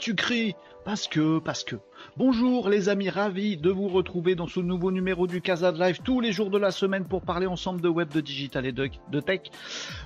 tu 0.00 0.14
cries? 0.14 0.54
Parce 0.84 1.06
que, 1.08 1.38
parce 1.38 1.62
que. 1.62 1.76
Bonjour 2.16 2.70
les 2.70 2.88
amis, 2.88 3.10
ravi 3.10 3.58
de 3.58 3.70
vous 3.70 3.88
retrouver 3.88 4.34
dans 4.34 4.46
ce 4.46 4.58
nouveau 4.58 4.90
numéro 4.90 5.26
du 5.26 5.42
Casa 5.42 5.72
de 5.72 5.78
Live 5.78 6.00
tous 6.02 6.20
les 6.20 6.32
jours 6.32 6.50
de 6.50 6.56
la 6.56 6.70
semaine 6.70 7.04
pour 7.04 7.20
parler 7.20 7.46
ensemble 7.46 7.82
de 7.82 7.88
web, 7.88 8.08
de 8.08 8.22
digital 8.22 8.64
et 8.64 8.72
de, 8.72 8.88
de 9.10 9.20
tech, 9.20 9.42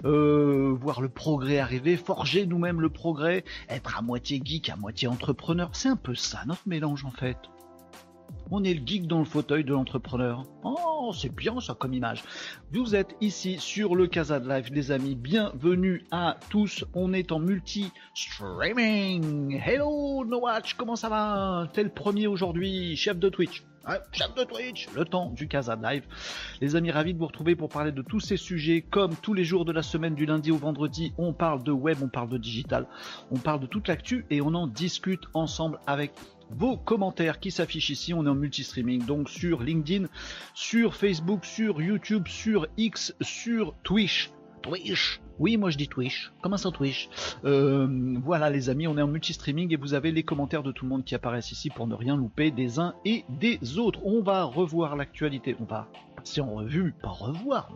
euh, 0.05 0.77
voir 0.81 1.01
le 1.01 1.09
progrès 1.09 1.61
arriver, 1.61 1.97
forger 1.97 2.45
nous-mêmes 2.45 2.81
le 2.81 2.91
progrès, 2.91 3.45
être 3.69 3.97
à 3.97 4.03
moitié 4.03 4.43
geek, 4.45 4.69
à 4.69 4.77
moitié 4.77 5.07
entrepreneur. 5.07 5.71
C'est 5.73 5.89
un 5.89 5.97
peu 5.97 6.17
ça 6.17 6.41
notre 6.45 6.67
mélange 6.67 7.05
en 7.05 7.13
fait. 7.13 7.39
On 8.51 8.63
est 8.63 8.75
le 8.75 8.87
geek 8.87 9.07
dans 9.07 9.21
le 9.21 9.25
fauteuil 9.25 9.65
de 9.65 9.73
l'entrepreneur. 9.73 10.43
Oh, 10.63 11.13
c'est 11.15 11.35
bien 11.35 11.59
ça 11.61 11.75
comme 11.75 11.95
image. 11.95 12.23
Vous 12.73 12.95
êtes 12.95 13.17
ici 13.21 13.57
sur 13.59 13.97
le 13.97 14.07
Casa 14.07 14.39
de 14.39 14.49
Live, 14.49 14.71
les 14.73 14.91
amis. 14.91 15.15
Bienvenue 15.15 16.05
à 16.11 16.37
tous. 16.51 16.85
On 16.95 17.13
est 17.13 17.33
en 17.33 17.39
multi-streaming. 17.39 19.61
Hello, 19.65 20.25
No 20.25 20.41
Watch, 20.41 20.75
comment 20.75 20.97
ça 20.97 21.09
va? 21.09 21.69
T'es 21.73 21.83
le 21.83 21.91
premier 21.91 22.27
aujourd'hui, 22.27 22.97
chef 22.97 23.19
de 23.19 23.29
Twitch. 23.29 23.65
Chef 24.13 24.35
de 24.35 24.45
Twitch, 24.45 24.89
le 24.97 25.05
temps 25.05 25.29
du 25.29 25.47
Casa 25.47 25.77
Live. 25.77 26.05
Les 26.63 26.75
amis, 26.75 26.91
ravis 26.91 27.13
de 27.13 27.19
vous 27.19 27.27
retrouver 27.27 27.55
pour 27.55 27.69
parler 27.69 27.93
de 27.93 28.01
tous 28.01 28.21
ces 28.21 28.39
sujets. 28.39 28.81
Comme 28.81 29.15
tous 29.15 29.35
les 29.35 29.45
jours 29.45 29.67
de 29.67 29.73
la 29.73 29.83
semaine, 29.83 30.15
du 30.15 30.25
lundi 30.25 30.51
au 30.51 30.57
vendredi, 30.57 31.13
on 31.19 31.35
parle 31.35 31.63
de 31.63 31.71
web, 31.71 31.99
on 32.03 32.09
parle 32.09 32.31
de 32.31 32.39
digital, 32.39 32.87
on 33.31 33.37
parle 33.37 33.61
de 33.61 33.67
toute 33.67 33.89
l'actu 33.89 34.25
et 34.31 34.41
on 34.41 34.55
en 34.55 34.67
discute 34.67 35.25
ensemble 35.35 35.79
avec 35.87 36.13
vos 36.57 36.77
commentaires 36.77 37.41
qui 37.41 37.51
s'affichent 37.51 37.91
ici. 37.91 38.15
On 38.15 38.25
est 38.27 38.29
en 38.29 38.35
multi-streaming, 38.35 39.05
donc 39.05 39.29
sur 39.29 39.63
LinkedIn, 39.63 40.07
sur 40.55 40.95
Facebook, 40.95 41.45
sur 41.45 41.81
YouTube, 41.83 42.29
sur 42.29 42.67
X, 42.77 43.15
sur 43.21 43.75
Twitch. 43.83 44.31
Twitch 44.63 45.21
Oui, 45.39 45.59
moi 45.59 45.69
je 45.69 45.77
dis 45.77 45.89
Twitch. 45.89 46.33
Comment 46.41 46.57
ça 46.57 46.71
Twitch? 46.71 47.11
Euh, 47.45 47.87
Voilà 48.25 48.49
les 48.49 48.71
amis, 48.71 48.87
on 48.87 48.97
est 48.97 49.03
en 49.03 49.09
multi-streaming 49.09 49.73
et 49.73 49.77
vous 49.77 49.93
avez 49.93 50.11
les 50.11 50.23
commentaires 50.23 50.63
de 50.63 50.73
tout 50.73 50.87
le 50.87 50.89
monde 50.89 51.05
qui 51.05 51.15
apparaissent 51.15 51.53
ici 51.53 51.69
pour 51.69 51.87
ne 51.87 51.95
rien 51.95 52.17
louper 52.17 52.51
des 52.51 52.79
uns 52.79 52.95
et 53.05 53.25
des 53.29 53.79
autres. 53.79 54.01
On 54.05 54.23
va 54.23 54.45
revoir 54.45 54.97
l'actualité. 54.97 55.55
On 55.61 55.65
va 55.65 55.89
passer 56.17 56.41
en 56.41 56.55
revue, 56.55 56.95
pas 57.03 57.11
revoir, 57.11 57.69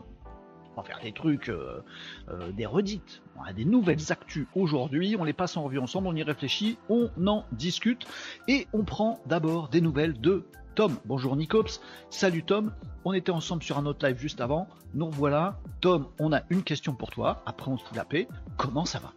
on 0.76 0.80
va 0.80 0.86
faire 0.86 1.00
des 1.02 1.12
trucs, 1.12 1.50
euh, 1.50 1.82
euh, 2.30 2.52
des 2.52 2.64
redites. 2.64 3.20
On 3.40 3.44
a 3.44 3.52
des 3.52 3.64
nouvelles 3.64 4.10
actus 4.10 4.46
aujourd'hui, 4.56 5.16
on 5.18 5.24
les 5.24 5.32
passe 5.32 5.56
en 5.56 5.62
revue 5.62 5.78
ensemble, 5.78 6.08
on 6.08 6.16
y 6.16 6.22
réfléchit, 6.22 6.76
on 6.88 7.08
en 7.24 7.44
discute 7.52 8.06
et 8.48 8.66
on 8.72 8.82
prend 8.82 9.20
d'abord 9.26 9.68
des 9.68 9.80
nouvelles 9.80 10.20
de 10.20 10.44
Tom. 10.74 10.96
Bonjour 11.04 11.36
Nicops, 11.36 11.80
salut 12.10 12.42
Tom, 12.42 12.72
on 13.04 13.12
était 13.12 13.30
ensemble 13.30 13.62
sur 13.62 13.78
un 13.78 13.86
autre 13.86 14.04
live 14.06 14.18
juste 14.18 14.40
avant, 14.40 14.66
nous 14.94 15.10
voilà. 15.10 15.60
Tom, 15.80 16.08
on 16.18 16.32
a 16.32 16.42
une 16.50 16.64
question 16.64 16.94
pour 16.94 17.10
toi, 17.10 17.42
après 17.46 17.70
on 17.70 17.78
se 17.78 17.94
la 17.94 18.04
paix, 18.04 18.26
comment 18.56 18.84
ça 18.84 18.98
va? 18.98 19.12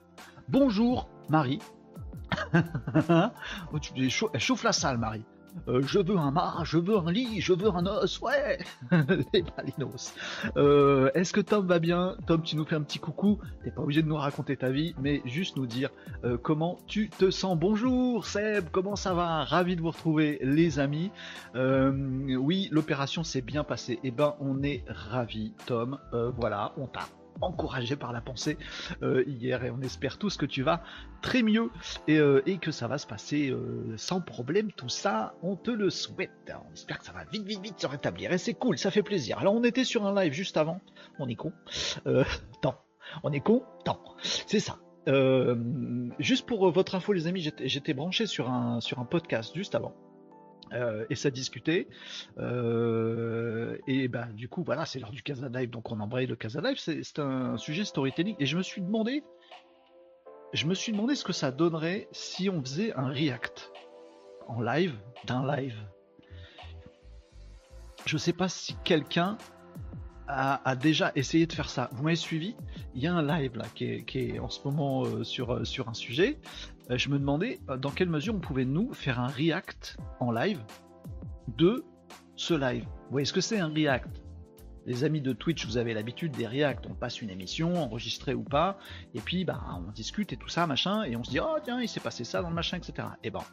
Bonjour 0.50 1.10
Marie. 1.30 1.60
oh, 2.54 3.78
elle 3.96 4.40
chauffe 4.40 4.64
la 4.64 4.72
salle 4.72 4.98
Marie. 4.98 5.24
Euh, 5.68 5.82
je 5.84 6.00
veux 6.00 6.18
un 6.18 6.32
mât, 6.32 6.62
je 6.64 6.78
veux 6.78 6.98
un 6.98 7.12
lit, 7.12 7.42
je 7.42 7.54
veux 7.54 7.70
un 7.70 7.86
os, 7.86 8.22
ouais 8.22 8.60
Les 9.34 9.44
balinos. 9.44 10.14
Euh, 10.58 11.12
Est-ce 11.14 11.34
que 11.34 11.42
Tom 11.42 11.68
va 11.68 11.80
bien? 11.80 12.16
Tom, 12.28 12.42
tu 12.42 12.56
nous 12.56 12.66
fais 12.66 12.76
un 12.76 12.82
petit 12.82 13.00
coucou. 13.00 13.40
T'es 13.64 13.72
pas 13.72 13.82
obligé 13.82 14.02
de 14.02 14.08
nous 14.08 14.16
raconter 14.16 14.58
ta 14.58 14.70
vie, 14.70 14.96
mais 15.00 15.22
juste 15.26 15.58
nous 15.58 15.68
dire 15.68 15.90
euh, 16.24 16.38
comment 16.38 16.78
tu 16.88 17.10
te 17.10 17.30
sens. 17.30 17.58
Bonjour 17.58 18.26
Seb, 18.26 18.70
comment 18.72 18.96
ça 18.96 19.14
va? 19.14 19.44
Ravi 19.44 19.76
de 19.76 19.82
vous 19.82 19.92
retrouver 19.92 20.40
les 20.42 20.80
amis. 20.80 21.12
Oui, 21.56 22.70
l'opération 22.72 23.24
s'est 23.24 23.42
bien 23.42 23.64
passée. 23.64 24.00
Eh 24.04 24.12
ben, 24.12 24.36
on 24.40 24.64
est 24.64 24.84
ravi, 24.88 25.54
Tom. 25.66 25.98
Voilà, 26.12 26.74
on 26.78 26.88
t'a 26.88 27.08
encouragé 27.42 27.96
par 27.96 28.14
la 28.14 28.22
pensée 28.22 28.58
euh, 29.02 29.24
hier 29.28 29.64
et 29.64 29.72
on 29.72 29.82
espère 29.82 30.18
tous 30.18 30.38
que 30.38 30.46
tu 30.46 30.64
vas 30.64 30.84
très 31.22 31.44
mieux 31.44 31.70
et, 32.08 32.18
euh, 32.18 32.42
que 32.62 32.72
ça 32.72 32.88
va 32.88 32.98
se 32.98 33.08
passer 33.08 33.50
euh, 33.50 33.96
sans 33.98 34.22
problème 34.22 34.72
tout 34.72 34.90
ça 34.90 35.36
on 35.42 35.56
te 35.56 35.72
le 35.72 35.90
souhaite. 35.90 36.32
On 36.70 36.74
espère 36.74 37.00
que 37.00 37.06
ça 37.06 37.12
va 37.12 37.24
vite 37.26 37.46
vite 37.46 37.62
vite 37.62 37.80
se 37.80 37.88
rétablir 37.88 38.32
et 38.32 38.38
c'est 38.38 38.54
cool 38.54 38.78
ça 38.78 38.92
fait 38.92 39.04
plaisir. 39.04 39.40
Alors 39.40 39.54
on 39.54 39.64
était 39.64 39.84
sur 39.84 40.06
un 40.06 40.14
live 40.14 40.34
juste 40.34 40.58
avant 40.58 40.82
on 41.20 41.28
est 41.28 41.36
con 41.36 41.54
tant 42.62 42.76
on 43.24 43.32
est 43.32 43.40
con 43.40 43.64
tant 43.86 44.02
c'est 44.24 44.60
ça. 44.60 44.78
Juste 46.20 46.46
pour 46.46 46.70
votre 46.72 46.96
info 46.96 47.14
les 47.14 47.28
amis 47.28 47.52
j'étais 47.64 47.94
branché 47.94 48.26
sur 48.28 48.50
un 48.50 48.80
podcast 49.10 49.56
juste 49.56 49.76
avant 49.76 49.96
euh, 50.74 51.06
et 51.10 51.16
ça 51.16 51.30
discutait. 51.30 51.88
Euh, 52.38 53.78
et 53.88 54.08
ben 54.08 54.28
du 54.34 54.48
coup 54.48 54.64
voilà, 54.64 54.86
c'est 54.86 55.00
l'heure 55.00 55.12
du 55.12 55.24
Casa 55.24 55.50
Live, 55.50 55.70
donc 55.70 55.92
on 55.92 56.00
embraye 56.00 56.28
le 56.28 56.36
Casa 56.36 56.62
Live. 56.62 56.78
C'est 56.78 57.20
un 57.20 57.58
sujet 57.58 57.86
storytelling. 57.86 58.36
Et 58.40 58.46
je 58.46 58.58
me 58.58 58.64
suis 58.64 58.82
demandé, 58.82 59.24
je 60.54 60.66
me 60.66 60.74
suis 60.74 60.92
demandé 60.92 61.16
ce 61.16 61.24
que 61.24 61.34
ça 61.34 61.52
donnerait 61.52 62.08
si 62.12 62.50
on 62.50 62.62
faisait 62.62 62.94
un 62.94 63.08
react 63.08 63.72
en 64.48 64.62
live 64.62 64.96
d'un 65.26 65.46
live. 65.56 65.76
Je 68.06 68.18
sais 68.18 68.34
pas 68.34 68.50
si 68.50 68.76
quelqu'un 68.84 69.38
a, 70.28 70.76
déjà 70.76 71.12
essayé 71.16 71.46
de 71.46 71.54
faire 71.54 71.70
ça. 71.70 71.90
Vous 71.94 72.04
m'avez 72.04 72.16
suivi 72.16 72.56
Il 72.96 73.02
y 73.02 73.08
a 73.08 73.14
un 73.14 73.22
live 73.22 73.58
là 73.58 73.66
qui 73.76 73.86
est, 73.86 74.40
en 74.40 74.50
ce 74.50 74.60
moment 74.64 75.04
euh, 75.04 75.24
sur, 75.24 75.66
sur 75.68 75.90
un 75.90 75.94
sujet. 75.94 76.40
Euh, 76.92 76.98
je 76.98 77.10
me 77.10 77.18
demandais 77.18 77.60
euh, 77.70 77.78
dans 77.78 77.92
quelle 77.92 78.10
mesure 78.10 78.36
on 78.36 78.40
pouvait 78.40 78.66
nous 78.66 78.94
faire 78.94 79.20
un 79.20 79.28
react 79.28 79.98
en 80.20 80.32
live 80.32 80.60
de 81.58 81.84
ce 82.36 82.54
live. 82.54 82.84
Vous 82.84 83.12
voyez 83.12 83.26
ce 83.26 83.34
que 83.34 83.42
c'est 83.42 83.60
un 83.60 83.70
react? 83.70 84.24
Les 84.88 85.04
amis 85.04 85.22
de 85.22 85.32
Twitch, 85.32 85.68
vous 85.68 85.78
avez 85.78 85.94
l'habitude 85.94 86.32
des 86.32 86.48
reacts, 86.48 86.88
on 86.90 86.96
passe 86.96 87.22
une 87.22 87.30
émission, 87.30 87.76
enregistrée 87.76 88.34
ou 88.34 88.42
pas, 88.42 88.80
et 89.14 89.20
puis 89.20 89.46
bah, 89.46 89.62
on 89.78 89.92
discute 89.92 90.34
et 90.34 90.38
tout 90.38 90.50
ça, 90.50 90.66
machin, 90.66 91.04
et 91.04 91.16
on 91.16 91.24
se 91.24 91.30
dit, 91.30 91.40
oh 91.40 91.58
tiens, 91.64 91.80
il 91.80 91.88
s'est 91.88 92.00
passé 92.00 92.24
ça 92.24 92.42
dans 92.42 92.50
le 92.50 92.56
machin, 92.56 92.78
etc. 92.78 93.10
Et 93.24 93.30
ben, 93.30 93.44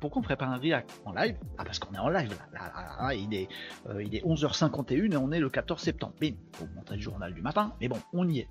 pourquoi 0.00 0.20
on 0.20 0.22
ferait 0.22 0.38
pas 0.38 0.46
un 0.46 0.56
react 0.56 0.98
en 1.04 1.12
live? 1.12 1.36
Ah, 1.58 1.64
parce 1.64 1.78
qu'on 1.78 1.92
est 1.94 1.98
en 1.98 2.08
live 2.08 2.34
là, 2.54 3.14
il, 3.14 3.34
est, 3.34 3.48
euh, 3.90 4.02
il 4.02 4.14
est 4.16 4.24
11h51 4.24 5.12
et 5.12 5.16
on 5.18 5.30
est 5.30 5.40
le 5.40 5.50
14 5.50 5.78
septembre. 5.78 6.14
Bim, 6.22 6.32
faut 6.54 6.66
montrer 6.74 6.96
le 6.96 7.02
journal 7.02 7.34
du 7.34 7.42
matin, 7.42 7.74
mais 7.82 7.88
bon, 7.88 7.98
on 8.14 8.26
y 8.26 8.38
est. 8.38 8.48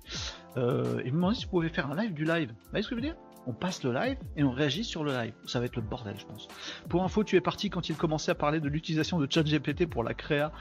Euh, 0.56 1.00
et 1.00 1.10
vous 1.10 1.16
me 1.16 1.22
demandez 1.22 1.34
si 1.34 1.46
vous 1.46 1.50
pouvez 1.50 1.70
faire 1.70 1.90
un 1.90 2.00
live 2.00 2.14
du 2.14 2.24
live. 2.24 2.50
Vous 2.50 2.70
voyez 2.70 2.84
ce 2.84 2.88
que 2.88 2.94
je 2.94 3.00
veux 3.00 3.06
dire? 3.06 3.16
On 3.48 3.54
passe 3.54 3.82
le 3.82 3.94
live 3.94 4.18
et 4.36 4.44
on 4.44 4.50
réagit 4.50 4.84
sur 4.84 5.02
le 5.02 5.12
live. 5.12 5.32
Ça 5.46 5.58
va 5.58 5.64
être 5.64 5.76
le 5.76 5.82
bordel, 5.82 6.14
je 6.18 6.26
pense. 6.26 6.48
Pour 6.90 7.02
info, 7.02 7.24
tu 7.24 7.34
es 7.34 7.40
parti 7.40 7.70
quand 7.70 7.88
il 7.88 7.96
commençait 7.96 8.30
à 8.30 8.34
parler 8.34 8.60
de 8.60 8.68
l'utilisation 8.68 9.18
de 9.18 9.26
ChatGPT 9.28 9.86
pour 9.86 10.04
la 10.04 10.12
créa 10.12 10.52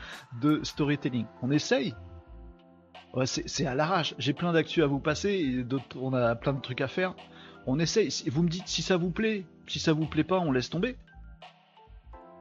de 0.41 0.63
storytelling. 0.63 1.25
On 1.41 1.51
essaye. 1.51 1.93
C'est 3.25 3.65
à 3.65 3.75
l'arrache. 3.75 4.15
J'ai 4.19 4.31
plein 4.31 4.53
d'actu 4.53 4.83
à 4.83 4.87
vous 4.87 4.99
passer 4.99 5.31
et 5.31 5.65
on 5.99 6.13
a 6.13 6.35
plein 6.35 6.53
de 6.53 6.61
trucs 6.61 6.79
à 6.79 6.87
faire. 6.87 7.13
On 7.65 7.77
essaye. 7.77 8.09
Vous 8.27 8.41
me 8.41 8.49
dites 8.49 8.67
si 8.69 8.81
ça 8.81 8.95
vous 8.95 9.11
plaît. 9.11 9.45
Si 9.67 9.79
ça 9.79 9.91
vous 9.91 10.05
plaît 10.05 10.23
pas, 10.23 10.39
on 10.39 10.53
laisse 10.53 10.69
tomber. 10.69 10.95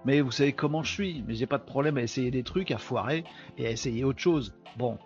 Mais 0.04 0.20
vous 0.20 0.30
savez 0.30 0.52
comment 0.52 0.84
je 0.84 0.92
suis. 0.92 1.24
Mais 1.26 1.34
j'ai 1.34 1.46
pas 1.46 1.58
de 1.58 1.64
problème 1.64 1.96
à 1.96 2.02
essayer 2.02 2.30
des 2.30 2.44
trucs, 2.44 2.70
à 2.70 2.78
foirer 2.78 3.24
et 3.58 3.66
à 3.66 3.70
essayer 3.70 4.04
autre 4.04 4.20
chose. 4.20 4.54
Bon, 4.76 4.96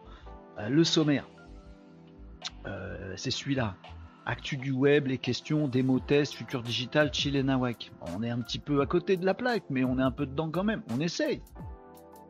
euh, 0.59 0.69
le 0.69 0.85
sommaire. 0.85 1.27
Euh, 2.67 3.15
c'est 3.17 3.31
celui-là. 3.31 3.75
Actu 4.31 4.57
du 4.57 4.71
web, 4.71 5.09
les 5.09 5.19
questions, 5.19 5.67
démo 5.67 5.99
test, 5.99 6.35
futur 6.35 6.63
digital, 6.63 7.13
chill 7.13 7.35
et 7.35 7.43
nawak. 7.43 7.91
On 8.15 8.23
est 8.23 8.31
un 8.31 8.39
petit 8.39 8.61
peu 8.61 8.81
à 8.81 8.87
côté 8.87 9.17
de 9.17 9.27
la 9.27 9.35
plaque, 9.35 9.65
mais 9.71 9.83
on 9.83 9.99
est 9.99 10.03
un 10.03 10.13
peu 10.13 10.25
dedans 10.25 10.49
quand 10.53 10.63
même. 10.63 10.83
On 10.89 11.01
essaye. 11.01 11.43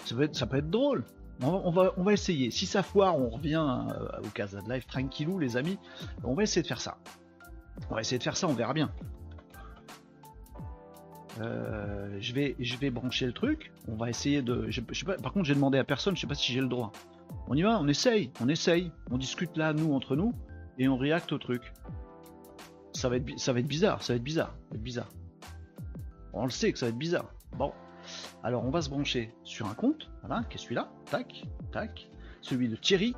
Ça 0.07 0.15
peut 0.15 0.23
être, 0.23 0.71
drôle. 0.71 1.05
On 1.43 1.71
va, 1.71 2.13
essayer. 2.15 2.51
Si 2.51 2.65
ça 2.65 2.83
foire, 2.83 3.19
on 3.19 3.29
revient 3.29 3.63
euh, 3.93 4.23
au 4.25 4.29
Casa 4.29 4.63
de 4.63 4.73
Live 4.73 4.87
tranquillou, 4.87 5.39
les 5.39 5.59
amis. 5.59 5.79
On 6.25 6.33
va 6.33 6.45
essayer 6.45 6.63
de 6.63 6.67
faire 6.67 6.81
ça. 6.81 6.97
On 7.91 7.97
va 7.97 8.01
essayer 8.01 8.17
de 8.17 8.23
faire 8.23 8.39
ça, 8.39 8.49
on 8.49 8.55
verra 8.55 8.73
bien. 8.73 8.91
Euh, 11.39 12.17
je 12.19 12.33
vais, 12.33 12.91
brancher 12.91 13.27
le 13.27 13.35
truc. 13.35 13.73
On 13.89 13.97
va 13.97 14.09
essayer 14.09 14.41
de. 14.41 14.71
Par 15.23 15.35
contre, 15.35 15.45
j'ai 15.45 15.55
demandé 15.55 15.77
à 15.77 15.85
personne. 15.85 16.17
Je 16.17 16.23
sais 16.23 16.27
pas 16.27 16.35
si 16.35 16.51
j'ai 16.51 16.63
le 16.63 16.69
droit. 16.69 16.93
On 17.49 17.55
y 17.55 17.61
va. 17.61 17.79
On 17.79 17.89
essaye. 17.89 18.31
On 18.41 18.49
essaye. 18.49 18.91
On 19.11 19.19
discute 19.19 19.55
là, 19.59 19.75
nous 19.75 19.93
entre 19.93 20.17
nous, 20.17 20.33
et 20.81 20.89
on 20.89 20.97
réacte 20.97 21.31
au 21.31 21.39
truc. 21.39 21.73
Ça 22.93 23.09
va 23.09 23.17
être, 23.17 23.39
ça 23.39 23.53
va 23.53 23.61
être 23.61 23.69
bizarre. 23.69 24.03
Ça 24.03 24.15
va 24.15 24.17
être 24.17 24.25
bizarre. 24.25 24.57
Être 24.75 24.83
bizarre. 24.83 25.09
On 26.33 26.45
le 26.45 26.51
sait 26.51 26.73
que 26.73 26.79
ça 26.79 26.87
va 26.87 26.91
être 26.91 26.99
bizarre. 26.99 27.33
Bon. 27.57 27.73
Alors, 28.43 28.65
on 28.65 28.71
va 28.71 28.81
se 28.81 28.89
brancher 28.89 29.33
sur 29.45 29.69
un 29.69 29.75
compte. 29.75 30.11
Voilà, 30.25 30.43
qui 30.45 30.57
est 30.57 30.61
celui-là. 30.61 30.91
Tac, 31.05 31.45
tac. 31.71 32.11
Celui 32.41 32.69
de 32.69 32.77
Thierry, 32.77 33.15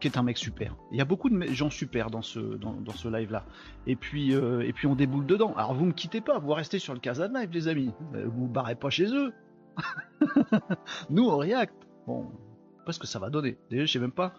qui 0.00 0.08
est 0.08 0.18
un 0.18 0.24
mec 0.24 0.36
super. 0.38 0.74
Il 0.90 0.98
y 0.98 1.00
a 1.00 1.04
beaucoup 1.04 1.30
de 1.30 1.40
gens 1.52 1.70
super 1.70 2.10
dans 2.10 2.22
ce, 2.22 2.40
dans, 2.40 2.92
ce 2.92 3.06
live-là. 3.06 3.44
Et 3.86 3.94
puis, 3.94 4.34
euh, 4.34 4.62
et 4.62 4.72
puis 4.72 4.88
on 4.88 4.96
déboule 4.96 5.24
dedans. 5.24 5.54
Alors 5.54 5.74
vous 5.74 5.84
me 5.84 5.92
quittez 5.92 6.20
pas, 6.20 6.40
vous 6.40 6.52
restez 6.52 6.80
sur 6.80 6.94
le 6.94 6.98
Casa 6.98 7.28
de 7.28 7.34
Live, 7.34 7.50
les 7.52 7.68
amis. 7.68 7.92
Euh, 8.14 8.24
Vous 8.26 8.40
vous 8.40 8.48
barrez 8.48 8.74
pas 8.74 8.90
chez 8.90 9.06
eux. 9.06 9.32
Nous, 11.10 11.24
on 11.28 11.36
react. 11.36 11.74
Bon, 12.08 12.32
pas 12.84 12.92
ce 12.92 12.98
que 12.98 13.06
ça 13.06 13.20
va 13.20 13.30
donner. 13.30 13.56
Déjà, 13.70 13.84
je 13.84 13.92
sais 13.92 13.98
même 14.00 14.10
pas 14.10 14.34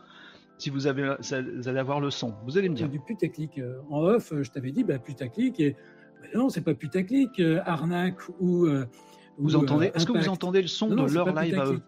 si 0.60 0.70
vous, 0.70 0.86
avez, 0.88 1.16
vous 1.58 1.68
allez 1.68 1.80
avoir 1.80 2.00
le 2.00 2.12
son. 2.12 2.34
Vous 2.46 2.58
allez 2.58 2.70
me 2.70 2.76
C'est 2.76 2.84
dire. 2.84 2.92
du 2.92 3.00
putaclic. 3.00 3.58
Euh, 3.58 3.80
En 3.90 4.02
off, 4.04 4.32
euh, 4.32 4.44
je 4.44 4.52
t'avais 4.52 4.72
dit, 4.72 4.84
bah, 4.84 5.00
putaclic. 5.00 5.60
Et 5.60 5.76
bah 6.22 6.28
non, 6.36 6.50
c'est 6.50 6.62
pas 6.62 6.74
putaclic, 6.76 7.40
euh, 7.40 7.62
arnaque 7.66 8.20
ou. 8.40 8.66
euh, 8.68 8.86
Vous 9.38 9.56
ou, 9.56 9.60
entendez 9.60 9.92
Est-ce 9.96 10.06
que 10.06 10.12
vous 10.12 10.30
entendez 10.30 10.62
le 10.62 10.68
son 10.68 10.90
Non, 10.90 11.04
de 11.04 11.08
c'est 11.08 11.16
leur 11.16 11.34
live 11.42 11.60
à 11.60 11.66
eux 11.66 11.82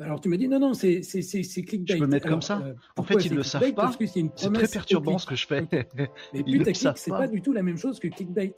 alors 0.00 0.22
tu 0.22 0.30
m'as 0.30 0.38
dit 0.38 0.48
non, 0.48 0.58
non, 0.58 0.72
c'est 0.72 1.02
clickbait. 1.02 1.94
Je 1.94 1.98
peux 1.98 2.06
mettre 2.06 2.26
comme 2.26 2.40
ça. 2.40 2.62
en 2.96 3.02
fait, 3.02 3.26
ils 3.26 3.32
ne 3.32 3.36
le 3.36 3.42
savent 3.42 3.72
pas. 3.74 3.92
C'est 4.06 4.52
très 4.54 4.66
perturbant 4.66 5.18
ce 5.18 5.26
que 5.26 5.36
je 5.36 5.46
fais. 5.46 5.66
Mais 6.32 6.42
putaclic, 6.42 6.96
c'est 6.96 7.10
pas 7.10 7.28
du 7.28 7.42
tout 7.42 7.52
la 7.52 7.62
même 7.62 7.76
chose 7.76 8.00
que 8.00 8.08
clickbait. 8.08 8.54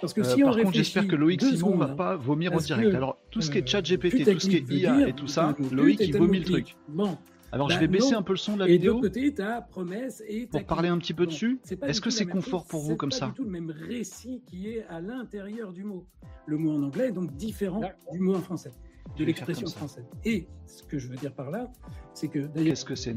Parce 0.00 0.12
que 0.12 0.22
si 0.22 0.42
par 0.42 0.56
contre, 0.56 0.74
j'espère 0.74 1.08
que 1.08 1.16
Loïc 1.16 1.42
Simon 1.42 1.72
ne 1.76 1.84
va 1.86 1.88
pas 1.88 2.16
vomir 2.16 2.52
en 2.52 2.58
direct. 2.58 2.94
Alors, 2.94 3.18
tout 3.30 3.40
ce 3.40 3.50
qui 3.50 3.58
est 3.58 3.66
chat 3.66 3.82
GPT, 3.82 4.30
tout 4.30 4.38
ce 4.38 4.48
qui 4.48 4.56
est 4.56 4.70
IA 4.70 5.08
et 5.08 5.12
tout 5.12 5.26
ça, 5.26 5.56
Loïc, 5.72 6.00
il 6.00 6.16
vomit 6.16 6.38
le 6.38 6.44
truc. 6.44 6.76
Bon. 6.88 7.18
Alors, 7.56 7.70
je 7.70 7.76
bah, 7.76 7.80
vais 7.80 7.88
baisser 7.88 8.12
un 8.12 8.20
peu 8.20 8.34
le 8.34 8.38
son 8.38 8.52
de 8.52 8.58
la 8.58 8.66
vidéo. 8.66 8.92
Et 8.92 8.96
de 8.96 9.00
côté, 9.00 9.34
ta 9.34 9.62
promesse 9.62 10.22
et 10.28 10.46
Pour 10.46 10.62
parler 10.64 10.90
un 10.90 10.98
petit 10.98 11.14
peu 11.14 11.24
dessus, 11.24 11.58
est-ce 11.82 12.02
que 12.02 12.10
c'est 12.10 12.26
confort 12.26 12.66
pour 12.66 12.82
vous 12.82 12.96
comme 12.96 13.10
ça 13.10 13.18
C'est 13.18 13.24
pas 13.24 13.30
du 13.30 13.36
tout 13.36 13.44
le 13.44 13.50
même 13.50 13.70
récit 13.70 14.42
qui 14.46 14.68
est 14.68 14.84
à 14.90 15.00
l'intérieur 15.00 15.72
du 15.72 15.82
mot. 15.82 16.04
Le 16.44 16.58
mot 16.58 16.72
en 16.72 16.82
anglais 16.82 17.08
est 17.08 17.12
donc 17.12 17.34
différent 17.34 17.80
du 18.12 18.20
mot 18.20 18.34
en 18.34 18.42
français 18.42 18.72
de 19.16 19.24
l'expression 19.24 19.66
française. 19.66 20.04
Et 20.24 20.46
ce 20.66 20.82
que 20.82 20.98
je 20.98 21.08
veux 21.08 21.16
dire 21.16 21.32
par 21.32 21.50
là, 21.50 21.70
c'est 22.14 22.28
que 22.28 22.40
d'ailleurs, 22.40 22.76
que 22.84 22.94
c'est 22.94 23.14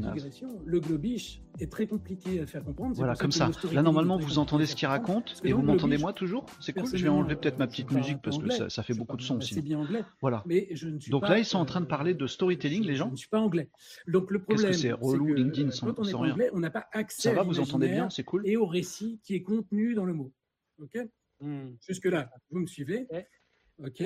Le 0.64 0.80
globish 0.80 1.40
est 1.58 1.70
très 1.70 1.86
compliqué 1.86 2.40
à 2.40 2.46
faire 2.46 2.64
comprendre. 2.64 2.94
Voilà, 2.94 3.14
comme 3.14 3.32
ça. 3.32 3.50
Là, 3.72 3.82
normalement, 3.82 4.18
vous 4.18 4.38
entendez 4.38 4.66
ce 4.66 4.76
qu'il 4.76 4.88
raconte 4.88 5.40
et 5.44 5.52
vous 5.52 5.62
m'entendez 5.62 5.98
moi 5.98 6.12
toujours. 6.12 6.46
C'est 6.60 6.72
cool. 6.72 6.88
Je 6.92 7.02
vais 7.02 7.08
enlever 7.08 7.36
peut-être 7.36 7.58
ma 7.58 7.66
petite 7.66 7.90
musique 7.90 8.20
parce 8.22 8.38
que 8.38 8.68
ça, 8.68 8.82
fait 8.82 8.94
beaucoup 8.94 9.16
de 9.16 9.22
son 9.22 9.38
aussi. 9.38 9.54
C'est 9.54 9.62
bien 9.62 9.80
anglais. 9.80 10.04
Voilà. 10.20 10.42
Mais 10.46 10.68
je 10.72 10.88
ne 10.88 10.98
suis 10.98 11.10
Donc 11.10 11.28
là, 11.28 11.38
ils 11.38 11.44
sont 11.44 11.58
en 11.58 11.66
train 11.66 11.80
de 11.80 11.86
parler 11.86 12.14
de 12.14 12.26
storytelling, 12.26 12.84
les 12.84 12.96
gens. 12.96 13.06
Je 13.06 13.12
ne 13.12 13.16
suis 13.16 13.28
pas 13.28 13.40
anglais. 13.40 13.70
Donc 14.06 14.30
le 14.30 14.42
problème, 14.42 14.72
c'est 14.72 14.92
relou 14.92 15.34
LinkedIn 15.34 15.70
quand 15.80 15.98
on 15.98 16.04
est 16.04 16.14
anglais, 16.14 16.50
on 16.52 16.60
n'a 16.60 16.70
pas 16.70 16.86
accès. 16.92 17.22
Ça 17.22 17.32
va, 17.32 17.42
vous 17.42 17.60
entendez 17.60 17.88
bien, 17.88 18.10
c'est 18.10 18.24
cool. 18.24 18.46
Et 18.46 18.56
au 18.56 18.66
récit 18.66 19.20
qui 19.22 19.34
est 19.34 19.42
contenu 19.42 19.94
dans 19.94 20.04
le 20.04 20.14
mot. 20.14 20.32
Ok? 20.80 20.98
Hmm. 21.40 21.72
Jusque 21.86 22.06
là, 22.06 22.30
vous 22.50 22.60
me 22.60 22.66
suivez? 22.66 23.06
Ok. 23.78 24.02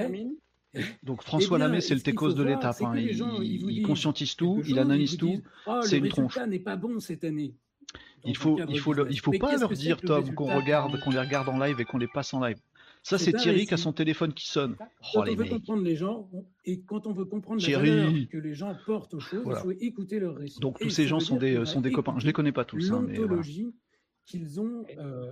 Donc 1.02 1.22
François 1.22 1.58
eh 1.58 1.60
Lamé, 1.60 1.80
c'est 1.80 1.94
le 1.94 2.00
techos 2.00 2.32
de 2.32 2.42
l'État. 2.42 2.74
il, 2.96 3.82
conscientise 3.82 4.36
tout, 4.36 4.62
il 4.66 4.78
analyse 4.78 5.16
tout. 5.16 5.42
Oh, 5.66 5.80
c'est 5.82 5.98
une 5.98 6.08
tronche. 6.08 6.38
n'est 6.38 6.58
pas 6.58 6.76
bon 6.76 7.00
cette 7.00 7.24
année. 7.24 7.54
il 8.24 8.36
faut, 8.36 8.58
il 8.68 8.78
faut, 8.78 8.94
il 9.08 9.20
faut 9.20 9.32
pas 9.32 9.56
leur 9.56 9.72
dire, 9.72 10.00
Tom, 10.00 10.34
qu'on 10.34 10.54
regarde, 10.54 10.98
qu'on 11.00 11.10
les 11.10 11.20
regarde 11.20 11.48
en 11.48 11.58
live 11.58 11.80
et 11.80 11.84
qu'on 11.84 11.98
les 11.98 12.08
passe 12.08 12.34
en 12.34 12.44
live. 12.44 12.58
Ça, 13.02 13.18
c'est 13.18 13.34
Thierry 13.34 13.66
qui 13.66 13.74
a 13.74 13.76
son 13.76 13.92
téléphone 13.92 14.32
qui 14.32 14.46
sonne. 14.46 14.76
Quand 14.78 14.86
oh, 15.16 15.24
on 15.28 15.34
veut 15.34 15.44
comprendre 15.44 15.82
les 15.82 15.94
gens 15.94 16.30
et 16.64 16.80
quand 16.80 17.06
on 17.06 17.12
veut 17.12 17.26
comprendre 17.26 17.62
la 17.62 17.78
valeur 17.78 18.12
que 18.30 18.38
les 18.38 18.54
gens 18.54 18.74
portent 18.86 19.12
aux 19.12 19.20
choses, 19.20 19.44
il 19.46 19.56
faut 19.56 19.72
écouter 19.72 20.18
leur 20.18 20.36
récit. 20.36 20.58
Donc 20.60 20.78
tous 20.78 20.88
ces 20.88 21.06
gens 21.06 21.20
sont 21.20 21.36
des, 21.36 21.66
sont 21.66 21.82
des 21.82 21.92
copains. 21.92 22.18
Je 22.18 22.26
les 22.26 22.32
connais 22.32 22.52
pas 22.52 22.64
tous. 22.64 22.90
Hein, 22.90 23.04
L'ontologie 23.06 23.74
qu'ils 24.24 24.58
ont 24.58 24.84
euh, 24.98 25.30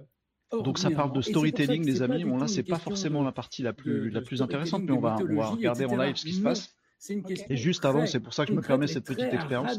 donc 0.53 0.79
ça 0.79 0.91
parle 0.91 1.13
de 1.13 1.21
storytelling, 1.21 1.85
les 1.85 2.03
amis. 2.03 2.25
Bon 2.25 2.39
là, 2.39 2.49
c'est 2.49 2.63
pas 2.63 2.79
forcément 2.79 3.23
la 3.23 3.33
partie 3.33 3.63
la 3.63 3.73
plus, 3.73 4.11
la 4.11 4.21
plus 4.21 4.43
intéressante, 4.43 4.83
mais 4.85 4.93
on 4.93 5.01
va, 5.01 5.17
on 5.29 5.37
va 5.37 5.47
regarder 5.47 5.85
en 5.85 5.97
live 5.97 6.17
ce 6.17 6.25
qui 6.25 6.35
se 6.35 6.43
passe. 6.43 6.75
Et 7.49 7.57
juste 7.57 7.85
avant, 7.85 8.07
c'est 8.07 8.21
pour 8.21 8.33
ça 8.33 8.45
que 8.45 8.53
je 8.53 8.57
me 8.57 8.63
permets 8.63 8.87
cette 8.87 9.07
petite 9.07 9.33
expérience. 9.33 9.79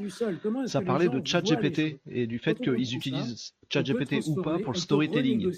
Ça 0.65 0.81
parlait 0.81 1.09
de 1.09 1.21
ChatGPT 1.25 1.99
et 2.09 2.27
du 2.27 2.39
fait 2.39 2.59
qu'ils 2.59 2.95
utilisent 2.95 3.53
ChatGPT 3.69 4.27
ou 4.27 4.41
pas 4.41 4.59
pour 4.59 4.73
le 4.73 4.79
storytelling. 4.79 5.51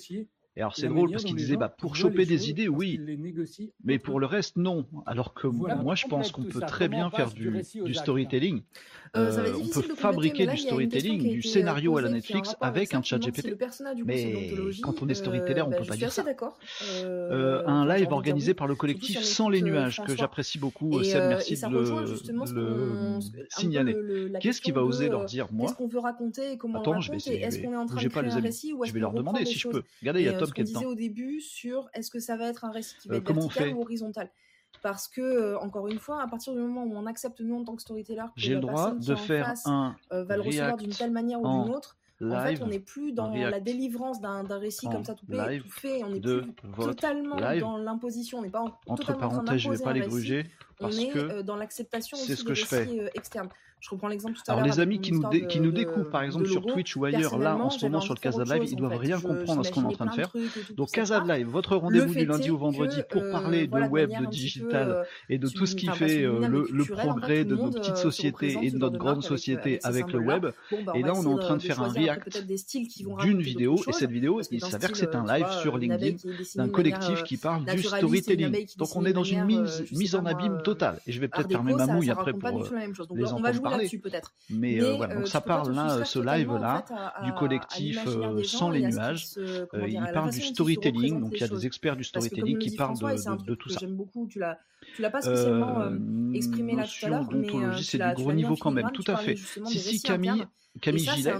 Et 0.58 0.62
alors 0.62 0.76
c'est 0.76 0.88
drôle 0.88 1.12
parce 1.12 1.26
qu'il 1.26 1.36
disait 1.36 1.58
bah, 1.58 1.70
pour 1.70 1.96
choper 1.96 2.26
des 2.26 2.50
idées, 2.50 2.70
oui, 2.70 3.00
mais 3.84 4.00
pour 4.00 4.20
le 4.20 4.26
reste, 4.26 4.56
non. 4.56 4.86
Alors 5.06 5.34
que 5.34 5.48
moi, 5.48 5.96
je 5.96 6.08
pense 6.08 6.32
qu'on 6.32 6.44
peut 6.44 6.62
très 6.62 6.88
bien 6.88 7.10
faire 7.10 7.32
du, 7.32 7.62
du 7.84 7.94
storytelling. 7.94 8.62
Euh, 9.16 9.38
euh 9.38 9.54
on 9.64 9.68
peut 9.68 9.96
fabriquer 9.96 10.48
du 10.48 10.58
storytelling, 10.58 11.22
du 11.30 11.42
scénario 11.42 11.98
à 11.98 12.01
la 12.01 12.10
Netflix 12.10 12.56
avec 12.62 12.94
un 12.94 13.01
chat 13.01 13.18
GPT. 13.18 13.56
Mais 14.06 14.51
quand 14.82 15.01
on 15.01 15.10
est 15.10 15.13
storyteller, 15.13 15.62
on 15.62 15.70
ne 15.70 15.78
peut 15.78 15.86
pas 15.86 15.96
dire 15.96 16.12
ça. 16.12 16.24
Euh, 17.04 17.63
un 17.66 17.88
live 17.88 18.12
organisé 18.12 18.54
par 18.54 18.68
le 18.68 18.75
collectif 18.75 19.22
Sans 19.22 19.50
les 19.50 19.62
nuages, 19.62 20.01
que 20.06 20.16
j'apprécie 20.16 20.60
beaucoup. 20.60 21.04
Seb, 21.04 21.24
merci 21.30 21.56
de 21.56 21.68
le, 21.68 23.20
signaler. 23.50 23.96
Qu'est-ce 24.39 24.62
qui 24.62 24.72
va 24.72 24.84
oser 24.84 25.10
leur 25.10 25.25
dire, 25.25 25.48
moi 25.51 25.68
Qu'est-ce 25.68 25.78
qu'on 25.78 25.88
veut 25.88 26.00
raconter 26.00 26.54
et 26.54 26.58
comment 26.58 26.80
Attends, 26.80 27.00
je 27.00 27.12
vais 27.12 27.18
essayer. 27.18 27.42
Est-ce 27.42 27.60
qu'on 27.60 27.74
est 27.74 27.78
en 27.78 27.86
train 27.86 28.01
de 28.01 28.08
créer 28.08 28.30
un 28.30 28.39
récit 28.39 28.74
ou 28.74 28.86
Je 28.86 28.94
vais 28.94 29.00
leur 29.00 29.13
demander 29.13 29.46
si 29.46 29.58
je 29.58 29.68
peux. 29.68 29.84
Regardez, 30.01 30.22
il 30.22 30.25
y 30.25 30.30
a 30.30 30.34
Tom 30.34 30.51
qui 30.51 30.62
est 30.62 30.66
dedans. 30.66 30.84
au 30.84 30.96
début 30.96 31.42
sur 31.42 31.89
est-ce 31.94 32.12
que 32.12 32.20
ça 32.20 32.38
va 32.38 32.50
être 32.50 32.66
un 32.66 32.72
récit 32.72 32.96
qui 33.01 33.08
va 33.08 33.18
être 33.18 33.34
vertical 33.34 33.74
ou 33.74 33.82
horizontal? 33.82 34.30
Parce 34.82 35.08
que 35.08 35.22
euh, 35.22 35.60
encore 35.60 35.88
une 35.88 36.00
fois, 36.00 36.22
à 36.22 36.27
partir 36.27 36.53
du 36.53 36.60
moment 36.60 36.84
où 36.84 36.96
on 36.96 37.05
accepte 37.05 37.39
nous 37.41 37.55
en 37.55 37.63
tant 37.63 37.75
que 37.75 37.82
storyteller 37.82 38.24
que 38.36 38.50
le 38.50 38.60
droit 38.60 38.91
de 38.91 39.15
faire 39.15 39.53
un 39.65 39.96
euh, 40.12 40.24
va 40.24 40.38
le 40.38 40.44
recevoir 40.44 40.77
d'une 40.77 40.91
telle 40.91 41.12
manière 41.12 41.41
ou 41.41 41.63
d'une 41.63 41.74
autre, 41.74 41.98
en 42.24 42.44
fait, 42.44 42.62
on 42.62 42.67
n'est 42.67 42.79
plus 42.79 43.12
dans 43.12 43.29
la 43.29 43.60
délivrance 43.60 44.22
d'un 44.22 44.58
récit 44.58 44.88
comme 44.88 45.03
ça 45.03 45.15
tout, 45.15 45.25
fait, 45.70 46.03
on 46.03 46.10
n'est 46.10 46.20
plus 46.20 46.53
totalement 46.79 47.36
dans 47.36 47.77
l'imposition, 47.77 48.39
on 48.39 48.41
n'est 48.41 48.50
pas 48.50 48.62
en, 48.62 48.77
entre 48.88 49.17
parenthèses, 49.17 49.60
je 49.60 49.72
vais 49.72 49.84
pas 49.84 49.94
les 49.94 50.01
gruger 50.01 50.46
on 50.79 50.89
est 50.89 51.15
euh, 51.15 51.44
dans 51.44 51.55
l'acceptation 51.55 52.17
aussi 52.17 52.36
ce 52.36 52.44
que 52.44 52.50
des 52.50 52.55
je 52.55 52.65
récits 52.65 53.00
externes. 53.15 53.50
Je 53.86 53.91
reprends 53.91 54.08
l'exemple 54.08 54.36
tout 54.36 54.41
à 54.48 54.53
l'heure. 54.53 54.63
Alors 54.63 54.75
les 54.75 54.82
amis 54.82 55.00
qui 55.00 55.12
nous, 55.12 55.29
qui 55.48 55.60
nous 55.60 55.72
découvrent 55.72 56.10
par 56.10 56.24
exemple 56.24 56.48
sur 56.48 56.65
Twitch 56.65 56.96
ou 56.96 57.05
ailleurs, 57.05 57.38
là 57.38 57.55
en 57.55 57.70
ce 57.70 57.86
moment 57.86 58.01
sur 58.01 58.15
le 58.15 58.20
Casa 58.20 58.44
Live, 58.44 58.63
ils 58.72 58.75
doivent 58.75 58.98
rien 58.98 59.22
comprendre 59.22 59.62
à 59.62 59.63
ce 59.63 59.72
qu'on 59.72 59.84
est 59.84 59.86
en 59.86 59.91
train 59.91 60.08
de 60.08 60.13
faire. 60.13 60.34
Donc 60.75 60.89
Casa 60.91 61.24
Live, 61.24 61.48
votre 61.48 61.75
rendez-vous 61.75 62.15
du 62.15 62.25
lundi 62.25 62.50
au 62.50 62.58
vendredi 62.58 63.01
pour 63.10 63.22
euh, 63.22 63.32
parler 63.32 63.67
de 63.67 63.79
web, 63.88 64.10
de 64.20 64.25
digital 64.25 64.89
euh, 64.89 65.03
et 65.29 65.38
de 65.38 65.48
tout 65.48 65.67
ce 65.67 65.75
qui 65.75 65.88
fait 65.88 66.24
euh, 66.24 66.48
le 66.48 66.86
progrès 66.86 67.46
de 67.46 67.55
nos 67.55 67.70
petites 67.70 67.98
sociétés 67.98 68.58
et 68.63 68.72
de 68.72 68.77
notre 68.79 68.98
grande 68.98 69.24
société 69.24 69.79
avec 69.84 70.12
le 70.12 70.20
web. 70.20 70.48
Bah, 70.84 70.94
et 70.96 71.03
là 71.03 71.13
on 71.15 71.24
est 71.24 71.27
en 71.27 71.38
train 71.38 71.58
de 71.58 71.62
faire 71.62 71.79
un 71.79 71.89
react 71.89 72.44
d'une 73.22 73.41
vidéo 73.41 73.79
et 73.88 73.91
cette 73.91 74.12
vidéo, 74.12 74.41
il 74.50 74.62
s'avère 74.62 74.91
que 74.91 74.98
c'est 74.98 75.13
un 75.13 75.25
live 75.27 75.48
sur 75.62 75.77
LinkedIn 75.77 76.17
d'un 76.55 76.70
collectif 76.70 77.22
qui 77.24 77.38
parle 77.38 77.65
du 77.65 77.84
storytelling. 77.84 78.65
Donc 78.77 78.96
on 78.96 79.05
est 79.05 79.13
dans 79.13 79.24
une 79.24 79.46
mise 79.46 80.15
en 80.15 80.25
abîme 80.25 80.60
totale. 80.65 81.00
Et 81.07 81.12
je 81.12 81.22
vais 81.22 81.27
peut-être 81.27 81.50
fermer 81.50 81.74
ma 81.74 81.88
mouille 81.88 82.10
après 82.10 82.34
pour 82.34 82.50
les 83.15 83.31
entendre 83.31 83.62
parler 83.62 83.89
peut-être. 84.01 84.34
Mais, 84.50 84.81
euh, 84.81 84.95
voilà, 84.95 85.15
donc 85.15 85.24
euh, 85.24 85.27
ça 85.27 85.41
parle 85.41 85.74
là, 85.74 86.03
ce 86.03 86.19
live 86.19 86.51
là, 86.53 86.84
du 87.24 87.31
collectif 87.34 88.00
euh, 88.07 88.43
Sans 88.43 88.69
les 88.69 88.81
nuages. 88.81 89.27
il 89.38 90.10
parle 90.13 90.31
du 90.31 90.41
storytelling, 90.41 91.19
donc 91.19 91.31
il 91.34 91.41
y 91.41 91.43
a 91.43 91.48
des 91.48 91.65
experts 91.65 91.95
du 91.95 92.03
storytelling 92.03 92.57
qui 92.57 92.75
parlent 92.75 92.98
de, 92.98 93.55
tout 93.55 93.69
ça. 93.69 93.79
J'aime 93.79 93.95
beaucoup, 93.95 94.27
tu 94.27 94.39
l'as 94.39 94.60
l'as 95.02 95.10
pas 95.10 95.22
spécialement 95.22 95.92
exprimé 96.34 96.75
là 96.75 96.84
tout 96.84 97.06
à 97.06 97.10
l'heure, 97.10 97.30
mais 97.32 97.48
c'est 97.82 97.98
du 97.98 98.14
gros 98.14 98.34
niveau 98.34 98.56
quand 98.56 98.72
même, 98.72 98.92
tout 98.92 99.04
à 99.08 99.18
fait. 99.18 99.36
Si, 99.36 99.80
si, 99.80 100.02
Camille. 100.02 100.46
Camille 100.82 101.10
Gilet. 101.10 101.32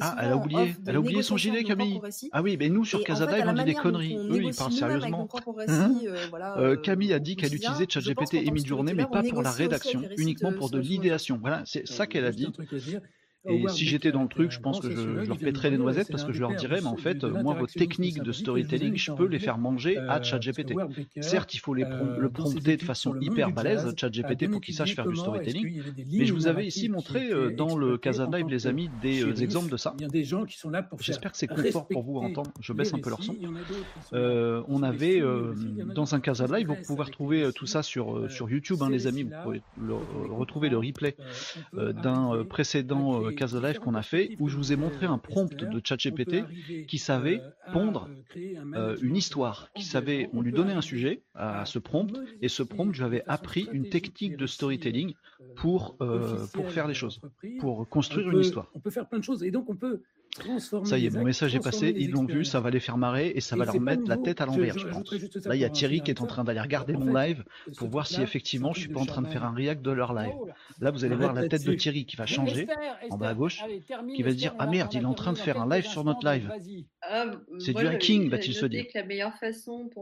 ah, 0.00 0.16
elle 0.20 0.32
a 0.32 0.36
oublié, 0.36 0.74
elle 0.86 0.96
a 0.96 1.00
oublié 1.00 1.22
son 1.22 1.36
gilet, 1.36 1.64
Camille. 1.64 2.00
Ah 2.32 2.42
oui, 2.42 2.56
mais 2.58 2.68
nous 2.68 2.84
sur 2.84 3.02
Casa 3.02 3.26
Live, 3.26 3.46
on 3.48 3.52
dit 3.54 3.64
des 3.64 3.74
conneries. 3.74 4.16
Eux, 4.16 4.42
ils 4.42 4.54
parlent 4.54 4.72
sérieusement. 4.72 5.28
Camille 6.82 7.12
a 7.12 7.18
dit 7.18 7.36
qu'elle 7.36 7.54
utilisait 7.54 7.86
ChatGPT 7.88 8.34
et 8.34 8.50
Midjourney, 8.50 8.94
mais 8.94 9.06
pas 9.06 9.22
pour 9.22 9.42
la 9.42 9.50
rédaction, 9.50 10.02
uniquement 10.18 10.52
pour 10.52 10.70
de 10.70 10.78
l'idéation. 10.78 11.38
Voilà, 11.40 11.62
c'est 11.64 11.86
ça 11.86 12.06
qu'elle 12.06 12.24
a 12.24 12.32
dit. 12.32 12.52
Et 13.46 13.68
si 13.68 13.84
j'étais 13.84 14.12
dans 14.12 14.22
le 14.22 14.28
truc, 14.28 14.50
je 14.50 14.60
pense 14.60 14.80
que 14.80 14.90
je, 14.90 15.26
leur 15.26 15.38
pèterais 15.38 15.70
les 15.70 15.78
noisettes 15.78 16.10
parce 16.10 16.24
que 16.24 16.32
je 16.32 16.40
leur 16.40 16.54
dirais, 16.54 16.80
mais 16.80 16.86
en 16.86 16.96
fait, 16.96 17.24
moi, 17.24 17.54
vos 17.54 17.66
techniques 17.66 18.22
de 18.22 18.32
storytelling, 18.32 18.96
je 18.96 19.12
peux 19.12 19.26
les 19.26 19.38
faire 19.38 19.58
manger 19.58 19.98
à 19.98 20.22
ChatGPT. 20.22 20.74
Certes, 21.20 21.54
il 21.54 21.58
faut 21.58 21.74
les 21.74 21.84
le 21.84 22.30
prompter 22.30 22.76
de 22.76 22.82
façon 22.82 23.14
hyper 23.20 23.50
balèze, 23.50 23.94
ChatGPT, 23.96 24.50
pour 24.50 24.60
qu'il 24.60 24.74
sache 24.74 24.94
faire 24.94 25.06
du 25.06 25.16
storytelling. 25.16 25.82
Mais 26.12 26.26
je 26.26 26.32
vous 26.32 26.46
avais 26.46 26.66
ici 26.66 26.88
montré 26.88 27.30
dans 27.54 27.76
le 27.76 27.98
Casa 27.98 28.28
Live, 28.32 28.46
les 28.48 28.66
amis, 28.66 28.90
des 29.02 29.42
exemples 29.42 29.70
de 29.70 29.76
ça. 29.76 29.94
J'espère 31.00 31.32
que 31.32 31.38
c'est 31.38 31.46
confort 31.46 31.86
pour 31.88 32.02
vous 32.02 32.18
à 32.18 32.22
entendre. 32.22 32.50
Je 32.60 32.72
baisse 32.72 32.94
un 32.94 32.98
peu 32.98 33.10
leur 33.10 33.22
son. 33.22 33.36
On 34.12 34.82
avait 34.82 35.22
dans 35.94 36.14
un 36.14 36.20
Casa 36.20 36.46
Live, 36.46 36.68
vous 36.68 36.76
pouvez 36.86 37.02
retrouver 37.02 37.50
tout 37.54 37.66
ça 37.66 37.82
sur, 37.82 38.30
sur 38.30 38.48
YouTube, 38.48 38.78
hein, 38.80 38.90
les 38.90 39.06
amis. 39.06 39.24
Vous 39.24 39.30
pouvez 39.42 39.62
retrouver 40.30 40.68
le 40.68 40.78
replay 40.78 41.16
d'un 41.72 42.44
précédent 42.48 43.22
Casa 43.34 43.60
Live 43.60 43.78
qu'on 43.78 43.94
a 43.94 44.02
fait 44.02 44.36
où 44.40 44.48
je 44.48 44.56
vous 44.56 44.72
ai 44.72 44.76
montré 44.76 45.06
un 45.06 45.18
prompt 45.18 45.54
de 45.54 45.80
ChatGPT 45.82 46.86
qui 46.86 46.98
savait 46.98 47.40
pondre 47.72 48.08
euh, 48.74 48.96
une 49.02 49.16
histoire, 49.16 49.70
qui 49.74 49.84
savait, 49.84 50.28
on 50.32 50.42
lui 50.42 50.52
donnait 50.52 50.72
un 50.72 50.80
sujet 50.82 51.22
à 51.34 51.64
ce 51.66 51.78
prompt 51.78 52.12
et 52.40 52.48
ce 52.48 52.62
prompt, 52.62 52.92
je 52.92 52.98
lui 52.98 53.06
avais 53.06 53.22
appris 53.26 53.68
une 53.72 53.88
technique 53.88 54.36
de 54.36 54.46
storytelling 54.46 55.14
pour, 55.56 55.96
euh, 56.00 56.46
pour 56.52 56.70
faire 56.70 56.86
les 56.86 56.94
choses, 56.94 57.20
pour 57.60 57.88
construire 57.88 58.30
une 58.30 58.40
histoire. 58.40 58.70
On 58.74 58.80
peut 58.80 58.90
faire 58.90 59.08
plein 59.08 59.18
de 59.18 59.24
choses 59.24 59.42
et 59.42 59.50
donc 59.50 59.68
on 59.68 59.76
peut 59.76 60.02
ça 60.84 60.98
y 60.98 61.06
est, 61.06 61.10
mon 61.10 61.22
message 61.22 61.54
est 61.54 61.60
passé, 61.60 61.94
ils 61.96 62.10
l'ont 62.10 62.24
vu, 62.24 62.44
ça 62.44 62.60
va 62.60 62.70
les 62.70 62.80
faire 62.80 62.98
marrer 62.98 63.32
et 63.34 63.40
ça 63.40 63.56
va 63.56 63.64
leur 63.64 63.80
mettre 63.80 64.02
la 64.08 64.16
tête 64.16 64.40
à 64.40 64.46
l'envers, 64.46 64.76
je, 64.78 64.86
pense. 64.88 65.12
Là, 65.44 65.54
il 65.54 65.60
y 65.60 65.64
a 65.64 65.70
Thierry 65.70 66.00
qui 66.00 66.10
est 66.10 66.20
en 66.20 66.26
train 66.26 66.42
d'aller 66.42 66.60
regarder 66.60 66.94
mon 66.94 67.14
live 67.14 67.44
pour 67.76 67.88
voir 67.88 68.06
si 68.06 68.20
effectivement 68.20 68.72
je 68.72 68.80
suis 68.80 68.88
pas 68.88 69.00
en 69.00 69.06
train 69.06 69.22
de 69.22 69.28
faire 69.28 69.44
un 69.44 69.54
react 69.54 69.82
de 69.82 69.92
leur 69.92 70.12
live. 70.12 70.34
Là, 70.80 70.90
vous 70.90 71.04
allez 71.04 71.14
voir 71.14 71.32
la 71.32 71.48
tête 71.48 71.64
de 71.64 71.74
Thierry 71.74 72.04
qui 72.04 72.16
va 72.16 72.26
changer 72.26 72.66
en 73.10 73.16
bas 73.16 73.28
à 73.28 73.34
gauche, 73.34 73.62
qui 74.14 74.22
va 74.22 74.30
se 74.30 74.36
dire 74.36 74.54
Ah 74.58 74.66
merde, 74.66 74.92
il 74.94 75.02
est 75.02 75.06
en 75.06 75.14
train 75.14 75.32
de 75.32 75.38
faire 75.38 75.60
un 75.60 75.68
live 75.68 75.86
sur 75.86 76.04
notre 76.04 76.26
live. 76.26 76.50
Ah, 77.02 77.30
c'est 77.58 77.72
du 77.72 77.86
hacking, 77.86 78.28
va-t-il 78.28 78.54
se 78.54 78.66
dire. 78.66 78.84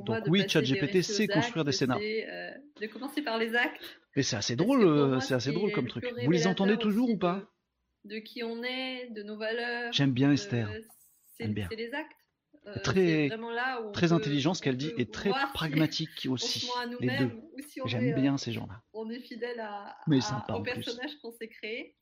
Donc 0.06 0.18
oui, 0.28 0.44
ChatGPT 0.48 1.02
sait 1.02 1.26
construire 1.26 1.64
des 1.64 1.72
scénarios. 1.72 2.04
Euh, 2.04 2.50
de 2.80 2.86
commencer 2.86 3.22
par 3.22 3.38
les 3.38 3.54
actes. 3.54 3.98
Mais 4.16 4.22
c'est 4.22 4.36
assez 4.36 4.56
drôle, 4.56 4.84
euh, 4.84 5.20
c'est 5.20 5.34
assez 5.34 5.52
drôle 5.52 5.72
comme 5.72 5.88
truc. 5.88 6.04
Vous 6.24 6.30
les 6.30 6.46
entendez 6.46 6.76
toujours 6.76 7.10
ou 7.10 7.16
pas 7.16 7.51
de 8.04 8.18
qui 8.18 8.42
on 8.42 8.62
est, 8.62 9.11
de 9.11 9.23
nos 9.23 9.37
valeurs. 9.37 9.92
J'aime 9.92 10.12
bien 10.12 10.32
Esther. 10.32 10.71
C'est 11.37 11.47
les 11.47 11.94
actes. 11.94 12.16
très, 12.85 13.30
très 13.92 14.12
intelligent 14.12 14.54
ce 14.54 14.62
qu'elle 14.62 14.76
dit 14.76 14.92
et 14.97 15.11
très 15.11 15.30
pragmatique 15.54 16.26
aussi. 16.30 16.68
les 17.00 17.16
deux. 17.18 17.30
J'aime 17.87 18.14
bien 18.14 18.38
ces 18.38 18.52
gens-là. 18.52 18.82
On 18.92 19.11
est 19.11 19.21
fidèle 19.21 19.61
à, 19.61 19.97
au 20.54 20.62
personnage 20.62 21.16
qu'on 21.21 21.32
s'est 21.32 21.49
créé. 21.49 21.97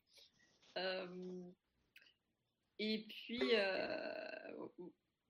et 2.79 3.07
puis, 3.07 3.41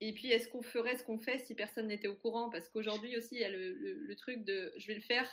et 0.04 0.12
puis, 0.14 0.32
est-ce 0.32 0.48
qu'on 0.48 0.62
ferait 0.62 0.96
ce 0.96 1.04
qu'on 1.04 1.20
fait 1.20 1.38
si 1.38 1.54
personne 1.54 1.86
n'était 1.86 2.08
au 2.08 2.16
courant? 2.16 2.50
Parce 2.50 2.68
qu'aujourd'hui 2.68 3.16
aussi, 3.16 3.36
il 3.36 3.40
y 3.40 3.44
a 3.44 3.48
le, 3.48 4.16
truc 4.16 4.44
de 4.44 4.72
je 4.76 4.88
vais 4.88 4.96
le 4.96 5.00
faire 5.00 5.30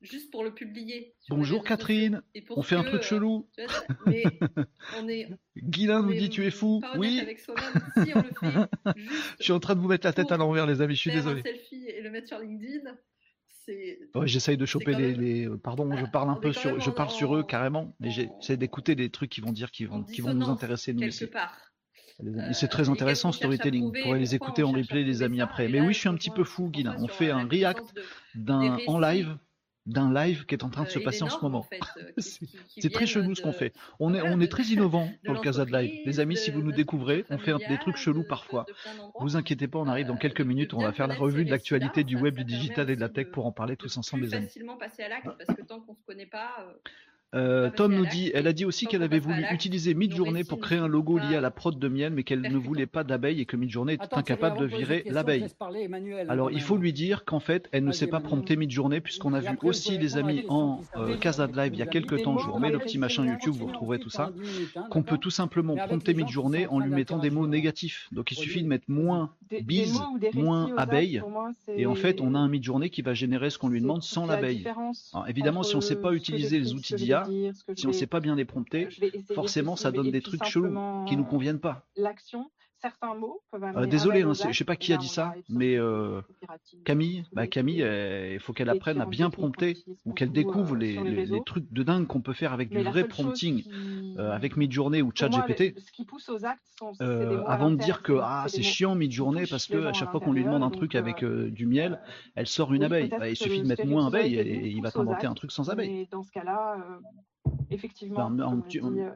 juste 0.00 0.30
pour 0.30 0.44
le 0.44 0.54
publier. 0.54 1.14
Bonjour 1.28 1.64
Catherine, 1.64 2.22
on 2.50 2.62
fait 2.62 2.76
un 2.76 2.84
truc 2.84 3.02
chelou. 3.02 3.48
mais 4.06 4.24
on 4.98 5.08
est, 5.08 5.28
Guilain 5.56 6.02
nous 6.02 6.14
dit 6.14 6.30
tu 6.30 6.46
es 6.46 6.50
fou. 6.50 6.82
Oui. 6.96 7.22
je 7.96 8.66
suis 9.40 9.52
en 9.52 9.60
train 9.60 9.74
de 9.74 9.80
vous 9.80 9.88
mettre 9.88 10.06
la 10.06 10.12
tête 10.12 10.32
à 10.32 10.36
l'envers, 10.36 10.66
les 10.66 10.80
amis. 10.80 10.94
Je 10.94 11.00
suis 11.00 11.12
désolé. 11.12 11.40
Un 11.40 11.44
selfie 11.44 11.86
et 11.86 12.00
le 12.00 12.10
mettre 12.10 12.28
sur 12.28 12.38
LinkedIn. 12.38 12.90
Ouais, 14.14 14.26
j'essaye 14.26 14.56
de 14.56 14.66
choper 14.66 14.94
les, 14.94 15.48
Pardon, 15.62 15.94
je 15.96 16.04
parle 16.06 16.30
un 16.30 16.36
peu 16.36 16.52
sur, 16.52 16.80
je 16.80 16.90
parle 16.90 17.10
sur 17.10 17.36
eux 17.36 17.44
carrément, 17.44 17.94
mais 18.00 18.10
j'essaie 18.10 18.56
d'écouter 18.56 18.94
des 18.94 19.10
trucs 19.10 19.30
qui 19.30 19.40
vont 19.40 19.52
dire 19.52 19.70
qui 19.70 19.84
vont, 19.84 20.02
qui 20.02 20.22
vont 20.22 20.34
nous 20.34 20.48
intéresser 20.48 20.92
nous 20.92 21.06
aussi. 21.06 21.26
Part. 21.26 21.56
C'est 22.52 22.68
très 22.68 22.88
euh, 22.88 22.92
intéressant 22.92 23.32
storytelling. 23.32 23.84
Vous 23.84 23.92
pourrez 24.02 24.18
les 24.18 24.34
écouter 24.34 24.62
en 24.62 24.72
replay 24.72 25.04
les 25.04 25.22
amis 25.22 25.40
après. 25.40 25.68
Mais 25.68 25.80
oui, 25.80 25.92
je 25.92 26.00
suis 26.00 26.08
un 26.08 26.14
petit 26.14 26.30
peu 26.30 26.44
fou, 26.44 26.68
Guilain. 26.68 26.96
On 26.98 27.08
fait 27.08 27.30
un 27.30 27.46
react 27.46 27.94
d'un 28.34 28.78
en 28.86 28.98
live 28.98 29.36
d'un 29.86 30.12
live 30.12 30.46
qui 30.46 30.54
est 30.54 30.64
en 30.64 30.68
train 30.68 30.84
de 30.84 30.88
se 30.88 30.98
euh, 30.98 31.02
passer 31.02 31.22
en 31.22 31.30
ce 31.30 31.40
moment. 31.40 31.66
Euh, 31.72 32.10
c'est 32.68 32.92
très 32.92 33.06
chelou 33.06 33.34
ce 33.34 33.42
qu'on 33.42 33.52
fait. 33.52 33.72
On 33.98 34.14
est, 34.14 34.22
on 34.22 34.40
est 34.40 34.48
très 34.48 34.62
innovant 34.68 35.10
dans 35.24 35.32
le 35.32 35.40
Casa 35.40 35.64
de 35.64 35.72
Live. 35.72 36.00
Les 36.04 36.20
amis, 36.20 36.36
si 36.36 36.50
vous 36.50 36.62
nous 36.62 36.72
découvrez, 36.72 37.24
on 37.30 37.38
fait 37.38 37.54
des 37.68 37.78
trucs 37.78 37.96
chelous 37.96 38.24
parfois. 38.24 38.66
Vous 39.20 39.36
inquiétez 39.36 39.68
pas, 39.68 39.78
on 39.78 39.86
arrive 39.88 40.06
dans 40.06 40.16
quelques 40.16 40.40
minutes. 40.42 40.74
On 40.74 40.82
va 40.82 40.92
faire 40.92 41.06
la 41.06 41.14
revue 41.14 41.44
de 41.44 41.50
l'actualité 41.50 42.04
du 42.04 42.16
web, 42.16 42.36
du 42.36 42.44
digital 42.44 42.90
et 42.90 42.96
de 42.96 43.00
la 43.00 43.08
tech 43.08 43.28
pour 43.30 43.46
en 43.46 43.52
parler 43.52 43.76
tous 43.76 43.96
ensemble, 43.96 44.24
les 44.24 44.34
amis. 44.34 44.46
facilement 44.46 44.76
passer 44.76 45.02
à 45.02 45.08
l'acte 45.08 45.28
parce 45.38 45.58
que 45.58 45.62
tant 45.62 45.80
qu'on 45.80 45.94
se 45.94 46.02
connaît 46.02 46.26
pas. 46.26 46.66
Euh, 47.34 47.70
Tom 47.70 47.94
nous 47.94 48.06
dit, 48.06 48.32
elle 48.34 48.48
a 48.48 48.52
dit 48.52 48.64
aussi 48.64 48.86
qu'elle 48.86 49.02
avait 49.02 49.20
voulu 49.20 49.44
utiliser 49.52 49.94
Midjourney 49.94 50.42
pour 50.42 50.58
créer 50.58 50.78
un 50.78 50.88
logo 50.88 51.18
lié 51.18 51.36
à 51.36 51.40
la 51.40 51.50
prod 51.50 51.78
de 51.78 51.88
miel, 51.88 52.12
mais 52.12 52.24
qu'elle 52.24 52.40
ne 52.40 52.56
voulait 52.56 52.86
pas 52.86 53.04
d'abeilles 53.04 53.40
et 53.40 53.44
que 53.44 53.56
Midjourney 53.56 53.94
était 53.94 54.12
incapable 54.12 54.58
de 54.58 54.64
virer 54.64 55.04
l'abeille. 55.06 55.46
Alors 56.28 56.50
il 56.50 56.60
faut 56.60 56.76
lui 56.76 56.92
dire 56.92 57.24
qu'en 57.24 57.40
fait, 57.40 57.68
elle 57.72 57.84
ne 57.84 57.92
sait 57.92 58.08
pas 58.08 58.20
prompter 58.20 58.56
Midjourney 58.56 59.00
puisqu'on 59.00 59.32
a 59.32 59.40
vu 59.40 59.56
aussi 59.62 59.96
les 59.96 60.16
amis 60.16 60.44
en 60.48 60.80
euh, 60.96 61.16
Casa 61.18 61.46
de 61.46 61.56
Live 61.56 61.72
il 61.74 61.78
y 61.78 61.82
a 61.82 61.86
quelques 61.86 62.22
temps. 62.22 62.38
Je 62.38 62.46
vous 62.46 62.52
remets 62.52 62.70
le 62.70 62.78
petit 62.78 62.98
machin 62.98 63.24
YouTube, 63.24 63.54
vous 63.54 63.66
retrouverez 63.66 64.00
tout 64.00 64.10
ça. 64.10 64.32
Hein. 64.76 64.86
Qu'on 64.90 65.02
peut 65.02 65.18
tout 65.18 65.30
simplement 65.30 65.76
prompter 65.76 66.14
Midjourney 66.14 66.66
en 66.66 66.80
lui 66.80 66.90
mettant 66.90 67.18
des 67.18 67.30
mots 67.30 67.46
négatifs. 67.46 68.08
Donc 68.12 68.32
il 68.32 68.36
suffit 68.36 68.62
de 68.62 68.68
mettre 68.68 68.86
moins 68.88 69.30
bise, 69.62 70.00
moins 70.34 70.74
abeille, 70.76 71.22
et 71.76 71.86
en 71.86 71.94
fait 71.94 72.20
on 72.20 72.34
a 72.34 72.38
un 72.38 72.48
Midjourney 72.48 72.90
qui 72.90 73.02
va 73.02 73.14
générer 73.14 73.50
ce 73.50 73.58
qu'on 73.58 73.68
lui 73.68 73.80
demande 73.80 74.02
sans 74.02 74.26
l'abeille. 74.26 74.64
Évidemment, 75.28 75.62
si 75.62 75.74
on 75.74 75.78
ne 75.78 75.84
sait 75.84 76.00
pas 76.00 76.12
utiliser 76.12 76.58
les 76.58 76.74
outils 76.74 76.94
d'IA 76.94 77.19
si 77.24 77.86
on 77.86 77.88
ne 77.88 77.94
sait 77.94 78.06
pas 78.06 78.20
bien 78.20 78.34
les 78.34 78.44
prompter, 78.44 78.88
forcément 79.34 79.76
ça 79.76 79.90
donne 79.90 80.10
des 80.10 80.22
trucs 80.22 80.44
chelous 80.44 81.04
qui 81.06 81.16
nous 81.16 81.24
conviennent 81.24 81.60
pas. 81.60 81.86
L'action, 81.96 82.50
certains 82.80 83.14
mots 83.14 83.42
euh, 83.54 83.86
désolé, 83.86 84.22
hein, 84.22 84.32
je 84.34 84.48
ne 84.48 84.52
sais 84.52 84.64
pas 84.64 84.76
qui 84.76 84.92
a 84.92 84.96
dit 84.96 85.08
ça, 85.08 85.34
mais 85.48 85.76
euh, 85.76 86.20
Camille, 86.84 87.24
bah, 87.32 87.46
Camille, 87.46 87.84
il 88.32 88.40
faut 88.40 88.52
qu'elle 88.52 88.68
apprenne 88.68 89.00
à 89.00 89.06
bien 89.06 89.30
prompter 89.30 89.78
ou 90.04 90.12
qu'elle 90.12 90.32
découvre 90.32 90.76
les, 90.76 90.98
trucs 91.44 91.70
de 91.72 91.82
dingue 91.82 92.06
qu'on 92.06 92.20
peut 92.20 92.32
faire 92.32 92.52
avec 92.52 92.70
du 92.70 92.82
vrai 92.82 93.06
prompting, 93.06 93.64
euh, 94.18 94.32
avec 94.32 94.56
Midjourney 94.56 95.02
ou 95.02 95.10
ChatGPT. 95.14 95.76
avant 97.46 97.70
de 97.70 97.76
dire 97.76 98.02
que 98.02 98.18
ah, 98.22 98.46
c'est 98.48 98.62
chiant 98.62 98.94
Midjourney 98.94 99.46
parce 99.46 99.66
que 99.66 99.86
à 99.86 99.92
chaque 99.92 100.10
fois 100.10 100.20
qu'on 100.20 100.32
lui 100.32 100.44
demande 100.44 100.62
un 100.62 100.70
truc 100.70 100.94
avec 100.94 101.24
du 101.24 101.66
miel, 101.66 102.00
elle 102.34 102.46
sort 102.46 102.72
une 102.72 102.84
abeille. 102.84 103.08
Bah, 103.08 103.28
il 103.28 103.36
suffit 103.36 103.62
de 103.62 103.66
mettre 103.66 103.86
moins 103.86 104.06
abeille 104.06 104.36
et, 104.36 104.68
il 104.68 104.82
va 104.82 104.90
t'inventer 104.90 105.26
un 105.26 105.34
truc 105.34 105.52
sans 105.52 105.70
abeille. 105.70 106.08
Dans 106.10 106.22
ce 106.22 106.30
cas-là, 106.30 106.76
effectivement. 107.70 108.30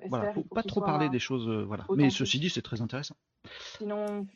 voilà, 0.08 0.32
faut 0.32 0.42
pas 0.42 0.62
trop 0.62 0.80
parler 0.80 1.08
des 1.08 1.18
choses, 1.18 1.48
voilà. 1.66 1.84
Mais 1.94 2.10
ceci 2.10 2.38
dit, 2.38 2.50
c'est 2.50 2.62
très 2.62 2.80
intéressant. 2.82 3.16
Sinon, 3.78 4.26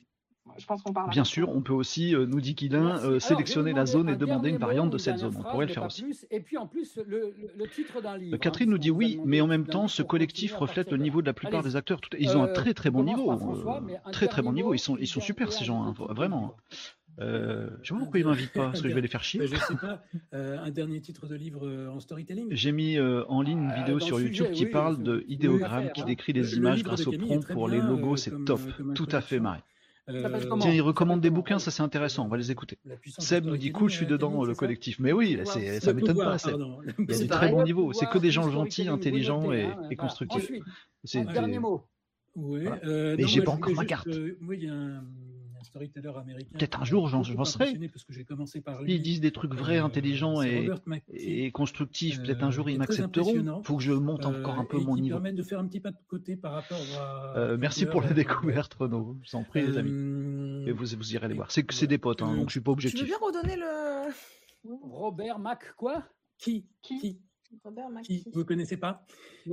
je 0.57 0.67
pense 0.67 0.83
qu'on 0.83 0.93
parle. 0.93 1.11
Bien 1.11 1.25
sûr, 1.25 1.51
on 1.51 1.61
peut 1.61 1.73
aussi, 1.73 2.15
euh, 2.15 2.27
nous 2.27 2.41
dit 2.41 2.55
Guilin, 2.55 2.99
euh, 3.05 3.21
sélectionner 3.21 3.73
la 3.73 3.87
zone 3.87 4.09
et 4.09 4.17
demander 4.17 4.51
une 4.51 4.59
variante 4.59 4.91
de 4.91 4.99
cette 4.99 5.19
zone. 5.19 5.35
On 5.39 5.43
pourrait 5.43 5.67
le 5.67 5.73
faire 5.73 5.85
aussi. 5.85 6.05
Et 6.31 6.41
puis 6.41 6.57
en 6.57 6.67
plus, 6.67 6.99
le, 7.07 7.35
titre 7.75 8.01
d'un 8.01 8.17
livre. 8.17 8.37
Catherine 8.39 8.69
hein, 8.69 8.73
nous 8.73 8.79
dit 8.79 8.91
oui, 8.91 9.21
mais 9.25 9.41
en 9.41 9.47
même 9.47 9.67
temps, 9.67 9.89
ce 9.89 10.03
collectif 10.03 10.55
reflète 10.55 10.91
le 10.91 10.97
niveau 10.97 11.21
de 11.21 11.27
la 11.27 11.35
plupart 11.35 11.63
des 11.63 11.77
acteurs. 11.77 12.01
Ils 12.19 12.37
ont 12.37 12.43
un 12.43 12.49
euh, 12.49 12.53
très 12.53 12.75
très 12.75 12.91
bon 12.91 13.05
niveau. 13.05 13.35
très 14.13 14.29
très 14.29 14.43
bon 14.43 14.53
niveau. 14.53 14.75
Ils 14.75 14.79
sont, 14.79 14.97
ils 14.97 15.07
sont 15.07 15.21
super 15.21 15.53
ces 15.53 15.65
gens, 15.65 15.83
hein, 15.83 15.95
vraiment. 16.11 16.57
Euh, 17.21 17.69
je 17.83 17.89
sais 17.89 17.95
pas 17.95 18.01
pourquoi 18.01 18.21
ils 18.21 18.27
m'invitent 18.27 18.53
pas, 18.53 18.67
parce 18.71 18.81
que 18.81 18.89
je 18.89 18.95
vais 18.95 19.01
les 19.01 19.09
faire 19.09 19.25
chier. 19.25 19.47
Je 19.47 19.57
sais 19.57 19.77
pas. 19.77 20.03
un 20.33 20.71
dernier 20.71 21.01
titre 21.01 21.27
de 21.27 21.35
livre 21.35 21.89
en 21.91 22.01
storytelling? 22.01 22.49
J'ai 22.51 22.73
mis 22.73 22.99
en 23.01 23.43
ligne 23.43 23.65
une 23.65 23.75
vidéo 23.75 24.01
sur 24.01 24.21
YouTube 24.21 24.53
qui 24.53 24.67
parle 24.67 25.03
de 25.03 25.25
idéogramme, 25.29 25.91
qui 25.93 26.05
décrit 26.05 26.33
les 26.33 26.57
images 26.57 26.83
grâce 26.83 27.07
au 27.07 27.13
prompt 27.13 27.47
pour 27.47 27.69
les 27.69 27.81
logos. 27.81 28.17
C'est 28.17 28.45
top, 28.45 28.61
tout 28.95 29.09
à 29.13 29.21
fait, 29.21 29.41
Marie. 29.41 29.63
Euh, 30.11 30.59
Tiens, 30.61 30.73
il 30.73 30.81
recommande 30.81 31.21
des 31.21 31.29
bouquins, 31.29 31.59
ça 31.59 31.71
c'est 31.71 31.83
intéressant, 31.83 32.25
on 32.25 32.29
va 32.29 32.39
les 32.39 32.51
écouter. 32.51 32.79
Seb 33.19 33.45
nous 33.45 33.59
dit 33.59 33.73
cool, 33.73 33.91
je 33.91 33.97
suis 33.97 34.07
dedans, 34.07 34.45
le 34.45 34.55
collectif. 34.55 34.99
Mais 34.99 35.13
oui, 35.13 35.39
ça 35.45 35.93
m'étonne 35.93 36.17
pas, 36.17 36.39
Seb. 36.39 36.61
Il 36.99 37.11
y 37.11 37.15
a 37.15 37.19
des 37.19 37.27
très 37.27 37.51
bons 37.51 37.65
niveaux. 37.65 37.93
C'est 37.93 38.09
que 38.09 38.19
des 38.19 38.31
gens 38.31 38.51
gentils, 38.51 38.89
intelligents 38.89 39.53
et, 39.53 39.97
constructifs. 39.97 40.51
C'est 41.05 41.25
dernier 41.25 41.59
mot. 41.59 41.85
Oui. 42.35 42.67
Euh, 42.85 43.17
Mais 43.19 43.27
j'ai 43.27 43.43
pas 43.43 43.51
encore 43.51 43.75
ma 43.75 43.85
carte. 43.85 44.09
Oui, 44.43 44.59
il 44.61 44.65
y 44.65 44.69
a 44.69 44.75
un 44.75 45.03
storyteller 45.69 46.13
américain. 46.17 46.59
Peut-être 46.59 46.81
un 46.81 46.85
jour, 46.85 47.09
j'en 47.09 47.23
serai. 47.45 47.73
Ils 48.87 49.03
disent 49.03 49.21
des 49.21 49.31
trucs 49.33 49.55
vrais, 49.55 49.79
euh, 49.79 49.85
intelligents 49.85 50.43
et, 50.43 50.69
et 51.13 51.51
constructifs. 51.53 52.23
Peut-être 52.23 52.43
un 52.43 52.51
jour, 52.51 52.69
ils 52.69 52.79
m'accepteront. 52.79 53.35
Il 53.35 53.65
faut 53.65 53.77
que 53.77 53.83
je 53.83 53.93
monte 53.93 54.27
encore 54.27 54.59
un 54.59 54.65
peu 54.65 54.79
mon 54.79 54.97
niveau. 54.97 55.19
de 55.19 55.43
faire 55.43 55.61
un 55.61 55.67
petit 55.67 55.81
pas 55.81 55.91
de 55.91 55.97
côté 56.09 56.37
par 56.37 56.53
rapport 56.53 56.79
à. 57.01 57.57
merci 57.57 57.87
pour 57.87 58.03
la 58.03 58.13
découverte, 58.13 58.75
Renaud. 58.75 59.19
Je 59.23 59.31
vous 59.31 59.37
en 59.39 59.45
prie, 59.45 59.67
les 59.67 59.79
amis. 59.79 60.65
Et 60.67 60.73
vous, 60.73 60.85
vous 60.85 61.15
irez 61.15 61.29
les 61.29 61.35
voir. 61.35 61.51
C'est 61.51 61.63
que 61.63 61.75
c'est 61.75 61.87
des 61.87 61.99
potes, 61.99 62.23
hein, 62.23 62.37
donc 62.37 62.49
je 62.49 62.53
suis 62.53 62.61
pas 62.61 62.73
objectif. 62.73 63.01
Tu 63.01 63.07
veux 63.07 63.19
bien 63.19 63.27
redonner 63.27 63.57
le. 63.57 64.13
Robert 64.65 65.39
Mac, 65.39 65.75
quoi? 65.77 66.05
Qui? 66.39 66.67
Qui? 66.83 67.21
Robert 67.65 67.89
Mac. 67.89 68.05
Qui? 68.05 68.25
Vous 68.33 68.45
connaissez 68.45 68.77
pas? 68.77 69.05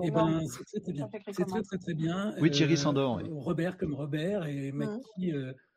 Eh 0.03 0.12
ben, 0.12 0.41
c'est 0.67 0.81
très 0.81 0.91
bien. 0.91 1.10
C'est 1.31 1.45
très, 1.45 1.62
très 1.62 1.77
très 1.77 1.93
bien. 1.93 2.34
Oui, 2.39 2.51
Thierry 2.51 2.77
Sandor. 2.77 3.22
Robert 3.31 3.77
comme 3.77 3.93
Robert 3.93 4.45
et 4.45 4.72
Mackie. 4.72 5.34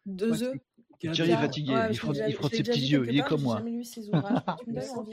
Deux 0.09 0.43
œufs. 0.43 0.59
Thierry 0.99 1.31
est 1.31 1.37
fatigué, 1.37 1.87
il, 1.91 1.97
frotte, 1.97 2.17
ses 2.53 2.63
petits 2.63 2.89
yeux, 2.89 3.07
il 3.09 3.19
est 3.19 3.23
comme 3.23 3.43
moi. 3.43 3.63
C'est 3.85 4.11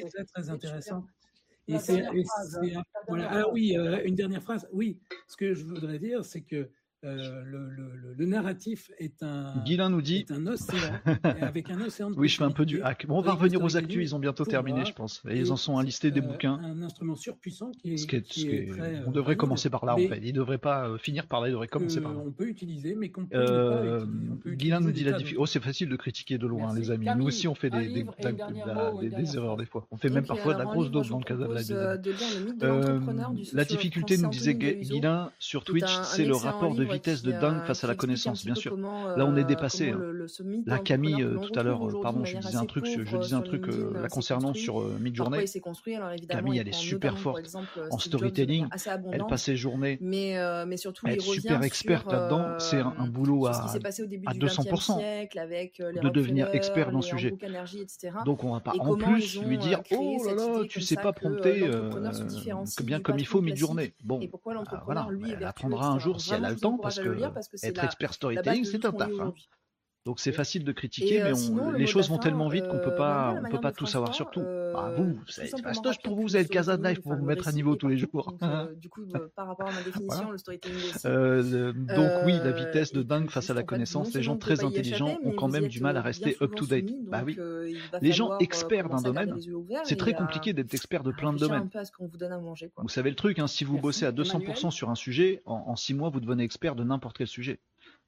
très, 0.08 0.26
très 0.26 0.50
intéressant. 0.50 1.06
Et 1.68 1.78
c'est, 1.80 2.06
voilà. 3.08 3.30
Ah 3.32 3.50
oui, 3.52 3.76
euh, 3.78 4.04
une 4.06 4.16
dernière 4.16 4.42
phrase. 4.42 4.68
Oui, 4.72 5.00
ce 5.28 5.36
que 5.36 5.54
je 5.54 5.64
voudrais 5.64 6.00
dire, 6.00 6.24
c'est 6.24 6.42
que 6.42 6.70
euh, 7.06 7.44
le, 8.18 8.26
narratif 8.26 8.90
est 8.98 9.22
un, 9.22 9.54
Guilain 9.64 9.90
nous 9.90 10.02
dit... 10.02 10.26
un 10.30 10.48
océan, 10.48 10.80
avec 11.24 11.70
un 11.70 11.80
océan 11.82 12.12
Oui, 12.18 12.28
je 12.28 12.38
fais 12.38 12.44
un 12.44 12.52
peu 12.52 12.66
du 12.66 12.82
hack. 12.82 13.06
Bon, 13.06 13.20
on 13.20 13.22
va 13.22 13.34
revenir 13.34 13.64
aux 13.64 13.78
actus, 13.78 14.02
ils 14.02 14.16
ont 14.16 14.20
bientôt 14.20 14.46
terminé, 14.46 14.86
je 14.86 14.94
pense. 14.94 15.22
Et 15.30 15.38
ils 15.38 15.52
en 15.52 15.56
sont 15.56 15.74
enlistés 15.74 16.12
des 16.12 16.22
euh, 16.22 16.24
bouquins. 16.24 16.60
Un 16.64 16.82
instrument 16.82 17.16
surpuissant 17.16 17.72
qui 17.72 17.94
est. 17.94 17.98
Ce 17.98 18.16
est, 18.16 18.70
très, 18.70 19.04
on 19.06 19.12
devrait 19.12 19.36
commencer 19.36 19.70
par 19.70 19.86
là, 19.86 19.94
en 19.94 19.98
fait. 19.98 20.20
Il 20.24 20.30
ne 20.30 20.32
devrait 20.32 20.58
pas 20.58 20.88
euh, 20.88 20.98
finir 20.98 21.28
par 21.28 21.42
là, 21.42 21.50
il 21.50 21.52
devrait 21.52 21.68
commencer 21.68 22.02
par 22.02 22.14
là. 22.14 22.20
On 22.26 22.32
peut 22.32 22.48
utiliser, 22.48 22.96
mais 22.96 23.10
qu'on 23.10 23.26
peut. 23.26 24.08
Guilain 24.46 24.80
nous 24.80 24.92
dit 24.92 25.04
la 25.04 25.14
difficulté. 25.14 25.42
Oh, 25.42 25.46
c'est 25.46 25.62
facile 25.62 25.90
de 25.90 25.96
critiquer 25.96 26.38
de 26.38 26.48
loin, 26.48 26.74
les 26.74 26.90
amis. 26.92 27.08
nous 27.18 27.26
aussi, 27.26 27.48
on 27.48 27.56
fait 27.56 27.70
des, 27.70 27.88
des, 27.88 29.36
erreurs 29.36 29.58
des 29.58 29.66
fois. 29.66 29.88
On 29.92 29.98
fait 29.98 30.10
même 30.10 30.26
parfois 30.26 30.54
de 30.54 30.60
la 30.60 30.66
grosse 30.66 30.90
dose 30.90 31.10
dans 31.10 31.20
le 31.20 31.24
cas 31.24 31.36
de 31.36 31.46
la 31.46 31.98
La 33.54 33.66
difficulté, 33.66 34.18
nous 34.18 34.30
disait 34.30 34.56
Guilain 34.56 35.32
sur 35.40 35.64
Twitch, 35.64 36.00
c'est 36.04 36.26
le 36.26 36.36
rapport 36.36 36.74
de 36.74 36.84
vitesse 36.96 37.22
de 37.22 37.32
dingue 37.32 37.64
face 37.66 37.84
à 37.84 37.88
la 37.88 37.96
connaissance, 37.96 38.46
bien 38.46 38.56
sûr. 38.56 38.78
Là, 38.78 39.26
on 39.26 39.36
est 39.36 39.42
euh, 39.42 39.44
dépassé. 39.44 39.92
Hein. 39.92 40.00
La 40.66 40.80
Camille, 40.80 41.22
euh, 41.22 41.38
tout 41.38 41.58
à 41.58 41.64
l'heure, 41.64 41.88
euh, 41.88 42.02
pardon, 42.02 42.26
je 42.26 42.38
disais 42.38 42.58
un 42.58 42.66
truc, 42.66 42.86
je 42.86 43.18
disais 43.18 43.36
un 43.36 43.42
truc 43.42 43.66
la 43.94 44.08
concernant 44.08 44.54
sur 44.54 44.84
Midjourney. 45.00 45.46
Camille, 46.30 46.60
elle 46.60 46.68
est 46.68 46.74
super 46.74 47.18
forte 47.18 47.56
en 47.92 47.98
storytelling. 47.98 48.68
Elle 49.12 49.26
passe 49.28 49.44
ses 49.44 49.56
journées. 49.56 49.98
Mais, 50.02 50.38
mais 50.66 50.78
surtout, 50.78 51.08
être 51.08 51.22
super 51.22 51.64
experte 51.64 52.12
là-dedans, 52.12 52.60
c'est 52.60 52.80
un, 52.80 53.08
boulot 53.08 53.48
à, 53.48 53.52
à 53.52 54.34
200%. 54.34 56.02
de 56.02 56.10
devenir 56.10 56.50
expert 56.54 56.92
dans 56.92 57.00
le 57.00 57.04
sujet. 57.04 57.34
Donc, 58.26 58.44
on 58.44 58.54
va 58.54 58.60
pas 58.60 58.74
en 58.80 58.96
plus 58.96 59.42
lui 59.42 59.58
dire 59.58 59.82
Oh 59.92 60.18
là 60.26 60.34
là, 60.34 60.62
tu 60.68 60.82
sais 60.82 60.96
pas 60.96 61.14
prompter 61.14 61.70
bien 62.84 63.00
comme 63.00 63.20
il 63.20 63.26
faut 63.26 63.42
Midjourney. 63.42 63.94
Bon, 64.04 64.20
voilà, 64.86 65.08
elle 65.28 65.44
apprendra 65.44 65.90
un 65.90 66.00
jour 66.00 66.22
si 66.22 66.34
elle 66.34 66.46
a 66.46 66.52
le 66.52 66.58
temps 66.58 66.78
parce 66.86 67.48
que, 67.50 67.66
être 67.68 67.84
expert 67.84 68.14
storytelling, 68.14 68.66
c'est 68.66 68.86
un 68.86 68.92
taf. 68.92 69.12
Hein. 69.20 69.34
Donc 70.06 70.20
c'est 70.20 70.32
facile 70.32 70.64
de 70.64 70.72
critiquer, 70.72 71.24
mais 71.24 71.80
les 71.80 71.88
choses 71.88 72.10
vont 72.10 72.20
tellement 72.20 72.48
vite 72.48 72.68
qu'on 72.68 72.78
peut 72.78 72.94
pas, 72.94 73.36
on 73.44 73.50
peut 73.50 73.60
pas 73.60 73.72
tout 73.72 73.88
savoir 73.88 74.14
sur 74.14 74.30
tout. 74.30 74.42
Bah, 74.42 74.94
vous, 74.96 75.20
c'est 75.28 75.48
fastoche 75.62 75.98
pour 76.04 76.16
vous, 76.16 76.22
vous 76.22 76.36
avez 76.36 76.44
le 76.44 76.50
Casa 76.50 76.78
Live 76.78 77.02
pour 77.02 77.16
vous 77.16 77.26
mettre 77.26 77.48
à 77.48 77.52
niveau 77.52 77.76
tous 77.76 77.88
les 77.88 77.98
jours. 77.98 78.36
du 78.80 78.88
coup, 78.88 79.02
par 79.36 79.48
rapport 79.48 79.68
à 79.68 79.72
ma 79.72 79.82
définition, 79.86 80.30
le 80.30 80.38
storytelling 80.38 80.78
aussi. 80.78 81.08
donc 81.96 82.12
oui, 82.26 82.34
la 82.44 82.52
vitesse 82.52 82.94
de 82.94 83.02
dingue 83.02 83.32
face 83.32 83.50
à 83.50 83.56
la 83.56 83.64
connaissance, 83.64 84.14
les 84.14 84.22
gens 84.22 84.38
très 84.38 84.64
intelligents 84.64 85.18
ont 85.24 85.32
quand 85.32 85.48
même 85.48 85.68
du 85.68 85.82
mal 85.82 85.98
à 85.98 86.04
rester 86.04 86.38
up 86.40 86.54
to 86.56 86.68
date. 86.68 86.92
Bah 87.08 87.24
oui. 87.26 87.38
Les 88.02 88.12
gens 88.12 88.38
experts 88.38 88.90
d'un 88.90 89.02
domaine, 89.02 89.36
c'est 89.86 89.98
très 89.98 90.14
compliqué 90.14 90.54
d'être 90.54 90.74
expert 90.76 91.04
de 91.04 91.12
plein 91.12 91.34
de 91.34 91.40
domaines. 91.40 91.68
Vous 92.78 92.90
savez 92.90 93.10
le 93.10 93.16
truc, 93.16 93.40
hein, 93.40 93.48
si 93.48 93.64
vous 93.64 93.80
bossez 93.80 94.06
à 94.06 94.12
200% 94.12 94.70
sur 94.70 94.92
un 94.92 94.96
sujet, 94.96 95.42
en 95.46 95.76
6 95.76 95.96
mois, 95.96 96.10
vous 96.10 96.20
devenez 96.20 96.44
expert 96.44 96.76
de 96.76 96.84
n'importe 96.84 97.18
quel 97.18 97.28
sujet. 97.28 97.60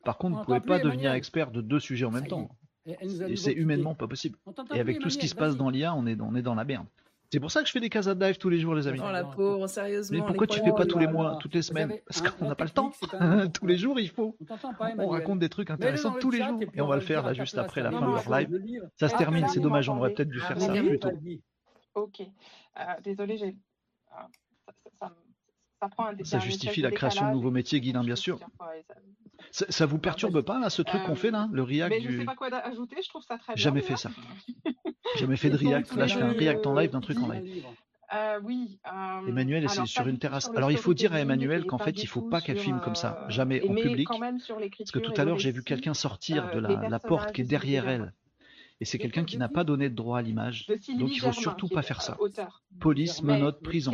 Par 0.04 0.18
contre, 0.18 0.36
vous 0.36 0.39
ne 0.42 0.46
pouvez 0.46 0.60
pas 0.60 0.80
devenir 0.80 1.12
expert 1.12 1.51
de 1.51 1.62
deux 1.62 1.80
sujets 1.80 2.06
en 2.06 2.12
même 2.12 2.27
temps. 2.27 2.50
Et 2.86 3.36
c'est 3.36 3.54
humainement 3.54 3.96
pas 3.96 4.08
possible. 4.08 4.38
Et 4.74 4.80
avec 4.80 5.00
tout 5.00 5.10
ce 5.10 5.18
qui 5.18 5.27
se 5.27 5.36
passe 5.36 5.58
dans 5.58 5.70
l'IA, 5.70 5.94
on 5.94 6.06
est, 6.06 6.20
on 6.22 6.36
est 6.36 6.42
dans 6.42 6.56
la 6.56 6.63
merde. 6.63 6.86
C'est 7.30 7.42
pour 7.42 7.51
ça 7.51 7.62
que 7.62 7.68
je 7.68 7.74
fais 7.74 7.82
des 7.82 7.89
cases 7.89 8.08
à 8.08 8.16
dive 8.16 8.38
tous 8.38 8.48
les 8.48 8.60
jours, 8.60 8.74
les 8.74 8.88
amis. 8.88 9.01
Oh 9.04 9.12
la 9.12 9.25
pauvre, 9.25 9.68
sérieusement. 9.68 10.18
Mais 10.18 10.25
pourquoi 10.25 10.48
tu 10.48 10.62
fais 10.62 10.72
pas 10.72 10.86
tous 10.86 10.98
les 10.98 11.08
mois, 11.08 11.38
toutes 11.42 11.56
les 11.56 11.62
semaines 11.62 11.94
Parce 12.06 12.22
qu'on 12.22 12.48
n'a 12.48 12.56
pas 12.56 12.63
le 12.63 12.70
temps. 12.70 12.92
tous 13.54 13.66
les 13.66 13.77
jours, 13.77 14.00
il 14.00 14.10
faut. 14.10 14.38
On 14.98 15.08
raconte 15.10 15.39
des 15.39 15.50
trucs 15.50 15.69
intéressants 15.69 16.13
tous 16.19 16.32
les 16.32 16.41
jours. 16.41 16.60
Et 16.74 16.82
on 16.82 16.88
va 16.88 16.95
le 16.95 17.02
faire 17.02 17.24
là 17.24 17.34
juste 17.34 17.58
après 17.58 17.82
la 17.82 17.91
fin 17.91 18.02
de 18.02 18.13
leur 18.13 18.30
live. 18.32 18.89
Ça 18.95 19.10
se 19.10 19.17
termine, 19.17 19.48
c'est 19.50 19.60
dommage, 19.60 19.89
on 19.89 19.98
aurait 19.98 20.13
peut-être 20.13 20.30
dû 20.30 20.39
faire 20.39 20.60
ça 20.60 20.72
plus 20.72 21.00
tôt. 21.00 21.12
Ok. 21.95 22.22
Euh, 22.22 22.84
désolé, 23.04 23.38
j'ai. 23.38 23.58
Euh, 25.84 26.24
ça, 26.24 26.40
justifie 26.40 26.82
la 26.82 26.92
création 26.92 27.28
de 27.28 27.34
nouveaux 27.34 27.52
métiers, 27.52 27.80
Guilain, 27.80 28.04
bien 28.04 28.16
sûr. 28.16 28.40
Ça, 29.52 29.86
vous 29.86 30.00
perturbe 30.00 30.42
pas 30.42 30.60
là, 30.60 30.70
ce 30.70 30.82
truc 30.82 31.04
qu'on 31.04 31.16
fait 31.16 31.32
là, 31.32 31.48
le 31.52 31.63
React 31.63 31.96
mais 31.96 32.02
Je 32.02 32.18
sais 32.20 32.26
pas 32.26 32.36
quoi 32.36 32.48
ajouter, 32.48 32.98
je 33.04 33.10
trouve 33.10 33.24
ça 33.24 33.38
très 33.38 33.54
bien. 33.54 33.63
Jamais 33.63 33.82
fait 33.82 33.96
ça. 33.96 34.10
Jamais 35.18 35.38
fait 35.38 35.50
de 35.50 35.58
React. 35.58 35.96
Là, 35.96 36.08
je 36.08 36.16
fais 36.16 36.24
un 36.24 36.34
React 36.34 36.68
en 36.68 36.74
live 36.74 36.92
d'un 36.92 37.02
truc 37.02 37.20
en 37.20 37.32
live. 37.32 37.63
Euh, 38.13 38.40
oui. 38.42 38.80
Euh, 38.88 39.28
Emmanuel 39.28 39.70
c'est 39.70 39.86
sur 39.86 40.08
une 40.08 40.18
terrasse. 40.18 40.50
Alors 40.56 40.72
il 40.72 40.78
faut 40.78 40.94
dire 40.94 41.13
à 41.13 41.20
Emmanuel 41.20 41.66
qu'en 41.66 41.78
fait 41.78 42.02
il 42.02 42.08
faut 42.08 42.22
pas 42.22 42.40
qu'elle 42.40 42.58
filme 42.58 42.80
comme 42.80 42.96
ça, 42.96 43.24
euh, 43.24 43.30
jamais 43.30 43.62
en 43.68 43.76
public. 43.76 44.08
Parce 44.08 44.92
que 44.92 45.00
tout 45.00 45.13
à 45.18 45.26
l'heure 45.26 45.40
j'ai 45.40 45.52
vu 45.52 45.62
quelqu'un 45.62 45.94
sortir 45.94 46.50
de 46.52 46.60
la 46.60 47.00
porte 47.00 47.34
qui 47.34 47.42
est 47.42 47.46
derrière 47.46 47.88
elle 47.88 48.13
et 48.80 48.86
c'est 48.86 48.98
quelqu'un 49.00 49.24
qui 49.24 49.38
n'a 49.38 49.50
pas 49.50 49.63
donné 49.63 49.90
de 49.90 49.96
droit 49.96 50.20
à 50.20 50.22
l'image. 50.22 50.68
Donc 50.68 51.12
il 51.12 51.20
faut 51.20 51.32
surtout 51.32 51.68
pas 51.68 51.82
faire 51.82 52.02
ça. 52.02 52.18
Police, 52.80 53.24
menottes, 53.24 53.62
prison. 53.62 53.92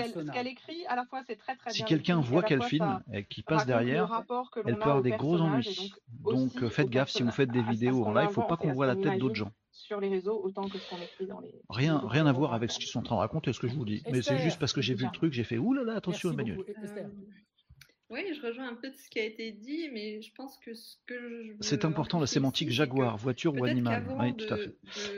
Si 1.67 1.84
quelqu'un 1.84 2.19
voit 2.19 2.43
qu'elle 2.43 2.63
filme 2.63 3.02
et 3.12 3.24
qui 3.24 3.43
passe 3.43 3.65
derrière, 3.65 4.24
elle 4.65 4.76
peut 4.76 4.82
avoir 4.84 5.02
des 5.02 5.12
gros 5.12 5.39
ennuis. 5.39 5.93
Donc 6.19 6.67
faites 6.69 6.89
gaffe 6.89 7.10
si 7.10 7.24
vous 7.24 7.32
faites 7.32 7.52
des 7.52 7.63
vidéos 7.63 8.04
en 8.06 8.13
live, 8.13 8.28
il 8.30 8.34
faut 8.34 8.43
pas 8.43 8.58
qu'on 8.58 8.74
voit 8.74 8.88
la 8.88 8.96
tête 8.96 9.17
d'autres 9.19 9.36
gens. 9.36 9.52
Sur 9.72 10.00
les 10.00 10.08
réseaux 10.08 10.39
autant 10.43 10.69
que 10.69 10.78
ce 10.78 10.89
qu'on 10.89 11.02
écrit 11.02 11.26
dans 11.26 11.39
les. 11.39 11.52
Rien, 11.67 12.02
rien 12.06 12.28
à 12.28 12.32
voir 12.32 12.54
avec 12.54 12.72
ce 12.72 12.78
qu'ils 12.78 12.88
sont 12.88 13.00
en 13.00 13.04
train 13.04 13.15
de 13.15 13.22
raconter, 13.22 13.52
ce 13.54 13.60
que 13.60 13.67
je 13.67 13.74
vous 13.74 13.84
dis. 13.84 14.04
Mais 14.12 14.22
c'est 14.22 14.38
juste 14.38 14.60
parce 14.60 14.72
que 14.72 14.82
j'ai 14.82 14.93
vu 14.93 15.06
le 15.06 15.12
truc, 15.12 15.34
j'ai 15.34 15.43
fait 15.43 15.58
oulala, 15.58 15.96
attention 15.96 16.32
Emmanuel. 16.32 16.60
Oui, 18.10 18.22
je 18.36 18.46
rejoins 18.46 18.70
un 18.70 18.76
peu 18.76 18.89
de 18.89 18.96
ce 18.96 19.10
qui 19.10 19.20
a 19.20 19.26
été 19.26 19.52
dit, 19.52 19.89
mais 19.92 20.22
je 20.22 20.32
pense 20.36 20.58
que 20.63 20.74
ce 20.74 20.98
que 21.08 21.16
je. 21.16 21.54
C'est 21.62 21.86
important 21.86 22.20
la 22.20 22.28
sémantique 22.28 22.70
jaguar, 22.70 23.18
voiture 23.18 23.56
ou 23.56 23.66
animal. 23.66 24.06
Oui, 24.20 24.36
tout 24.36 24.54
à 24.54 24.58
fait. 24.58 24.76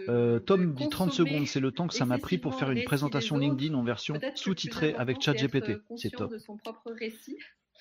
Euh, 0.08 0.40
Tom 0.40 0.74
dit 0.74 0.88
30 0.88 1.12
secondes, 1.12 1.48
c'est 1.48 1.60
le 1.60 1.72
temps 1.72 1.88
que 1.88 1.94
ça 1.94 2.06
m'a 2.06 2.18
pris 2.18 2.38
pour 2.38 2.58
faire 2.58 2.72
une 2.72 2.84
présentation 2.84 3.38
LinkedIn 3.38 3.74
en 3.74 3.84
version 3.84 4.20
sous-titrée 4.36 4.94
avec 4.96 5.22
ChatGPT. 5.22 5.82
C'est 5.98 6.12
top. 6.12 6.34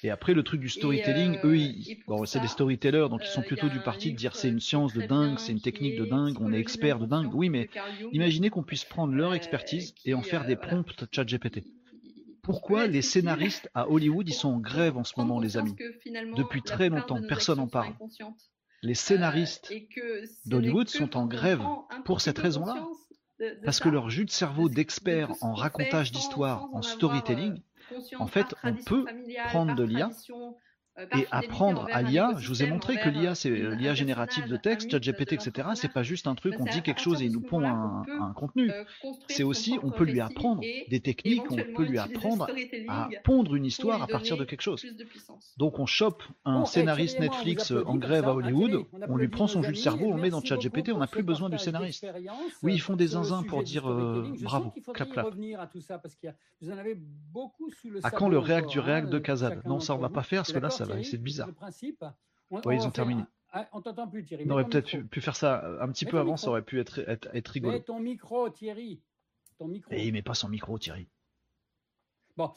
Et 0.03 0.11
après, 0.11 0.35
le 0.35 0.43
truc 0.43 0.61
du 0.61 0.69
storytelling, 0.69 1.39
eux, 1.45 1.57
ils... 1.57 2.03
bon, 2.07 2.27
c'est 2.27 2.41
des 2.41 2.49
storytellers, 2.49 3.07
donc 3.09 3.23
ils 3.25 3.31
sont 3.31 3.41
euh, 3.41 3.47
plutôt 3.47 3.69
du 3.69 3.79
parti 3.81 4.13
de 4.13 4.17
dire 4.17 4.37
c'est 4.37 4.49
une 4.49 4.61
science 4.61 4.93
de 4.93 5.03
dingue, 5.03 5.39
c'est 5.39 5.53
une 5.53 5.61
technique 5.61 5.97
de 5.99 6.05
dingue, 6.05 6.37
on 6.41 6.53
est 6.53 6.59
expert 6.59 6.99
de 6.99 7.07
dingue. 7.07 7.33
Oui, 7.35 7.49
mais 7.49 7.71
imaginez 8.13 8.51
qu'on 8.51 8.63
puisse 8.63 8.85
prendre 8.85 9.15
leur 9.15 9.31
euh, 9.31 9.35
expertise 9.35 9.95
et 10.05 10.13
en 10.13 10.23
faire 10.23 10.45
des 10.45 10.57
prompts 10.57 11.05
ChatGPT. 11.11 11.65
Pourquoi 12.45 12.87
les 12.87 13.03
scénaristes 13.03 13.71
à 13.75 13.89
Hollywood, 13.89 14.29
ils 14.29 14.35
sont 14.35 14.51
en 14.51 14.61
grève 14.61 14.97
en 14.97 15.05
ce 15.05 15.15
moment, 15.17 15.41
les 15.41 15.57
amis? 15.57 15.75
Depuis 16.37 16.63
très 16.63 16.89
longtemps, 16.89 17.21
personne 17.27 17.59
n'en 17.59 17.67
parle. 17.67 17.95
Les 18.83 18.95
scénaristes 18.95 19.73
euh, 19.73 20.27
d'Hollywood 20.45 20.89
sont 20.89 21.17
en 21.17 21.27
grève 21.27 21.63
pour 22.05 22.21
cette 22.21 22.39
raison-là. 22.39 22.87
Parce 23.65 23.81
que 23.81 23.89
leur 23.89 24.11
jus 24.11 24.27
de 24.27 24.31
cerveau 24.31 24.69
d'experts 24.69 25.33
en 25.41 25.55
racontage 25.55 26.13
d'histoire, 26.13 26.69
en 26.73 26.83
storytelling, 26.83 27.61
en 28.19 28.27
fait, 28.27 28.55
on 28.63 28.75
peut 28.75 29.05
prendre 29.49 29.75
de 29.75 29.83
l'IA 29.83 30.11
euh, 30.31 30.44
et 31.17 31.27
apprendre 31.31 31.87
à 31.93 32.03
l'IA. 32.03 32.33
Je 32.39 32.49
vous 32.49 32.63
ai 32.63 32.67
montré 32.67 32.97
que 32.97 33.09
l'IA, 33.09 33.35
c'est 33.35 33.51
l'IA 33.51 33.95
générative 33.95 34.49
de 34.49 34.57
texte, 34.57 34.91
ChatGPT, 34.91 35.35
etc. 35.35 35.69
C'est 35.75 35.93
pas 35.93 36.03
juste 36.03 36.27
un 36.27 36.35
truc, 36.35 36.55
on 36.59 36.65
dit 36.65 36.83
quelque 36.83 37.01
chose 37.01 37.23
et 37.23 37.27
il 37.27 37.33
nous 37.33 37.41
pond 37.41 37.65
un, 37.65 38.33
contenu. 38.35 38.71
Euh, 38.71 38.85
c'est 39.29 39.43
aussi, 39.43 39.79
on 39.83 39.91
peut 39.91 40.05
lui 40.05 40.21
apprendre 40.21 40.63
des 40.89 41.01
techniques, 41.01 41.51
on 41.51 41.57
peut 41.57 41.85
lui 41.85 41.99
apprendre 41.99 42.49
à 42.89 43.09
pondre 43.23 43.55
une 43.55 43.65
histoire 43.65 44.03
à 44.03 44.07
partir 44.07 44.37
de 44.37 44.45
quelque 44.45 44.63
chose. 44.63 44.85
Donc 45.57 45.79
on 45.79 45.87
chope 45.87 46.23
un 46.45 46.65
scénariste 46.65 47.21
Netflix 47.21 47.73
en 47.87 47.97
grève 47.97 48.27
à 48.27 48.35
Hollywood, 48.35 48.85
on 49.09 49.17
lui 49.17 49.29
prend 49.29 49.47
son 49.47 49.63
jus 49.63 49.73
de 49.73 49.77
cerveau, 49.77 50.07
on 50.11 50.17
le 50.17 50.23
met 50.23 50.31
dans 50.31 50.43
ChatGPT, 50.43 50.91
on 50.93 50.99
n'a 50.99 51.07
plus 51.07 51.23
besoin 51.23 51.49
du 51.49 51.59
scénariste. 51.59 52.07
Oui, 52.63 52.75
ils 52.75 52.81
font 52.81 52.97
des 52.97 53.09
zinzins 53.09 53.43
pour 53.43 53.63
dire 53.63 53.91
euh, 53.91 54.33
bravo, 54.41 54.73
clap 54.93 55.11
clap. 55.11 55.27
À 58.03 58.11
quand 58.11 58.29
le 58.29 58.39
réact 58.39 58.69
du 58.71 58.79
réact 58.79 59.09
de 59.09 59.19
Kazad 59.19 59.61
Non, 59.67 59.81
ça 59.81 59.95
on 59.95 59.99
va 59.99 60.09
pas 60.09 60.23
faire 60.23 60.41
parce 60.41 60.53
que 60.53 60.59
là 60.59 60.71
ça 60.71 60.85
c'est 61.03 61.19
bizarre. 61.19 61.49
Oui, 62.51 62.77
ils 62.77 62.87
ont 62.87 62.91
terminé. 62.91 63.25
Ah, 63.57 63.69
on 63.73 63.81
t'entend 63.81 64.09
plus, 64.09 64.25
Thierry. 64.25 64.45
On 64.49 64.51
aurait 64.51 64.69
peut-être 64.69 64.99
pu, 65.09 65.21
faire 65.21 65.37
ça 65.37 65.65
un 65.81 65.89
petit 65.89 66.07
peu 66.07 66.19
avant, 66.19 66.37
ça 66.37 66.49
aurait 66.49 66.63
pu 66.63 66.81
être, 66.81 66.99
être, 67.09 67.49
rigolo. 67.51 67.79
ton 67.79 68.01
micro, 68.01 68.51
Thierry. 68.51 69.01
Ton 69.59 69.69
micro. 69.69 69.93
Et 69.93 70.07
il 70.07 70.13
met 70.13 70.23
pas 70.23 70.35
son 70.35 70.49
micro, 70.49 70.77
Thierry. 70.79 71.09
Bon. 72.37 72.53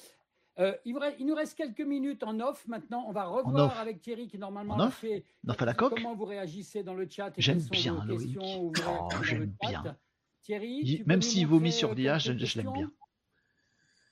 Euh, 0.59 0.73
il, 0.85 0.95
nous 1.23 1.35
reste 1.35 1.55
quelques 1.55 1.81
minutes 1.81 2.23
en 2.23 2.39
off. 2.39 2.67
Maintenant, 2.67 3.05
on 3.07 3.11
va 3.11 3.25
revoir 3.25 3.77
avec 3.77 4.01
Thierry 4.01 4.27
qui 4.27 4.39
normalement 4.39 4.79
a 4.79 4.89
fait. 4.89 5.23
à 5.47 5.65
la 5.65 5.75
coque. 5.75 5.93
Comment 5.93 6.15
vous 6.15 6.25
réagissez 6.25 6.81
dans 6.81 6.95
le 6.95 7.07
chat 7.07 7.31
J'aime 7.37 7.61
bien 7.71 8.03
Loïc. 8.05 8.35
Oh, 8.41 8.73
j'aime 9.21 9.53
bien. 9.61 9.95
Thierry, 10.41 11.03
même 11.05 11.21
s'il 11.21 11.45
vomit 11.45 11.71
sur 11.71 11.93
l'IA, 11.93 12.17
je, 12.17 12.31
l'aime 12.31 12.73
bien. 12.73 12.91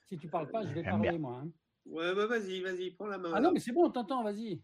Si 0.08 0.18
tu 0.18 0.28
parles 0.28 0.50
pas, 0.50 0.64
je 0.64 0.72
vais 0.72 0.84
parler 0.84 1.18
moi. 1.18 1.42
Hein. 1.42 1.48
Ouais, 1.86 2.14
bah 2.14 2.26
vas-y, 2.26 2.60
vas-y, 2.60 2.90
prends 2.90 3.06
la 3.06 3.18
main. 3.18 3.30
Ah 3.34 3.40
non, 3.40 3.52
mais 3.52 3.60
c'est 3.60 3.72
bon, 3.72 3.86
on 3.86 3.90
t'entend, 3.90 4.22
vas-y. 4.22 4.60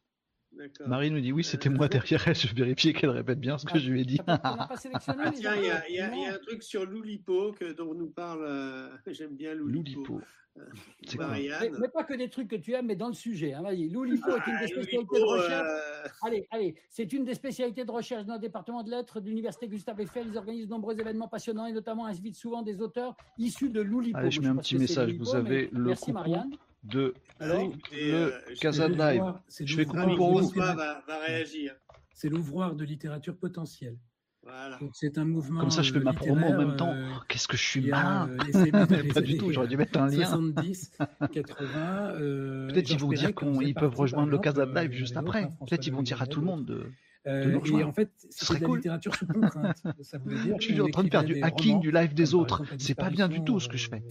Marie 0.87 1.11
nous 1.11 1.21
dit 1.21 1.33
oui, 1.33 1.45
c'était 1.45 1.71
moi 1.71 1.89
derrière 1.89 2.27
elle. 2.29 2.35
Je 2.35 2.55
vérifiais 2.55 2.93
qu'elle 2.93 3.11
répète 3.11 3.41
bien 3.41 3.59
ce 3.59 3.65
que 3.67 3.79
je 3.79 3.91
lui 3.91 4.03
ai 4.03 4.05
dit. 4.05 4.21
ah, 4.27 4.69
tiens, 5.01 5.57
il 5.89 5.95
y, 5.95 6.01
a? 6.01 6.35
un 6.35 6.39
truc 6.39 6.63
sur 6.63 6.85
Loulipo 6.85 7.53
que, 7.53 7.73
dont 7.73 7.95
nous 7.95 8.11
parle. 8.11 8.45
Euh, 8.45 8.89
j'aime 9.07 9.35
bien 9.35 9.55
Loulipo. 9.55 10.21
Euh, 10.59 10.65
c'est 11.07 11.17
Marianne. 11.17 11.75
Mais, 11.81 11.89
pas 11.89 12.05
que 12.05 12.13
des 12.13 12.29
trucs 12.29 12.49
que 12.49 12.57
tu 12.57 12.75
aimes, 12.75 12.87
mais 12.87 12.97
dans 12.97 13.09
le 13.09 13.15
sujet. 13.15 13.55
Hein, 13.55 13.63
vas-y. 13.63 13.89
Loulipo 13.89 14.29
est 14.29 14.47
une 14.47 14.59
des 14.59 14.65
ah, 14.65 14.67
spécialités 14.67 15.19
de 15.19 15.25
recherche. 15.25 15.69
Euh, 15.69 16.09
allez, 16.27 16.47
allez. 16.51 16.75
C'est 16.91 17.13
une 17.15 17.25
des 17.25 17.35
spécialités 17.35 17.85
de 17.87 17.91
recherche 17.91 18.27
dans 18.27 18.35
le 18.35 18.41
département 18.41 18.83
de 18.83 18.91
lettres 18.91 19.21
de 19.21 19.29
l'université 19.29 19.69
Gustave 19.69 20.01
Eiffel. 20.01 20.27
Ils 20.29 20.37
organisent 20.37 20.67
de 20.67 20.71
nombreux 20.71 21.01
événements 21.01 21.29
passionnants 21.29 21.67
et 21.67 21.73
notamment 21.73 22.05
invitent 22.05 22.37
souvent 22.37 22.61
des 22.61 22.83
auteurs 22.83 23.17
issus 23.39 23.71
de 23.71 23.81
Loulipo. 23.81 24.19
Allez, 24.19 24.31
je 24.31 24.43
mets 24.43 24.49
un 24.49 24.57
petit 24.57 24.77
message. 24.77 25.15
Vous 25.15 25.35
avez 25.35 25.71
le 25.73 25.85
Merci, 25.85 26.13
Marianne 26.13 26.51
de 26.85 27.14
Alors, 27.38 27.73
le 27.92 28.61
Casa 28.61 28.88
Live. 28.88 29.23
Je 29.64 29.77
fais 29.77 29.85
coucou 29.85 30.16
pour 30.16 30.40
vous. 30.40 30.49
Va, 30.51 31.03
réagir. 31.27 31.75
C'est 32.14 32.29
l'ouvroir 32.29 32.75
de 32.75 32.85
littérature 32.85 33.37
potentielle. 33.37 33.97
Voilà. 34.45 34.79
C'est 34.92 35.18
un 35.18 35.25
mouvement. 35.25 35.61
Comme 35.61 35.71
ça, 35.71 35.83
je 35.83 35.92
fais 35.92 36.01
ma 36.01 36.12
promo 36.12 36.47
en 36.47 36.59
même 36.59 36.77
temps. 36.77 36.92
Euh, 36.92 37.11
oh, 37.16 37.21
qu'est-ce 37.29 37.47
que 37.47 37.57
je 37.57 37.62
suis 37.62 37.81
malin 37.88 38.29
Pas 39.14 39.21
du 39.21 39.38
tout, 39.38 39.53
j'aurais 39.53 39.68
dû 39.68 39.77
mettre 39.77 40.01
un 40.01 40.09
lien. 40.09 40.27
70, 40.27 40.92
80. 41.33 42.14
Euh, 42.21 42.68
Peut-être 42.68 42.87
qu'ils 42.87 42.99
vont 42.99 43.09
dire 43.09 43.33
qu'ils 43.33 43.75
peuvent 43.75 43.95
rejoindre 43.95 44.31
le 44.31 44.38
Casa 44.38 44.66
Live 44.66 44.92
juste 44.92 45.16
après. 45.16 45.49
Peut-être 45.61 45.81
qu'ils 45.81 45.92
vont 45.92 46.03
dire 46.03 46.21
à 46.23 46.27
tout 46.27 46.40
le 46.40 46.47
monde 46.47 46.64
de. 46.64 46.90
Euh, 47.29 47.61
et 47.66 47.85
en 47.85 47.92
fait, 47.92 48.11
c'est 48.31 48.59
de 48.59 48.66
la 48.66 48.75
littérature 48.75 49.14
sous 49.14 49.27
contrainte. 49.27 49.81
Ça 50.01 50.18
voulait 50.18 50.37
dire 50.42 50.57
je 50.59 50.64
suis 50.64 50.81
en 50.81 50.88
train 50.88 51.05
de 51.05 51.11
faire 51.11 51.23
du 51.23 51.40
hacking 51.40 51.79
du 51.79 51.92
live 51.92 52.14
des 52.14 52.35
autres. 52.35 52.64
C'est 52.79 52.97
pas 52.97 53.11
bien 53.11 53.29
du 53.29 53.45
tout 53.45 53.61
ce 53.61 53.68
que 53.68 53.77
je 53.77 53.88
fais. 53.88 54.03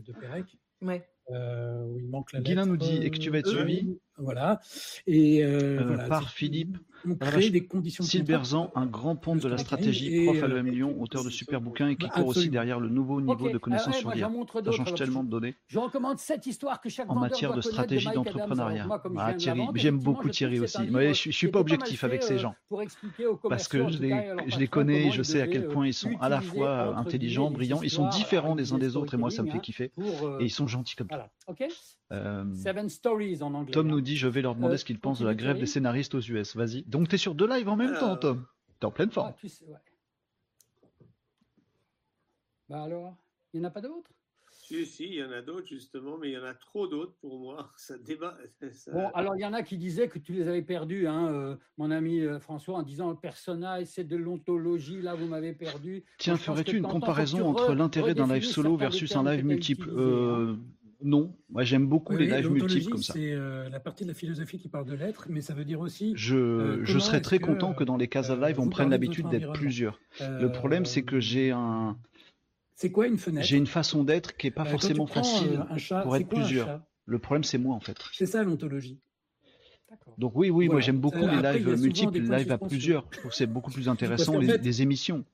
Ouais. 0.82 1.06
Euh, 1.30 1.86
où 1.86 2.00
il 2.00 2.08
manque 2.08 2.34
la 2.34 2.42
Guilain 2.42 2.66
nous 2.66 2.78
dit 2.78 2.98
et 2.98 3.12
que 3.12 3.18
tu 3.18 3.30
vas 3.30 3.40
être 3.40 3.50
suivi. 3.50 3.98
Voilà. 4.18 4.60
Et 5.08 5.44
euh, 5.44 5.80
euh, 5.80 5.84
voilà, 5.86 6.04
par 6.06 6.30
Philippe. 6.30 6.78
On 7.04 7.16
crée 7.16 7.50
des 7.50 7.66
conditions. 7.66 8.04
Silberzan, 8.04 8.72
un 8.76 8.86
grand 8.86 9.16
pont 9.16 9.36
de 9.36 9.48
la 9.48 9.58
stratégie, 9.58 10.26
prof 10.26 10.44
à 10.44 10.48
l'EM 10.48 10.68
Lyon, 10.68 11.02
auteur 11.02 11.24
de 11.24 11.32
super 11.32 11.60
bouquins 11.60 11.88
et 11.88 11.96
qui 11.96 12.08
court 12.08 12.28
aussi 12.28 12.50
derrière 12.50 12.80
le 12.80 12.90
nouveau 12.90 13.22
niveau 13.22 13.50
de 13.50 13.58
connaissance 13.58 13.98
sur 13.98 14.12
l'IA. 14.12 14.30
Ça 14.64 14.72
change 14.72 14.94
tellement 14.94 15.24
de 15.24 15.30
données. 15.30 15.56
Je 15.66 15.80
recommande 15.80 16.20
cette 16.20 16.46
histoire 16.46 16.80
que 16.80 16.90
chaque 16.90 17.10
en 17.10 17.16
matière 17.16 17.56
de 17.56 17.62
stratégie 17.62 18.10
d'entrepreneuriat. 18.14 18.88
Ah, 19.18 19.34
Thierry, 19.34 19.64
j'aime 19.74 19.98
beaucoup 19.98 20.30
Thierry 20.30 20.60
aussi. 20.60 20.84
Mais 20.92 21.16
je, 21.16 21.32
suis 21.32 21.48
pas 21.48 21.60
objectif 21.60 22.04
avec 22.04 22.22
ces 22.22 22.38
gens 22.38 22.54
parce 23.50 23.68
que 23.68 23.90
je 23.90 23.98
les, 23.98 24.36
je 24.46 24.60
les 24.60 24.68
connais, 24.68 25.10
je 25.12 25.24
sais 25.24 25.42
à 25.42 25.48
quel 25.48 25.70
point 25.70 25.88
ils 25.88 25.94
sont 25.94 26.12
à 26.20 26.30
la 26.30 26.42
fois 26.42 26.96
intelligents, 26.98 27.50
brillants, 27.50 27.82
ils 27.82 27.90
sont 27.90 28.10
différents 28.10 28.54
les 28.54 28.74
uns 28.74 28.78
des 28.78 28.96
autres 28.96 29.16
et 29.16 29.18
moi 29.18 29.32
ça 29.32 29.42
me 29.42 29.50
fait 29.50 29.60
kiffer 29.60 29.92
et 30.40 30.44
ils 30.44 30.52
sont 30.52 30.68
gentils 30.72 30.96
comme 30.96 31.10
ça. 31.10 31.30
Euh, 32.12 32.54
Seven 32.56 32.90
Stories 32.90 33.44
en 33.44 33.54
anglais. 33.54 33.72
Tom 33.72 33.88
nous 33.88 34.02
dit 34.02 34.18
je 34.18 34.28
vais 34.28 34.42
leur 34.42 34.56
demander 34.56 34.76
euh, 34.76 34.78
ce 34.78 34.86
qu'ils 34.86 35.00
pensent 35.00 35.20
de 35.20 35.26
la 35.26 35.36
grève 35.36 35.60
des 35.60 35.66
scénaristes 35.66 36.16
aux 36.16 36.22
US. 36.22 36.56
Vas-y. 36.56 36.84
Donc 36.84 37.10
tu 37.10 37.16
es 37.16 37.18
sur 37.18 37.36
deux 37.36 37.48
lives 37.48 37.70
en 37.70 37.76
même 37.76 37.98
temps, 37.98 38.18
Tom 38.18 38.46
T'es 38.80 38.86
en 38.86 38.92
pleine 38.92 39.12
forme. 39.12 39.34
Ah, 39.34 39.80
bah 42.68 42.84
alors, 42.84 43.16
il 43.54 43.60
n'y 43.60 43.66
en 43.66 43.70
a 43.70 43.72
pas 43.72 43.82
d'autres? 43.82 44.10
Si, 44.72 44.86
si, 44.86 45.04
il 45.06 45.16
y 45.16 45.24
en 45.24 45.32
a 45.32 45.42
d'autres 45.42 45.68
justement, 45.68 46.18
mais 46.18 46.30
il 46.30 46.34
y 46.34 46.38
en 46.38 46.46
a 46.46 46.54
trop 46.54 46.88
d'autres 46.88 47.14
pour 47.20 47.40
moi. 47.40 47.70
Ça 47.78 47.98
débat. 47.98 48.38
Bon, 48.92 49.10
alors 49.14 49.36
il 49.36 49.42
y 49.42 49.46
en 49.46 49.54
a 49.54 49.64
qui 49.64 49.78
disaient 49.78 50.08
que 50.08 50.20
tu 50.20 50.34
les 50.34 50.48
avais 50.48 50.62
perdus, 50.62 51.08
hein, 51.08 51.28
euh, 51.32 51.56
mon 51.78 51.92
ami 51.92 52.22
euh, 52.22 52.40
François, 52.40 52.76
en 52.76 52.84
disant 52.84 53.10
le 53.10 53.18
personnage, 53.18 53.86
c'est 53.86 54.08
de 54.08 54.16
l'ontologie, 54.16 55.02
là 55.02 55.16
vous 55.16 55.28
m'avez 55.28 55.54
perdu. 55.54 56.04
Tiens, 56.18 56.38
ferais-tu 56.38 56.78
une 56.78 56.88
comparaison 56.88 57.46
entre 57.46 57.74
l'intérêt 57.74 58.14
d'un 58.14 58.32
live 58.34 58.46
solo 58.46 58.78
versus 58.78 59.16
un 59.16 59.30
live 59.30 59.46
multiple 59.46 59.90
euh, 59.90 60.56
Non, 61.04 61.36
moi 61.50 61.64
j'aime 61.64 61.88
beaucoup 61.88 62.16
les 62.16 62.28
lives 62.28 62.50
multiples 62.50 62.92
comme 62.92 63.04
ça. 63.04 63.14
C'est 63.14 63.36
la 63.36 63.80
partie 63.80 64.04
de 64.04 64.10
la 64.10 64.16
philosophie 64.16 64.58
qui 64.58 64.70
parle 64.70 64.86
de 64.86 64.94
l'être, 64.94 65.28
mais 65.30 65.42
ça 65.42 65.54
veut 65.54 65.66
dire 65.66 65.82
aussi. 65.82 66.14
Je, 66.16 66.80
je 66.84 67.00
serais 67.00 67.22
très 67.22 67.40
content 67.40 67.74
que 67.74 67.84
dans 67.84 67.98
les 67.98 68.08
cases 68.08 68.30
live, 68.30 68.60
on 68.60 68.70
prenne 68.70 68.90
l'habitude 68.90 69.28
d'être 69.30 69.52
plusieurs. 69.54 70.00
Le 70.20 70.48
problème, 70.48 70.86
c'est 70.86 71.04
que 71.04 71.20
j'ai 71.20 71.52
un 71.52 71.98
c'est 72.82 72.92
quoi 72.92 73.06
une 73.06 73.20
fenêtre? 73.20 73.46
J'ai 73.46 73.58
une 73.58 73.68
façon 73.68 74.04
d'être 74.04 74.36
qui 74.36 74.48
n'est 74.48 74.52
pas 74.52 74.64
euh, 74.64 74.72
forcément 74.72 75.06
facile 75.06 75.64
euh, 75.70 76.02
pour 76.02 76.16
être 76.16 76.28
plusieurs. 76.28 76.82
Le 77.06 77.20
problème, 77.20 77.44
c'est 77.44 77.60
moi, 77.60 77.76
en 77.76 77.80
fait. 77.80 77.96
C'est 78.12 78.26
ça 78.26 78.44
l'ontologie. 78.44 79.00
Donc 80.18 80.32
oui, 80.36 80.50
oui, 80.50 80.68
moi 80.68 80.80
j'aime 80.80 81.00
beaucoup 81.00 81.28
les 81.28 81.42
lives 81.42 81.80
multiples, 81.80 82.20
les 82.20 82.38
lives 82.38 82.52
à 82.52 82.58
plusieurs. 82.58 83.06
Je 83.12 83.20
trouve 83.20 83.32
que 83.32 83.38
c'est 83.38 83.46
beaucoup 83.46 83.70
plus 83.70 83.88
intéressant, 83.88 84.40
les, 84.40 84.82
émissions. 84.82 85.26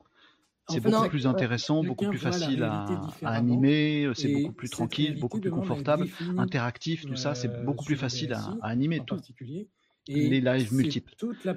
C'est 0.68 0.80
beaucoup 0.80 1.08
plus 1.08 1.26
intéressant, 1.26 1.82
beaucoup 1.82 2.08
plus 2.08 2.18
facile 2.18 2.64
à, 2.64 2.84
animer, 3.22 4.10
c'est 4.14 4.28
beaucoup 4.28 4.52
plus 4.52 4.68
tranquille, 4.68 5.18
beaucoup 5.18 5.40
plus 5.40 5.50
confortable, 5.50 6.06
interactif, 6.36 7.06
tout 7.06 7.16
ça, 7.16 7.34
c'est 7.34 7.64
beaucoup 7.64 7.84
plus 7.84 7.96
facile 7.96 8.34
à, 8.34 8.58
animer 8.60 9.00
tout. 9.06 9.16
les 10.06 10.40
lives 10.42 10.74
multiples. 10.74 11.14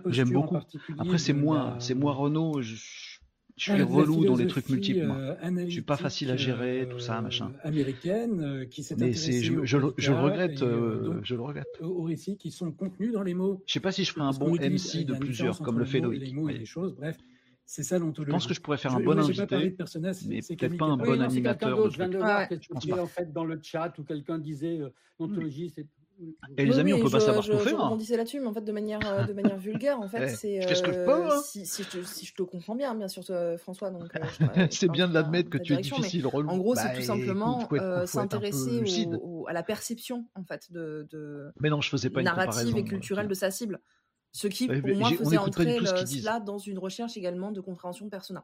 J'aime 0.08 0.32
beaucoup. 0.32 0.58
Après, 1.00 1.18
c'est 1.18 1.34
moi, 1.34 1.76
c'est 1.80 1.96
moi 1.96 2.14
Renault. 2.14 2.62
Je 2.62 2.76
suis 3.58 3.82
relou 3.82 4.26
dans 4.26 4.36
les 4.36 4.48
trucs 4.48 4.70
multiples. 4.70 5.06
Moi. 5.06 5.18
Euh, 5.18 5.66
je 5.66 5.72
suis 5.72 5.82
pas 5.82 5.98
facile 5.98 6.32
à 6.32 6.38
gérer, 6.38 6.88
tout 6.90 7.00
ça, 7.00 7.22
machin. 7.22 7.52
Euh, 7.66 7.68
américaine, 7.68 8.42
euh, 8.42 8.66
qui 8.66 8.84
s'est 8.84 8.96
Mais 8.98 9.14
c'est, 9.14 9.42
je, 9.42 9.64
je, 9.64 9.78
le 9.78 10.18
regrette, 10.18 10.60
je 10.60 11.36
le 11.36 11.42
regrette. 11.42 11.68
Aux 11.82 12.04
récits 12.04 12.38
qui 12.38 12.52
sont 12.52 12.72
contenus 12.72 13.14
dans 13.14 13.24
les 13.24 13.34
mots. 13.34 13.62
Je 13.66 13.74
sais 13.74 13.80
pas 13.80 13.92
si 13.92 14.04
je 14.04 14.12
ferai 14.12 14.26
un 14.26 14.32
bon 14.32 14.56
MC 14.56 15.06
de 15.06 15.16
plusieurs, 15.16 15.60
comme 15.60 15.80
le 15.80 15.86
fait 15.86 16.00
Loïc. 16.00 16.22
Les 16.22 16.34
mots 16.34 16.50
et 16.50 16.58
les 16.58 16.66
choses, 16.66 16.96
bref. 16.96 17.18
C'est 17.66 17.84
ça 17.84 17.98
l'ontologie. 18.00 18.32
Je 18.32 18.34
pense 18.34 18.48
que 18.48 18.54
je 18.54 18.60
pourrais 18.60 18.78
faire 18.78 18.94
un 18.96 19.00
bon 19.00 19.18
invité, 19.18 19.56
mais 20.28 20.42
peut-être 20.42 20.78
pas 20.78 20.86
un 20.86 20.98
bon 20.98 21.22
animateur. 21.22 21.90
Je 21.90 21.98
viens 21.98 22.10
de 22.10 22.18
voir 22.18 22.48
en 23.00 23.08
fait 23.08 23.32
dans 23.32 23.46
le 23.46 23.60
chat 23.62 23.94
où 23.98 24.04
quelqu'un 24.04 24.40
disait 24.40 24.80
l'ontologie, 25.20 25.72
c'est 25.74 25.88
et 26.58 26.66
les 26.66 26.80
amis, 26.80 26.94
on 26.94 27.02
peut 27.02 27.10
pas 27.10 27.20
savoir 27.20 27.44
je, 27.44 27.52
tout 27.52 27.60
faire. 27.60 27.92
Je 27.92 27.98
disais 27.98 28.18
là-dessus, 28.18 28.40
mais 28.40 28.48
en 28.48 28.54
fait, 28.54 28.64
de 28.64 28.72
manière, 28.72 29.00
euh, 29.06 29.26
de 29.26 29.34
manière 29.34 29.58
vulgaire, 29.58 30.00
en 30.00 30.08
fait, 30.08 30.28
c'est. 30.36 30.60
Qu'est-ce 30.68 30.84
que 30.84 30.92
je 30.92 31.06
peux 31.06 31.32
hein 31.32 31.42
si, 31.44 31.66
si, 31.66 31.84
je, 31.84 32.02
si, 32.04 32.26
je, 32.26 32.34
te 32.34 32.44
comprends 32.44 32.76
bien, 32.76 32.94
bien 32.96 33.08
sûr, 33.08 33.24
François. 33.58 33.92
Donc, 33.92 34.16
euh, 34.16 34.68
c'est 34.72 34.90
bien 34.90 35.08
de 35.08 35.14
l'admettre 35.14 35.50
que 35.50 35.58
tu 35.58 35.74
es 35.74 35.78
difficile, 35.78 36.28
relou. 36.28 36.50
En 36.50 36.58
gros, 36.58 36.76
c'est 36.76 36.84
bah, 36.84 36.96
tout 36.96 37.02
simplement 37.02 37.68
euh, 37.74 38.06
s'intéresser 38.06 38.84
à 39.48 39.54
la 39.54 39.64
perception, 39.64 40.26
en 40.36 40.44
fait, 40.44 40.72
de, 40.72 41.08
de 41.10 41.52
mais 41.60 41.70
non, 41.70 41.82
je 41.82 41.90
faisais 41.90 42.10
pas 42.10 42.22
narrative 42.22 42.78
et 42.78 42.84
culturelle 42.84 43.28
de 43.28 43.34
sa 43.34 43.52
cible. 43.52 43.80
Ce 44.34 44.48
qui, 44.48 44.68
pour 44.68 44.96
moi, 44.96 45.10
faisait 45.12 45.38
entrer 45.38 45.80
cela 46.06 46.40
dans 46.40 46.58
une 46.58 46.80
recherche 46.80 47.18
également 47.18 47.52
de 47.52 47.60
compréhension 47.62 48.10
personnelle. 48.10 48.44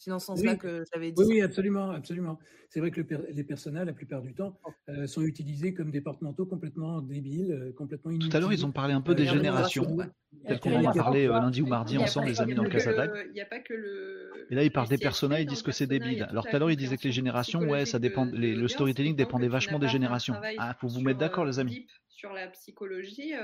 C'est 0.00 0.10
dans 0.10 0.18
ce 0.18 0.26
sens-là 0.26 0.56
que 0.56 0.84
j'avais 0.92 1.12
dit. 1.12 1.22
Oui, 1.22 1.26
oui, 1.28 1.42
absolument, 1.42 1.90
absolument. 1.90 2.38
C'est 2.68 2.80
vrai 2.80 2.90
que 2.90 3.00
les 3.30 3.44
personnages, 3.44 3.86
la 3.86 3.92
plupart 3.92 4.22
du 4.22 4.34
temps, 4.34 4.58
oh. 4.64 4.70
euh, 4.88 5.06
sont 5.06 5.22
utilisés 5.22 5.74
comme 5.74 5.90
des 5.90 6.00
porte-manteaux 6.00 6.46
complètement 6.46 7.00
débiles, 7.00 7.52
euh, 7.52 7.72
complètement 7.72 8.10
inutiles. 8.10 8.30
Tout 8.30 8.36
à 8.36 8.40
l'heure, 8.40 8.52
ils 8.52 8.66
ont 8.66 8.72
parlé 8.72 8.94
un 8.94 9.00
peu 9.00 9.12
euh, 9.12 9.14
des 9.14 9.26
générations, 9.26 9.98
tel 10.46 10.60
qu'on 10.60 10.74
en 10.74 10.84
a 10.84 10.92
parlé 10.92 11.28
lundi 11.28 11.62
ou 11.62 11.66
mardi 11.66 11.98
ensemble, 11.98 12.28
les 12.28 12.40
amis, 12.40 12.54
dans 12.54 12.64
le 12.64 12.70
Casadal. 12.70 13.12
Il 13.28 13.32
n'y 13.32 13.40
a 13.40 13.46
pas 13.46 13.60
que 13.60 13.74
le. 13.74 14.30
Et 14.50 14.54
là, 14.54 14.64
ils 14.64 14.72
parlent 14.72 14.88
des 14.88 14.98
personnages, 14.98 15.42
ils 15.42 15.46
disent 15.46 15.62
que 15.62 15.72
c'est 15.72 15.86
débile. 15.86 16.24
Alors 16.24 16.46
tout 16.46 16.54
à 16.54 16.58
l'heure, 16.58 16.70
ils 16.70 16.76
disaient 16.76 16.96
que 16.96 17.04
les 17.04 17.12
générations, 17.12 17.60
ouais, 17.60 17.86
ça 17.86 17.98
dépend. 17.98 18.24
le 18.32 18.68
storytelling 18.68 19.16
dépendait 19.16 19.48
vachement 19.48 19.78
des 19.78 19.88
générations. 19.88 20.34
Ah, 20.58 20.74
faut 20.80 20.88
vous 20.88 21.00
mettre 21.00 21.18
d'accord, 21.18 21.44
les 21.44 21.58
amis. 21.58 21.86
Sur 22.08 22.32
la 22.32 22.46
psychologie. 22.48 23.34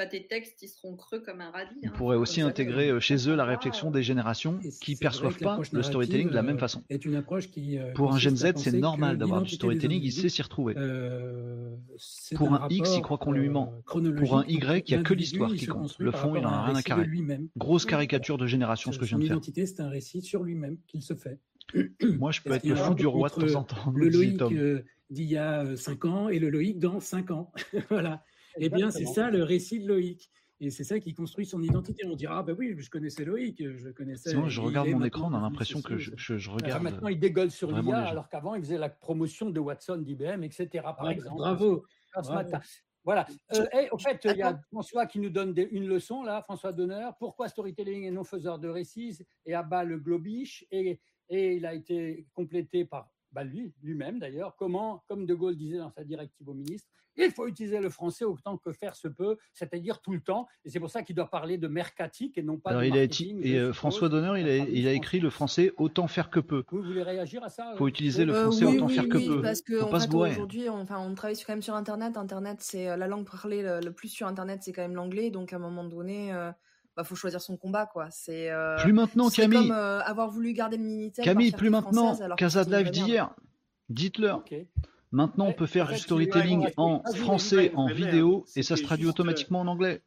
Bah, 0.00 0.06
tes 0.06 0.26
textes 0.26 0.62
ils 0.62 0.68
seront 0.68 0.96
creux 0.96 1.20
comme 1.20 1.42
un 1.42 1.50
radis. 1.50 1.74
On 1.82 1.88
hein. 1.88 1.92
pourrait 1.94 2.16
aussi 2.16 2.40
intégrer 2.40 2.88
euh, 2.88 3.00
chez 3.00 3.28
eux 3.28 3.34
la 3.34 3.44
réflexion 3.44 3.90
des 3.90 4.02
générations 4.02 4.58
qui 4.80 4.96
perçoivent 4.96 5.36
pas 5.36 5.60
le 5.72 5.82
storytelling 5.82 6.30
de 6.30 6.34
la 6.34 6.42
même 6.42 6.56
euh, 6.56 6.58
façon. 6.58 6.82
Est 6.88 7.04
une 7.04 7.16
approche 7.16 7.50
qui, 7.50 7.76
euh, 7.76 7.92
Pour 7.92 8.14
un 8.14 8.18
Gen 8.18 8.34
Z, 8.34 8.52
c'est 8.56 8.72
normal 8.72 9.18
d'avoir 9.18 9.42
du 9.42 9.50
storytelling, 9.50 10.02
il 10.02 10.10
sait 10.10 10.30
s'y 10.30 10.40
retrouver. 10.40 10.72
Pour 12.34 12.54
un, 12.54 12.66
X, 12.70 12.96
il 12.96 13.02
croit 13.02 13.18
qu'on 13.18 13.32
lui 13.32 13.50
ment. 13.50 13.74
Pour 13.84 14.38
un 14.38 14.44
Y, 14.46 14.88
il 14.88 14.94
n'y 14.94 15.00
a 15.00 15.02
que 15.02 15.12
l'histoire 15.12 15.52
qui 15.52 15.66
compte. 15.66 15.94
Le 15.98 16.12
fond, 16.12 16.34
il 16.34 16.40
n'en 16.44 16.48
a 16.48 16.64
rien 16.64 16.76
à 16.76 16.82
carrer. 16.82 17.06
Grosse 17.58 17.84
caricature 17.84 18.38
de 18.38 18.46
génération, 18.46 18.92
ce 18.92 18.98
que 18.98 19.04
je 19.04 19.10
viens 19.10 19.18
de 19.18 19.24
faire. 19.24 19.34
L'identité, 19.34 19.66
c'est 19.66 19.82
un 19.82 19.90
récit 19.90 20.22
sur 20.22 20.44
lui-même 20.44 20.78
qu'il 20.86 21.02
se 21.02 21.12
fait. 21.12 21.38
Moi, 22.02 22.30
je 22.30 22.40
peux 22.40 22.52
être 22.52 22.64
le 22.64 22.74
fou 22.74 22.94
du 22.94 23.06
roi 23.06 23.28
de 23.28 23.34
temps 23.34 23.60
en 23.60 23.64
temps. 23.64 23.92
Le 23.94 24.08
Loïc 24.08 24.42
d'il 25.10 25.26
y 25.26 25.36
a 25.36 25.76
5 25.76 26.04
ans 26.06 26.28
et 26.30 26.38
le 26.38 26.48
Loïc 26.48 26.78
dans 26.78 27.00
5 27.00 27.32
ans? 27.32 27.52
voilà. 27.90 28.22
Eh 28.56 28.68
bien, 28.68 28.90
c'est 28.90 29.06
ça 29.06 29.30
le 29.30 29.42
récit 29.42 29.80
de 29.80 29.88
Loïc. 29.88 30.30
Et 30.62 30.68
c'est 30.70 30.84
ça 30.84 31.00
qui 31.00 31.14
construit 31.14 31.46
son 31.46 31.62
identité. 31.62 32.04
On 32.06 32.14
dira, 32.14 32.38
ah 32.38 32.42
ben 32.42 32.54
oui, 32.58 32.74
je 32.76 32.90
connaissais 32.90 33.24
Loïc, 33.24 33.62
je 33.66 33.88
connaissais. 33.90 34.30
Sinon, 34.30 34.48
je 34.48 34.60
regarde 34.60 34.88
mon 34.88 35.02
écran, 35.02 35.30
on 35.32 35.34
a 35.34 35.40
l'impression 35.40 35.80
que 35.80 35.96
je, 35.96 36.12
je, 36.16 36.50
regarde. 36.50 36.82
maintenant, 36.82 37.08
il 37.08 37.18
dégueule 37.18 37.50
sur 37.50 37.72
l'IA, 37.72 37.98
alors 37.98 38.28
qu'avant, 38.28 38.54
il 38.54 38.62
faisait 38.62 38.76
la 38.76 38.90
promotion 38.90 39.48
de 39.48 39.58
Watson, 39.58 39.96
d'IBM, 39.96 40.42
etc. 40.42 40.68
Par 40.82 41.10
exemple. 41.10 41.38
Bravo. 41.38 41.84
Voilà. 43.02 43.26
Euh, 43.54 43.66
et 43.72 43.88
au 43.90 43.98
fait, 43.98 44.20
il 44.26 44.36
y 44.36 44.42
a 44.42 44.60
François 44.70 45.06
qui 45.06 45.20
nous 45.20 45.30
donne 45.30 45.54
une 45.70 45.88
leçon, 45.88 46.22
là, 46.22 46.42
François 46.42 46.72
Donner. 46.72 47.08
Pourquoi 47.18 47.48
storytelling 47.48 48.04
est 48.04 48.10
non 48.10 48.24
faiseur 48.24 48.58
de 48.58 48.68
récits 48.68 49.18
et 49.46 49.54
abat 49.54 49.84
le 49.84 49.98
globish 49.98 50.66
et, 50.70 51.00
et 51.30 51.54
il 51.54 51.64
a 51.64 51.72
été 51.72 52.26
complété 52.34 52.84
par 52.84 53.10
bah 53.32 53.44
lui, 53.44 53.72
lui-même 53.82 54.18
d'ailleurs, 54.18 54.56
comment, 54.56 55.04
comme 55.08 55.26
De 55.26 55.34
Gaulle 55.34 55.56
disait 55.56 55.78
dans 55.78 55.90
sa 55.90 56.04
directive 56.04 56.48
au 56.48 56.54
ministre, 56.54 56.88
il 57.16 57.30
faut 57.32 57.46
utiliser 57.46 57.80
le 57.80 57.90
français 57.90 58.24
autant 58.24 58.56
que 58.56 58.72
faire 58.72 58.94
se 58.94 59.08
peut, 59.08 59.36
c'est-à-dire 59.52 60.00
tout 60.00 60.12
le 60.12 60.20
temps. 60.20 60.46
Et 60.64 60.70
c'est 60.70 60.80
pour 60.80 60.90
ça 60.90 61.02
qu'il 61.02 61.16
doit 61.16 61.28
parler 61.28 61.58
de 61.58 61.68
mercatique 61.68 62.38
et 62.38 62.42
non 62.42 62.58
pas 62.58 62.72
de 62.72 62.88
marketing. 62.88 63.40
et 63.42 63.58
euh, 63.58 63.72
François 63.72 64.08
Donner, 64.08 64.40
il 64.40 64.48
a, 64.48 64.56
il 64.56 64.88
a 64.88 64.92
écrit 64.92 65.20
le 65.20 65.30
français 65.30 65.72
autant 65.76 66.08
faire 66.08 66.30
que 66.30 66.40
peu. 66.40 66.64
Vous 66.70 66.82
voulez 66.82 67.02
réagir 67.02 67.42
à 67.44 67.48
ça 67.48 67.70
Il 67.74 67.78
faut 67.78 67.88
utiliser 67.88 68.24
le 68.24 68.34
euh, 68.34 68.42
français 68.42 68.64
autant 68.64 68.88
faire 68.88 69.08
que 69.08 69.18
peu. 69.18 69.42
Parce 69.42 70.06
qu'aujourd'hui, 70.06 70.68
on, 70.68 70.80
enfin, 70.80 70.98
on 70.98 71.14
travaille 71.14 71.36
quand 71.36 71.52
même 71.52 71.62
sur 71.62 71.74
Internet. 71.74 72.16
Internet, 72.16 72.58
c'est 72.60 72.88
euh, 72.88 72.96
la 72.96 73.06
langue 73.06 73.28
parlée 73.28 73.62
le, 73.62 73.90
plus 73.92 74.08
sur 74.08 74.26
Internet, 74.26 74.60
c'est 74.62 74.72
quand 74.72 74.82
même 74.82 74.94
l'anglais. 74.94 75.30
Donc 75.30 75.52
à 75.52 75.56
un 75.56 75.60
moment 75.60 75.84
donné. 75.84 76.32
Bah, 77.00 77.04
faut 77.04 77.14
choisir 77.14 77.40
son 77.40 77.56
combat 77.56 77.86
quoi. 77.86 78.08
C'est 78.10 78.50
plus 78.80 78.92
maintenant 78.92 79.30
Camille. 79.30 79.68
Comme 79.68 79.70
avoir 79.70 80.28
voulu 80.28 80.52
garder 80.52 80.76
le 80.76 80.82
minitel. 80.82 81.24
Camille, 81.24 81.50
plus 81.50 81.70
maintenant. 81.70 82.14
Casa 82.36 82.64
de 82.64 82.76
Live 82.76 82.90
d'hier. 82.90 83.30
Dites-leur. 83.88 84.44
Maintenant, 85.12 85.46
on 85.48 85.52
peut 85.52 85.66
faire 85.66 85.88
du 85.88 85.98
storytelling 85.98 86.68
en 86.76 87.02
français, 87.14 87.72
en 87.74 87.86
vidéo, 87.86 88.44
et 88.54 88.62
ça 88.62 88.76
se 88.76 88.82
traduit 88.82 89.06
automatiquement 89.06 89.60
en 89.60 89.66
anglais. 89.66 90.02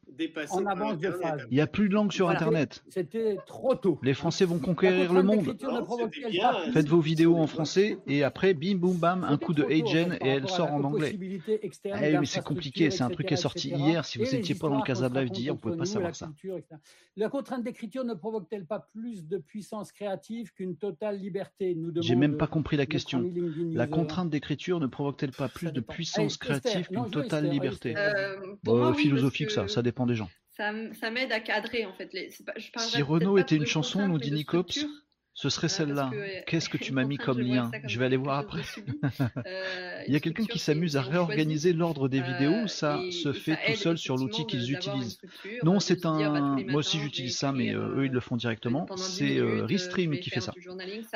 En 0.50 0.64
avance 0.64 0.98
de 0.98 1.10
phase. 1.10 1.46
Il 1.50 1.56
n'y 1.56 1.60
a 1.60 1.66
plus 1.66 1.88
de 1.88 1.94
langue 1.94 2.12
sur 2.12 2.30
Internet. 2.30 2.82
C'était 2.88 3.36
trop 3.46 3.74
tôt. 3.74 3.98
Les 4.02 4.14
Français 4.14 4.44
vont 4.44 4.58
conquérir 4.58 5.12
le 5.12 5.22
monde. 5.22 5.56
Faites 6.72 6.88
vos 6.88 7.00
vidéos 7.00 7.36
en 7.36 7.46
français, 7.46 7.98
et 8.06 8.24
après, 8.24 8.54
bim, 8.54 8.76
boum, 8.76 8.96
bam, 8.96 9.24
un 9.24 9.36
coup 9.36 9.52
de 9.52 9.64
Agen, 9.64 10.16
et 10.22 10.28
elle 10.28 10.48
sort 10.48 10.72
en 10.72 10.82
anglais. 10.84 11.18
Mais 11.84 12.24
c'est 12.24 12.44
compliqué, 12.44 12.90
c'est 12.90 13.02
un 13.02 13.10
truc 13.10 13.26
qui 13.26 13.34
est 13.34 13.36
sorti 13.36 13.70
hier. 13.70 14.04
Si 14.04 14.18
vous 14.18 14.24
n'étiez 14.24 14.54
pas 14.54 14.68
dans 14.68 14.78
le 14.78 14.84
Casa 14.84 15.08
Live 15.08 15.30
d'hier, 15.30 15.52
vous 15.52 15.58
ne 15.58 15.62
pouvez 15.62 15.76
pas 15.76 15.84
savoir 15.84 16.14
ça. 16.14 16.30
La 17.16 17.28
contrainte 17.28 17.62
d'écriture 17.62 18.04
ne 18.04 18.14
provoque-t-elle 18.14 18.64
pas 18.64 18.88
plus 18.92 19.24
de 19.26 19.38
puissance 19.38 19.92
créative 19.92 20.52
qu'une 20.52 20.76
totale 20.76 21.18
liberté? 21.18 21.76
J'ai 22.00 22.16
même 22.16 22.36
pas 22.36 22.48
compris 22.48 22.76
la 22.76 22.86
question. 22.86 23.30
La 23.72 23.86
contrainte 23.86 24.30
d'écriture 24.30 24.80
ne 24.80 24.86
provoque-t-elle 24.94 25.32
pas 25.32 25.48
plus 25.48 25.72
de 25.72 25.80
puissance 25.80 26.36
créative 26.36 26.86
qu'une 26.86 27.10
totale 27.10 27.50
liberté 27.50 27.94
euh, 27.96 28.94
Philosophique, 28.94 29.50
ça, 29.50 29.66
ça 29.68 29.82
dépend 29.82 30.06
des 30.06 30.14
gens. 30.14 30.30
Ça, 30.56 30.72
m'aide 30.72 31.32
à 31.32 31.40
cadrer 31.40 31.84
en 31.84 31.92
fait. 31.92 32.12
Les, 32.12 32.30
si 32.30 33.02
Renault 33.02 33.38
était 33.38 33.56
une 33.56 33.66
chanson, 33.66 34.06
nous 34.06 34.18
dit 34.18 34.30
Nicops, 34.30 34.86
ce 35.32 35.48
serait 35.48 35.68
celle-là. 35.68 36.12
Qu'est-ce 36.46 36.68
que 36.68 36.78
tu 36.84 36.92
m'as 36.92 37.04
mis 37.04 37.16
comme 37.16 37.40
lien 37.40 37.72
Je 37.84 37.98
vais 37.98 38.06
aller 38.06 38.16
voir 38.16 38.38
après. 38.38 38.62
Euh, 39.94 40.04
Il 40.06 40.12
y 40.12 40.16
a 40.16 40.20
quelqu'un 40.20 40.44
qui 40.44 40.58
s'amuse 40.58 40.96
à 40.96 41.02
réorganiser 41.02 41.72
l'ordre 41.72 42.08
des 42.08 42.20
vidéos 42.20 42.64
ou 42.64 42.68
ça 42.68 42.98
euh, 42.98 43.10
se 43.10 43.32
fait 43.32 43.58
tout 43.66 43.76
seul 43.76 43.98
sur 43.98 44.16
l'outil 44.16 44.46
qu'ils 44.46 44.72
utilisent? 44.72 45.18
Non, 45.62 45.80
c'est 45.80 46.06
un. 46.06 46.56
Moi 46.66 46.76
aussi 46.76 46.98
j'utilise 46.98 47.36
ça, 47.36 47.52
mais 47.52 47.74
euh, 47.74 47.96
eux 47.96 48.06
ils 48.06 48.12
le 48.12 48.20
font 48.20 48.36
directement. 48.36 48.86
C'est 48.96 49.40
Restream 49.40 50.18
qui 50.18 50.30
fait 50.30 50.40
ça. 50.40 50.52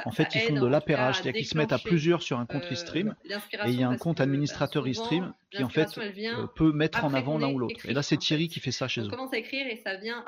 En 0.04 0.10
fait, 0.10 0.34
ils 0.34 0.40
font 0.40 0.60
de 0.60 0.66
l'appairage, 0.66 1.16
c'est-à-dire 1.16 1.34
qu'ils 1.34 1.46
se 1.46 1.56
mettent 1.56 1.72
à 1.72 1.78
plusieurs 1.78 2.22
sur 2.22 2.38
un 2.38 2.46
compte 2.46 2.64
Restream 2.64 3.14
et 3.24 3.70
il 3.70 3.80
y 3.80 3.82
a 3.82 3.88
un 3.88 3.96
compte 3.96 4.20
administrateur 4.20 4.84
Restream 4.84 5.32
qui 5.50 5.64
en 5.64 5.68
fait 5.68 5.88
peut 6.54 6.72
mettre 6.72 7.04
en 7.04 7.14
avant 7.14 7.38
l'un 7.38 7.48
ou 7.48 7.58
l'autre. 7.58 7.86
Et 7.86 7.94
là, 7.94 8.02
c'est 8.02 8.16
Thierry 8.16 8.48
qui 8.48 8.60
fait 8.60 8.70
ça 8.70 8.88
chez 8.88 9.02
eux. 9.02 9.10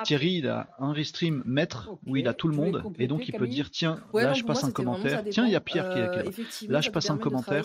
Thierry, 0.04 0.34
il 0.34 0.48
a 0.48 0.68
un 0.78 0.92
Restream 0.92 1.42
maître 1.44 1.90
où 2.06 2.16
il 2.16 2.26
a 2.28 2.34
tout 2.34 2.48
le 2.48 2.56
monde 2.56 2.82
et 2.98 3.06
donc 3.06 3.28
il 3.28 3.34
peut 3.34 3.46
dire 3.46 3.70
tiens, 3.70 4.00
là 4.14 4.32
je 4.32 4.44
passe 4.44 4.64
un 4.64 4.70
commentaire. 4.72 5.24
Tiens, 5.30 5.46
il 5.46 5.52
y 5.52 5.56
a 5.56 5.60
Pierre 5.60 5.90
qui 5.90 5.98
est 5.98 6.06
là. 6.06 6.22
Là 6.68 6.80
je 6.80 6.90
passe 6.90 7.10
un 7.10 7.18
commentaire. 7.18 7.64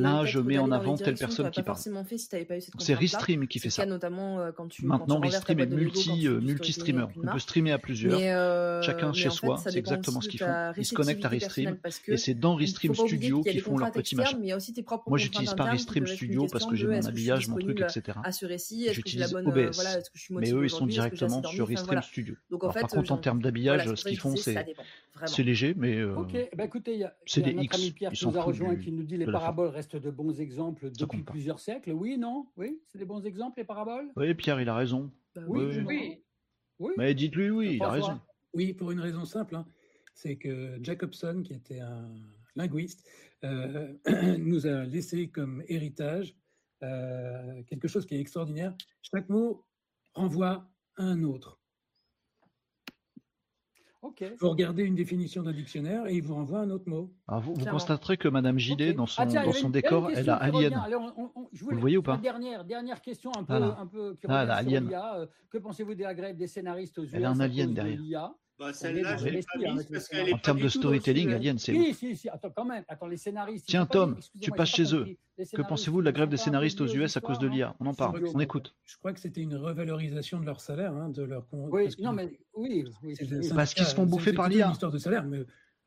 Là, 0.00 0.24
je 0.24 0.38
mets 0.38 0.58
en 0.58 0.70
avant 0.70 0.96
telle 0.96 1.16
personne 1.16 1.50
qui 1.50 1.62
parle. 1.62 1.78
C'est 2.78 2.94
Restream 2.94 3.46
qui 3.46 3.58
fait 3.58 3.70
ça. 3.70 3.86
notamment 3.86 4.50
quand 4.56 4.68
tu 4.68 4.86
maintenant 4.86 5.20
Restream 5.20 5.60
est 5.60 5.66
multi 5.66 6.28
multi 6.28 6.72
streamer. 6.72 7.06
On 7.16 7.32
peut 7.32 7.38
streamer 7.38 7.72
à 7.72 7.78
plusieurs, 7.78 8.82
chacun 8.82 9.12
chez 9.12 9.30
soi. 9.30 9.58
C'est 9.58 9.76
exactement 9.76 10.20
ce 10.20 10.28
qu'ils 10.28 10.40
font. 10.40 10.72
Ils 10.76 10.84
se 10.84 10.94
connectent 10.94 11.24
à 11.24 11.28
Restream 11.28 11.76
et 12.06 12.16
c'est 12.16 12.34
dans 12.34 12.54
Restream 12.54 12.94
Studio 12.94 13.42
qu'ils 13.42 13.60
font 13.60 13.78
leur 13.78 13.92
petit 13.92 14.16
machin. 14.16 14.38
Moi, 15.06 15.18
j'utilise 15.18 15.54
pas 15.54 15.64
Restream 15.64 16.06
Studio 16.06 16.46
parce 16.50 16.66
que 16.66 16.76
j'ai 16.76 16.86
mon 16.86 17.06
habillage, 17.06 17.48
mon 17.48 17.56
truc, 17.56 17.80
etc. 17.80 18.18
J'utilise 18.92 19.34
OBS, 19.34 20.00
mais 20.30 20.52
eux, 20.52 20.64
ils 20.64 20.70
sont 20.70 20.86
directement 20.86 21.42
sur 21.42 21.68
Restream 21.68 22.02
Studio. 22.02 22.34
Par 22.60 22.88
contre, 22.88 23.12
en 23.12 23.18
termes 23.18 23.42
d'habillage, 23.42 23.94
ce 23.94 24.04
qu'ils 24.04 24.18
font, 24.18 24.34
c'est 24.36 25.42
léger, 25.42 25.74
mais 25.76 26.02
ok. 26.04 26.34
Écoutez, 26.58 26.94
il 26.94 27.00
y 27.00 27.04
a, 27.04 27.14
notre 27.36 27.74
ami 27.74 27.90
Pierre 27.90 28.12
qui 28.12 28.26
nous 28.26 28.36
a 28.36 28.42
rejoint 28.42 28.76
qui 28.76 28.92
nous 28.92 29.02
dit 29.02 29.16
les 29.16 29.26
paraboles 29.26 29.70
restent 29.92 30.04
de 30.04 30.10
bons 30.10 30.40
exemples 30.40 30.90
depuis 30.90 31.22
plusieurs 31.22 31.60
siècles. 31.60 31.92
Oui, 31.92 32.18
non, 32.18 32.46
oui, 32.56 32.80
c'est 32.86 32.98
des 32.98 33.04
bons 33.04 33.24
exemples 33.24 33.58
les 33.58 33.64
paraboles? 33.64 34.10
Oui, 34.16 34.34
Pierre, 34.34 34.60
il 34.60 34.68
a 34.68 34.76
raison. 34.76 35.10
Bah 35.34 35.42
oui, 35.46 35.82
oui. 35.86 36.22
oui. 36.78 36.92
Mais 36.96 37.14
dites-lui 37.14 37.50
oui, 37.50 37.74
il 37.76 37.82
a 37.82 37.90
raison. 37.90 38.20
Oui, 38.54 38.72
pour 38.72 38.90
une 38.90 39.00
raison 39.00 39.24
simple, 39.24 39.56
hein. 39.56 39.66
c'est 40.14 40.36
que 40.36 40.78
Jacobson, 40.82 41.42
qui 41.44 41.52
était 41.52 41.80
un 41.80 42.10
linguiste, 42.56 43.06
euh, 43.44 43.92
nous 44.38 44.66
a 44.66 44.84
laissé 44.84 45.28
comme 45.28 45.62
héritage 45.68 46.34
euh, 46.82 47.62
quelque 47.64 47.88
chose 47.88 48.06
qui 48.06 48.14
est 48.14 48.20
extraordinaire. 48.20 48.74
Chaque 49.02 49.28
mot 49.28 49.66
renvoie 50.14 50.70
à 50.96 51.04
un 51.04 51.22
autre. 51.22 51.57
Vous 54.40 54.50
regardez 54.50 54.84
une 54.84 54.94
définition 54.94 55.42
d'un 55.42 55.52
dictionnaire 55.52 56.06
et 56.06 56.14
il 56.14 56.22
vous 56.22 56.34
renvoie 56.34 56.60
un 56.60 56.70
autre 56.70 56.88
mot. 56.88 57.12
Ah, 57.26 57.40
vous, 57.40 57.54
constaterez 57.54 58.16
que 58.16 58.28
Madame 58.28 58.58
Gilet, 58.58 58.92
dans 58.92 59.06
son, 59.06 59.22
ah, 59.22 59.44
dans 59.44 59.52
son 59.52 59.70
décor, 59.70 60.10
elle 60.14 60.30
a 60.30 60.36
Alien. 60.36 60.80
vous 61.52 61.70
le 61.70 61.76
voyez 61.76 61.96
ou 61.96 62.02
pas 62.02 62.16
dernière, 62.16 62.64
dernière 62.64 63.00
question 63.00 63.32
un 63.36 63.44
peu, 63.44 63.54
un 63.54 63.86
peu 63.86 64.14
qui 64.14 64.26
ah, 64.28 64.40
alien. 64.40 64.88
Euh, 64.92 65.26
que 65.50 65.58
pensez-vous 65.58 65.94
de 65.94 66.02
la 66.02 66.14
grève 66.14 66.36
des 66.36 66.46
scénaristes 66.46 66.98
aux 66.98 67.04
US 67.04 67.14
Elle 67.14 67.24
a 67.24 67.30
un 67.30 67.40
alien 67.40 67.74
derrière. 67.74 68.00
Bah, 68.58 68.72
celle-là, 68.72 69.16
je 69.16 69.28
l'ai 69.28 69.40
pas 69.40 69.72
mise 69.72 69.86
parce 69.86 70.08
qu'elle 70.08 70.28
est 70.28 70.34
En 70.34 70.38
termes 70.38 70.60
de 70.60 70.68
storytelling, 70.68 71.32
Alien, 71.32 71.58
c'est. 71.58 71.72
Oui, 71.72 71.94
si, 71.94 72.16
si, 72.16 72.28
attends, 72.28 72.50
quand 72.50 72.64
même. 72.64 72.84
Attends, 72.88 73.06
les 73.06 73.16
scénaristes. 73.16 73.66
Tiens, 73.68 73.86
Tom, 73.86 74.18
tu 74.40 74.50
passes 74.50 74.70
chez 74.70 74.94
eux. 74.94 75.16
Que 75.54 75.62
pensez-vous 75.62 76.00
de 76.00 76.04
la 76.04 76.12
grève 76.12 76.28
des 76.28 76.36
scénaristes 76.36 76.80
aux 76.80 76.88
US 76.88 77.16
à 77.16 77.20
cause 77.20 77.38
de 77.38 77.46
l'IA 77.46 77.76
On 77.78 77.86
en 77.86 77.94
parle, 77.94 78.24
on 78.34 78.40
écoute. 78.40 78.74
Je 78.84 78.96
crois 78.98 79.12
que 79.12 79.20
c'était 79.20 79.42
une 79.42 79.56
revalorisation 79.56 80.40
de 80.40 80.46
leur 80.46 80.60
salaire, 80.60 80.92
hein, 80.92 81.08
de 81.08 81.22
leur. 81.22 81.46
Oui, 81.52 81.88
non, 82.00 82.12
mais 82.12 82.38
oui. 82.54 82.84
Parce 83.54 83.74
qu'ils 83.74 83.86
se 83.86 83.94
font 83.94 84.06
bouffer 84.06 84.32
par 84.32 84.48
l'IA. 84.48 84.58
C'est 84.58 84.66
une 84.66 84.72
histoire 84.72 84.92
de 84.92 84.98
salaire, 84.98 85.24
mais. 85.24 85.44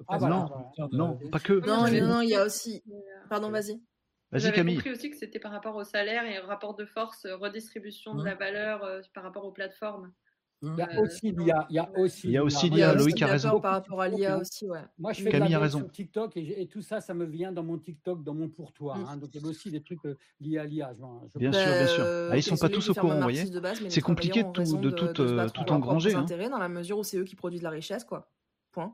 Ah, 0.07 0.17
non, 0.17 0.49
non, 0.91 1.19
pas 1.31 1.39
que. 1.39 1.53
Non, 1.53 1.87
non, 2.07 2.21
il 2.21 2.29
y 2.29 2.35
a 2.35 2.45
aussi. 2.45 2.83
Pardon, 3.29 3.49
vas-y. 3.49 3.81
Vas-y 4.31 4.53
Camille. 4.53 4.75
compris 4.75 4.91
aussi 4.91 5.09
que 5.09 5.17
c'était 5.17 5.39
par 5.39 5.51
rapport 5.51 5.75
au 5.75 5.83
salaire 5.83 6.25
et 6.25 6.39
au 6.39 6.47
rapport 6.47 6.73
de 6.73 6.85
force, 6.85 7.27
redistribution 7.27 8.15
de 8.15 8.23
la 8.23 8.33
valeur 8.33 8.81
euh, 8.83 9.01
par 9.13 9.23
rapport 9.23 9.43
aux 9.43 9.51
plateformes. 9.51 10.13
Il 10.63 10.75
y 10.77 10.81
a 10.81 10.89
euh, 10.91 11.01
aussi 11.01 11.31
l'IA. 11.31 11.65
Il 11.69 11.75
y 11.75 11.79
a 11.79 11.89
aussi, 11.97 12.27
il 12.27 12.31
y 12.31 12.37
a 12.37 12.43
aussi 12.43 12.69
l'IA. 12.69 12.93
Loïc 12.93 13.21
a 13.21 13.27
raison. 13.27 13.59
Par 13.59 13.73
rapport 13.73 13.99
à 14.01 14.07
l'IA 14.07 14.37
aussi, 14.37 14.69
ouais. 14.69 14.79
Moi, 14.99 15.11
je 15.13 15.23
fais 15.23 15.31
Camille 15.31 15.47
de 15.47 15.53
la 15.53 15.57
a 15.57 15.61
raison. 15.61 15.79
sur 15.79 15.91
TikTok 15.91 16.37
et, 16.37 16.61
et, 16.61 16.67
tout 16.67 16.81
ça, 16.81 17.01
ça 17.01 17.13
me 17.15 17.25
vient 17.25 17.51
dans 17.51 17.63
mon 17.63 17.79
TikTok, 17.79 18.23
dans 18.23 18.35
mon 18.35 18.47
pourtour. 18.47 18.95
Mm. 18.95 19.05
Hein, 19.07 19.17
donc, 19.17 19.31
il 19.33 19.41
y 19.41 19.45
a 19.45 19.47
aussi 19.47 19.71
des 19.71 19.81
trucs 19.81 20.05
euh, 20.05 20.17
liés 20.39 20.59
à 20.59 20.65
l'IA. 20.65 20.93
Bien 21.35 21.51
sûr, 21.51 21.65
bien 21.65 21.87
sûr. 21.87 22.05
Ah, 22.31 22.37
ils 22.37 22.43
sont 22.43 22.57
pas 22.57 22.69
tous 22.69 22.89
au 22.89 22.93
courant, 22.93 23.15
vous 23.15 23.21
voyez. 23.21 23.45
C'est 23.89 24.01
compliqué 24.01 24.43
de 24.43 24.51
tout, 24.51 24.77
de, 24.77 24.89
tout, 24.91 25.21
euh, 25.21 25.49
tout 25.49 25.71
engranger. 25.71 26.13
Hein. 26.13 26.25
dans 26.49 26.59
la 26.59 26.69
mesure 26.69 26.99
où 26.99 27.03
c'est 27.03 27.17
eux 27.17 27.23
qui 27.23 27.35
produisent 27.35 27.63
la 27.63 27.71
richesse, 27.71 28.03
quoi. 28.03 28.29
Point. 28.71 28.93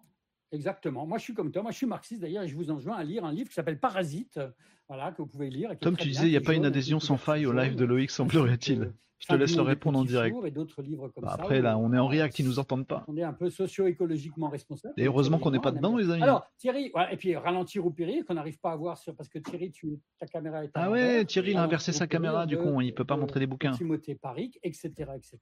Exactement. 0.54 1.06
Moi, 1.06 1.18
je 1.18 1.24
suis 1.24 1.34
comme 1.34 1.52
toi. 1.52 1.62
Moi, 1.62 1.72
je 1.72 1.78
suis 1.78 1.86
marxiste 1.86 2.22
d'ailleurs 2.22 2.44
et 2.44 2.48
je 2.48 2.56
vous 2.56 2.72
enjoins 2.72 2.96
à 2.96 3.04
lire 3.04 3.26
un 3.26 3.34
livre 3.34 3.50
qui 3.50 3.56
s'appelle 3.56 3.80
Parasite, 3.80 4.40
voilà, 4.88 5.12
que 5.12 5.22
vous 5.22 5.28
pouvez 5.28 5.50
lire. 5.50 5.72
Tom, 5.80 5.98
tu 5.98 6.08
disais, 6.08 6.28
il 6.28 6.32
n'y 6.32 6.38
a 6.38 6.42
pas 6.42 6.54
une 6.54 6.66
adhésion 6.66 7.00
sans 7.00 7.18
faille 7.18 7.46
au 7.46 7.54
live 7.54 7.76
de 7.76 7.86
Loïc, 7.86 8.10
semblerait-il. 8.12 8.94
Je 9.20 9.26
te 9.26 9.34
laisse 9.34 9.56
le 9.56 9.64
répondre 9.64 10.00
en 10.00 10.06
direct. 10.06 10.36
Et 10.46 10.52
d'autres 10.52 10.82
livres 10.82 11.10
comme 11.10 11.24
bah, 11.24 11.32
après, 11.34 11.62
là, 11.62 11.78
on 11.78 11.92
est 11.92 11.98
en 11.98 12.08
React, 12.08 12.40
ils 12.40 12.46
nous 12.46 12.60
entendent 12.60 12.86
pas. 12.86 13.04
On 13.08 13.18
est 13.18 13.24
un 13.24 13.34
peu 13.34 13.50
socio-écologiquement 13.50 14.50
responsable. 14.50 14.94
Et 14.98 15.06
heureusement 15.06 15.40
qu'on 15.40 15.52
n'est 15.52 15.60
pas 15.60 15.72
dedans, 15.72 15.98
les 15.98 16.10
amis. 16.12 16.22
Alors, 16.22 16.48
Thierry, 16.58 16.92
et 17.12 17.18
puis 17.18 17.36
ralentir 17.36 17.86
ou 17.86 17.90
périr, 17.90 18.26
qu'on 18.26 18.36
n'arrive 18.36 18.60
pas 18.60 18.72
à 18.72 18.76
voir 18.76 18.98
sur. 18.98 19.16
Parce 19.16 19.28
que 19.28 19.40
Thierry, 19.40 19.72
tu, 19.72 20.00
ta 20.20 20.28
caméra 20.28 20.64
est. 20.64 20.70
Ah 20.76 20.92
ouais, 20.92 21.26
Thierry, 21.26 21.52
il 21.52 21.58
a 21.58 21.64
inversé 21.64 21.92
sa 21.92 22.06
caméra, 22.06 22.46
du 22.46 22.58
coup, 22.58 22.80
il 22.82 22.94
peut 22.94 23.06
pas 23.06 23.18
montrer 23.18 23.40
des 23.40 23.48
bouquins. 23.48 23.72
Timothée 23.72 24.16
Paric, 24.16 24.60
etc., 24.64 24.92
etc. 25.16 25.40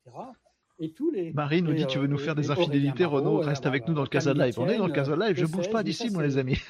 Et 0.77 0.91
tous 0.91 1.09
les, 1.09 1.31
Marie 1.31 1.61
nous 1.61 1.73
dit 1.73 1.85
Tu 1.87 1.99
veux 1.99 2.07
nous 2.07 2.17
faire 2.17 2.35
des 2.35 2.51
infidélités, 2.51 3.05
Renaud 3.05 3.37
Reste 3.37 3.65
avec 3.65 3.87
nous 3.87 3.93
dans 3.93 4.01
le 4.01 4.09
Casa 4.09 4.33
Live. 4.33 4.55
On 4.59 4.67
est 4.67 4.77
dans 4.77 4.87
le 4.87 4.93
Casa 4.93 5.15
Live, 5.15 5.37
je 5.37 5.45
bouge 5.45 5.69
pas 5.69 5.83
d'ici, 5.83 6.09
moi, 6.09 6.23
les 6.23 6.37
amis. 6.37 6.57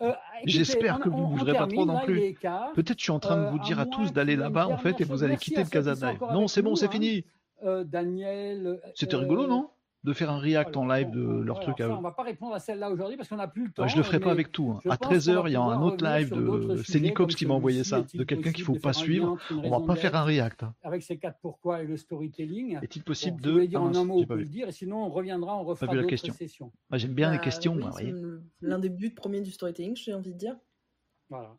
Euh, 0.00 0.12
J'espère 0.46 0.98
que 0.98 1.08
vous 1.08 1.18
ne 1.18 1.26
bougerez 1.36 1.52
pas 1.52 1.68
trop 1.68 1.86
non 1.86 2.00
plus. 2.00 2.34
Peut-être 2.74 2.98
je 2.98 3.04
suis 3.04 3.12
en 3.12 3.20
train 3.20 3.36
de 3.36 3.50
vous 3.50 3.60
dire 3.60 3.78
à 3.78 3.86
tous 3.86 4.12
d'aller 4.12 4.34
là-bas, 4.34 4.66
en 4.66 4.76
fait, 4.76 5.00
et 5.00 5.04
vous 5.04 5.22
allez 5.22 5.36
quitter 5.36 5.62
le 5.62 5.68
Casa 5.68 5.94
Live. 5.94 6.18
Non, 6.32 6.48
c'est 6.48 6.62
bon, 6.62 6.74
c'est 6.74 6.90
fini. 6.90 7.24
Euh, 7.64 7.84
Daniel. 7.84 8.80
C'était 8.94 9.16
rigolo, 9.16 9.46
non? 9.46 9.70
De 10.04 10.12
faire 10.12 10.30
un 10.30 10.38
react 10.38 10.76
en 10.76 10.86
live 10.86 11.10
de 11.10 11.22
leur 11.22 11.60
truc 11.60 11.80
à 11.80 11.86
eux. 11.86 11.92
On 11.92 12.00
va 12.00 12.10
pas 12.10 12.24
répondre 12.24 12.54
à 12.54 12.58
celle-là 12.58 12.90
aujourd'hui 12.90 13.16
parce 13.16 13.28
qu'on 13.28 13.36
n'a 13.36 13.48
plus 13.48 13.66
le 13.66 13.72
temps. 13.72 13.86
je 13.86 13.96
le 13.96 14.02
ferai 14.02 14.20
pas 14.20 14.30
avec 14.30 14.50
tout. 14.50 14.70
Hein. 14.70 14.80
À 14.90 14.96
13h, 14.96 15.44
il 15.46 15.52
y 15.52 15.56
a 15.56 15.60
un 15.60 15.82
autre 15.82 16.04
live 16.04 16.30
de 16.30 16.82
c'est 16.84 17.00
Nicops 17.00 17.34
qui 17.34 17.46
m'a 17.46 17.54
envoyé 17.54 17.84
ça, 17.84 18.04
de 18.14 18.24
quelqu'un 18.24 18.52
qu'il 18.52 18.64
faut 18.64 18.74
pas 18.74 18.92
suivre. 18.92 19.38
On 19.50 19.70
va 19.70 19.86
pas 19.86 19.96
faire 19.96 20.14
un 20.16 20.24
react. 20.24 20.64
Hein. 20.64 20.74
Avec 20.82 21.02
ces 21.02 21.18
quatre 21.18 21.38
pourquoi 21.40 21.82
et 21.82 21.86
le 21.86 21.96
storytelling. 21.96 22.78
Est-il 22.82 23.02
possible 23.02 23.40
de 23.40 23.64
dire 23.64 23.82
en 23.82 23.94
un 23.94 24.04
mot, 24.04 24.20
on 24.20 24.26
peut 24.26 24.36
le 24.36 24.44
dire 24.44 24.68
et 24.68 24.72
sinon 24.72 25.04
on 25.04 25.10
reviendra, 25.10 25.56
on 25.56 25.64
refera 25.64 25.94
d'autres 25.94 26.16
sessions. 26.16 26.72
J'aime 26.92 27.12
bien 27.12 27.30
les 27.30 27.38
bah 27.38 27.44
questions. 27.44 27.78
L'un 28.60 28.78
des 28.78 28.88
buts 28.88 29.14
premiers 29.14 29.40
du 29.40 29.50
storytelling, 29.50 29.96
j'ai 29.96 30.14
envie 30.14 30.32
de 30.32 30.38
dire. 30.38 30.56
Voilà. 31.28 31.56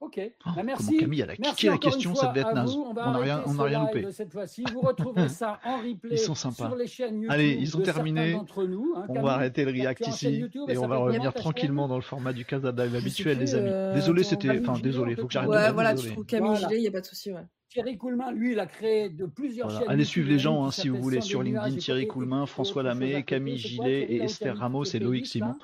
Ok. 0.00 0.18
Oh, 0.46 0.50
bah, 0.56 0.62
merci. 0.62 0.96
Camille, 0.96 1.20
elle 1.20 1.30
a 1.30 1.36
kické 1.36 1.68
la 1.68 1.76
question, 1.76 2.14
ça 2.14 2.28
devait 2.28 2.40
être 2.40 2.54
naze. 2.54 2.74
On 2.74 2.94
n'a 2.94 3.18
rien, 3.18 3.42
on 3.46 3.58
a 3.58 3.64
rien 3.64 3.80
loupé. 3.80 4.10
Cette 4.10 4.32
fois-ci, 4.32 4.64
vous 4.72 4.80
retrouverez 4.80 5.28
ça 5.28 5.60
en 5.64 5.76
replay 5.82 6.12
ils 6.12 6.18
sont 6.18 6.34
sympas. 6.34 6.68
sur 6.68 6.76
les 6.76 6.86
chaînes 6.86 7.16
YouTube. 7.16 7.30
Allez, 7.30 7.58
ils 7.60 7.76
ont 7.76 7.82
terminé. 7.82 8.32
Nous, 8.32 8.94
hein, 8.96 9.04
on 9.08 9.20
va 9.20 9.32
arrêter 9.32 9.64
le 9.64 9.72
react 9.72 10.06
ici 10.06 10.46
et 10.68 10.78
on 10.78 10.88
va 10.88 10.96
revenir 10.96 11.34
tranquillement 11.34 11.86
dans 11.86 11.96
le 11.96 12.02
format 12.02 12.32
du 12.32 12.44
Casa 12.44 12.68
habituel, 12.68 13.38
les 13.38 13.54
amis. 13.54 13.68
Euh, 13.70 13.94
désolé, 13.94 14.22
c'était. 14.22 14.58
Enfin, 14.60 14.78
désolé, 14.80 15.12
il 15.12 15.20
faut 15.20 15.26
que 15.26 15.32
j'arrête. 15.32 15.50
Ouais, 15.50 15.72
voilà, 15.72 15.94
tu 15.94 16.10
trouves 16.10 16.24
Camille 16.24 16.56
Gilet, 16.56 16.76
il 16.76 16.82
n'y 16.82 16.88
a 16.88 16.92
pas 16.92 17.00
de 17.00 17.06
souci, 17.06 17.32
ouais. 17.32 17.44
Thierry 17.70 17.96
Coulmin, 17.96 18.32
lui, 18.32 18.52
il 18.52 18.58
a 18.58 18.66
créé 18.66 19.10
de 19.10 19.26
plusieurs 19.26 19.70
chaînes. 19.70 19.88
Allez 19.88 20.04
suivre 20.04 20.28
les 20.28 20.40
gens 20.40 20.64
hein, 20.64 20.72
si 20.72 20.88
vous 20.88 21.00
voulez 21.00 21.20
sur 21.20 21.40
LinkedIn. 21.40 21.76
Thierry 21.76 22.08
Coulmin, 22.08 22.46
François 22.46 22.82
Lamé, 22.82 23.22
Camille 23.22 23.58
Gilet 23.58 24.02
et 24.10 24.22
Esther 24.24 24.56
Ramos 24.56 24.84
et 24.84 24.98
Loïc 24.98 25.26
Simon. 25.26 25.54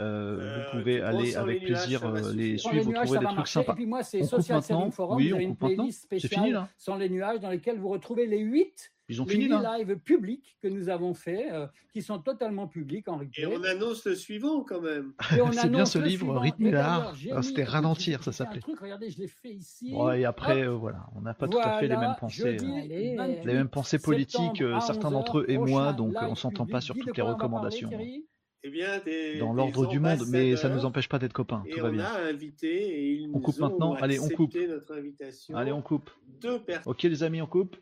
Euh, 0.00 0.36
vous 0.36 0.40
euh, 0.40 0.70
pouvez 0.70 1.00
aller 1.02 1.36
avec 1.36 1.64
plaisir 1.64 2.04
euh, 2.04 2.32
les 2.32 2.56
suivre, 2.56 2.82
vous 2.82 2.92
trouver 2.92 3.18
des 3.18 3.26
trucs 3.26 3.46
sympas. 3.46 3.72
Et 3.72 3.76
puis 3.76 3.86
moi, 3.86 4.02
c'est 4.02 4.22
Social 4.24 4.62
Selling 4.62 4.90
Forum, 4.90 5.18
oui, 5.18 5.32
on 5.34 5.38
une 5.38 5.56
playlist 5.56 6.04
spéciale 6.04 6.66
sans 6.78 6.96
les 6.96 7.10
nuages 7.10 7.40
dans 7.40 7.50
lesquels 7.50 7.78
vous 7.78 7.88
retrouvez 7.88 8.26
les 8.26 8.38
8 8.38 8.92
ils 9.08 9.20
ont 9.20 9.26
fini, 9.26 9.46
là. 9.46 9.76
lives 9.76 9.98
publics 9.98 10.56
que 10.62 10.68
nous 10.68 10.88
avons 10.88 11.12
fait, 11.12 11.50
qui 11.92 12.00
sont 12.00 12.18
totalement 12.20 12.66
publics 12.66 13.08
en 13.08 13.18
replay. 13.18 13.42
Et 13.42 13.46
on 13.46 13.62
annonce 13.62 14.06
le 14.06 14.14
suivant 14.14 14.62
quand 14.62 14.80
même. 14.80 15.12
C'est 15.52 15.68
bien 15.68 15.84
ce 15.84 15.98
livre, 15.98 16.34
Rythme 16.38 16.70
l'art. 16.70 17.14
Ah, 17.30 17.42
c'était 17.42 17.64
Ralentir, 17.64 18.22
ça 18.22 18.32
s'appelait. 18.32 18.62
Regardez, 18.80 19.10
je 19.10 19.18
l'ai 19.18 19.26
fait 19.26 19.50
ici. 19.50 19.92
Ouais, 19.92 20.22
et 20.22 20.24
après, 20.24 20.66
voilà, 20.66 21.04
on 21.14 21.20
n'a 21.20 21.34
pas 21.34 21.46
tout 21.46 21.58
à 21.58 21.78
fait 21.78 21.88
les 21.88 21.96
mêmes 21.96 22.14
pensées. 22.18 22.56
les 22.56 23.44
mêmes 23.44 23.68
pensées 23.68 23.98
politiques, 23.98 24.62
certains 24.80 25.10
d'entre 25.10 25.40
eux 25.40 25.44
et 25.48 25.58
moi, 25.58 25.92
donc 25.92 26.14
on 26.22 26.34
s'entend 26.34 26.64
pas 26.64 26.80
sur 26.80 26.94
toutes 26.94 27.14
les 27.14 27.22
recommandations. 27.22 27.90
Eh 28.64 28.70
bien, 28.70 29.00
dans 29.40 29.52
l'ordre 29.52 29.86
du 29.86 29.98
monde, 29.98 30.22
mais 30.28 30.54
ça 30.56 30.68
ne 30.68 30.74
nous 30.74 30.84
empêche 30.84 31.08
pas 31.08 31.18
d'être 31.18 31.32
copains. 31.32 31.64
tout 31.70 31.80
va 31.80 31.90
bien. 31.90 32.04
A 32.04 32.28
invité 32.28 32.68
et 32.68 33.12
ils 33.14 33.30
on 33.34 33.40
coupe 33.40 33.58
maintenant. 33.58 33.94
Allez, 33.94 34.20
on 34.20 34.28
coupe. 34.28 34.54
Notre 34.54 34.96
invitation. 34.96 35.56
Allez, 35.56 35.72
on 35.72 35.82
coupe. 35.82 36.10
Deux. 36.40 36.60
Ok, 36.86 37.02
les 37.02 37.22
amis, 37.24 37.42
on 37.42 37.46
coupe. 37.46 37.76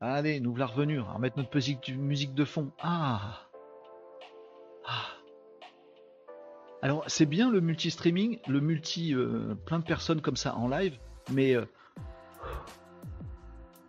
Allez, 0.00 0.40
nous 0.40 0.50
voilà 0.50 0.66
revenus. 0.66 1.00
On 1.00 1.12
va 1.12 1.18
mettre 1.18 1.38
notre 1.38 1.54
musique, 1.54 1.90
musique 1.96 2.34
de 2.34 2.44
fond. 2.44 2.70
Ah. 2.80 3.48
ah. 4.86 5.06
Alors, 6.82 7.04
c'est 7.08 7.26
bien 7.26 7.50
le 7.50 7.60
multi-streaming, 7.60 8.38
le 8.46 8.60
multi, 8.60 9.14
euh, 9.14 9.54
plein 9.66 9.78
de 9.78 9.84
personnes 9.84 10.20
comme 10.20 10.36
ça 10.36 10.54
en 10.54 10.68
live, 10.68 10.96
mais 11.32 11.56
euh, 11.56 11.64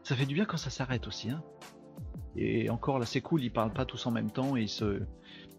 ça 0.02 0.16
fait 0.16 0.26
du 0.26 0.34
bien 0.34 0.46
quand 0.46 0.58
ça 0.58 0.72
s'arrête 0.72 1.06
aussi. 1.08 1.30
Hein. 1.30 1.44
Et 2.36 2.70
encore 2.70 2.98
là, 2.98 3.06
c'est 3.06 3.22
cool, 3.22 3.44
ils 3.44 3.52
parlent 3.52 3.74
pas 3.74 3.86
tous 3.86 4.08
en 4.08 4.12
même 4.12 4.32
temps 4.32 4.58
et 4.58 4.62
ils 4.62 4.70
se, 4.70 5.02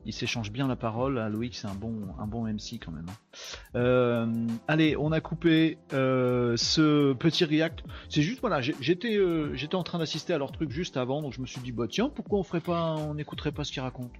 il 0.06 0.12
s'échange 0.12 0.50
bien 0.50 0.66
la 0.66 0.76
parole. 0.76 1.18
Ah, 1.18 1.28
Loïc, 1.28 1.54
c'est 1.54 1.66
un 1.66 1.74
bon, 1.74 2.08
un 2.18 2.26
bon 2.26 2.46
MC 2.46 2.78
quand 2.84 2.92
même. 2.92 3.06
Hein. 3.08 3.38
Euh, 3.76 4.46
allez, 4.68 4.96
on 4.96 5.12
a 5.12 5.20
coupé 5.20 5.78
euh, 5.92 6.56
ce 6.56 7.12
petit 7.12 7.44
react. 7.44 7.84
C'est 8.08 8.22
juste, 8.22 8.40
voilà, 8.40 8.60
j'étais, 8.60 9.16
euh, 9.16 9.54
j'étais 9.54 9.74
en 9.74 9.82
train 9.82 9.98
d'assister 9.98 10.32
à 10.32 10.38
leur 10.38 10.52
truc 10.52 10.70
juste 10.70 10.96
avant, 10.96 11.22
donc 11.22 11.32
je 11.32 11.40
me 11.40 11.46
suis 11.46 11.60
dit, 11.60 11.72
bah 11.72 11.86
tiens, 11.88 12.08
pourquoi 12.08 12.38
on 12.38 12.42
ferait 12.42 12.60
pas, 12.60 12.94
on 12.96 13.14
n'écouterait 13.14 13.52
pas 13.52 13.64
ce 13.64 13.72
qu'ils 13.72 13.82
racontent? 13.82 14.18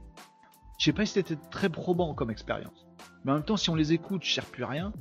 Je 0.78 0.84
sais 0.84 0.92
pas 0.92 1.04
si 1.04 1.12
c'était 1.14 1.36
très 1.50 1.68
probant 1.68 2.14
comme 2.14 2.30
expérience, 2.30 2.86
mais 3.24 3.32
en 3.32 3.34
même 3.36 3.44
temps, 3.44 3.56
si 3.56 3.68
on 3.70 3.74
les 3.74 3.92
écoute, 3.92 4.24
je 4.24 4.32
sers 4.32 4.46
plus 4.46 4.64
à 4.64 4.68
rien. 4.68 4.92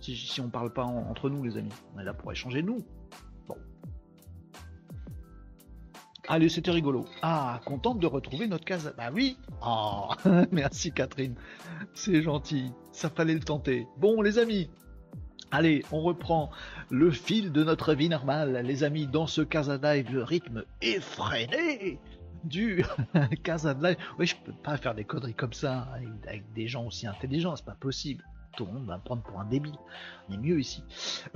Si, 0.00 0.16
si 0.16 0.40
on 0.40 0.48
parle 0.48 0.72
pas 0.72 0.84
entre 0.84 1.28
nous, 1.28 1.42
les 1.42 1.56
amis, 1.56 1.72
on 1.94 1.98
est 1.98 2.04
là 2.04 2.14
pour 2.14 2.30
échanger 2.32 2.62
nous. 2.62 2.84
Allez, 6.30 6.50
c'était 6.50 6.70
rigolo. 6.70 7.06
Ah, 7.22 7.60
contente 7.64 8.00
de 8.00 8.06
retrouver 8.06 8.46
notre 8.46 8.66
case. 8.66 8.92
Bah 8.98 9.10
oui. 9.12 9.38
Oh, 9.66 10.10
merci 10.52 10.92
Catherine. 10.92 11.34
C'est 11.94 12.22
gentil. 12.22 12.70
Ça 12.92 13.08
fallait 13.08 13.32
le 13.32 13.40
tenter. 13.40 13.86
Bon, 13.96 14.20
les 14.20 14.38
amis. 14.38 14.68
Allez, 15.50 15.82
on 15.90 16.02
reprend 16.02 16.50
le 16.90 17.10
fil 17.10 17.50
de 17.50 17.64
notre 17.64 17.94
vie 17.94 18.10
normale, 18.10 18.60
les 18.66 18.84
amis, 18.84 19.06
dans 19.06 19.26
ce 19.26 19.40
Casa 19.40 19.78
le 19.78 20.22
rythme 20.22 20.64
effréné 20.82 21.98
du 22.44 22.84
Casa. 23.42 23.74
Oui, 24.18 24.26
je 24.26 24.36
peux 24.44 24.52
pas 24.52 24.76
faire 24.76 24.94
des 24.94 25.04
conneries 25.04 25.32
comme 25.32 25.54
ça 25.54 25.88
avec 26.26 26.52
des 26.52 26.68
gens 26.68 26.84
aussi 26.84 27.06
intelligents, 27.06 27.56
c'est 27.56 27.64
pas 27.64 27.72
possible 27.72 28.22
tout 28.58 28.66
le 28.66 28.72
monde 28.72 28.86
va 28.86 28.98
prendre 28.98 29.22
pour 29.22 29.38
un 29.38 29.44
débile. 29.44 29.76
On 30.28 30.34
est 30.34 30.36
mieux 30.36 30.58
ici. 30.58 30.82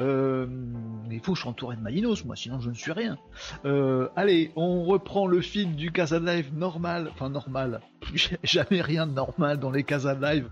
Euh, 0.00 0.44
il 1.08 1.20
faut 1.20 1.32
que 1.32 1.38
je 1.38 1.42
sois 1.42 1.52
entouré 1.52 1.76
de 1.76 1.80
Malinos, 1.80 2.24
moi, 2.24 2.35
sinon 2.35 2.58
je 2.58 2.68
ne 2.68 2.74
suis 2.74 2.90
rien. 2.90 3.16
Euh, 3.64 4.08
allez, 4.16 4.50
on 4.56 4.82
reprend 4.82 5.28
le 5.28 5.40
fil 5.40 5.76
du 5.76 5.92
Casa 5.92 6.18
Live 6.18 6.52
normal, 6.52 7.08
enfin 7.12 7.30
normal, 7.30 7.80
jamais 8.43 8.83
rien 8.83 9.07
de 9.07 9.12
normal 9.12 9.59
dans 9.59 9.71
les 9.71 9.85
Casa 9.85 10.15
Live. 10.15 10.49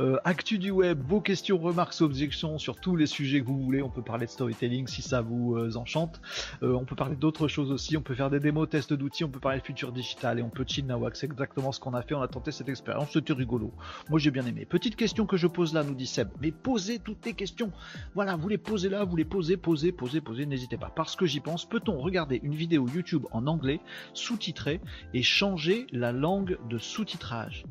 Euh, 0.00 0.18
actu 0.24 0.58
du 0.58 0.70
web, 0.70 1.00
vos 1.06 1.20
questions, 1.20 1.58
remarques, 1.58 2.00
objections 2.00 2.58
sur 2.58 2.76
tous 2.76 2.96
les 2.96 3.06
sujets 3.06 3.40
que 3.40 3.46
vous 3.46 3.60
voulez. 3.60 3.82
On 3.82 3.90
peut 3.90 4.02
parler 4.02 4.26
de 4.26 4.30
storytelling 4.30 4.86
si 4.86 5.02
ça 5.02 5.20
vous 5.20 5.56
enchante. 5.76 6.20
on 6.62 6.84
peut 6.84 6.96
parler 6.96 7.16
d'autres 7.16 7.48
choses 7.48 7.70
aussi. 7.70 7.96
On 7.96 8.02
peut 8.02 8.14
faire 8.14 8.30
des 8.30 8.40
démos, 8.40 8.68
tests 8.68 8.92
d'outils. 8.92 9.24
On 9.24 9.28
peut 9.28 9.40
parler 9.40 9.58
de 9.58 9.64
futur 9.64 9.92
digital 9.92 10.38
et 10.38 10.42
on 10.42 10.50
peut 10.50 10.64
chill 10.66 10.86
nawak. 10.86 11.16
C'est 11.16 11.26
exactement 11.26 11.72
ce 11.72 11.80
qu'on 11.80 11.94
a 11.94 12.02
fait. 12.02 12.14
On 12.14 12.22
a 12.22 12.28
tenté 12.28 12.52
cette 12.52 12.68
expérience. 12.68 13.10
C'était 13.12 13.32
rigolo. 13.32 13.72
Moi 14.08 14.18
j'ai 14.18 14.30
bien 14.30 14.46
aimé. 14.46 14.64
Petite 14.64 14.96
question 14.96 15.26
que 15.26 15.36
je 15.36 15.46
pose 15.46 15.74
là, 15.74 15.82
nous 15.82 15.94
dit 15.94 16.06
mais 16.40 16.50
posez 16.50 16.98
toutes 16.98 17.24
les 17.24 17.34
questions. 17.34 17.70
Voilà, 18.14 18.36
vous 18.36 18.48
les 18.48 18.58
posez 18.58 18.88
là, 18.88 19.04
vous 19.04 19.16
les 19.16 19.24
posez, 19.24 19.56
posez, 19.56 19.92
posez, 19.92 20.20
posez, 20.20 20.46
n'hésitez 20.46 20.76
pas. 20.76 20.92
Parce 20.94 21.16
que 21.16 21.26
j'y 21.26 21.40
pense, 21.40 21.64
peut-on 21.64 21.98
regarder 22.00 22.40
une 22.42 22.54
vidéo 22.54 22.86
YouTube 22.88 23.26
en 23.32 23.46
anglais, 23.46 23.80
sous-titrée, 24.14 24.80
et 25.14 25.22
changer 25.22 25.86
la 25.92 26.12
langue 26.12 26.58
de 26.68 26.78
sous-titrage 26.92 27.64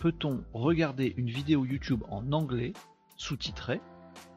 Peut-on 0.00 0.42
regarder 0.54 1.12
une 1.18 1.28
vidéo 1.28 1.66
YouTube 1.66 2.02
en 2.08 2.32
anglais, 2.32 2.72
sous-titrée, 3.18 3.82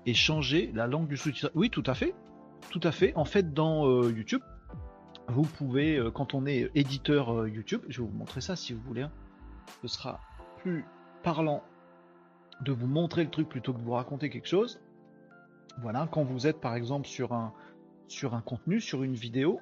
et 0.06 0.14
changer 0.14 0.70
la 0.74 0.86
langue 0.86 1.08
du 1.08 1.16
sous-titrage? 1.16 1.54
Oui, 1.56 1.70
tout 1.70 1.84
à 1.86 1.94
fait. 1.94 2.14
Tout 2.72 2.82
à 2.84 2.92
fait. 2.92 3.16
En 3.16 3.24
fait, 3.24 3.54
dans 3.54 3.88
euh, 3.88 4.12
YouTube, 4.12 4.42
vous 5.30 5.44
pouvez, 5.44 5.96
euh, 5.96 6.12
quand 6.12 6.34
on 6.34 6.46
est 6.46 6.70
éditeur 6.76 7.34
euh, 7.34 7.50
YouTube, 7.50 7.84
je 7.88 8.02
vais 8.02 8.08
vous 8.08 8.18
montrer 8.18 8.42
ça 8.42 8.58
si 8.58 8.74
vous 8.74 8.82
voulez, 8.82 9.04
hein. 9.04 9.12
ce 9.82 9.88
sera 9.88 10.20
plus 10.58 10.84
parlant 11.24 11.64
de 12.60 12.74
vous 12.74 12.88
montrer 12.88 13.24
le 13.24 13.30
truc 13.30 13.48
plutôt 13.48 13.72
que 13.72 13.80
de 13.80 13.84
vous 13.84 13.94
raconter 13.94 14.30
quelque 14.30 14.50
chose. 14.50 14.82
Voilà, 15.82 16.10
quand 16.12 16.26
vous 16.26 16.48
êtes 16.48 16.60
par 16.60 16.76
exemple 16.76 17.08
sur 17.08 17.32
un, 17.32 17.54
sur 18.10 18.36
un 18.36 18.42
contenu, 18.42 18.82
sur 18.82 19.04
une 19.04 19.16
vidéo, 19.16 19.62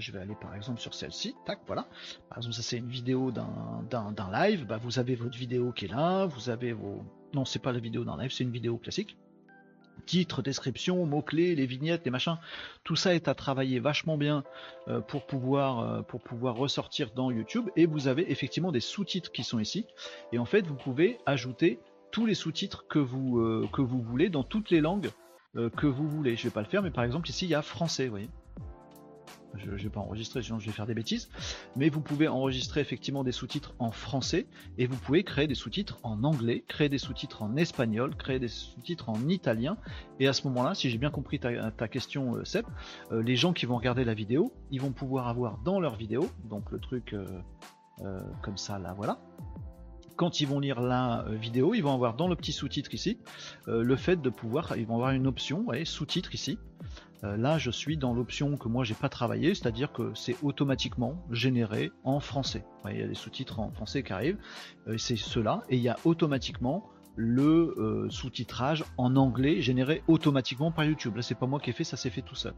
je 0.00 0.12
vais 0.12 0.18
aller 0.18 0.36
par 0.40 0.54
exemple 0.54 0.80
sur 0.80 0.94
celle-ci, 0.94 1.34
tac, 1.44 1.60
voilà. 1.66 1.86
Par 2.28 2.38
exemple, 2.38 2.54
ça 2.54 2.62
c'est 2.62 2.78
une 2.78 2.88
vidéo 2.88 3.30
d'un 3.30 4.30
live, 4.32 4.66
bah, 4.66 4.78
vous 4.78 4.98
avez 4.98 5.14
votre 5.14 5.36
vidéo 5.36 5.72
qui 5.72 5.86
est 5.86 5.88
là, 5.88 6.26
vous 6.26 6.50
avez 6.50 6.72
vos... 6.72 7.04
Non, 7.34 7.44
c'est 7.44 7.58
pas 7.58 7.72
la 7.72 7.80
vidéo 7.80 8.04
d'un 8.04 8.16
live, 8.16 8.30
c'est 8.32 8.44
une 8.44 8.52
vidéo 8.52 8.78
classique 8.78 9.16
titre, 10.06 10.40
description, 10.40 11.04
mots-clés, 11.04 11.54
les 11.54 11.66
vignettes, 11.66 12.02
les 12.04 12.10
machins, 12.10 12.38
tout 12.84 12.96
ça 12.96 13.14
est 13.14 13.28
à 13.28 13.34
travailler 13.34 13.80
vachement 13.80 14.16
bien 14.16 14.44
euh, 14.88 15.00
pour, 15.00 15.26
pouvoir, 15.26 15.80
euh, 15.80 16.02
pour 16.02 16.20
pouvoir 16.22 16.56
ressortir 16.56 17.10
dans 17.14 17.30
YouTube. 17.30 17.68
Et 17.76 17.86
vous 17.86 18.08
avez 18.08 18.30
effectivement 18.30 18.72
des 18.72 18.80
sous-titres 18.80 19.32
qui 19.32 19.44
sont 19.44 19.58
ici. 19.58 19.86
Et 20.32 20.38
en 20.38 20.44
fait, 20.44 20.66
vous 20.66 20.76
pouvez 20.76 21.18
ajouter 21.26 21.80
tous 22.12 22.24
les 22.24 22.34
sous-titres 22.34 22.86
que 22.88 22.98
vous, 22.98 23.40
euh, 23.40 23.68
voulez 23.76 24.30
dans 24.30 24.44
toutes 24.44 24.70
les 24.70 24.80
langues 24.80 25.10
que 25.76 25.86
vous 25.86 26.06
voulez. 26.06 26.36
Je 26.36 26.44
vais 26.44 26.50
pas 26.50 26.60
le 26.60 26.66
faire, 26.66 26.82
mais 26.82 26.90
par 26.90 27.02
exemple 27.02 27.30
ici 27.30 27.46
il 27.46 27.48
y 27.48 27.54
a 27.54 27.62
français, 27.62 28.04
vous 28.04 28.10
voyez 28.10 28.28
je 29.58 29.70
ne 29.70 29.76
vais 29.76 29.88
pas 29.88 30.00
enregistrer, 30.00 30.42
sinon 30.42 30.58
je 30.58 30.66
vais 30.66 30.72
faire 30.72 30.86
des 30.86 30.94
bêtises. 30.94 31.28
Mais 31.76 31.88
vous 31.88 32.00
pouvez 32.00 32.28
enregistrer 32.28 32.80
effectivement 32.80 33.24
des 33.24 33.32
sous-titres 33.32 33.74
en 33.78 33.90
français 33.90 34.46
et 34.78 34.86
vous 34.86 34.96
pouvez 34.96 35.22
créer 35.24 35.46
des 35.46 35.54
sous-titres 35.54 35.98
en 36.02 36.24
anglais, 36.24 36.64
créer 36.66 36.88
des 36.88 36.98
sous-titres 36.98 37.42
en 37.42 37.56
espagnol, 37.56 38.14
créer 38.16 38.38
des 38.38 38.48
sous-titres 38.48 39.08
en 39.08 39.28
italien. 39.28 39.76
Et 40.20 40.28
à 40.28 40.32
ce 40.32 40.46
moment-là, 40.48 40.74
si 40.74 40.90
j'ai 40.90 40.98
bien 40.98 41.10
compris 41.10 41.38
ta, 41.38 41.88
question, 41.88 42.36
euh, 42.36 42.44
Seb, 42.44 42.66
euh, 43.12 43.22
les 43.22 43.36
gens 43.36 43.52
qui 43.52 43.66
vont 43.66 43.76
regarder 43.76 44.04
la 44.04 44.14
vidéo, 44.14 44.52
ils 44.70 44.80
vont 44.80 44.92
pouvoir 44.92 45.28
avoir 45.28 45.58
dans 45.58 45.80
leur 45.80 45.96
vidéo, 45.96 46.28
donc 46.44 46.70
le 46.70 46.78
truc 46.78 47.14
euh, 47.14 48.20
comme 48.42 48.56
ça, 48.56 48.78
là, 48.78 48.94
voilà 48.96 49.18
quand 50.16 50.40
ils 50.40 50.46
vont 50.46 50.60
lire 50.60 50.80
la 50.80 51.26
vidéo, 51.28 51.74
ils 51.74 51.82
vont 51.82 51.92
avoir 51.92 52.14
dans 52.14 52.26
le 52.26 52.36
petit 52.36 52.52
sous-titre 52.52 52.94
ici 52.94 53.18
le 53.66 53.96
fait 53.96 54.16
de 54.16 54.30
pouvoir, 54.30 54.74
ils 54.78 54.86
vont 54.86 54.94
avoir 54.94 55.10
une 55.10 55.26
option, 55.26 55.66
sous-titre 55.84 56.34
ici, 56.34 56.58
euh, 57.24 57.36
là, 57.36 57.58
je 57.58 57.70
suis 57.70 57.96
dans 57.96 58.12
l'option 58.12 58.56
que 58.56 58.68
moi 58.68 58.84
j'ai 58.84 58.94
pas 58.94 59.08
travaillé, 59.08 59.54
c'est-à-dire 59.54 59.92
que 59.92 60.12
c'est 60.14 60.36
automatiquement 60.42 61.24
généré 61.30 61.90
en 62.04 62.20
français. 62.20 62.64
il 62.90 62.98
y 62.98 63.02
a 63.02 63.06
des 63.06 63.14
sous-titres 63.14 63.60
en 63.60 63.70
français 63.70 64.02
qui 64.02 64.12
arrivent, 64.12 64.38
euh, 64.86 64.98
c'est 64.98 65.16
cela, 65.16 65.62
et 65.70 65.76
il 65.76 65.82
y 65.82 65.88
a 65.88 65.96
automatiquement 66.04 66.84
le 67.16 67.74
euh, 67.78 68.10
sous-titrage 68.10 68.84
en 68.98 69.16
anglais 69.16 69.62
généré 69.62 70.02
automatiquement 70.06 70.70
par 70.70 70.84
YouTube. 70.84 71.16
Là, 71.16 71.22
c'est 71.22 71.34
pas 71.34 71.46
moi 71.46 71.58
qui 71.58 71.70
ai 71.70 71.72
fait, 71.72 71.84
ça 71.84 71.96
s'est 71.96 72.10
fait 72.10 72.22
tout 72.22 72.34
seul. 72.34 72.52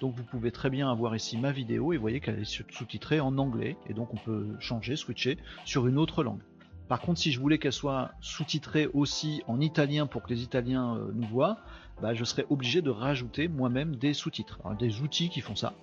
Donc 0.00 0.14
vous 0.14 0.22
pouvez 0.22 0.52
très 0.52 0.70
bien 0.70 0.90
avoir 0.90 1.16
ici 1.16 1.36
ma 1.38 1.50
vidéo 1.50 1.92
et 1.92 1.96
vous 1.96 2.02
voyez 2.02 2.20
qu'elle 2.20 2.38
est 2.38 2.44
sous-titrée 2.70 3.18
en 3.18 3.36
anglais 3.38 3.76
et 3.88 3.94
donc 3.94 4.12
on 4.12 4.18
peut 4.18 4.54
changer, 4.60 4.94
switcher 4.94 5.38
sur 5.64 5.86
une 5.86 5.98
autre 5.98 6.22
langue. 6.22 6.42
Par 6.86 7.00
contre, 7.00 7.18
si 7.18 7.32
je 7.32 7.40
voulais 7.40 7.58
qu'elle 7.58 7.72
soit 7.72 8.12
sous-titrée 8.20 8.88
aussi 8.92 9.42
en 9.48 9.58
italien 9.58 10.06
pour 10.06 10.22
que 10.22 10.28
les 10.28 10.42
Italiens 10.44 11.00
nous 11.14 11.26
voient, 11.26 11.58
bah, 12.00 12.14
je 12.14 12.24
serais 12.24 12.46
obligé 12.50 12.82
de 12.82 12.90
rajouter 12.90 13.48
moi-même 13.48 13.96
des 13.96 14.14
sous-titres, 14.14 14.58
des 14.78 15.00
outils 15.00 15.30
qui 15.30 15.40
font 15.40 15.56
ça. 15.56 15.74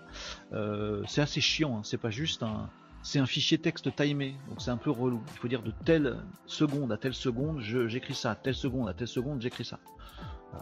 Euh, 0.54 1.04
c'est 1.08 1.22
assez 1.22 1.42
chiant, 1.42 1.78
hein. 1.78 1.82
c'est 1.84 1.98
pas 1.98 2.12
juste 2.12 2.44
un, 2.44 2.70
c'est 3.02 3.20
un 3.20 3.26
fichier 3.26 3.58
texte 3.58 3.96
timé, 3.96 4.36
donc 4.50 4.62
c'est 4.62 4.72
un 4.72 4.78
peu 4.78 4.92
relou. 4.92 5.22
Il 5.34 5.40
faut 5.40 5.48
dire 5.48 5.64
de 5.64 5.74
telle 5.86 6.18
seconde 6.46 6.92
à 6.92 6.98
telle 6.98 7.14
seconde, 7.14 7.62
j'écris 7.62 8.16
ça, 8.16 8.36
telle 8.36 8.56
seconde 8.56 8.90
à 8.90 8.94
telle 8.94 9.08
seconde, 9.08 9.42
j'écris 9.42 9.66
ça. 9.66 9.80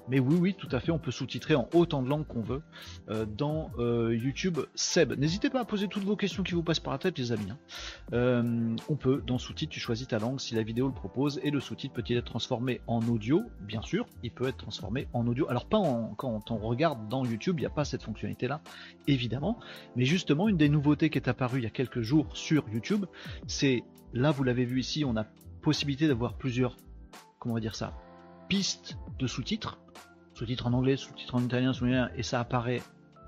Mais 0.07 0.19
oui, 0.19 0.35
oui, 0.39 0.55
tout 0.57 0.67
à 0.71 0.79
fait, 0.79 0.91
on 0.91 0.99
peut 0.99 1.11
sous-titrer 1.11 1.55
en 1.55 1.67
autant 1.73 2.01
de 2.01 2.09
langues 2.09 2.27
qu'on 2.27 2.41
veut 2.41 2.61
euh, 3.09 3.25
dans 3.25 3.71
euh, 3.77 4.15
YouTube 4.15 4.59
Seb. 4.75 5.13
N'hésitez 5.17 5.49
pas 5.49 5.61
à 5.61 5.65
poser 5.65 5.87
toutes 5.87 6.03
vos 6.03 6.15
questions 6.15 6.43
qui 6.43 6.53
vous 6.53 6.63
passent 6.63 6.79
par 6.79 6.93
la 6.93 6.99
tête, 6.99 7.17
les 7.17 7.31
amis. 7.31 7.51
Hein. 7.51 7.57
Euh, 8.13 8.75
on 8.89 8.95
peut, 8.95 9.23
dans 9.25 9.37
sous-titre, 9.37 9.71
tu 9.71 9.79
choisis 9.79 10.07
ta 10.07 10.19
langue 10.19 10.39
si 10.39 10.55
la 10.55 10.63
vidéo 10.63 10.87
le 10.87 10.93
propose, 10.93 11.39
et 11.43 11.51
le 11.51 11.59
sous-titre 11.59 11.93
peut-il 11.93 12.17
être 12.17 12.25
transformé 12.25 12.81
en 12.87 13.01
audio? 13.07 13.43
Bien 13.61 13.81
sûr, 13.81 14.05
il 14.23 14.31
peut 14.31 14.47
être 14.47 14.57
transformé 14.57 15.07
en 15.13 15.27
audio. 15.27 15.47
Alors 15.49 15.65
pas 15.65 15.79
quand 16.17 16.51
on 16.51 16.57
regarde 16.57 17.07
dans 17.09 17.25
YouTube, 17.25 17.55
il 17.57 17.61
n'y 17.61 17.67
a 17.67 17.71
pas 17.71 17.85
cette 17.85 18.03
fonctionnalité-là, 18.03 18.61
évidemment. 19.07 19.59
Mais 19.95 20.05
justement, 20.05 20.47
une 20.47 20.57
des 20.57 20.69
nouveautés 20.69 21.09
qui 21.09 21.17
est 21.17 21.27
apparue 21.27 21.59
il 21.59 21.63
y 21.63 21.67
a 21.67 21.71
quelques 21.71 22.01
jours 22.01 22.35
sur 22.35 22.67
YouTube, 22.69 23.05
c'est, 23.47 23.83
là 24.13 24.31
vous 24.31 24.43
l'avez 24.43 24.65
vu 24.65 24.79
ici, 24.79 25.03
on 25.05 25.15
a 25.17 25.25
possibilité 25.61 26.07
d'avoir 26.07 26.37
plusieurs, 26.37 26.75
comment 27.39 27.53
on 27.53 27.57
va 27.57 27.61
dire 27.61 27.75
ça, 27.75 27.93
pistes 28.51 28.97
de 29.17 29.27
sous-titres, 29.27 29.79
sous-titres 30.33 30.67
en 30.67 30.73
anglais, 30.73 30.97
sous-titres 30.97 31.35
en 31.35 31.41
italien, 31.41 31.71
sous 31.71 31.85
et 31.87 32.21
ça 32.21 32.41
apparaît, 32.41 32.81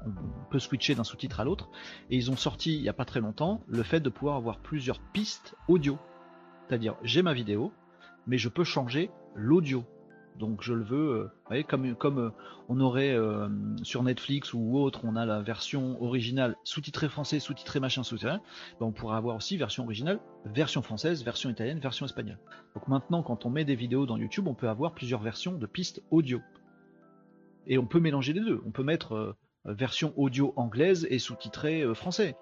on 0.05 0.11
peut 0.51 0.59
switcher 0.59 0.95
d'un 0.95 1.05
sous-titre 1.05 1.39
à 1.39 1.45
l'autre. 1.45 1.69
Et 2.09 2.17
ils 2.17 2.29
ont 2.29 2.35
sorti 2.35 2.75
il 2.75 2.81
n'y 2.81 2.89
a 2.89 2.93
pas 2.93 3.05
très 3.05 3.21
longtemps 3.21 3.63
le 3.69 3.83
fait 3.83 4.01
de 4.01 4.09
pouvoir 4.09 4.35
avoir 4.35 4.59
plusieurs 4.59 4.99
pistes 4.99 5.55
audio. 5.69 5.97
C'est-à-dire 6.67 6.97
j'ai 7.03 7.21
ma 7.21 7.31
vidéo, 7.31 7.71
mais 8.27 8.37
je 8.37 8.49
peux 8.49 8.65
changer 8.65 9.11
l'audio. 9.33 9.85
Donc 10.37 10.63
je 10.63 10.73
le 10.73 10.83
veux, 10.83 11.31
euh, 11.51 11.63
comme, 11.63 12.19
euh, 12.19 12.29
on 12.67 12.79
aurait 12.79 13.13
euh, 13.13 13.47
sur 13.83 14.03
Netflix 14.03 14.53
ou 14.53 14.77
autre, 14.77 15.01
on 15.03 15.15
a 15.15 15.25
la 15.25 15.41
version 15.41 16.01
originale 16.01 16.55
sous-titrée 16.63 17.09
français, 17.09 17.39
sous-titrée 17.39 17.79
machin, 17.79 18.03
sous-titré, 18.03 18.37
ben 18.79 18.85
on 18.85 18.91
pourra 18.91 19.17
avoir 19.17 19.35
aussi 19.35 19.57
version 19.57 19.83
originale, 19.83 20.19
version 20.45 20.81
française, 20.81 21.23
version 21.23 21.49
italienne, 21.49 21.79
version 21.79 22.05
espagnole. 22.05 22.39
Donc 22.73 22.87
maintenant, 22.87 23.21
quand 23.21 23.45
on 23.45 23.49
met 23.49 23.65
des 23.65 23.75
vidéos 23.75 24.05
dans 24.05 24.17
YouTube, 24.17 24.47
on 24.47 24.55
peut 24.55 24.69
avoir 24.69 24.93
plusieurs 24.93 25.21
versions 25.21 25.53
de 25.53 25.65
pistes 25.65 26.03
audio. 26.09 26.41
Et 27.67 27.77
on 27.77 27.85
peut 27.85 27.99
mélanger 27.99 28.33
les 28.33 28.41
deux. 28.41 28.61
On 28.65 28.71
peut 28.71 28.83
mettre 28.83 29.37
version 29.63 30.13
audio 30.17 30.51
anglaise 30.57 31.07
et 31.09 31.17
sous-titrée 31.17 31.95
français. 31.95 32.35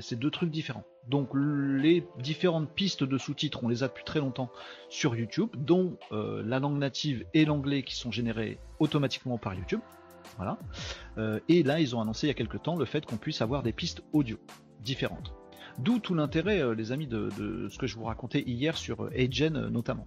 C'est 0.00 0.18
deux 0.18 0.30
trucs 0.30 0.50
différents. 0.50 0.84
Donc 1.08 1.30
les 1.34 2.06
différentes 2.18 2.70
pistes 2.70 3.02
de 3.02 3.18
sous-titres, 3.18 3.60
on 3.62 3.68
les 3.68 3.82
a 3.82 3.88
depuis 3.88 4.04
très 4.04 4.20
longtemps 4.20 4.50
sur 4.90 5.16
YouTube, 5.16 5.48
dont 5.56 5.96
euh, 6.12 6.42
la 6.44 6.58
langue 6.58 6.78
native 6.78 7.24
et 7.32 7.44
l'anglais 7.44 7.82
qui 7.82 7.96
sont 7.96 8.12
générés 8.12 8.58
automatiquement 8.78 9.38
par 9.38 9.54
YouTube. 9.54 9.80
Voilà. 10.36 10.58
Euh, 11.16 11.40
et 11.48 11.62
là, 11.62 11.80
ils 11.80 11.96
ont 11.96 12.00
annoncé 12.00 12.26
il 12.26 12.28
y 12.28 12.30
a 12.30 12.34
quelques 12.34 12.62
temps 12.62 12.76
le 12.76 12.84
fait 12.84 13.06
qu'on 13.06 13.16
puisse 13.16 13.40
avoir 13.40 13.62
des 13.62 13.72
pistes 13.72 14.02
audio 14.12 14.38
différentes. 14.80 15.32
D'où 15.78 15.98
tout 15.98 16.14
l'intérêt, 16.14 16.60
euh, 16.60 16.74
les 16.74 16.92
amis, 16.92 17.06
de, 17.06 17.30
ce 17.70 17.78
que 17.78 17.86
je 17.86 17.96
vous 17.96 18.04
racontais 18.04 18.42
hier 18.42 18.76
sur 18.76 19.08
Agen 19.16 19.68
notamment. 19.68 20.06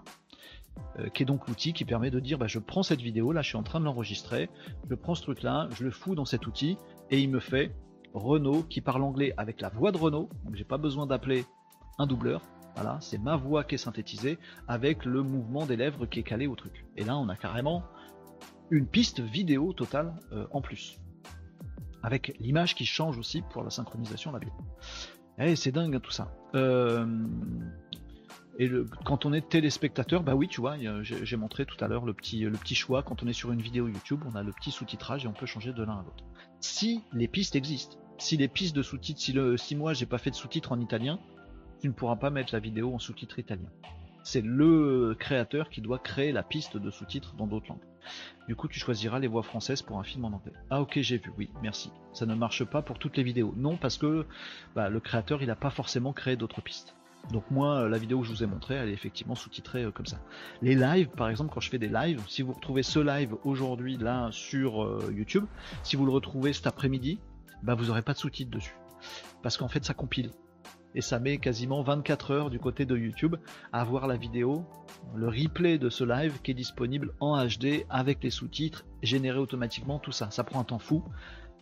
qui 1.14 1.24
est 1.24 1.26
donc 1.26 1.48
l'outil 1.48 1.74
qui 1.74 1.84
permet 1.84 2.12
de 2.12 2.20
dire 2.20 2.38
bah, 2.38 2.48
je 2.48 2.60
prends 2.60 2.84
cette 2.84 3.02
vidéo, 3.02 3.32
là 3.32 3.42
je 3.42 3.50
suis 3.50 3.58
en 3.58 3.64
train 3.64 3.80
de 3.80 3.86
l'enregistrer, 3.86 4.50
je 4.90 4.96
prends 4.96 5.16
ce 5.16 5.24
truc 5.24 5.42
là, 5.42 5.68
je 5.76 5.84
le 5.84 5.92
fous 5.92 6.16
dans 6.16 6.26
cet 6.26 6.48
outil 6.48 6.78
et 7.10 7.20
il 7.20 7.30
me 7.30 7.40
fait 7.40 7.74
Renault 8.14 8.64
qui 8.64 8.82
parle 8.82 9.04
anglais 9.04 9.34
avec 9.38 9.62
la 9.62 9.70
voix 9.70 9.92
de 9.92 9.98
Renault, 9.98 10.30
donc 10.46 10.56
j'ai 10.56 10.64
pas 10.64 10.78
besoin 10.78 11.06
d'appeler 11.06 11.46
un 11.98 12.08
doubleur. 12.08 12.42
Voilà, 12.76 12.98
c'est 13.02 13.18
ma 13.18 13.36
voix 13.36 13.64
qui 13.64 13.76
est 13.76 13.78
synthétisée 13.78 14.40
avec 14.68 15.04
le 15.06 15.24
mouvement 15.24 15.66
des 15.66 15.76
lèvres 15.76 16.06
qui 16.06 16.20
est 16.20 16.24
calé 16.24 16.48
au 16.48 16.56
truc. 16.56 16.86
Et 16.96 17.04
là, 17.04 17.18
on 17.18 17.28
a 17.28 17.36
carrément 17.36 17.84
une 18.70 18.88
piste 18.88 19.20
vidéo 19.20 19.74
totale 19.74 20.14
euh, 20.32 20.48
en 20.52 20.62
plus. 20.62 21.00
Avec 22.02 22.36
l'image 22.40 22.74
qui 22.74 22.86
change 22.86 23.18
aussi 23.18 23.42
pour 23.42 23.64
la 23.64 23.70
synchronisation 23.70 24.32
vidéo. 24.32 24.52
Eh, 25.38 25.56
c'est 25.56 25.72
dingue 25.72 25.96
hein, 25.96 26.00
tout 26.00 26.12
ça. 26.12 26.34
Euh, 26.56 27.06
Et 28.60 28.70
quand 29.06 29.26
on 29.26 29.34
est 29.34 29.50
téléspectateur, 29.50 30.24
bah 30.24 30.36
oui, 30.36 30.48
tu 30.48 30.62
vois, 30.62 30.76
j'ai 31.02 31.38
montré 31.38 31.66
tout 31.66 31.78
à 31.84 31.88
l'heure 31.88 32.06
le 32.06 32.14
petit, 32.14 32.42
le 32.42 32.58
petit 32.58 32.76
choix. 32.76 33.02
Quand 33.02 33.24
on 33.24 33.28
est 33.28 33.34
sur 33.34 33.52
une 33.52 33.62
vidéo 33.62 33.88
YouTube, 33.88 34.22
on 34.26 34.36
a 34.36 34.44
le 34.44 34.52
petit 34.52 34.72
sous-titrage 34.72 35.26
et 35.26 35.28
on 35.28 35.34
peut 35.34 35.46
changer 35.46 35.74
de 35.74 35.84
l'un 35.84 36.00
à 36.00 36.04
l'autre. 36.04 36.24
Si 36.60 37.02
les 37.12 37.28
pistes 37.28 37.56
existent, 37.56 37.98
si 38.22 38.38
les 38.38 38.48
pistes 38.48 38.76
de 38.76 38.84
sous-titres, 38.84 39.56
si, 39.58 39.76
moi 39.76 39.94
j'ai 39.94 40.06
pas 40.06 40.20
fait 40.20 40.30
de 40.30 40.36
sous-titres 40.36 40.72
en 40.72 40.80
italien, 40.80 41.20
tu 41.82 41.88
ne 41.88 41.94
pourras 41.94 42.16
pas 42.16 42.30
mettre 42.30 42.54
la 42.54 42.60
vidéo 42.60 42.94
en 42.94 43.00
sous-titre 43.00 43.40
italien. 43.40 43.70
C'est 44.24 44.42
le 44.42 45.16
créateur 45.18 45.70
qui 45.70 45.82
doit 45.82 45.98
créer 45.98 46.32
la 46.32 46.44
piste 46.44 46.78
de 46.78 46.92
sous-titres 46.92 47.34
dans 47.36 47.48
d'autres 47.48 47.70
langues. 47.70 47.80
Du 48.48 48.56
coup, 48.56 48.68
tu 48.68 48.80
choisiras 48.80 49.18
les 49.18 49.28
voix 49.28 49.42
françaises 49.42 49.82
pour 49.82 50.00
un 50.00 50.04
film 50.04 50.26
en 50.26 50.28
anglais. 50.28 50.54
Ah 50.70 50.82
ok, 50.82 51.00
j'ai 51.02 51.18
vu, 51.18 51.32
oui, 51.38 51.50
merci. 51.64 51.92
Ça 52.14 52.28
ne 52.28 52.36
marche 52.36 52.64
pas 52.64 52.84
pour 52.84 53.00
toutes 53.00 53.18
les 53.18 53.24
vidéos. 53.24 53.56
Non, 53.58 53.76
parce 53.76 53.98
que 53.98 54.28
bah, 54.76 54.90
le 54.90 55.00
créateur, 55.00 55.42
il 55.42 55.48
n'a 55.48 55.56
pas 55.56 55.72
forcément 55.72 56.14
créé 56.14 56.36
d'autres 56.36 56.62
pistes. 56.62 56.96
Donc 57.32 57.50
moi, 57.50 57.90
la 57.90 57.98
vidéo 57.98 58.22
que 58.22 58.28
je 58.28 58.32
vous 58.32 58.44
ai 58.44 58.48
montrée, 58.48 58.76
elle 58.76 58.90
est 58.90 58.94
effectivement 58.94 59.36
sous-titrée 59.36 59.84
euh, 59.84 59.92
comme 59.92 60.06
ça. 60.06 60.20
Les 60.62 60.76
lives, 60.76 61.10
par 61.10 61.30
exemple, 61.30 61.52
quand 61.54 61.60
je 61.60 61.70
fais 61.70 61.80
des 61.80 61.90
lives, 61.90 62.22
si 62.28 62.42
vous 62.42 62.54
retrouvez 62.54 62.84
ce 62.84 63.00
live 63.00 63.36
aujourd'hui 63.44 63.98
là 63.98 64.30
sur 64.32 64.84
euh, 64.84 65.12
YouTube, 65.16 65.46
si 65.84 65.96
vous 65.96 66.06
le 66.06 66.12
retrouvez 66.12 66.54
cet 66.54 66.68
après-midi, 66.68 67.20
bah 67.64 67.76
vous 67.76 67.86
n'aurez 67.86 68.02
pas 68.02 68.14
de 68.14 68.18
sous-titres 68.18 68.52
dessus. 68.52 68.76
Parce 69.42 69.58
qu'en 69.58 69.68
fait, 69.68 69.84
ça 69.84 69.94
compile 69.94 70.32
et 70.94 71.02
ça 71.02 71.20
met 71.20 71.38
quasiment 71.38 71.82
24 71.84 72.32
heures 72.32 72.50
du 72.50 72.60
côté 72.60 72.86
de 72.86 72.98
YouTube 72.98 73.36
à 73.72 73.84
voir 73.84 74.08
la 74.08 74.18
vidéo, 74.18 74.66
le 75.16 75.28
replay 75.28 75.78
de 75.78 75.90
ce 75.90 76.04
live 76.04 76.42
qui 76.42 76.52
est 76.52 76.56
disponible 76.56 77.14
en 77.20 77.38
HD 77.46 77.86
avec 77.90 78.24
les 78.24 78.30
sous-titres 78.30 78.86
générés 79.02 79.40
automatiquement, 79.40 80.00
tout 80.00 80.12
ça. 80.12 80.32
Ça 80.32 80.44
prend 80.44 80.60
un 80.60 80.66
temps 80.66 80.80
fou 80.80 81.04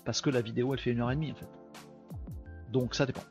parce 0.06 0.22
que 0.22 0.30
la 0.30 0.42
vidéo 0.42 0.74
elle 0.74 0.80
fait 0.80 0.92
une 0.92 1.02
heure 1.02 1.12
et 1.12 1.16
demie 1.16 1.32
en 1.32 1.36
fait. 1.36 1.50
Donc 2.72 2.96
ça 2.96 3.06
dépend. 3.06 3.24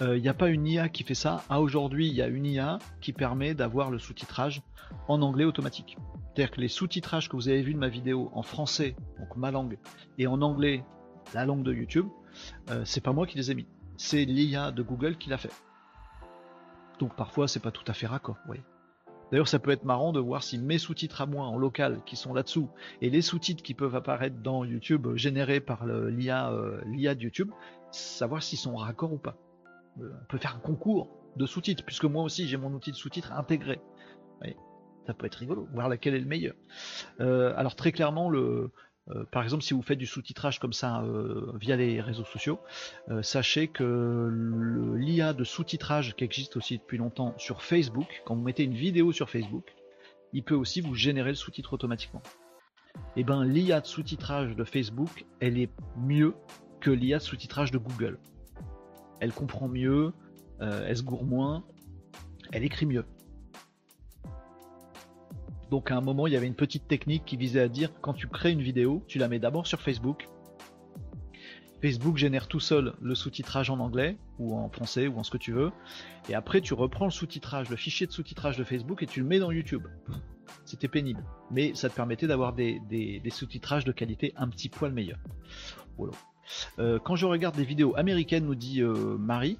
Il 0.00 0.06
euh, 0.06 0.18
n'y 0.18 0.28
a 0.28 0.34
pas 0.34 0.48
une 0.48 0.66
IA 0.66 0.88
qui 0.88 1.04
fait 1.04 1.14
ça. 1.14 1.44
À 1.50 1.60
aujourd'hui, 1.60 2.08
il 2.08 2.14
y 2.14 2.22
a 2.22 2.26
une 2.26 2.46
IA 2.46 2.78
qui 3.02 3.12
permet 3.12 3.54
d'avoir 3.54 3.90
le 3.90 3.98
sous-titrage 3.98 4.62
en 5.08 5.20
anglais 5.20 5.44
automatique. 5.44 5.98
C'est-à-dire 6.34 6.52
que 6.52 6.60
les 6.60 6.68
sous-titrages 6.68 7.28
que 7.28 7.36
vous 7.36 7.48
avez 7.48 7.60
vus 7.60 7.74
de 7.74 7.78
ma 7.78 7.88
vidéo 7.88 8.30
en 8.32 8.42
français, 8.42 8.96
donc 9.18 9.36
ma 9.36 9.50
langue, 9.50 9.78
et 10.16 10.26
en 10.26 10.40
anglais, 10.40 10.84
la 11.34 11.44
langue 11.44 11.62
de 11.62 11.72
YouTube, 11.72 12.06
euh, 12.70 12.84
c'est 12.84 13.00
pas 13.00 13.12
moi 13.12 13.26
qui 13.26 13.36
les 13.36 13.50
ai 13.50 13.54
mis 13.54 13.66
c'est 14.00 14.24
l'IA 14.24 14.72
de 14.72 14.82
Google 14.82 15.16
qui 15.16 15.28
l'a 15.28 15.36
fait. 15.36 15.52
Donc 16.98 17.14
parfois 17.16 17.46
c'est 17.46 17.60
pas 17.60 17.70
tout 17.70 17.84
à 17.86 17.92
fait 17.92 18.06
raccord. 18.06 18.38
D'ailleurs 19.30 19.46
ça 19.46 19.58
peut 19.58 19.70
être 19.70 19.84
marrant 19.84 20.12
de 20.12 20.20
voir 20.20 20.42
si 20.42 20.56
mes 20.56 20.78
sous-titres 20.78 21.20
à 21.20 21.26
moi 21.26 21.44
en 21.44 21.58
local 21.58 22.00
qui 22.06 22.16
sont 22.16 22.32
là-dessous 22.32 22.70
et 23.02 23.10
les 23.10 23.20
sous-titres 23.20 23.62
qui 23.62 23.74
peuvent 23.74 23.94
apparaître 23.94 24.36
dans 24.36 24.64
YouTube 24.64 25.06
euh, 25.06 25.16
générés 25.16 25.60
par 25.60 25.84
l'IA 25.86 26.50
euh, 26.50 26.80
de 26.82 27.20
YouTube, 27.20 27.50
savoir 27.90 28.42
s'ils 28.42 28.58
sont 28.58 28.74
raccords 28.74 29.12
ou 29.12 29.18
pas. 29.18 29.36
On 29.98 30.24
peut 30.28 30.38
faire 30.38 30.56
un 30.56 30.60
concours 30.60 31.10
de 31.36 31.44
sous-titres 31.44 31.84
puisque 31.84 32.06
moi 32.06 32.22
aussi 32.22 32.48
j'ai 32.48 32.56
mon 32.56 32.72
outil 32.72 32.92
de 32.92 32.96
sous-titres 32.96 33.32
intégré. 33.32 33.80
Ça 35.06 35.14
peut 35.14 35.26
être 35.26 35.36
rigolo, 35.36 35.66
voir 35.72 35.88
lequel 35.88 36.14
est 36.14 36.20
le 36.20 36.26
meilleur. 36.26 36.54
alors 37.18 37.74
très 37.74 37.90
clairement 37.90 38.30
le, 38.30 38.70
euh, 39.08 39.24
par 39.30 39.42
exemple, 39.42 39.62
si 39.62 39.74
vous 39.74 39.82
faites 39.82 39.98
du 39.98 40.06
sous-titrage 40.06 40.58
comme 40.58 40.72
ça 40.72 41.02
euh, 41.02 41.52
via 41.54 41.76
les 41.76 42.00
réseaux 42.00 42.24
sociaux, 42.24 42.60
euh, 43.08 43.22
sachez 43.22 43.68
que 43.68 44.30
l'IA 44.96 45.32
de 45.32 45.44
sous-titrage 45.44 46.14
qui 46.16 46.24
existe 46.24 46.56
aussi 46.56 46.78
depuis 46.78 46.98
longtemps 46.98 47.34
sur 47.38 47.62
Facebook, 47.62 48.22
quand 48.24 48.36
vous 48.36 48.42
mettez 48.42 48.64
une 48.64 48.74
vidéo 48.74 49.12
sur 49.12 49.30
Facebook, 49.30 49.74
il 50.32 50.44
peut 50.44 50.54
aussi 50.54 50.80
vous 50.80 50.94
générer 50.94 51.30
le 51.30 51.34
sous-titre 51.34 51.72
automatiquement. 51.72 52.22
Et 53.16 53.20
eh 53.20 53.24
ben 53.24 53.44
l'IA 53.44 53.80
de 53.80 53.86
sous-titrage 53.86 54.56
de 54.56 54.64
Facebook, 54.64 55.24
elle 55.40 55.58
est 55.58 55.70
mieux 55.96 56.34
que 56.80 56.90
l'IA 56.90 57.18
de 57.18 57.22
sous-titrage 57.22 57.70
de 57.70 57.78
Google. 57.78 58.18
Elle 59.20 59.32
comprend 59.32 59.68
mieux, 59.68 60.12
elle 60.60 60.96
se 60.96 61.02
gourre 61.02 61.24
moins, 61.24 61.64
elle 62.52 62.64
écrit 62.64 62.86
mieux. 62.86 63.04
Donc 65.70 65.92
à 65.92 65.96
un 65.96 66.00
moment, 66.00 66.26
il 66.26 66.32
y 66.32 66.36
avait 66.36 66.48
une 66.48 66.54
petite 66.54 66.88
technique 66.88 67.24
qui 67.24 67.36
visait 67.36 67.60
à 67.60 67.68
dire 67.68 67.92
quand 68.00 68.12
tu 68.12 68.26
crées 68.26 68.50
une 68.50 68.60
vidéo, 68.60 69.04
tu 69.06 69.18
la 69.18 69.28
mets 69.28 69.38
d'abord 69.38 69.66
sur 69.66 69.80
Facebook. 69.80 70.28
Facebook 71.80 72.16
génère 72.18 72.48
tout 72.48 72.60
seul 72.60 72.92
le 73.00 73.14
sous-titrage 73.14 73.70
en 73.70 73.78
anglais 73.78 74.18
ou 74.38 74.54
en 74.54 74.68
français 74.68 75.06
ou 75.06 75.16
en 75.18 75.22
ce 75.22 75.30
que 75.30 75.38
tu 75.38 75.52
veux. 75.52 75.70
Et 76.28 76.34
après, 76.34 76.60
tu 76.60 76.74
reprends 76.74 77.06
le 77.06 77.10
sous-titrage, 77.10 77.70
le 77.70 77.76
fichier 77.76 78.06
de 78.06 78.12
sous-titrage 78.12 78.58
de 78.58 78.64
Facebook 78.64 79.02
et 79.02 79.06
tu 79.06 79.20
le 79.20 79.26
mets 79.26 79.38
dans 79.38 79.52
YouTube. 79.52 79.86
C'était 80.64 80.88
pénible. 80.88 81.24
Mais 81.50 81.74
ça 81.74 81.88
te 81.88 81.94
permettait 81.94 82.26
d'avoir 82.26 82.52
des, 82.52 83.22
sous-titrages 83.30 83.84
de 83.84 83.92
qualité 83.92 84.32
un 84.36 84.48
petit 84.48 84.68
poil 84.68 84.92
meilleur. 84.92 85.18
Euh, 86.80 86.98
quand 86.98 87.14
je 87.14 87.26
regarde 87.26 87.54
des 87.54 87.64
vidéos 87.64 87.96
américaines, 87.96 88.44
nous 88.44 88.56
dit 88.56 88.82
euh, 88.82 89.16
Marie, 89.18 89.58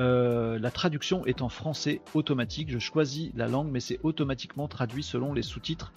euh, 0.00 0.58
la 0.58 0.70
traduction 0.70 1.26
est 1.26 1.42
en 1.42 1.48
français 1.48 2.00
automatique. 2.14 2.70
Je 2.70 2.78
choisis 2.78 3.30
la 3.34 3.48
langue, 3.48 3.70
mais 3.70 3.80
c'est 3.80 3.98
automatiquement 4.02 4.68
traduit 4.68 5.02
selon 5.02 5.32
les 5.32 5.42
sous-titres. 5.42 5.92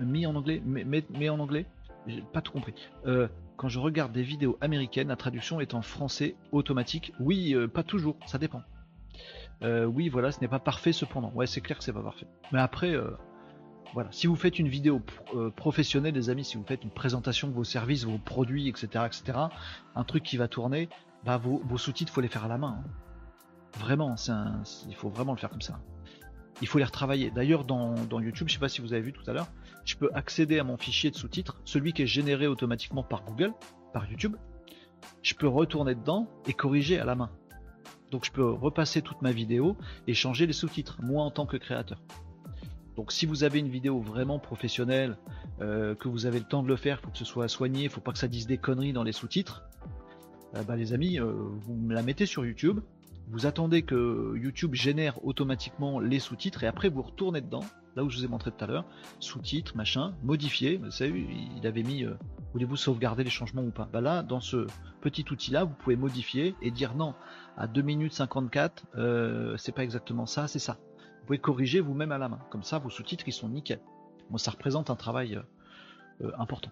Mis 0.00 0.26
en 0.26 0.34
anglais 0.34 0.62
mais, 0.64 1.28
en 1.28 1.38
anglais? 1.38 1.66
J'ai 2.06 2.22
pas 2.32 2.40
tout 2.40 2.52
compris. 2.52 2.74
Euh, 3.06 3.28
quand 3.56 3.68
je 3.68 3.78
regarde 3.78 4.12
des 4.12 4.22
vidéos 4.22 4.56
américaines, 4.60 5.08
la 5.08 5.16
traduction 5.16 5.60
est 5.60 5.74
en 5.74 5.82
français 5.82 6.34
automatique. 6.50 7.12
Oui, 7.20 7.54
euh, 7.54 7.68
pas 7.68 7.82
toujours, 7.82 8.16
ça 8.26 8.38
dépend. 8.38 8.62
oui, 9.62 10.08
voilà, 10.08 10.32
ce 10.32 10.40
n'est 10.40 10.48
pas 10.48 10.58
parfait 10.58 10.92
cependant. 10.92 11.30
Ouais, 11.34 11.46
c'est 11.46 11.60
clair 11.60 11.78
que 11.78 11.84
c'est 11.84 11.92
pas 11.92 12.02
parfait. 12.02 12.26
Mais 12.52 12.60
après, 12.60 12.96
voilà, 13.92 14.10
si 14.10 14.26
vous 14.26 14.34
faites 14.36 14.58
une 14.58 14.68
vidéo 14.68 15.02
professionnelle, 15.54 16.14
les 16.14 16.30
amis, 16.30 16.44
si 16.44 16.56
vous 16.56 16.64
faites 16.64 16.82
une 16.82 16.90
présentation 16.90 17.48
de 17.48 17.52
vos 17.52 17.64
services, 17.64 18.04
vos 18.04 18.16
produits, 18.16 18.68
etc., 18.68 19.04
etc., 19.06 19.38
un 19.94 20.04
truc 20.04 20.22
qui 20.22 20.38
va 20.38 20.48
tourner, 20.48 20.88
bah 21.24 21.36
vos, 21.36 21.78
sous-titres, 21.78 22.12
faut 22.12 22.20
les 22.20 22.28
faire 22.28 22.44
à 22.44 22.48
la 22.48 22.58
main. 22.58 22.82
Hein. 22.82 22.90
Vraiment, 23.78 24.14
il 24.88 24.94
faut 24.94 25.08
vraiment 25.08 25.32
le 25.32 25.38
faire 25.38 25.50
comme 25.50 25.60
ça. 25.60 25.80
Il 26.60 26.66
faut 26.66 26.78
les 26.78 26.84
retravailler. 26.84 27.30
D'ailleurs, 27.30 27.64
dans, 27.64 28.20
YouTube, 28.20 28.48
je 28.48 28.54
sais 28.54 28.58
pas 28.58 28.68
si 28.68 28.80
vous 28.80 28.92
avez 28.92 29.02
vu 29.02 29.12
tout 29.12 29.28
à 29.28 29.32
l'heure, 29.32 29.48
je 29.84 29.96
peux 29.96 30.10
accéder 30.14 30.58
à 30.58 30.64
mon 30.64 30.76
fichier 30.76 31.10
de 31.10 31.16
sous-titres, 31.16 31.60
celui 31.64 31.92
qui 31.92 32.02
est 32.02 32.06
généré 32.06 32.46
automatiquement 32.46 33.02
par 33.02 33.24
Google, 33.24 33.52
par 33.92 34.08
YouTube. 34.10 34.36
Je 35.22 35.34
peux 35.34 35.48
retourner 35.48 35.94
dedans 35.94 36.28
et 36.46 36.52
corriger 36.52 36.98
à 36.98 37.04
la 37.04 37.14
main. 37.14 37.30
Donc 38.10 38.24
je 38.24 38.32
peux 38.32 38.44
repasser 38.44 39.02
toute 39.02 39.22
ma 39.22 39.32
vidéo 39.32 39.76
et 40.06 40.14
changer 40.14 40.46
les 40.46 40.52
sous-titres, 40.52 40.98
moi 41.00 41.22
en 41.22 41.30
tant 41.30 41.46
que 41.46 41.56
créateur. 41.56 42.02
Donc 42.96 43.12
si 43.12 43.24
vous 43.24 43.44
avez 43.44 43.60
une 43.60 43.68
vidéo 43.68 44.00
vraiment 44.00 44.38
professionnelle, 44.38 45.16
euh, 45.60 45.94
que 45.94 46.08
vous 46.08 46.26
avez 46.26 46.38
le 46.38 46.44
temps 46.44 46.62
de 46.62 46.68
le 46.68 46.76
faire, 46.76 46.98
il 47.00 47.04
faut 47.04 47.10
que 47.10 47.18
ce 47.18 47.24
soit 47.24 47.48
soigné, 47.48 47.84
il 47.84 47.88
faut 47.88 48.00
pas 48.00 48.12
que 48.12 48.18
ça 48.18 48.28
dise 48.28 48.46
des 48.46 48.58
conneries 48.58 48.92
dans 48.92 49.04
les 49.04 49.12
sous-titres, 49.12 49.62
bah, 50.52 50.76
les 50.76 50.92
amis, 50.92 51.18
euh, 51.18 51.32
vous 51.32 51.74
me 51.74 51.94
la 51.94 52.02
mettez 52.02 52.26
sur 52.26 52.44
YouTube, 52.44 52.80
vous 53.28 53.46
attendez 53.46 53.82
que 53.82 54.36
YouTube 54.36 54.74
génère 54.74 55.24
automatiquement 55.24 56.00
les 56.00 56.18
sous-titres 56.18 56.64
et 56.64 56.66
après 56.66 56.88
vous 56.88 57.02
retournez 57.02 57.40
dedans, 57.40 57.64
là 57.94 58.02
où 58.02 58.10
je 58.10 58.18
vous 58.18 58.24
ai 58.24 58.28
montré 58.28 58.50
tout 58.50 58.64
à 58.64 58.66
l'heure, 58.66 58.84
sous-titres, 59.20 59.76
machin, 59.76 60.14
modifier, 60.24 60.78
vous 60.78 60.90
savez, 60.90 61.24
il 61.56 61.66
avait 61.66 61.84
mis, 61.84 62.04
euh, 62.04 62.14
voulez-vous 62.52 62.76
sauvegarder 62.76 63.22
les 63.22 63.30
changements 63.30 63.62
ou 63.62 63.70
pas? 63.70 63.88
Bah 63.92 64.00
là, 64.00 64.22
dans 64.22 64.40
ce 64.40 64.66
petit 65.00 65.24
outil-là, 65.30 65.64
vous 65.64 65.74
pouvez 65.74 65.96
modifier 65.96 66.56
et 66.62 66.72
dire 66.72 66.94
non, 66.94 67.14
à 67.56 67.68
2 67.68 67.82
minutes 67.82 68.14
54, 68.14 68.86
c'est 69.56 69.72
pas 69.72 69.84
exactement 69.84 70.26
ça, 70.26 70.48
c'est 70.48 70.58
ça. 70.58 70.78
Vous 71.20 71.26
pouvez 71.26 71.38
corriger 71.38 71.80
vous-même 71.80 72.10
à 72.10 72.18
la 72.18 72.28
main, 72.28 72.40
comme 72.50 72.64
ça 72.64 72.78
vos 72.78 72.90
sous-titres 72.90 73.24
ils 73.28 73.32
sont 73.32 73.48
nickel. 73.48 73.80
Moi 74.30 74.38
ça 74.40 74.50
représente 74.50 74.90
un 74.90 74.96
travail 74.96 75.40
important. 76.36 76.70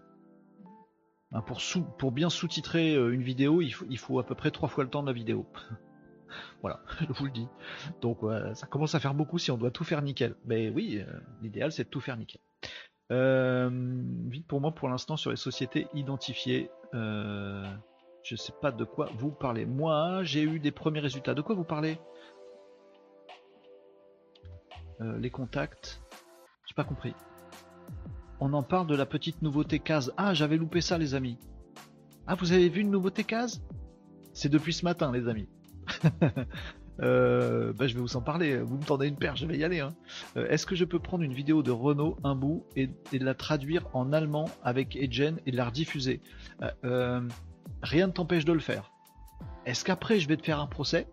Bah, 1.31 1.45
pour, 1.99 2.13
bien 2.13 2.31
sous-titrer 2.31 2.95
euh, 2.95 3.13
une 3.13 3.23
vidéo, 3.23 3.61
il 3.61 3.99
faut, 3.99 4.19
à 4.19 4.25
peu 4.25 4.35
près 4.35 4.51
trois 4.51 4.69
fois 4.69 4.85
le 4.85 4.91
temps 4.91 5.03
de 5.03 5.09
la 5.09 5.13
vidéo. 5.13 5.47
voilà, 6.63 6.81
je 7.01 7.13
vous 7.13 7.27
le 7.27 7.31
dis. 7.31 7.49
Donc 8.01 8.21
ça 8.55 8.67
commence 8.67 8.95
à 8.95 9.01
faire 9.01 9.15
beaucoup 9.15 9.39
si 9.39 9.51
on 9.51 9.59
doit 9.59 9.71
tout 9.71 9.85
faire 9.85 10.03
nickel. 10.03 10.35
Mais 10.47 10.71
oui, 10.71 11.05
euh, 11.07 11.21
l'idéal 11.43 11.73
c'est 11.73 11.85
de 11.85 11.89
tout 11.89 12.01
faire 12.01 12.17
nickel. 12.17 12.41
Euh, 13.11 13.71
vite 14.27 14.47
pour 14.47 14.61
moi 14.61 14.73
pour 14.73 14.89
l'instant 14.89 15.17
sur 15.17 15.31
les 15.31 15.37
sociétés 15.37 15.87
identifiées. 15.95 16.71
je 16.93 18.37
sais 18.37 18.53
pas 18.61 18.71
de 18.71 18.85
quoi 18.85 19.11
vous 19.17 19.31
parlez. 19.31 19.67
Moi, 19.67 20.23
j'ai 20.23 20.43
eu 20.43 20.61
des 20.61 20.73
premiers 20.73 21.01
résultats. 21.01 21.35
De 21.35 21.43
quoi 21.43 21.55
vous 21.55 21.65
parlez? 21.65 21.99
Les 25.01 25.31
contacts. 25.31 26.03
J'ai 26.67 26.75
pas 26.75 26.85
compris 26.85 27.15
on 28.41 28.53
en 28.53 28.63
parle 28.63 28.87
de 28.87 28.97
la 28.97 29.07
petite 29.07 29.43
nouveauté 29.43 29.79
case. 29.79 30.13
Ah, 30.17 30.35
j'avais 30.35 30.57
loupé 30.57 30.81
ça, 30.81 30.99
les 30.99 31.15
amis. 31.15 31.39
Ah, 32.27 32.35
vous 32.35 32.53
avez 32.53 32.69
vu 32.69 32.83
une 32.83 32.91
nouveauté 32.91 33.25
case 33.25 33.63
C'est 34.33 34.49
depuis 34.49 34.73
ce 34.73 34.85
matin, 34.85 35.13
les 35.13 35.29
amis. 35.29 35.49
Euh, 37.01 37.73
bah, 37.75 37.87
je 37.87 37.95
vais 37.95 38.01
vous 38.01 38.17
en 38.17 38.21
parler. 38.21 38.59
Vous 38.59 38.77
me 38.77 38.83
tendez 38.83 39.07
une 39.07 39.15
paire, 39.15 39.37
je 39.37 39.47
vais 39.47 39.57
y 39.57 39.63
aller. 39.63 39.79
Hein. 39.79 39.91
Euh, 40.37 40.49
est-ce 40.49 40.67
que 40.67 40.75
je 40.75 40.85
peux 40.85 40.99
prendre 40.99 41.23
une 41.23 41.33
vidéo 41.33 41.63
de 41.63 41.71
Renault, 41.71 42.17
un 42.25 42.35
bout, 42.35 42.67
et, 42.75 42.91
la 43.13 43.35
traduire 43.35 43.87
en 43.93 44.13
allemand 44.13 44.47
avec 44.65 44.97
Egen 44.97 45.39
et 45.47 45.53
la 45.53 45.67
rediffuser? 45.67 46.21
Euh, 46.85 47.21
Rien 47.83 48.09
ne 48.09 48.13
t'empêche 48.13 48.45
de 48.45 48.53
le 48.53 48.61
faire. 48.61 48.91
Est-ce 49.65 49.85
qu'après 49.85 50.19
je 50.19 50.29
vais 50.29 50.37
te 50.37 50.45
faire 50.45 50.61
un 50.61 50.67
procès? 50.67 51.07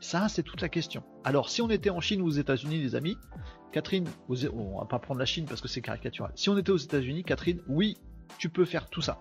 Ça, 0.00 0.28
c'est 0.28 0.42
toute 0.42 0.60
la 0.60 0.68
question. 0.68 1.02
Alors, 1.24 1.48
si 1.48 1.62
on 1.62 1.70
était 1.70 1.90
en 1.90 2.00
Chine 2.00 2.22
ou 2.22 2.26
aux 2.26 2.30
États-Unis, 2.30 2.78
les 2.78 2.94
amis, 2.94 3.16
Catherine, 3.72 4.06
on 4.28 4.78
va 4.78 4.86
pas 4.86 4.98
prendre 4.98 5.20
la 5.20 5.26
Chine 5.26 5.44
parce 5.44 5.60
que 5.60 5.68
c'est 5.68 5.80
caricatural. 5.80 6.32
Si 6.34 6.48
on 6.48 6.56
était 6.56 6.70
aux 6.70 6.76
États-Unis, 6.76 7.24
Catherine, 7.24 7.60
oui, 7.68 7.96
tu 8.38 8.48
peux 8.48 8.64
faire 8.64 8.88
tout 8.88 9.02
ça. 9.02 9.20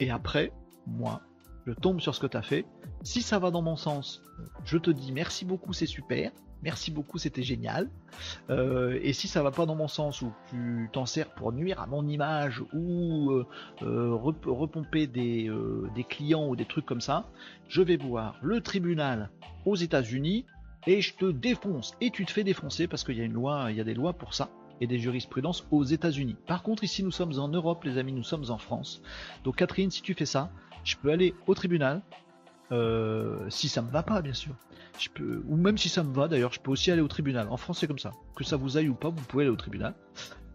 Et 0.00 0.10
après, 0.10 0.52
moi, 0.86 1.22
je 1.66 1.72
tombe 1.72 2.00
sur 2.00 2.14
ce 2.14 2.20
que 2.20 2.26
tu 2.26 2.36
as 2.36 2.42
fait. 2.42 2.66
Si 3.02 3.22
ça 3.22 3.38
va 3.38 3.50
dans 3.50 3.62
mon 3.62 3.76
sens, 3.76 4.22
je 4.64 4.78
te 4.78 4.90
dis 4.90 5.12
merci 5.12 5.44
beaucoup, 5.44 5.72
c'est 5.72 5.86
super. 5.86 6.32
Merci 6.62 6.92
beaucoup, 6.92 7.18
c'était 7.18 7.42
génial. 7.42 7.88
Euh, 8.48 8.98
et 9.02 9.12
si 9.12 9.26
ça 9.26 9.42
va 9.42 9.50
pas 9.50 9.66
dans 9.66 9.74
mon 9.74 9.88
sens, 9.88 10.22
ou 10.22 10.32
tu 10.48 10.88
t'en 10.92 11.06
sers 11.06 11.28
pour 11.28 11.52
nuire 11.52 11.80
à 11.80 11.86
mon 11.86 12.06
image, 12.06 12.62
ou 12.72 13.32
euh, 13.32 13.46
euh, 13.82 14.14
repomper 14.14 15.08
des, 15.08 15.50
clients 16.08 16.46
ou 16.48 16.54
des 16.54 16.64
trucs 16.64 16.86
comme 16.86 17.00
ça, 17.00 17.28
je 17.68 17.82
vais 17.82 17.96
voir 17.96 18.36
le 18.42 18.60
tribunal 18.60 19.30
aux 19.66 19.74
États-Unis 19.74 20.46
et 20.86 21.00
je 21.00 21.14
te 21.14 21.30
défonce. 21.30 21.94
Et 22.00 22.10
tu 22.10 22.24
te 22.24 22.30
fais 22.30 22.44
défoncer 22.44 22.86
parce 22.86 23.02
qu'il 23.02 23.16
y 23.16 23.20
a 23.20 23.24
une 23.24 23.32
loi, 23.32 23.66
il 23.70 23.76
y 23.76 23.80
a 23.80 23.84
des 23.84 23.94
lois 23.94 24.12
pour 24.12 24.34
ça 24.34 24.50
et 24.80 24.86
des 24.86 24.98
jurisprudences 24.98 25.66
aux 25.70 25.84
États-Unis. 25.84 26.36
Par 26.46 26.62
contre, 26.62 26.84
ici 26.84 27.02
nous 27.02 27.12
sommes 27.12 27.38
en 27.38 27.48
Europe, 27.48 27.84
les 27.84 27.98
amis, 27.98 28.12
nous 28.12 28.24
sommes 28.24 28.50
en 28.50 28.58
France. 28.58 29.02
Donc 29.44 29.56
Catherine, 29.56 29.90
si 29.90 30.02
tu 30.02 30.14
fais 30.14 30.26
ça, 30.26 30.50
je 30.84 30.96
peux 30.96 31.10
aller 31.10 31.34
au 31.46 31.54
tribunal, 31.54 32.02
euh, 32.72 33.48
si 33.50 33.68
ça 33.68 33.82
me 33.82 33.90
va 33.90 34.02
pas, 34.02 34.22
bien 34.22 34.32
sûr. 34.32 34.54
Je 34.98 35.08
peux, 35.08 35.42
ou 35.46 35.56
même 35.56 35.78
si 35.78 35.88
ça 35.88 36.02
me 36.02 36.12
va, 36.12 36.28
d'ailleurs, 36.28 36.52
je 36.52 36.60
peux 36.60 36.70
aussi 36.70 36.90
aller 36.90 37.02
au 37.02 37.08
tribunal. 37.08 37.48
En 37.48 37.56
France, 37.56 37.80
c'est 37.80 37.86
comme 37.86 37.98
ça. 37.98 38.12
Que 38.34 38.44
ça 38.44 38.56
vous 38.56 38.76
aille 38.76 38.88
ou 38.88 38.94
pas, 38.94 39.10
vous 39.10 39.22
pouvez 39.22 39.44
aller 39.44 39.52
au 39.52 39.56
tribunal. 39.56 39.94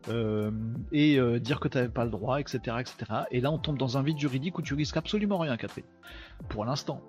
Euh, 0.10 0.52
et 0.92 1.20
euh, 1.20 1.40
dire 1.40 1.60
que 1.60 1.68
tu 1.68 1.78
n'avais 1.78 1.90
pas 1.90 2.06
le 2.06 2.12
droit, 2.12 2.40
etc., 2.40 2.60
etc. 2.80 2.96
Et 3.32 3.42
là, 3.42 3.52
on 3.52 3.58
tombe 3.58 3.78
dans 3.78 3.98
un 3.98 4.04
vide 4.04 4.18
juridique 4.18 4.58
où 4.58 4.62
tu 4.62 4.74
risques 4.74 4.98
absolument 4.98 5.38
rien, 5.38 5.58
Catherine. 5.58 5.86
Pour 6.50 6.66
l'instant 6.66 7.02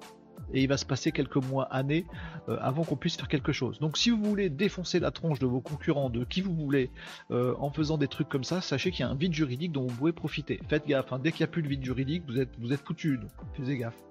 et 0.53 0.63
il 0.63 0.69
va 0.69 0.77
se 0.77 0.85
passer 0.85 1.13
quelques 1.13 1.37
mois, 1.37 1.65
années 1.65 2.07
euh, 2.49 2.57
avant 2.61 2.85
qu'on 2.85 2.97
puisse 2.97 3.17
faire 3.17 3.29
quelque 3.29 3.53
chose. 3.53 3.79
Donc 3.79 3.99
si 3.99 4.11
vous 4.11 4.23
voulez 4.23 4.51
défoncer 4.51 5.01
la 5.01 5.11
tronche 5.11 5.39
de 5.39 5.47
vos 5.47 5.61
concurrents, 5.61 6.11
de 6.11 6.25
qui 6.25 6.41
vous 6.41 6.55
voulez, 6.55 6.91
euh, 7.31 7.55
en 7.59 7.71
faisant 7.71 7.99
des 7.99 8.09
trucs 8.09 8.29
comme 8.29 8.45
ça, 8.45 8.61
sachez 8.61 8.91
qu'il 8.91 9.01
y 9.01 9.09
a 9.09 9.11
un 9.11 9.15
vide 9.15 9.35
juridique 9.35 9.73
dont 9.73 9.87
vous 9.87 9.95
pouvez 9.95 10.13
profiter. 10.13 10.61
Faites 10.69 10.87
gaffe, 10.87 11.13
hein. 11.13 11.19
dès 11.19 11.33
qu'il 11.33 11.41
n'y 11.41 11.49
a 11.49 11.53
plus 11.53 11.63
de 11.63 11.69
vide 11.69 11.85
juridique, 11.85 12.25
vous 12.27 12.73
êtes, 12.73 12.81
foutu, 12.85 13.19
donc 13.19 13.31
faites 13.55 13.79
gaffe. 13.79 14.03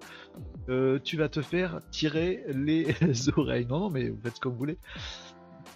Euh, 0.69 0.99
tu 1.03 1.17
vas 1.17 1.29
te 1.29 1.41
faire 1.41 1.79
tirer 1.91 2.43
les 2.53 2.87
oreilles. 3.37 3.65
Non, 3.65 3.79
non, 3.79 3.89
mais 3.89 4.09
vous 4.09 4.19
faites 4.21 4.39
que 4.39 4.47
vous 4.47 4.57
voulez. 4.57 4.77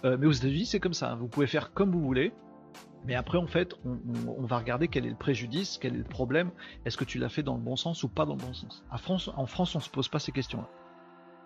mais 0.04 0.26
aux 0.26 0.32
États-Unis, 0.32 0.66
c'est 0.66 0.80
comme 0.80 0.94
ça. 0.94 1.16
Vous 1.16 1.28
pouvez 1.28 1.46
faire 1.46 1.72
comme 1.72 1.90
vous 1.90 2.02
voulez. 2.02 2.32
Mais 3.04 3.14
après, 3.16 3.38
en 3.38 3.46
fait, 3.46 3.74
on, 3.84 4.46
va 4.46 4.58
regarder 4.58 4.86
quel 4.86 5.06
est 5.06 5.10
le 5.10 5.16
préjudice, 5.16 5.78
quel 5.80 5.94
est 5.94 5.98
le 5.98 6.04
problème. 6.04 6.50
Est-ce 6.84 6.96
que 6.96 7.04
tu 7.04 7.18
l'as 7.18 7.28
fait 7.28 7.42
dans 7.42 7.56
le 7.56 7.60
bon 7.60 7.74
sens 7.74 8.04
ou 8.04 8.08
pas 8.08 8.26
dans 8.26 8.34
le 8.34 8.40
bon 8.40 8.54
sens? 8.54 8.84
En 8.90 9.46
France, 9.46 9.74
on 9.74 9.80
se 9.80 9.90
pose 9.90 10.08
pas 10.08 10.20
ces 10.20 10.30
questions-là. 10.30 10.68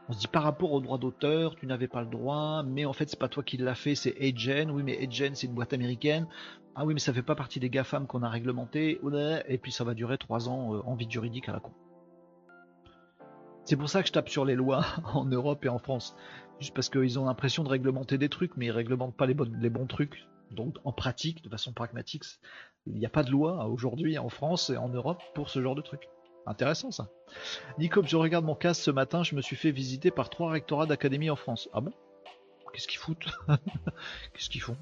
On 0.09 0.13
se 0.13 0.21
dit 0.21 0.29
par 0.29 0.45
rapport 0.45 0.73
au 0.73 0.81
droit 0.81 0.99
d'auteur, 0.99 1.57
tu 1.57 1.67
n'avais 1.67 1.89
pas 1.89 2.01
le 2.01 2.07
droit, 2.07 2.63
mais 2.63 2.85
en 2.85 2.93
fait 2.93 3.11
c'est 3.11 3.19
pas 3.19 3.29
toi 3.29 3.43
qui 3.43 3.57
l'as 3.57 3.75
fait, 3.75 3.97
c'est 3.97 4.15
Agen. 4.21 4.71
Oui, 4.71 4.85
mais 4.85 4.97
Agen 5.03 5.35
c'est 5.35 5.49
une 5.49 5.55
boîte 5.55 5.73
américaine. 5.73 6.29
Ah 6.77 6.85
oui, 6.85 6.95
mais 6.95 7.01
ça 7.01 7.13
fait 7.13 7.23
pas 7.23 7.35
partie 7.35 7.59
des 7.59 7.71
GAFAM 7.71 8.07
qu'on 8.07 8.23
a 8.23 8.29
réglementé. 8.29 9.01
Et 9.49 9.59
puis 9.59 9.73
ça 9.73 9.83
va 9.83 9.95
durer 9.95 10.19
trois 10.19 10.49
ans 10.49 10.75
euh, 10.75 10.83
en 10.85 10.95
vide 10.95 11.11
juridique 11.11 11.49
à 11.49 11.53
la 11.53 11.61
con. 11.61 11.73
C'est 13.65 13.77
pour 13.77 13.89
ça 13.89 14.03
que 14.03 14.09
je 14.09 14.13
tape 14.13 14.29
sur 14.29 14.45
les 14.45 14.55
lois 14.55 14.85
en 15.15 15.25
Europe 15.25 15.65
et 15.65 15.69
en 15.69 15.79
France. 15.79 16.15
Juste 16.61 16.75
parce 16.75 16.89
qu'ils 16.89 17.19
ont 17.19 17.25
l'impression 17.25 17.65
de 17.65 17.69
réglementer 17.69 18.17
des 18.17 18.29
trucs, 18.29 18.57
mais 18.57 18.67
ils 18.67 18.71
réglementent 18.71 19.17
pas 19.17 19.27
les 19.27 19.35
bons 19.35 19.87
trucs. 19.87 20.29
Donc 20.51 20.77
en 20.85 20.93
pratique, 20.93 21.43
de 21.43 21.49
façon 21.49 21.73
pragmatique, 21.73 22.25
il 22.87 22.95
n'y 22.95 23.07
a 23.07 23.11
pas 23.11 23.23
de 23.23 23.31
loi 23.31 23.67
aujourd'hui 23.67 24.19
en 24.19 24.29
France 24.29 24.71
et 24.71 24.77
en 24.77 24.89
Europe 24.89 25.23
pour 25.35 25.51
ce 25.51 25.61
genre 25.61 25.75
de 25.75 25.83
truc. 25.83 26.09
Intéressant 26.47 26.93
ça. 26.93 27.09
Nico, 27.79 28.03
je 28.05 28.17
regarde 28.17 28.45
mon 28.45 28.55
cas 28.55 28.73
ce 28.73 28.91
matin, 28.93 29.25
je 29.25 29.35
me 29.35 29.41
suis 29.41 29.57
fait 29.57 29.73
visiter 29.73 30.13
par 30.13 30.31
trois 30.31 30.51
rectorats 30.51 30.87
d'académie 30.87 31.29
en 31.29 31.37
France. 31.37 31.69
Ah 31.73 31.81
bon? 31.81 31.93
Qu'est-ce 32.73 32.87
qu'ils 32.87 32.99
foutent? 32.99 33.27
Qu'est-ce 34.33 34.49
qu'ils 34.49 34.61
font? 34.61 34.77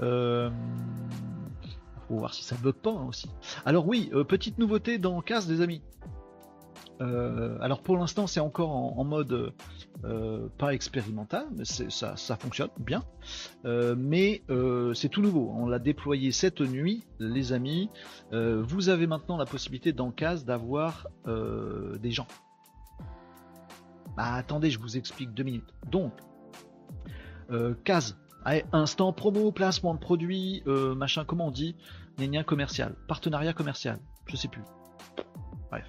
Euh... 0.00 0.50
Faut 2.08 2.16
voir 2.16 2.34
si 2.34 2.42
ça 2.42 2.56
bug 2.56 2.74
pas 2.74 2.90
hein, 2.90 3.06
aussi. 3.06 3.30
Alors 3.64 3.86
oui, 3.86 4.10
euh, 4.12 4.24
petite 4.24 4.58
nouveauté 4.58 4.98
dans 4.98 5.20
CAS 5.20 5.46
des 5.46 5.60
amis. 5.60 5.82
Euh, 7.00 7.58
alors 7.60 7.80
pour 7.80 7.96
l'instant 7.96 8.26
c'est 8.26 8.40
encore 8.40 8.70
en, 8.70 9.04
mode 9.04 9.52
euh, 10.04 10.48
pas 10.58 10.74
expérimental, 10.74 11.46
mais 11.56 11.64
ça, 11.64 12.16
fonctionne 12.36 12.70
bien. 12.78 13.02
Euh, 13.64 13.94
mais 13.96 14.42
c'est 14.94 15.08
tout 15.08 15.22
nouveau. 15.22 15.52
On 15.54 15.66
l'a 15.66 15.78
déployé 15.78 16.32
cette 16.32 16.60
nuit, 16.60 17.04
les 17.18 17.52
amis. 17.52 17.90
vous 18.32 18.88
avez 18.88 19.06
maintenant 19.06 19.36
la 19.36 19.46
possibilité 19.46 19.92
dans 19.92 20.10
Case 20.10 20.44
d'avoir 20.44 21.08
des 21.26 22.10
gens. 22.10 22.28
Bah 24.16 24.34
attendez, 24.34 24.70
je 24.70 24.78
vous 24.80 24.96
explique 24.96 25.32
deux 25.32 25.44
minutes. 25.44 25.72
Donc, 25.90 26.12
Case, 27.84 28.16
instant 28.72 29.12
promo, 29.12 29.52
placement 29.52 29.94
de 29.94 30.00
produit, 30.00 30.62
machin, 30.66 31.24
comment 31.24 31.48
on 31.48 31.50
dit, 31.50 31.76
lien 32.18 32.42
commercial, 32.42 32.94
partenariat 33.06 33.52
commercial, 33.52 33.98
je 34.26 34.36
sais 34.36 34.48
plus. 34.48 34.62
Bref. 35.70 35.84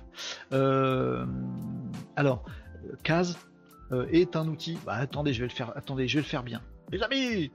Euh, 0.54 1.26
alors, 2.16 2.44
euh, 2.86 2.96
est 4.12 4.36
un 4.36 4.48
outil. 4.48 4.78
Bah, 4.86 4.94
attendez, 4.94 5.34
je 5.34 5.40
vais 5.40 5.48
le 5.48 5.54
faire. 5.54 5.76
Attendez, 5.76 6.08
je 6.08 6.16
vais 6.16 6.22
le 6.22 6.28
faire 6.28 6.44
bien. 6.44 6.62
Les 6.92 7.02
amis. 7.04 7.52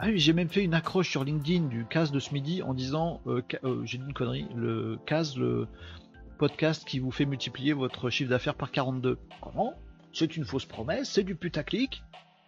Ah 0.00 0.06
oui, 0.06 0.18
j'ai 0.18 0.32
même 0.32 0.48
fait 0.48 0.64
une 0.64 0.74
accroche 0.74 1.10
sur 1.10 1.22
LinkedIn 1.22 1.66
du 1.68 1.84
Kaz 1.84 2.10
de 2.10 2.18
ce 2.18 2.34
midi 2.34 2.62
en 2.62 2.74
disant, 2.74 3.20
euh, 3.26 3.42
j'ai 3.84 3.98
dit 3.98 4.04
une 4.04 4.12
connerie, 4.12 4.48
le 4.56 4.98
Kaz, 5.06 5.36
le 5.36 5.68
podcast 6.38 6.84
qui 6.84 6.98
vous 6.98 7.12
fait 7.12 7.26
multiplier 7.26 7.72
votre 7.72 8.10
chiffre 8.10 8.30
d'affaires 8.30 8.56
par 8.56 8.72
42. 8.72 9.18
Comment? 9.40 9.74
C'est 10.12 10.36
une 10.36 10.44
fausse 10.44 10.66
promesse, 10.66 11.10
c'est 11.10 11.22
du 11.22 11.36
putaclic. 11.36 12.02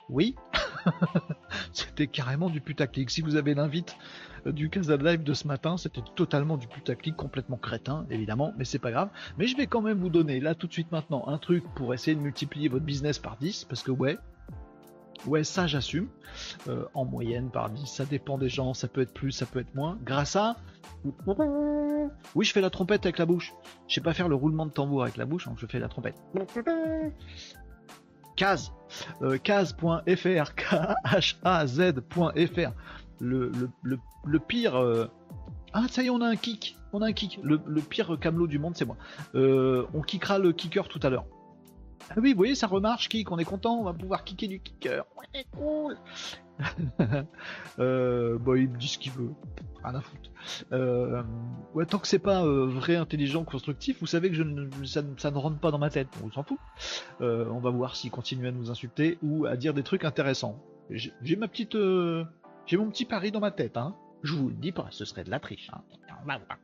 Oui, 0.09 0.37
c'était 1.73 2.07
carrément 2.07 2.49
du 2.49 2.61
putaclic. 2.61 3.11
Si 3.11 3.23
vous 3.23 3.37
avez 3.37 3.55
l'invite 3.55 3.97
du 4.45 4.71
Casa 4.71 4.97
Live 4.97 5.25
de 5.25 5.35
ce 5.35 5.49
matin, 5.49 5.77
c'était 5.77 6.03
totalement 6.15 6.57
du 6.57 6.69
putaclic, 6.69 7.17
complètement 7.17 7.57
crétin, 7.57 8.07
évidemment, 8.11 8.55
mais 8.57 8.65
c'est 8.65 8.79
pas 8.79 8.93
grave. 8.93 9.09
Mais 9.39 9.47
je 9.47 9.57
vais 9.57 9.67
quand 9.67 9.83
même 9.83 9.99
vous 9.99 10.11
donner 10.11 10.39
là 10.39 10.55
tout 10.55 10.69
de 10.69 10.73
suite 10.73 10.93
maintenant 10.93 11.27
un 11.27 11.39
truc 11.39 11.65
pour 11.75 11.93
essayer 11.93 12.15
de 12.15 12.21
multiplier 12.21 12.69
votre 12.69 12.85
business 12.85 13.19
par 13.19 13.37
10, 13.39 13.65
parce 13.65 13.83
que 13.83 13.91
ouais, 13.91 14.17
ouais, 15.27 15.45
ça 15.45 15.67
j'assume. 15.67 16.09
Euh, 16.69 16.85
en 16.95 17.05
moyenne 17.05 17.51
par 17.51 17.71
10, 17.71 17.87
ça 17.87 18.05
dépend 18.05 18.39
des 18.39 18.49
gens, 18.49 18.75
ça 18.75 18.89
peut 18.89 19.01
être 19.01 19.13
plus, 19.13 19.33
ça 19.33 19.47
peut 19.47 19.59
être 19.59 19.75
moins. 19.75 19.99
Grâce 20.05 20.37
à. 20.37 20.57
Oui, 22.35 22.45
je 22.45 22.53
fais 22.53 22.61
la 22.61 22.71
trompette 22.71 23.05
avec 23.07 23.19
la 23.19 23.27
bouche. 23.27 23.53
Je 23.89 23.95
sais 23.95 24.01
pas 24.01 24.15
faire 24.15 24.29
le 24.29 24.37
roulement 24.37 24.67
de 24.67 24.71
tambour 24.71 25.03
avec 25.03 25.17
la 25.17 25.27
bouche, 25.27 25.47
donc 25.47 25.59
je 25.59 25.67
fais 25.67 25.79
la 25.79 25.89
trompette. 25.89 26.17
Kaz, 28.37 28.73
euh, 29.23 29.39
Kaz.fr, 29.39 30.55
K-H-A-Z.fr 30.55 32.03
le, 33.21 33.51
le, 33.83 34.39
pire. 34.39 34.77
Euh, 34.77 35.07
ah, 35.73 35.87
ça 35.89 36.03
y 36.03 36.07
est, 36.07 36.11
on 36.11 36.21
a 36.21 36.27
un 36.27 36.37
kick. 36.37 36.77
On 36.93 37.03
a 37.03 37.07
un 37.07 37.13
kick. 37.13 37.41
Le, 37.43 37.59
pire 37.81 38.19
camelot 38.21 38.47
du 38.47 38.59
monde, 38.59 38.77
c'est 38.77 38.85
moi. 38.85 38.97
Euh, 39.35 39.87
on 39.95 40.03
kickera 40.03 40.39
le 40.39 40.53
kicker 40.53 40.89
tout 40.89 41.01
à 41.03 41.11
l'heure. 41.11 41.25
Ah 42.11 42.15
oui, 42.19 42.33
vous 42.33 42.37
voyez, 42.37 42.55
ça 42.55 42.67
remarche, 42.67 43.09
kick. 43.09 43.31
On 43.33 43.39
est 43.39 43.45
content. 43.45 43.81
On 43.81 43.85
va 43.85 43.93
pouvoir 43.93 44.25
kicker 44.25 44.49
du 44.49 44.61
kicker. 44.61 45.05
Ouais, 45.17 45.47
cool. 45.53 45.97
euh, 47.79 48.39
bon, 48.39 48.55
il 48.55 48.69
me 48.69 48.77
dit 48.79 48.89
ce 48.89 48.99
qu'il 48.99 49.13
veut. 49.13 49.31
Rien 49.85 49.95
à 49.95 50.01
foutre. 50.01 50.31
Euh, 50.73 51.23
ouais, 51.75 51.87
tant 51.87 51.99
que 51.99 52.09
c'est 52.09 52.19
pas 52.19 52.45
vrai, 52.45 52.97
intelligent, 52.97 53.45
constructif, 53.45 53.99
vous 54.01 54.07
savez 54.07 54.31
que 54.31 54.37
ça, 54.85 55.03
ne 55.03 55.39
rentre 55.39 55.59
pas 55.59 55.71
dans 55.71 55.79
ma 55.79 55.91
tête. 55.91 56.09
On 56.25 56.31
s'en 56.31 56.43
fout. 56.43 56.59
on 57.21 57.59
va 57.61 57.71
voir 57.71 57.97
s'il 57.97 58.11
continue 58.11 58.49
à 58.49 58.53
nous 58.53 58.71
insulter 58.71 59.19
ou 59.23 59.47
à 59.47 59.57
dire 59.57 59.75
des 59.75 59.83
trucs 59.83 60.05
intéressants. 60.05 60.59
J'ai 60.91 61.37
ma 61.37 61.49
petite 61.49 61.77
j'ai 62.67 62.77
mon 62.77 62.91
petit 62.91 63.05
pari 63.05 63.31
dans 63.31 63.41
ma 63.41 63.53
tête, 63.53 63.77
hein. 63.77 63.95
Je 64.23 64.35
vous 64.35 64.49
le 64.49 64.55
dis 64.55 64.73
pas, 64.73 64.89
ce 64.91 65.05
serait 65.05 65.23
de 65.23 65.31
la 65.31 65.39
triche. 65.39 65.71
Hein. 65.73 65.83
On 66.23 66.27
va 66.27 66.39
voir. 66.39 66.59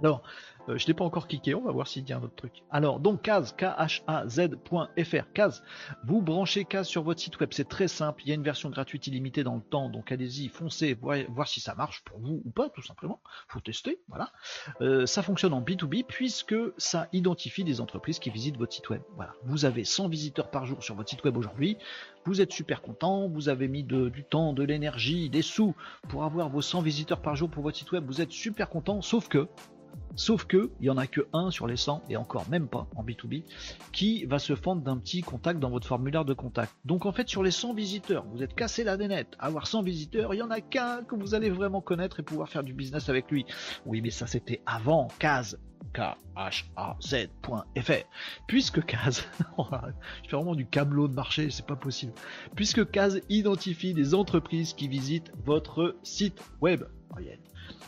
Alors, 0.00 0.22
euh, 0.68 0.78
je 0.78 0.86
n'ai 0.86 0.94
pas 0.94 1.04
encore 1.04 1.28
cliqué, 1.28 1.54
on 1.54 1.62
va 1.62 1.72
voir 1.72 1.86
s'il 1.86 2.10
a 2.12 2.16
un 2.16 2.22
autre 2.22 2.34
truc. 2.36 2.62
Alors, 2.70 3.00
donc 3.00 3.22
Kaz, 3.22 3.54
K-H-A-Z.fr, 3.56 5.32
Kaz, 5.34 5.62
vous 6.04 6.22
branchez 6.22 6.64
Kaz 6.64 6.86
sur 6.86 7.02
votre 7.02 7.20
site 7.20 7.38
web, 7.40 7.50
c'est 7.52 7.68
très 7.68 7.88
simple, 7.88 8.22
il 8.24 8.28
y 8.28 8.32
a 8.32 8.34
une 8.34 8.42
version 8.42 8.70
gratuite 8.70 9.06
illimitée 9.06 9.44
dans 9.44 9.56
le 9.56 9.62
temps, 9.62 9.88
donc 9.88 10.12
allez-y, 10.12 10.48
foncez, 10.48 10.94
voir, 10.94 11.48
si 11.48 11.60
ça 11.60 11.74
marche 11.74 12.02
pour 12.04 12.18
vous 12.18 12.42
ou 12.44 12.50
pas, 12.50 12.68
tout 12.68 12.82
simplement, 12.82 13.20
faut 13.48 13.60
tester, 13.60 14.00
voilà. 14.08 14.32
Euh, 14.80 15.06
ça 15.06 15.22
fonctionne 15.22 15.52
en 15.52 15.62
B2B 15.62 16.04
puisque 16.06 16.56
ça 16.76 17.08
identifie 17.12 17.64
des 17.64 17.80
entreprises 17.80 18.18
qui 18.18 18.30
visitent 18.30 18.56
votre 18.56 18.72
site 18.72 18.88
web. 18.90 19.02
Voilà, 19.16 19.34
vous 19.44 19.64
avez 19.64 19.84
100 19.84 20.08
visiteurs 20.08 20.50
par 20.50 20.66
jour 20.66 20.82
sur 20.82 20.94
votre 20.94 21.10
site 21.10 21.24
web 21.24 21.36
aujourd'hui, 21.36 21.76
vous 22.24 22.40
êtes 22.40 22.52
super 22.52 22.82
content, 22.82 23.28
vous 23.28 23.48
avez 23.48 23.68
mis 23.68 23.82
du 23.82 24.24
temps, 24.24 24.52
de 24.52 24.62
l'énergie, 24.62 25.28
des 25.28 25.42
sous 25.42 25.74
pour 26.08 26.24
avoir 26.24 26.48
vos 26.48 26.62
100 26.62 26.82
visiteurs 26.82 27.20
par 27.20 27.36
jour 27.36 27.50
pour 27.50 27.62
votre 27.62 27.76
site 27.76 27.90
web, 27.92 28.04
vous 28.06 28.20
êtes 28.20 28.32
super 28.32 28.68
content, 28.68 29.02
sauf 29.02 29.28
que 29.28 29.48
Sauf 30.14 30.44
que 30.44 30.51
il 30.80 30.86
y 30.86 30.90
en 30.90 30.96
a 30.96 31.06
que 31.06 31.26
un 31.32 31.50
sur 31.50 31.66
les 31.66 31.76
100 31.76 32.02
et 32.08 32.16
encore 32.16 32.48
même 32.48 32.68
pas 32.68 32.86
en 32.96 33.04
B2B 33.04 33.44
qui 33.92 34.24
va 34.24 34.38
se 34.38 34.54
fendre 34.54 34.82
d'un 34.82 34.98
petit 34.98 35.22
contact 35.22 35.60
dans 35.60 35.70
votre 35.70 35.86
formulaire 35.86 36.24
de 36.24 36.34
contact. 36.34 36.72
Donc 36.84 37.06
en 37.06 37.12
fait 37.12 37.28
sur 37.28 37.42
les 37.42 37.50
100 37.50 37.74
visiteurs, 37.74 38.24
vous 38.32 38.42
êtes 38.42 38.54
cassé 38.54 38.84
la 38.84 38.96
dénette. 38.96 39.36
Avoir 39.38 39.66
100 39.66 39.82
visiteurs, 39.82 40.34
il 40.34 40.38
y 40.38 40.42
en 40.42 40.50
a 40.50 40.60
qu'un 40.60 41.02
que 41.02 41.14
vous 41.14 41.34
allez 41.34 41.50
vraiment 41.50 41.80
connaître 41.80 42.20
et 42.20 42.22
pouvoir 42.22 42.48
faire 42.48 42.62
du 42.62 42.72
business 42.72 43.08
avec 43.08 43.30
lui. 43.30 43.46
Oui, 43.86 44.00
mais 44.00 44.10
ça 44.10 44.26
c'était 44.26 44.60
avant 44.66 45.08
Kaz 45.18 45.58
K-H-A-Z.fr. 45.92 47.32
Puisque 48.46 48.84
Kaz, 48.84 49.24
je 49.58 50.28
fais 50.28 50.36
vraiment 50.36 50.54
du 50.54 50.66
camelot 50.66 51.08
de 51.08 51.14
marché, 51.14 51.50
c'est 51.50 51.66
pas 51.66 51.76
possible. 51.76 52.12
Puisque 52.54 52.90
Kaz 52.90 53.20
identifie 53.28 53.92
des 53.94 54.14
entreprises 54.14 54.72
qui 54.72 54.88
visitent 54.88 55.32
votre 55.44 55.96
site 56.02 56.40
web. 56.60 56.84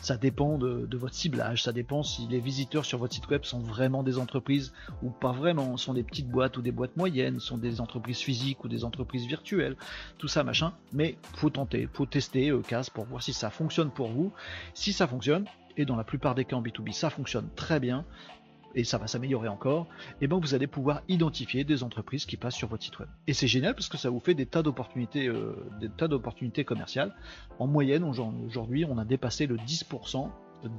Ça 0.01 0.17
dépend 0.17 0.57
de, 0.57 0.97
votre 0.97 1.15
ciblage, 1.15 1.63
ça 1.63 1.71
dépend 1.71 2.03
si 2.03 2.27
les 2.27 2.39
visiteurs 2.39 2.85
sur 2.85 2.99
votre 2.99 3.13
site 3.13 3.27
web 3.29 3.43
sont 3.43 3.59
vraiment 3.59 4.03
des 4.03 4.17
entreprises 4.17 4.71
ou 5.01 5.09
pas 5.09 5.31
vraiment, 5.31 5.77
sont 5.77 5.93
des 5.93 6.03
petites 6.03 6.29
boîtes 6.29 6.57
ou 6.57 6.61
des 6.61 6.71
boîtes 6.71 6.95
moyennes, 6.95 7.39
sont 7.39 7.57
des 7.57 7.81
entreprises 7.81 8.19
physiques 8.19 8.63
ou 8.63 8.67
des 8.67 8.83
entreprises 8.83 9.25
virtuelles, 9.25 9.75
tout 10.17 10.27
ça 10.27 10.43
machin. 10.43 10.73
Mais 10.93 11.17
faut 11.35 11.49
tenter, 11.49 11.89
faut 11.91 12.05
tester 12.05 12.49
euh, 12.49 12.61
pour 12.93 13.05
voir 13.05 13.23
si 13.23 13.33
ça 13.33 13.49
fonctionne 13.49 13.89
pour 13.89 14.09
vous. 14.09 14.31
Si 14.73 14.93
ça 14.93 15.07
fonctionne, 15.07 15.45
et 15.77 15.85
dans 15.85 15.95
la 15.95 16.03
plupart 16.03 16.35
des 16.35 16.45
cas 16.45 16.55
en 16.55 16.61
B2B 16.61 16.93
ça 16.93 17.09
fonctionne 17.09 17.47
très 17.55 17.79
bien, 17.79 18.05
et 18.75 18.83
ça 18.83 18.97
va 18.97 19.07
s'améliorer 19.07 19.47
encore, 19.47 19.87
et 20.21 20.27
ben 20.27 20.37
vous 20.37 20.53
allez 20.53 20.67
pouvoir 20.67 21.01
identifier 21.07 21.63
des 21.63 21.83
entreprises 21.83 22.25
qui 22.25 22.37
passent 22.37 22.55
sur 22.55 22.67
votre 22.67 22.83
site 22.83 22.99
web. 22.99 23.09
Et 23.27 23.33
c'est 23.33 23.47
génial 23.47 23.73
parce 23.73 23.87
que 23.87 23.97
ça 23.97 24.09
vous 24.09 24.19
fait 24.19 24.33
des 24.33 24.45
tas 24.45 24.61
d'opportunités, 24.61 25.27
euh, 25.27 26.63
commerciales. 26.65 27.15
En 27.57 27.67
moyenne, 27.67 28.03
aujourd'hui, 28.03 28.85
on 28.85 28.97
a 28.97 29.05
dépassé 29.05 29.47
le 29.47 29.57
10% 29.57 30.29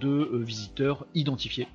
de 0.01 0.09
euh, 0.09 0.39
visiteurs 0.39 1.07
identifiés. 1.15 1.69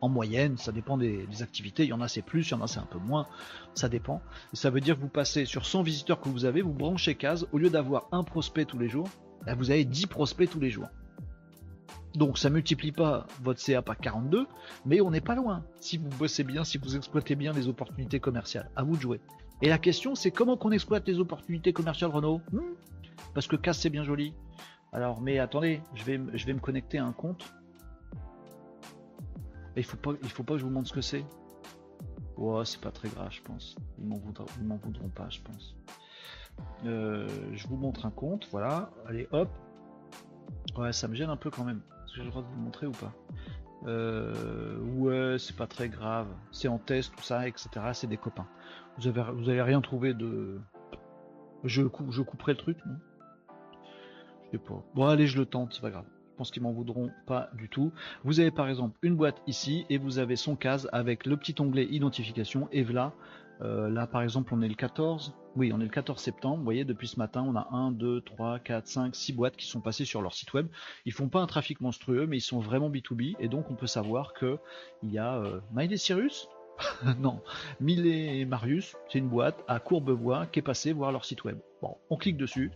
En 0.00 0.08
moyenne, 0.08 0.56
ça 0.56 0.72
dépend 0.72 0.96
des, 0.96 1.26
activités. 1.42 1.84
Il 1.84 1.90
y 1.90 1.92
en 1.92 2.00
a 2.00 2.08
c'est 2.08 2.22
plus, 2.22 2.48
il 2.48 2.50
y 2.52 2.54
en 2.54 2.62
a 2.62 2.66
c'est 2.66 2.80
un 2.80 2.88
peu 2.90 2.98
moins. 2.98 3.28
Ça 3.74 3.88
dépend. 3.88 4.20
Ça 4.52 4.70
veut 4.70 4.80
dire 4.80 4.96
que 4.96 5.00
vous 5.00 5.08
passez 5.08 5.44
sur 5.44 5.64
100 5.64 5.82
visiteurs 5.82 6.20
que 6.20 6.28
vous 6.28 6.44
avez, 6.44 6.60
vous 6.60 6.72
branchez 6.72 7.14
case. 7.14 7.46
Au 7.52 7.58
lieu 7.58 7.70
d'avoir 7.70 8.08
un 8.10 8.24
prospect 8.24 8.64
tous 8.64 8.78
les 8.78 8.88
jours, 8.88 9.08
ben, 9.46 9.54
vous 9.54 9.70
avez 9.70 9.84
10 9.84 10.06
prospects 10.06 10.50
tous 10.50 10.58
les 10.58 10.70
jours. 10.70 10.88
Donc 12.14 12.38
ça 12.38 12.50
multiplie 12.50 12.92
pas 12.92 13.26
votre 13.40 13.60
CA 13.60 13.80
par 13.80 13.96
42, 13.96 14.46
mais 14.84 15.00
on 15.00 15.10
n'est 15.10 15.20
pas 15.20 15.34
loin. 15.34 15.64
Si 15.80 15.96
vous 15.96 16.08
bossez 16.10 16.44
bien, 16.44 16.64
si 16.64 16.78
vous 16.78 16.96
exploitez 16.96 17.36
bien 17.36 17.52
les 17.52 17.68
opportunités 17.68 18.20
commerciales, 18.20 18.70
à 18.76 18.82
vous 18.82 18.96
de 18.96 19.00
jouer. 19.00 19.20
Et 19.62 19.68
la 19.68 19.78
question 19.78 20.14
c'est 20.14 20.30
comment 20.30 20.56
qu'on 20.56 20.72
exploite 20.72 21.06
les 21.06 21.18
opportunités 21.18 21.72
commerciales 21.72 22.10
Renault 22.10 22.40
hmm? 22.52 22.60
Parce 23.34 23.46
que 23.46 23.56
casse 23.56 23.78
c'est 23.78 23.90
bien 23.90 24.04
joli. 24.04 24.34
Alors 24.92 25.20
mais 25.20 25.38
attendez, 25.38 25.80
je 25.94 26.04
vais, 26.04 26.20
je 26.34 26.46
vais 26.46 26.52
me 26.52 26.60
connecter 26.60 26.98
à 26.98 27.06
un 27.06 27.12
compte. 27.12 27.52
il 29.76 29.84
faut 29.84 29.96
pas, 29.96 30.12
il 30.22 30.28
faut 30.28 30.42
pas 30.42 30.54
que 30.54 30.60
je 30.60 30.64
vous 30.64 30.70
montre 30.70 30.88
ce 30.88 30.94
que 30.94 31.00
c'est. 31.00 31.24
Oh, 32.36 32.64
c'est 32.64 32.80
pas 32.80 32.90
très 32.90 33.08
grave, 33.08 33.30
je 33.30 33.42
pense. 33.42 33.76
Ils 33.98 34.06
m'en 34.06 34.18
voudront, 34.76 35.08
pas, 35.10 35.28
je 35.28 35.40
pense. 35.40 35.76
Euh, 36.84 37.28
je 37.52 37.66
vous 37.68 37.76
montre 37.76 38.04
un 38.04 38.10
compte, 38.10 38.48
voilà. 38.50 38.90
Allez, 39.06 39.28
hop. 39.32 39.48
Ouais, 40.76 40.92
ça 40.92 41.08
me 41.08 41.14
gêne 41.14 41.30
un 41.30 41.36
peu 41.36 41.50
quand 41.50 41.64
même 41.64 41.82
j'ai 42.14 42.22
le 42.22 42.30
droit 42.30 42.42
de 42.42 42.48
vous 42.48 42.60
montrer 42.60 42.86
ou 42.86 42.92
pas 42.92 43.12
euh, 43.86 44.78
Ouais, 44.96 45.36
c'est 45.38 45.56
pas 45.56 45.66
très 45.66 45.88
grave. 45.88 46.28
C'est 46.50 46.68
en 46.68 46.78
test, 46.78 47.12
tout 47.16 47.22
ça, 47.22 47.48
etc. 47.48 47.68
C'est 47.92 48.06
des 48.06 48.16
copains. 48.16 48.46
Vous 48.98 49.08
avez, 49.48 49.62
rien 49.62 49.80
trouvé 49.80 50.14
de. 50.14 50.60
Je, 51.64 51.82
je 52.10 52.22
couperai 52.22 52.52
le 52.52 52.58
truc, 52.58 52.78
non? 52.86 52.96
Je 54.44 54.50
sais 54.52 54.58
pas. 54.58 54.82
Bon, 54.94 55.06
allez, 55.06 55.26
je 55.26 55.38
le 55.38 55.46
tente, 55.46 55.72
c'est 55.72 55.80
pas 55.80 55.90
grave. 55.90 56.04
Je 56.32 56.36
pense 56.36 56.50
qu'ils 56.50 56.62
m'en 56.62 56.72
voudront 56.72 57.10
pas 57.26 57.50
du 57.54 57.68
tout. 57.68 57.92
Vous 58.24 58.40
avez 58.40 58.50
par 58.50 58.68
exemple 58.68 58.98
une 59.02 59.16
boîte 59.16 59.42
ici 59.46 59.86
et 59.90 59.98
vous 59.98 60.18
avez 60.18 60.36
son 60.36 60.56
case 60.56 60.88
avec 60.92 61.26
le 61.26 61.36
petit 61.36 61.54
onglet 61.60 61.86
identification 61.90 62.68
et 62.72 62.82
voilà 62.82 63.12
euh, 63.62 63.88
là, 63.90 64.06
par 64.06 64.22
exemple, 64.22 64.52
on 64.54 64.62
est 64.62 64.68
le 64.68 64.74
14. 64.74 65.34
Oui, 65.54 65.72
on 65.72 65.80
est 65.80 65.84
le 65.84 65.90
14 65.90 66.20
septembre. 66.20 66.58
Vous 66.58 66.64
voyez, 66.64 66.84
depuis 66.84 67.08
ce 67.08 67.18
matin, 67.18 67.44
on 67.46 67.54
a 67.54 67.68
1, 67.70 67.92
2, 67.92 68.22
3, 68.22 68.58
4, 68.58 68.86
5, 68.86 69.14
6 69.14 69.32
boîtes 69.34 69.56
qui 69.56 69.66
sont 69.66 69.80
passées 69.80 70.04
sur 70.04 70.22
leur 70.22 70.34
site 70.34 70.52
web. 70.54 70.68
Ils 71.04 71.12
font 71.12 71.28
pas 71.28 71.40
un 71.40 71.46
trafic 71.46 71.80
monstrueux, 71.80 72.26
mais 72.26 72.38
ils 72.38 72.42
sont 72.42 72.60
vraiment 72.60 72.90
B2B. 72.90 73.36
Et 73.38 73.48
donc, 73.48 73.70
on 73.70 73.74
peut 73.74 73.86
savoir 73.86 74.32
que 74.32 74.58
il 75.02 75.12
y 75.12 75.18
a 75.18 75.36
euh, 75.36 75.60
Cyrus, 75.96 76.48
non, 77.20 77.40
Millet 77.80 78.40
et 78.40 78.44
Marius, 78.44 78.96
c'est 79.08 79.18
une 79.18 79.28
boîte 79.28 79.62
à 79.68 79.78
Courbevoie 79.78 80.46
qui 80.46 80.58
est 80.58 80.62
passée 80.62 80.92
voir 80.92 81.12
leur 81.12 81.24
site 81.24 81.44
web. 81.44 81.58
Bon, 81.80 81.96
on 82.10 82.16
clique 82.16 82.36
dessus 82.36 82.70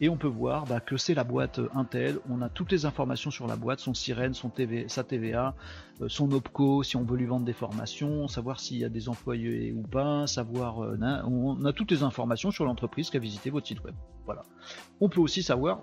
et 0.00 0.08
on 0.08 0.16
peut 0.16 0.28
voir 0.28 0.64
bah, 0.64 0.80
que 0.80 0.96
c'est 0.96 1.12
la 1.12 1.24
boîte 1.24 1.60
Intel. 1.74 2.18
On 2.30 2.40
a 2.40 2.48
toutes 2.48 2.72
les 2.72 2.86
informations 2.86 3.30
sur 3.30 3.46
la 3.46 3.56
boîte, 3.56 3.80
son 3.80 3.92
sirène, 3.92 4.32
son 4.32 4.50
sa 4.88 5.04
TVA, 5.04 5.54
euh, 6.00 6.08
son 6.08 6.32
OPCO, 6.32 6.82
si 6.82 6.96
on 6.96 7.04
veut 7.04 7.18
lui 7.18 7.26
vendre 7.26 7.44
des 7.44 7.52
formations, 7.52 8.28
savoir 8.28 8.58
s'il 8.58 8.78
y 8.78 8.84
a 8.84 8.88
des 8.88 9.08
employés 9.08 9.72
ou 9.72 9.82
pas, 9.82 10.26
savoir. 10.26 10.82
Euh, 10.82 10.96
on 11.26 11.64
a 11.66 11.72
toutes 11.72 11.90
les 11.90 12.02
informations 12.02 12.50
sur 12.50 12.64
l'entreprise 12.64 13.10
qui 13.10 13.18
a 13.18 13.20
visité 13.20 13.50
votre 13.50 13.66
site 13.66 13.84
web. 13.84 13.94
Voilà. 14.24 14.42
On 15.00 15.08
peut 15.10 15.20
aussi 15.20 15.42
savoir 15.42 15.80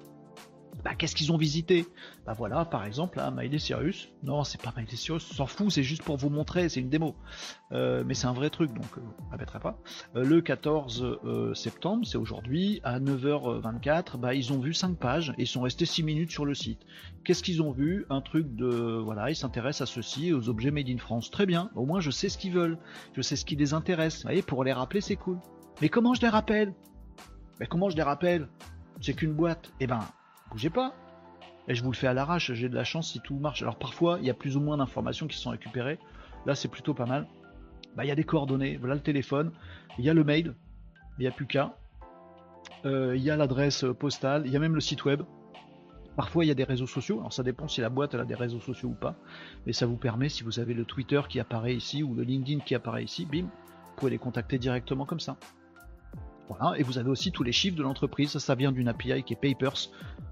bah, 0.84 0.96
qu'est-ce 0.96 1.16
qu'ils 1.16 1.32
ont 1.32 1.38
visité? 1.38 1.86
Bah 2.26 2.34
voilà, 2.34 2.66
par 2.66 2.86
exemple, 2.86 3.18
là, 3.18 3.32
Miley 3.32 3.60
Cyrus. 3.60 4.10
Non, 4.24 4.44
c'est 4.44 4.62
pas 4.62 4.74
Miley 4.76 4.96
Cyrus, 4.96 5.24
s'en 5.24 5.46
fout, 5.46 5.72
c'est 5.72 5.84
juste 5.84 6.04
pour 6.04 6.18
vous 6.18 6.30
montrer, 6.30 6.68
c'est 6.68 6.82
une 6.82 6.90
démo. 6.90 7.16
Euh, 7.72 8.04
mais 8.06 8.14
c'est 8.14 8.28
un 8.28 8.34
vrai 8.34 8.50
truc, 8.50 8.74
donc 8.74 8.98
euh, 8.98 9.02
on 9.32 9.60
pas. 9.60 9.80
Euh, 10.16 10.24
le 10.24 10.42
14 10.42 11.54
septembre, 11.54 12.06
c'est 12.06 12.18
aujourd'hui, 12.18 12.82
à 12.84 13.00
9h24, 13.00 14.18
bah, 14.18 14.34
ils 14.34 14.52
ont 14.52 14.60
vu 14.60 14.74
5 14.74 14.98
pages 14.98 15.34
et 15.38 15.44
ils 15.44 15.48
sont 15.48 15.62
restés 15.62 15.86
6 15.86 16.04
minutes 16.04 16.32
sur 16.32 16.46
le 16.46 16.54
site. 16.54 16.82
Qu'est-ce 17.24 17.44
qu'ils 17.44 17.62
ont 17.62 17.72
vu? 17.72 18.06
Un 18.10 18.22
truc 18.22 18.54
de. 18.56 18.68
Voilà, 19.04 19.30
ils 19.30 19.36
s'intéressent 19.36 19.90
à 19.90 19.94
ceci, 19.94 20.34
aux 20.34 20.50
objets 20.50 20.72
made 20.72 20.90
in 20.90 20.98
France. 20.98 21.32
Très 21.32 21.46
bien, 21.46 21.70
au 21.76 21.86
moins 21.86 22.02
je 22.02 22.12
sais 22.12 22.28
ce 22.28 22.38
qu'ils 22.38 22.54
veulent, 22.54 22.78
je 23.16 23.22
sais 23.22 23.36
ce 23.36 23.46
qui 23.46 23.56
les 23.56 23.74
intéresse. 23.74 24.18
Vous 24.18 24.24
voyez, 24.24 24.42
pour 24.42 24.64
les 24.64 24.74
rappeler, 24.74 25.02
c'est 25.02 25.16
cool. 25.16 25.40
Mais 25.82 25.90
comment 25.90 26.14
je 26.14 26.22
les 26.22 26.30
rappelle? 26.30 26.74
Mais 27.60 27.68
comment 27.68 27.90
je 27.90 27.96
les 27.96 28.04
rappelle? 28.04 28.50
C'est 29.02 29.14
qu'une 29.14 29.34
boîte. 29.34 29.72
Eh 29.80 29.88
ben, 29.88 30.02
bougez 30.54 30.70
pas. 30.70 30.94
Et 31.68 31.76
je 31.76 31.84
vous 31.84 31.92
le 31.92 31.98
fais 31.98 32.08
à 32.08 32.14
l'arrache, 32.14 32.54
j'ai 32.54 32.70
de 32.70 32.76
la 32.76 32.84
chance 32.84 33.12
si 33.12 33.20
tout 33.22 33.36
marche. 33.36 33.62
Alors 33.62 33.78
parfois, 33.78 34.18
il 34.20 34.26
y 34.26 34.30
a 34.30 34.34
plus 34.34 34.56
ou 34.56 34.62
moins 34.62 34.78
d'informations 34.78 35.28
qui 35.28 35.38
sont 35.38 35.50
récupérées. 35.50 35.98
Là, 36.46 36.56
c'est 36.56 36.68
plutôt 36.68 36.94
pas 36.94 37.06
mal. 37.06 37.28
Bah, 37.96 38.06
il 38.06 38.08
y 38.08 38.12
a 38.12 38.16
des 38.16 38.24
coordonnées, 38.24 38.78
voilà 38.78 38.96
le 38.96 39.02
téléphone, 39.02 39.52
il 39.98 40.06
y 40.06 40.10
a 40.10 40.14
le 40.14 40.24
mail, 40.24 40.56
il 41.18 41.22
n'y 41.22 41.28
a 41.28 41.32
plus 41.32 41.46
qu'à. 41.46 41.78
Euh, 42.86 43.16
il 43.16 43.24
y 43.24 43.30
a 43.30 43.38
l'adresse 43.38 43.86
postale, 44.00 44.44
il 44.46 44.52
y 44.52 44.56
a 44.56 44.60
même 44.60 44.76
le 44.76 44.82
site 44.82 45.06
web. 45.06 45.24
Parfois, 46.16 46.46
il 46.46 46.50
y 46.50 46.52
a 46.52 46.56
des 46.56 46.64
réseaux 46.64 46.88
sociaux. 46.88 47.20
Alors, 47.20 47.34
ça 47.34 47.44
dépend 47.44 47.68
si 47.68 47.82
la 47.82 47.90
boîte 47.90 48.14
elle 48.14 48.20
a 48.20 48.26
des 48.26 48.36
réseaux 48.36 48.60
sociaux 48.60 48.90
ou 48.90 48.94
pas. 48.94 49.16
Mais 49.66 49.74
ça 49.74 49.86
vous 49.86 49.98
permet, 49.98 50.30
si 50.30 50.44
vous 50.44 50.60
avez 50.60 50.74
le 50.74 50.86
Twitter 50.86 51.22
qui 51.28 51.40
apparaît 51.40 51.74
ici 51.74 52.04
ou 52.04 52.14
le 52.14 52.24
LinkedIn 52.24 52.60
qui 52.60 52.76
apparaît 52.76 53.04
ici, 53.04 53.26
bim, 53.26 53.44
vous 53.46 53.96
pouvez 53.96 54.12
les 54.12 54.20
contacter 54.20 54.60
directement 54.60 55.06
comme 55.06 55.20
ça. 55.20 55.38
Et 56.78 56.84
vous 56.84 56.98
avez 56.98 57.10
aussi 57.10 57.32
tous 57.32 57.44
les 57.44 57.52
chiffres 57.52 57.78
de 57.78 57.84
l'entreprise. 57.84 58.38
Ça, 58.38 58.56
vient 58.56 58.72
d'une 58.72 58.88
API 58.88 59.24
qui 59.24 59.34
est 59.34 59.36
Papers, 59.36 59.90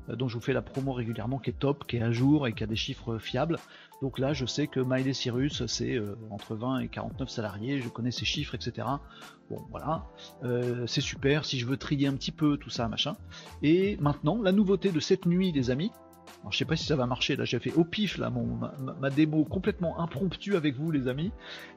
euh, 0.09 0.15
dont 0.15 0.27
je 0.27 0.35
vous 0.35 0.41
fais 0.41 0.53
la 0.53 0.61
promo 0.61 0.93
régulièrement, 0.93 1.39
qui 1.39 1.49
est 1.49 1.59
top, 1.59 1.85
qui 1.87 1.97
est 1.97 2.01
à 2.01 2.11
jour 2.11 2.47
et 2.47 2.53
qui 2.53 2.63
a 2.63 2.67
des 2.67 2.75
chiffres 2.75 3.17
fiables. 3.17 3.57
Donc 4.01 4.19
là, 4.19 4.33
je 4.33 4.45
sais 4.45 4.67
que 4.67 4.79
Miley 4.79 5.13
Cyrus, 5.13 5.65
c'est 5.67 5.95
euh, 5.95 6.15
entre 6.29 6.55
20 6.55 6.79
et 6.79 6.87
49 6.87 7.29
salariés, 7.29 7.81
je 7.81 7.89
connais 7.89 8.11
ces 8.11 8.25
chiffres, 8.25 8.55
etc. 8.55 8.87
Bon, 9.49 9.61
voilà, 9.69 10.05
euh, 10.43 10.85
c'est 10.87 11.01
super. 11.01 11.45
Si 11.45 11.59
je 11.59 11.65
veux 11.65 11.77
trier 11.77 12.07
un 12.07 12.13
petit 12.13 12.31
peu 12.31 12.57
tout 12.57 12.69
ça, 12.69 12.87
machin. 12.87 13.15
Et 13.61 13.97
maintenant, 13.97 14.41
la 14.41 14.51
nouveauté 14.51 14.91
de 14.91 14.99
cette 14.99 15.25
nuit, 15.25 15.51
les 15.51 15.69
amis, 15.69 15.91
alors, 16.41 16.51
je 16.51 16.57
sais 16.57 16.65
pas 16.65 16.75
si 16.75 16.85
ça 16.85 16.95
va 16.95 17.05
marcher, 17.05 17.35
là 17.35 17.45
j'ai 17.45 17.59
fait 17.59 17.73
au 17.73 17.83
pif 17.83 18.17
là, 18.17 18.31
mon, 18.31 18.59
ma, 18.99 19.09
démo 19.11 19.45
complètement 19.45 19.99
impromptue 19.99 20.55
avec 20.55 20.75
vous 20.75 20.89
les 20.89 21.07
amis, 21.07 21.31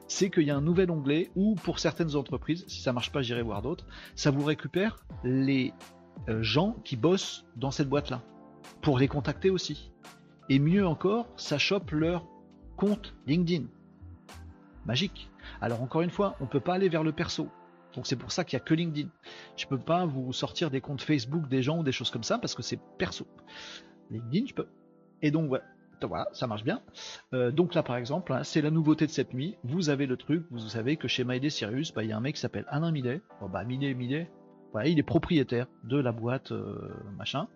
c'est 0.07 0.31
qu'il 0.31 0.43
y 0.43 0.49
a 0.49 0.55
un 0.55 0.61
nouvel 0.61 0.89
onglet 0.89 1.29
où 1.35 1.53
pour 1.53 1.77
certaines 1.77 2.15
entreprises, 2.15 2.65
si 2.67 2.81
ça 2.81 2.91
marche 2.91 3.11
pas 3.11 3.21
j'irai 3.21 3.43
voir 3.43 3.61
d'autres, 3.61 3.85
ça 4.15 4.31
vous 4.31 4.43
récupère 4.43 4.97
les 5.23 5.71
euh, 6.29 6.41
gens 6.41 6.77
qui 6.83 6.95
bossent 6.95 7.45
dans 7.55 7.69
cette 7.69 7.89
boîte 7.89 8.09
là, 8.09 8.23
pour 8.81 8.97
les 8.97 9.07
contacter 9.07 9.51
aussi. 9.51 9.91
Et 10.49 10.57
mieux 10.57 10.85
encore, 10.85 11.27
ça 11.37 11.59
chope 11.59 11.91
leur 11.91 12.25
compte 12.75 13.15
LinkedIn. 13.27 13.65
Magique. 14.85 15.29
Alors 15.61 15.81
encore 15.83 16.01
une 16.01 16.09
fois, 16.09 16.35
on 16.39 16.47
peut 16.47 16.59
pas 16.59 16.73
aller 16.73 16.89
vers 16.89 17.03
le 17.03 17.11
perso. 17.11 17.49
Donc 17.95 18.07
c'est 18.07 18.15
pour 18.15 18.31
ça 18.31 18.43
qu'il 18.43 18.57
n'y 18.57 18.61
a 18.61 18.65
que 18.65 18.73
LinkedIn. 18.73 19.09
Je 19.57 19.67
peux 19.67 19.77
pas 19.77 20.05
vous 20.05 20.33
sortir 20.33 20.71
des 20.71 20.81
comptes 20.81 21.01
Facebook 21.01 21.47
des 21.47 21.61
gens 21.61 21.79
ou 21.79 21.83
des 21.83 21.91
choses 21.91 22.09
comme 22.09 22.23
ça 22.23 22.39
parce 22.39 22.55
que 22.55 22.63
c'est 22.63 22.79
perso. 22.97 23.27
LinkedIn, 24.11 24.47
je 24.47 24.53
peux. 24.53 24.67
Et 25.21 25.31
donc 25.31 25.49
voilà, 25.49 26.27
ça 26.33 26.47
marche 26.47 26.63
bien. 26.63 26.81
Euh, 27.33 27.51
donc 27.51 27.73
là, 27.73 27.83
par 27.83 27.97
exemple, 27.97 28.33
hein, 28.33 28.43
c'est 28.43 28.61
la 28.61 28.71
nouveauté 28.71 29.05
de 29.05 29.11
cette 29.11 29.33
nuit. 29.33 29.55
Vous 29.63 29.89
avez 29.89 30.05
le 30.05 30.17
truc, 30.17 30.45
vous 30.51 30.59
savez 30.59 30.97
que 30.97 31.07
chez 31.07 31.23
MyD 31.23 31.49
Sirius, 31.49 31.93
bah, 31.93 32.03
il 32.03 32.09
y 32.09 32.13
a 32.13 32.17
un 32.17 32.21
mec 32.21 32.35
qui 32.35 32.41
s'appelle 32.41 32.65
Alain 32.67 32.91
Millet. 32.91 33.21
Bon, 33.41 33.49
bah, 33.49 33.63
Millet, 33.63 33.93
Millet, 33.93 34.29
il 34.83 34.99
est 34.99 35.03
propriétaire 35.03 35.67
de 35.83 35.97
la 35.97 36.11
boîte 36.11 36.51
euh, 36.51 36.89
machin. 37.17 37.47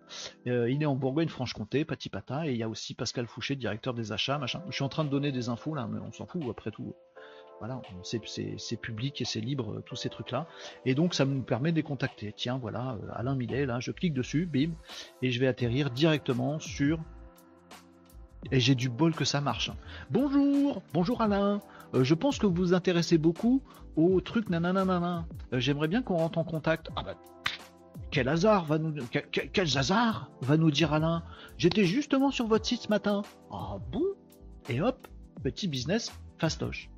Euh, 0.46 0.70
il 0.70 0.82
est 0.82 0.86
en 0.86 0.96
Bourgogne-Franche-Comté, 0.96 1.84
Patipata, 1.84 2.46
et 2.46 2.52
il 2.52 2.56
y 2.56 2.62
a 2.62 2.68
aussi 2.68 2.94
Pascal 2.94 3.26
Fouché, 3.26 3.56
directeur 3.56 3.94
des 3.94 4.12
achats, 4.12 4.38
machin. 4.38 4.62
Je 4.68 4.74
suis 4.74 4.84
en 4.84 4.88
train 4.88 5.04
de 5.04 5.10
donner 5.10 5.32
des 5.32 5.48
infos 5.48 5.74
là, 5.74 5.86
mais 5.90 6.00
on 6.00 6.12
s'en 6.12 6.26
fout 6.26 6.42
après 6.50 6.70
tout. 6.70 6.94
Voilà, 7.60 7.82
c'est 8.02 8.80
public 8.80 9.20
et 9.20 9.26
c'est 9.26 9.40
libre, 9.40 9.82
tous 9.84 9.94
ces 9.94 10.08
trucs-là. 10.08 10.46
Et 10.86 10.94
donc, 10.94 11.12
ça 11.14 11.26
nous 11.26 11.42
permet 11.42 11.72
de 11.72 11.76
les 11.76 11.82
contacter. 11.82 12.32
Tiens, 12.34 12.56
voilà, 12.56 12.92
euh, 12.92 13.12
Alain 13.12 13.34
Millet, 13.34 13.66
là, 13.66 13.80
je 13.80 13.90
clique 13.92 14.14
dessus, 14.14 14.46
bim, 14.46 14.70
et 15.20 15.30
je 15.30 15.38
vais 15.38 15.46
atterrir 15.46 15.90
directement 15.90 16.58
sur... 16.58 16.98
Et 18.50 18.60
j'ai 18.60 18.74
du 18.74 18.88
bol 18.88 19.14
que 19.14 19.26
ça 19.26 19.42
marche. 19.42 19.70
Bonjour, 20.10 20.82
bonjour 20.94 21.20
Alain. 21.20 21.60
Euh, 21.92 22.02
je 22.02 22.14
pense 22.14 22.38
que 22.38 22.46
vous 22.46 22.54
vous 22.54 22.72
intéressez 22.72 23.18
beaucoup 23.18 23.62
au 23.94 24.22
truc 24.22 24.48
nanana. 24.48 25.26
Euh, 25.52 25.60
j'aimerais 25.60 25.88
bien 25.88 26.00
qu'on 26.00 26.16
rentre 26.16 26.38
en 26.38 26.44
contact. 26.44 26.88
Ah 26.96 27.02
bah, 27.02 27.14
quel 28.10 28.28
hasard 28.28 28.64
va 28.64 28.78
nous... 28.78 28.94
Va 30.40 30.56
nous 30.56 30.70
dire 30.70 30.94
Alain. 30.94 31.22
J'étais 31.58 31.84
justement 31.84 32.30
sur 32.30 32.46
votre 32.46 32.64
site 32.64 32.80
ce 32.80 32.88
matin. 32.88 33.20
Ah 33.50 33.76
bon? 33.92 34.04
Et 34.70 34.80
hop, 34.80 35.06
petit 35.42 35.68
business 35.68 36.10
fastoche. 36.38 36.88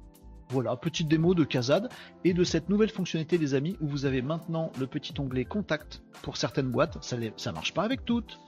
Voilà, 0.53 0.77
petite 0.77 1.09
démo 1.09 1.35
de 1.35 1.45
Kazad 1.45 1.89
et 2.25 2.35
de 2.35 2.45
cette 2.45 2.69
nouvelle 2.69 2.91
fonctionnalité 2.91 3.39
les 3.39 3.55
amis 3.55 3.75
où 3.81 3.89
vous 3.89 4.05
avez 4.05 4.21
maintenant 4.21 4.71
le 4.79 4.87
petit 4.87 5.15
onglet 5.19 5.47
contact 5.47 6.03
pour 6.21 6.37
certaines 6.37 6.71
boîtes, 6.71 7.03
ça 7.03 7.17
ne 7.17 7.55
marche 7.55 7.73
pas 7.73 7.85
avec 7.85 8.05
toutes. 8.05 8.39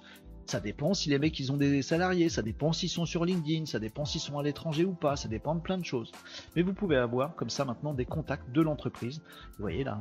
Ça 0.45 0.61
dépend 0.61 0.93
si 0.93 1.09
les 1.09 1.19
mecs 1.19 1.41
ils 1.41 1.51
ont 1.51 1.57
des 1.57 1.81
salariés, 1.81 2.29
ça 2.29 2.43
dépend 2.43 2.75
s'ils 2.75 2.91
sont 2.91 3.07
sur 3.07 3.25
LinkedIn, 3.25 3.65
ça 3.65 3.79
dépend 3.79 4.05
s'ils 4.05 4.21
sont 4.21 4.39
à 4.39 4.43
l'étranger 4.43 4.85
ou 4.85 4.93
pas, 4.93 5.17
ça 5.17 5.29
dépend 5.29 5.55
de 5.55 5.63
plein 5.63 5.79
de 5.79 5.85
choses. 5.87 6.13
Mais 6.55 6.61
vous 6.61 6.75
pouvez 6.75 6.99
avoir 6.99 7.35
comme 7.37 7.49
ça 7.49 7.65
maintenant 7.65 7.95
des 7.95 8.05
contacts 8.05 8.51
de 8.53 8.61
l'entreprise. 8.61 9.23
Vous 9.57 9.63
voyez 9.63 9.83
là, 9.83 9.99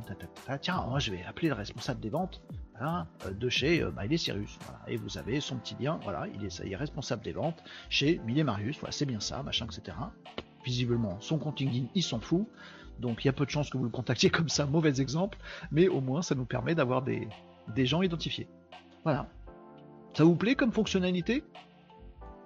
tiens, 0.60 0.84
moi 0.86 0.98
je 0.98 1.10
vais 1.10 1.22
appeler 1.24 1.48
le 1.48 1.54
responsable 1.54 2.00
des 2.00 2.10
ventes 2.10 2.42
euh, 2.82 3.30
de 3.30 3.48
chez 3.48 3.80
euh, 3.80 3.92
Miley 3.96 4.18
Cyrus. 4.18 4.58
Et 4.88 4.98
vous 4.98 5.16
avez 5.16 5.40
son 5.40 5.56
petit 5.56 5.76
lien, 5.80 5.98
voilà, 6.02 6.26
il 6.34 6.44
est, 6.44 6.60
il 6.66 6.70
est 6.70 6.76
responsable 6.76 7.22
des 7.22 7.32
ventes 7.32 7.64
chez 7.88 8.20
Miley 8.26 8.44
Marius, 8.44 8.78
voilà, 8.78 8.92
c'est 8.92 9.06
bien 9.06 9.20
ça, 9.20 9.42
machin, 9.42 9.64
etc. 9.64 9.96
Visiblement, 10.64 11.18
son 11.20 11.38
compte 11.38 11.60
LinkedIn, 11.60 11.86
il 11.94 12.02
s'en 12.02 12.20
fout. 12.20 12.46
Donc 13.00 13.24
il 13.24 13.28
y 13.28 13.30
a 13.30 13.32
peu 13.32 13.44
de 13.44 13.50
chances 13.50 13.70
que 13.70 13.76
vous 13.76 13.84
le 13.84 13.90
contactiez 13.90 14.30
comme 14.30 14.48
ça, 14.48 14.66
mauvais 14.66 15.00
exemple, 15.00 15.38
mais 15.70 15.88
au 15.88 16.00
moins 16.00 16.22
ça 16.22 16.34
nous 16.34 16.44
permet 16.44 16.74
d'avoir 16.74 17.02
des, 17.02 17.28
des 17.74 17.86
gens 17.86 18.02
identifiés. 18.02 18.48
Voilà. 19.02 19.28
Ça 20.14 20.24
vous 20.24 20.36
plaît 20.36 20.54
comme 20.54 20.72
fonctionnalité? 20.72 21.42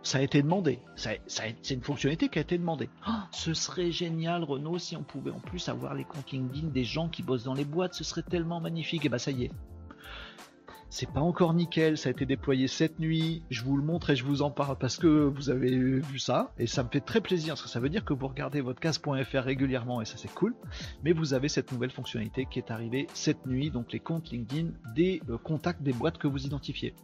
Ça 0.03 0.19
a 0.19 0.21
été 0.23 0.43
demandé. 0.43 0.79
c'est 0.97 1.71
une 1.71 1.83
fonctionnalité 1.83 2.29
qui 2.29 2.39
a 2.39 2.43
été 2.43 2.57
demandée. 2.57 2.89
Oh, 3.07 3.12
ce 3.31 3.53
serait 3.53 3.91
génial, 3.91 4.45
Renault, 4.45 4.79
si 4.79 4.97
on 4.97 5.03
pouvait 5.03 5.33
en 5.33 5.41
plus 5.41 5.69
avoir 5.69 5.95
les 5.95 6.05
comptes 6.05 6.31
LinkedIn 6.31 6.69
des 6.69 6.85
gens 6.85 7.09
qui 7.09 7.23
bossent 7.23 7.45
dans 7.45 7.55
les 7.55 7.64
boîtes. 7.64 7.95
Ce 7.95 8.05
serait 8.05 8.23
tellement 8.23 8.61
magnifique. 8.61 9.05
Et 9.05 9.09
bah 9.09 9.19
ça 9.19 9.33
y 9.33 9.45
est. 9.45 9.51
C'est 10.91 11.11
pas 11.11 11.20
encore 11.20 11.55
nickel. 11.55 11.99
Ça 11.99 12.09
a 12.09 12.12
été 12.12 12.24
déployé 12.24 12.66
cette 12.66 12.99
nuit. 12.99 13.43
Je 13.51 13.62
vous 13.62 13.76
le 13.76 13.82
montre 13.82 14.11
et 14.11 14.16
je 14.16 14.24
vous 14.24 14.43
en 14.43 14.51
parle 14.51 14.76
parce 14.78 14.97
que 14.97 15.07
vous 15.07 15.51
avez 15.51 15.70
vu 15.76 16.18
ça. 16.18 16.53
Et 16.59 16.66
ça 16.66 16.82
me 16.82 16.89
fait 16.89 17.01
très 17.01 17.20
plaisir 17.20 17.55
parce 17.55 17.62
que 17.62 17.68
ça 17.68 17.80
veut 17.80 17.91
dire 17.91 18.05
que 18.05 18.14
vous 18.14 18.26
regardez 18.26 18.61
votre 18.61 18.80
casse.fr 18.80 19.43
régulièrement 19.43 20.01
et 20.01 20.05
ça 20.05 20.16
c'est 20.16 20.32
cool. 20.32 20.55
Mais 21.05 21.12
vous 21.12 21.34
avez 21.34 21.49
cette 21.49 21.72
nouvelle 21.72 21.91
fonctionnalité 21.91 22.47
qui 22.51 22.59
est 22.59 22.70
arrivée 22.70 23.07
cette 23.12 23.47
nuit. 23.47 23.70
Donc 23.70 23.93
les 23.93 24.01
comptes 24.01 24.30
LinkedIn 24.30 24.70
des 24.95 25.20
euh, 25.28 25.36
contacts 25.36 25.82
des 25.82 25.93
boîtes 25.93 26.18
que 26.18 26.26
vous 26.26 26.47
identifiez. 26.47 26.95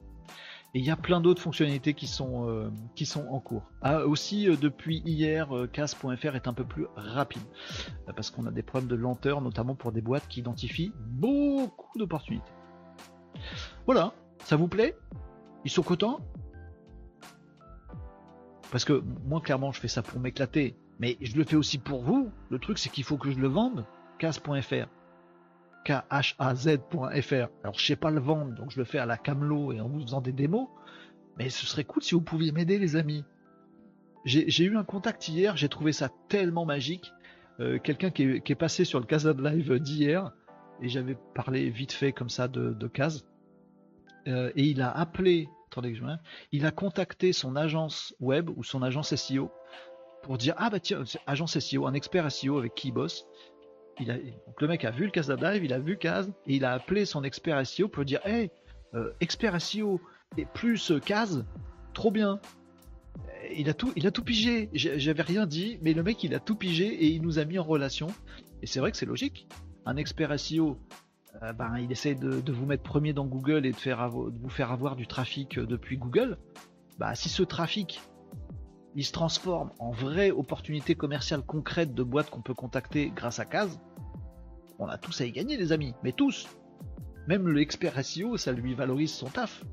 Et 0.75 0.81
il 0.81 0.85
y 0.85 0.91
a 0.91 0.97
plein 0.97 1.21
d'autres 1.21 1.41
fonctionnalités 1.41 1.95
qui 1.95 2.09
sont, 2.09 2.49
euh, 2.49 2.69
qui 2.97 3.07
sont 3.07 3.29
en 3.29 3.39
cours. 3.39 3.63
Ah, 3.81 4.05
aussi, 4.07 4.49
euh, 4.49 4.57
depuis 4.57 5.03
hier, 5.07 5.57
euh, 5.57 5.69
CAS.fr 5.69 6.35
est 6.35 6.49
un 6.49 6.53
peu 6.53 6.65
plus 6.65 6.87
rapide. 6.97 7.43
parce 8.17 8.31
qu'on 8.31 8.47
a 8.47 8.51
des 8.51 8.63
problèmes 8.63 8.89
de 8.89 8.97
lenteur, 8.97 9.41
notamment 9.41 9.77
pour 9.77 9.93
des 9.93 10.01
boîtes 10.01 10.27
qui 10.27 10.41
identifient 10.41 10.93
beaucoup 10.97 11.97
d'opportunités. 11.97 12.53
Voilà, 13.87 14.15
ça 14.45 14.57
vous 14.57 14.69
plaît? 14.69 14.97
Ils 15.65 15.71
sont 15.71 15.83
contents? 15.83 16.21
Parce 18.71 18.85
que 18.85 19.03
moi, 19.25 19.41
clairement, 19.41 19.73
je 19.73 19.81
fais 19.81 19.89
ça 19.89 20.03
pour 20.03 20.21
m'éclater. 20.21 20.77
Mais 20.99 21.17
je 21.21 21.37
le 21.37 21.45
fais 21.45 21.57
aussi 21.57 21.79
pour 21.79 22.03
vous. 22.03 22.31
Le 22.51 22.59
truc, 22.59 22.79
c'est 22.79 22.89
qu'il 22.89 23.05
faut 23.05 23.17
que 23.17 23.31
je 23.31 23.39
le 23.39 23.49
vende. 23.49 23.85
CAS.fr. 24.19 24.89
K-H-A-Z.fr. 25.85 27.49
Alors 27.63 27.79
je 27.79 27.87
sais 27.87 27.97
pas 27.97 28.11
le 28.11 28.21
vendre, 28.21 28.55
donc 28.55 28.71
je 28.71 28.79
le 28.79 28.85
fais 28.85 28.99
à 28.99 29.07
la 29.07 29.17
Camelot 29.17 29.73
et 29.73 29.81
en 29.81 29.89
vous 29.89 30.01
faisant 30.01 30.21
des 30.21 30.33
démos. 30.33 30.69
Mais 31.39 31.51
ce 31.51 31.67
serait 31.67 31.85
cool 31.85 32.03
si 32.03 32.15
vous 32.15 32.21
pouviez 32.21 32.53
m'aider 32.53 32.79
les 32.79 32.97
amis. 32.97 33.25
J'ai 34.25 34.65
eu 34.65 34.77
un 34.77 34.85
contact 34.85 35.29
hier, 35.29 35.57
j'ai 35.57 35.69
trouvé 35.69 35.93
ça 35.93 36.09
tellement 36.29 36.65
magique. 36.65 37.13
Euh, 37.61 37.79
quelqu'un 37.79 38.11
qui, 38.11 38.23
est 38.23 38.55
passé 38.55 38.85
sur 38.85 38.99
le 38.99 39.05
Casa 39.05 39.35
Live 39.35 39.79
d'hier, 39.79 40.33
et 40.81 40.89
j'avais 40.89 41.17
parlé 41.35 41.69
vite 41.69 41.93
fait 41.93 42.13
comme 42.13 42.31
ça 42.31 42.49
de, 42.49 42.73
de. 42.73 42.91
Euh, 44.27 44.51
et 44.57 44.65
il 44.65 44.81
a 44.81 44.91
appelé, 44.91 45.49
attendez 45.71 45.93
que 45.93 45.99
je 45.99 46.05
il 46.53 46.67
a 46.67 46.71
contacté 46.71 47.33
son 47.33 47.57
agence 47.57 48.15
web 48.21 48.51
ou 48.57 48.65
son 48.65 48.83
agence 48.83 49.15
SEO 49.15 49.51
pour 50.23 50.39
dire 50.39 50.55
ah 50.57 50.71
bah 50.71 50.81
tiens 50.81 51.05
agence 51.27 51.59
SEO, 51.59 51.87
un 51.87 51.93
expert 51.93 52.31
SEO 52.33 52.59
avec 52.59 52.75
qui 52.75 52.89
il 52.89 52.93
bosse 52.93 53.27
donc 54.01 54.61
le 54.61 54.69
mec 54.69 54.85
a 54.85 54.91
vu 54.91 55.05
le 55.05 55.11
Casa 55.11 55.37
Live, 55.37 55.65
il 55.65 55.73
a 55.73 55.79
vu 55.79 55.97
Kaz, 55.97 56.33
et 56.47 56.57
il 56.57 56.65
a 56.65 56.73
appelé 56.73 57.05
son 57.05 57.23
expert 57.25 57.65
SEO 57.67 57.89
pour 57.89 58.05
dire 58.05 58.21
Hey, 58.25 58.51
euh, 58.95 59.13
expert 59.21 59.61
SEO 59.61 60.01
et 60.37 60.47
plus 60.47 60.91
euh, 60.91 60.99
Kaz, 60.99 61.45
trop 61.93 62.11
bien. 62.11 62.41
Il 63.57 63.69
a 63.69 63.75
tout, 63.75 63.93
il 63.95 64.07
a 64.07 64.11
tout 64.11 64.25
pigé. 64.25 64.71
J'avais 64.73 65.23
rien 65.23 65.47
dit, 65.47 65.79
mais 65.83 65.93
le 65.93 66.03
mec 66.03 66.25
il 66.25 66.35
a 66.35 66.41
tout 66.41 66.57
pigé 66.57 66.87
et 66.87 67.07
il 67.07 67.23
nous 67.23 67.39
a 67.39 67.45
mis 67.45 67.59
en 67.59 67.63
relation. 67.63 68.09
Et 68.63 68.67
c'est 68.67 68.81
vrai 68.81 68.91
que 68.91 68.97
c'est 68.97 69.07
logique. 69.07 69.47
Un 69.87 69.97
expert 69.97 70.39
SEO, 70.41 70.79
euh, 71.43 71.53
ben, 71.53 71.79
il 71.79 71.91
essaie 71.91 72.15
de, 72.15 72.53
vous 72.53 72.67
mettre 72.67 72.83
premier 72.83 73.13
dans 73.13 73.27
Google 73.27 73.67
et 73.67 73.73
de, 73.73 73.77
faire 73.77 74.11
de 74.11 74.39
vous 74.39 74.49
faire 74.49 74.71
avoir 74.71 74.97
du 74.97 75.07
trafic 75.07 75.59
depuis 75.59 75.97
Google. 75.97 76.39
Bah, 76.99 77.15
si 77.15 77.29
ce 77.29 77.43
trafic 77.43 78.01
il 78.95 79.05
se 79.05 79.13
transforme 79.13 79.71
en 79.79 79.91
vraie 79.91 80.31
opportunité 80.31 80.95
commerciale 80.95 81.43
concrète 81.43 81.95
de 81.95 82.03
boîtes 82.03 82.31
qu'on 82.31 82.43
peut 82.43 82.55
contacter 82.55 83.11
grâce 83.15 83.41
à 83.41 83.45
Case, 83.45 83.81
on 84.79 84.87
a 84.87 84.99
tous 84.99 85.21
à 85.21 85.25
y 85.25 85.33
gagner 85.33 85.57
les 85.57 85.73
amis, 85.73 85.95
mais 86.03 86.13
tous. 86.13 86.49
Même 87.27 87.49
l'expert 87.49 88.05
SEO, 88.05 88.37
ça 88.37 88.53
lui 88.53 88.75
valorise 88.75 89.13
son 89.13 89.29
taf. 89.29 89.65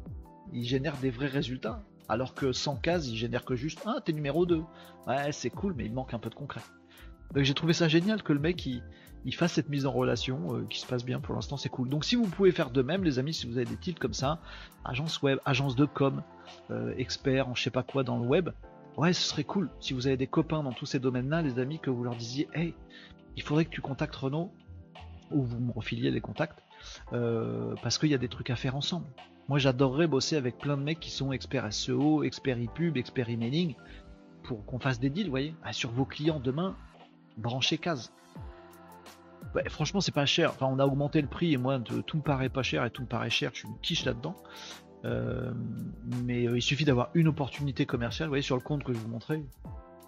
Il 0.53 0.63
génère 0.63 0.97
des 0.97 1.09
vrais 1.09 1.27
résultats. 1.27 1.83
Alors 2.09 2.33
que 2.33 2.51
sans 2.51 2.75
Case, 2.75 3.09
il 3.09 3.15
génère 3.15 3.45
que 3.45 3.55
juste 3.55 3.81
ah 3.85 3.99
t'es 4.03 4.13
numéro 4.13 4.45
2. 4.45 4.63
Ouais 5.07 5.31
c'est 5.31 5.49
cool 5.49 5.73
mais 5.75 5.85
il 5.85 5.93
manque 5.93 6.13
un 6.13 6.19
peu 6.19 6.29
de 6.29 6.35
concret. 6.35 6.61
Donc 7.33 7.43
j'ai 7.43 7.53
trouvé 7.53 7.73
ça 7.73 7.87
génial 7.87 8.23
que 8.23 8.33
le 8.33 8.39
mec 8.39 8.67
fasse 9.29 9.53
cette 9.53 9.69
mise 9.69 9.85
en 9.85 9.91
relation 9.91 10.55
euh, 10.55 10.65
qui 10.69 10.79
se 10.79 10.87
passe 10.87 11.05
bien 11.05 11.19
pour 11.19 11.35
l'instant 11.35 11.57
c'est 11.57 11.69
cool. 11.69 11.89
Donc 11.89 12.03
si 12.03 12.15
vous 12.15 12.27
pouvez 12.27 12.51
faire 12.51 12.71
de 12.71 12.81
même 12.81 13.03
les 13.03 13.19
amis, 13.19 13.33
si 13.33 13.45
vous 13.45 13.57
avez 13.57 13.65
des 13.65 13.77
titres 13.77 13.99
comme 13.99 14.13
ça, 14.13 14.41
agence 14.83 15.21
web, 15.21 15.37
agence 15.45 15.75
de 15.75 15.85
com, 15.85 16.23
euh, 16.71 16.93
expert 16.97 17.47
en 17.47 17.55
je 17.55 17.61
sais 17.61 17.69
pas 17.69 17.83
quoi 17.83 18.03
dans 18.03 18.17
le 18.17 18.25
web, 18.25 18.49
Ouais, 18.97 19.13
ce 19.13 19.21
serait 19.21 19.45
cool 19.45 19.69
si 19.79 19.93
vous 19.93 20.07
avez 20.07 20.17
des 20.17 20.27
copains 20.27 20.63
dans 20.63 20.73
tous 20.73 20.85
ces 20.85 20.99
domaines-là, 20.99 21.41
les 21.41 21.59
amis, 21.59 21.79
que 21.79 21.89
vous 21.89 22.03
leur 22.03 22.15
disiez 22.15 22.49
Hey, 22.53 22.73
il 23.37 23.43
faudrait 23.43 23.65
que 23.65 23.69
tu 23.69 23.81
contactes 23.81 24.15
Renault, 24.15 24.51
ou 25.31 25.43
vous 25.43 25.59
me 25.59 25.71
refiliez 25.71 26.11
les 26.11 26.19
contacts, 26.19 26.61
euh, 27.13 27.73
parce 27.81 27.97
qu'il 27.97 28.09
y 28.09 28.13
a 28.13 28.17
des 28.17 28.27
trucs 28.27 28.49
à 28.49 28.55
faire 28.55 28.75
ensemble. 28.75 29.07
Moi, 29.47 29.59
j'adorerais 29.59 30.07
bosser 30.07 30.35
avec 30.35 30.57
plein 30.57 30.77
de 30.77 30.83
mecs 30.83 30.99
qui 30.99 31.09
sont 31.09 31.31
experts 31.31 31.71
SEO, 31.73 32.23
experts 32.23 32.57
e-pub, 32.57 32.97
experts 32.97 33.29
emailing, 33.29 33.75
pour 34.43 34.65
qu'on 34.65 34.79
fasse 34.79 34.99
des 34.99 35.09
deals, 35.09 35.25
vous 35.25 35.31
voyez. 35.31 35.55
Ah, 35.63 35.71
sur 35.71 35.91
vos 35.91 36.05
clients 36.05 36.39
demain, 36.39 36.75
branchez 37.37 37.77
case. 37.77 38.11
Ouais, 39.55 39.67
franchement, 39.69 40.01
c'est 40.01 40.13
pas 40.13 40.25
cher. 40.25 40.51
Enfin, 40.51 40.67
on 40.69 40.79
a 40.79 40.85
augmenté 40.85 41.21
le 41.21 41.27
prix 41.27 41.53
et 41.53 41.57
moi, 41.57 41.79
tout 41.79 42.17
me 42.17 42.21
paraît 42.21 42.49
pas 42.49 42.63
cher 42.63 42.85
et 42.85 42.89
tout 42.89 43.01
me 43.01 43.07
paraît 43.07 43.29
cher. 43.29 43.51
Je 43.53 43.59
suis 43.59 43.67
une 43.67 43.79
quiche 43.79 44.05
là-dedans. 44.05 44.35
Euh, 45.03 45.51
mais 46.23 46.47
euh, 46.47 46.57
il 46.57 46.61
suffit 46.61 46.85
d'avoir 46.85 47.09
une 47.15 47.27
opportunité 47.27 47.85
commerciale. 47.85 48.27
Vous 48.27 48.31
voyez 48.31 48.43
sur 48.43 48.55
le 48.55 48.61
compte 48.61 48.83
que 48.83 48.93
je 48.93 48.99
vous 48.99 49.07
montrais, 49.07 49.43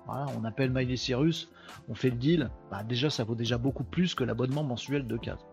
voilà, 0.06 0.28
on 0.38 0.44
appelle 0.44 0.72
Miley 0.72 0.98
Cyrus, 0.98 1.52
on 1.90 1.96
fait 1.96 2.10
le 2.10 2.18
deal. 2.18 2.50
Bah, 2.70 2.84
déjà, 2.84 3.10
ça 3.10 3.24
vaut 3.24 3.36
déjà 3.36 3.58
beaucoup 3.58 3.84
plus 3.84 4.16
que 4.16 4.24
l'abonnement 4.24 4.64
mensuel 4.64 5.08
de 5.08 5.18
4. 5.18 5.46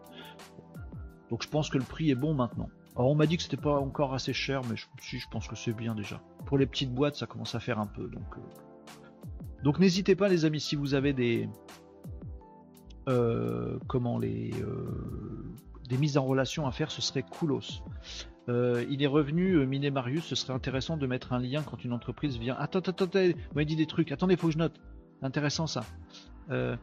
Donc 1.31 1.43
je 1.45 1.49
pense 1.49 1.71
que 1.71 1.79
le 1.79 1.85
prix 1.85 2.11
est 2.11 2.17
bon 2.17 2.35
maintenant. 2.35 2.69
Alors 2.97 3.11
on 3.11 3.15
m'a 3.15 3.27
dit 3.27 3.37
que 3.37 3.43
c'était 3.45 3.57
pas 3.57 3.79
encore 3.79 4.15
assez 4.15 4.33
cher, 4.33 4.63
mais 4.69 4.77
je, 4.77 4.87
je 5.01 5.27
pense 5.31 5.47
que 5.47 5.55
c'est 5.55 5.73
bien 5.73 5.95
déjà. 5.95 6.21
Pour 6.45 6.59
les 6.59 6.67
petites 6.67 6.93
boîtes, 6.93 7.15
ça 7.15 7.27
commence 7.27 7.55
à 7.55 7.61
faire 7.61 7.79
un 7.79 7.87
peu. 7.87 8.09
Donc, 8.09 8.37
euh. 8.37 9.63
donc 9.63 9.79
n'hésitez 9.79 10.17
pas, 10.17 10.29
les 10.29 10.45
amis, 10.45 10.61
si 10.61 10.75
vous 10.75 10.95
avez 10.95 11.13
des 11.13 11.49
comment 13.87 14.19
les 14.19 14.53
des 15.91 15.99
mises 15.99 16.17
en 16.17 16.25
relation 16.25 16.67
à 16.67 16.71
faire, 16.71 16.91
ce 16.91 17.03
serait 17.03 17.25
coolos. 17.25 17.83
Euh, 18.49 18.85
il 18.89 19.03
est 19.03 19.09
revenu, 19.09 19.55
euh, 19.55 19.67
Miné 19.67 19.91
Marius, 19.91 20.25
ce 20.25 20.35
serait 20.35 20.55
intéressant 20.55 20.97
de 20.97 21.07
mettre 21.07 21.33
un 21.33 21.41
lien 21.41 21.63
quand 21.63 21.85
une 21.85 21.93
entreprise 21.93 22.39
vient. 22.39 22.57
Attends, 22.59 22.79
attends, 22.79 23.05
attends, 23.05 23.19
m'avez 23.55 23.65
dit 23.65 23.77
des 23.77 23.87
trucs. 23.87 24.13
Attendez, 24.13 24.37
faut 24.37 24.47
que 24.47 24.53
je 24.53 24.59
note. 24.59 24.81
Intéressant 25.21 25.67
ça. 25.67 25.85
Euh, 26.51 26.77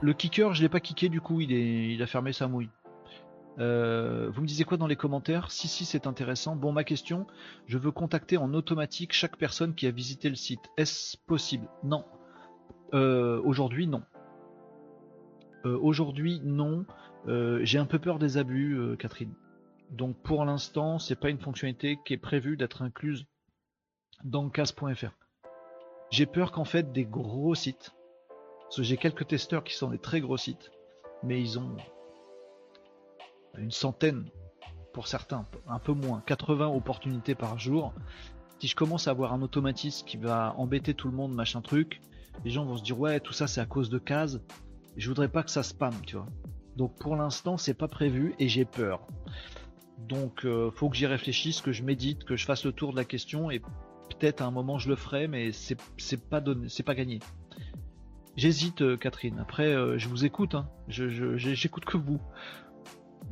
le 0.00 0.12
kicker, 0.12 0.54
je 0.54 0.62
l'ai 0.62 0.68
pas 0.68 0.78
kické 0.78 1.08
du 1.08 1.20
coup, 1.20 1.40
il, 1.40 1.50
il 1.50 2.02
a 2.02 2.06
fermé 2.06 2.32
sa 2.32 2.48
mouille. 2.48 2.68
vous 3.56 3.62
me 3.64 4.46
disiez 4.46 4.66
quoi 4.66 4.76
dans 4.76 4.86
les 4.86 4.96
commentaires? 4.96 5.50
Si, 5.50 5.66
si, 5.66 5.86
c'est 5.86 6.06
intéressant. 6.06 6.54
Bon, 6.54 6.72
ma 6.72 6.84
question, 6.84 7.26
je 7.66 7.78
veux 7.78 7.90
contacter 7.90 8.36
en 8.36 8.52
automatique 8.52 9.14
chaque 9.14 9.36
personne 9.36 9.74
qui 9.74 9.86
a 9.86 9.90
visité 9.90 10.28
le 10.28 10.36
site. 10.36 10.60
Est-ce 10.76 11.16
possible? 11.16 11.66
Non. 11.82 12.04
Aujourd'hui, 12.92 13.86
non. 13.86 14.02
Aujourd'hui, 15.80 16.40
non. 16.44 16.84
J'ai 17.26 17.78
un 17.78 17.86
peu 17.86 17.98
peur 17.98 18.18
des 18.18 18.38
abus, 18.38 18.78
Catherine. 18.98 19.34
Donc 19.90 20.16
pour 20.22 20.44
l'instant, 20.44 20.98
c'est 20.98 21.18
pas 21.18 21.30
une 21.30 21.38
fonctionnalité 21.38 21.98
qui 22.04 22.14
est 22.14 22.18
prévue 22.18 22.56
d'être 22.56 22.82
incluse 22.82 23.26
dans 24.24 24.48
CAS.fr. 24.48 25.12
J'ai 26.10 26.26
peur 26.26 26.52
qu'en 26.52 26.64
fait 26.64 26.92
des 26.92 27.04
gros 27.04 27.54
sites, 27.54 27.94
parce 28.62 28.76
que 28.76 28.82
j'ai 28.82 28.96
quelques 28.96 29.26
testeurs 29.28 29.64
qui 29.64 29.74
sont 29.74 29.90
des 29.90 29.98
très 29.98 30.20
gros 30.20 30.36
sites, 30.36 30.70
mais 31.22 31.40
ils 31.40 31.58
ont 31.58 31.76
une 33.58 33.70
centaine 33.70 34.28
pour 34.92 35.06
certains, 35.06 35.46
un 35.68 35.78
peu 35.78 35.92
moins, 35.92 36.22
80 36.26 36.68
opportunités 36.68 37.34
par 37.34 37.58
jour. 37.58 37.92
Si 38.58 38.68
je 38.68 38.74
commence 38.74 39.08
à 39.08 39.10
avoir 39.10 39.32
un 39.32 39.42
automatisme 39.42 40.06
qui 40.06 40.16
va 40.16 40.54
embêter 40.56 40.94
tout 40.94 41.08
le 41.08 41.14
monde, 41.14 41.34
machin 41.34 41.60
truc, 41.60 42.00
les 42.44 42.50
gens 42.50 42.64
vont 42.64 42.76
se 42.76 42.82
dire 42.82 42.98
ouais 42.98 43.20
tout 43.20 43.32
ça 43.32 43.46
c'est 43.46 43.60
à 43.60 43.66
cause 43.66 43.90
de 43.90 43.98
CAS. 43.98 44.38
Je 44.96 45.08
voudrais 45.08 45.28
pas 45.28 45.42
que 45.42 45.50
ça 45.50 45.62
spam, 45.62 45.94
tu 46.06 46.16
vois. 46.16 46.26
Donc 46.76 46.96
pour 46.98 47.16
l'instant 47.16 47.56
c'est 47.56 47.74
pas 47.74 47.88
prévu 47.88 48.34
et 48.38 48.48
j'ai 48.48 48.64
peur. 48.64 49.06
Donc 49.98 50.44
euh, 50.44 50.70
faut 50.70 50.88
que 50.88 50.96
j'y 50.96 51.06
réfléchisse, 51.06 51.60
que 51.60 51.72
je 51.72 51.82
médite, 51.82 52.24
que 52.24 52.36
je 52.36 52.44
fasse 52.44 52.64
le 52.64 52.72
tour 52.72 52.92
de 52.92 52.96
la 52.96 53.04
question 53.04 53.50
et 53.50 53.60
peut-être 53.60 54.42
à 54.42 54.46
un 54.46 54.50
moment 54.50 54.78
je 54.78 54.88
le 54.88 54.96
ferai, 54.96 55.28
mais 55.28 55.50
c'est 55.52 56.28
pas 56.28 56.40
donné, 56.40 56.68
c'est 56.68 56.82
pas 56.82 56.94
gagné. 56.94 57.20
J'hésite, 58.36 58.82
euh, 58.82 58.96
Catherine. 58.98 59.38
Après, 59.38 59.74
euh, 59.74 59.98
je 59.98 60.08
vous 60.08 60.26
écoute. 60.26 60.54
Hein. 60.54 60.68
Je 60.88 61.36
j'écoute 61.36 61.86
que 61.86 61.96
vous. 61.96 62.20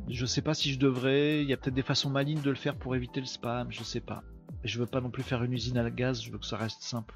Je 0.09 0.25
sais 0.25 0.41
pas 0.41 0.55
si 0.55 0.73
je 0.73 0.79
devrais. 0.79 1.43
Il 1.43 1.49
y 1.49 1.53
a 1.53 1.57
peut-être 1.57 1.75
des 1.75 1.83
façons 1.83 2.09
malignes 2.09 2.41
de 2.41 2.49
le 2.49 2.55
faire 2.55 2.75
pour 2.75 2.95
éviter 2.95 3.19
le 3.19 3.27
spam. 3.27 3.67
Je 3.69 3.83
sais 3.83 3.99
pas. 3.99 4.23
Je 4.63 4.79
veux 4.79 4.87
pas 4.87 5.01
non 5.01 5.11
plus 5.11 5.21
faire 5.21 5.43
une 5.43 5.53
usine 5.53 5.77
à 5.77 5.89
gaz. 5.91 6.23
Je 6.23 6.31
veux 6.31 6.39
que 6.39 6.45
ça 6.45 6.57
reste 6.57 6.81
simple. 6.81 7.15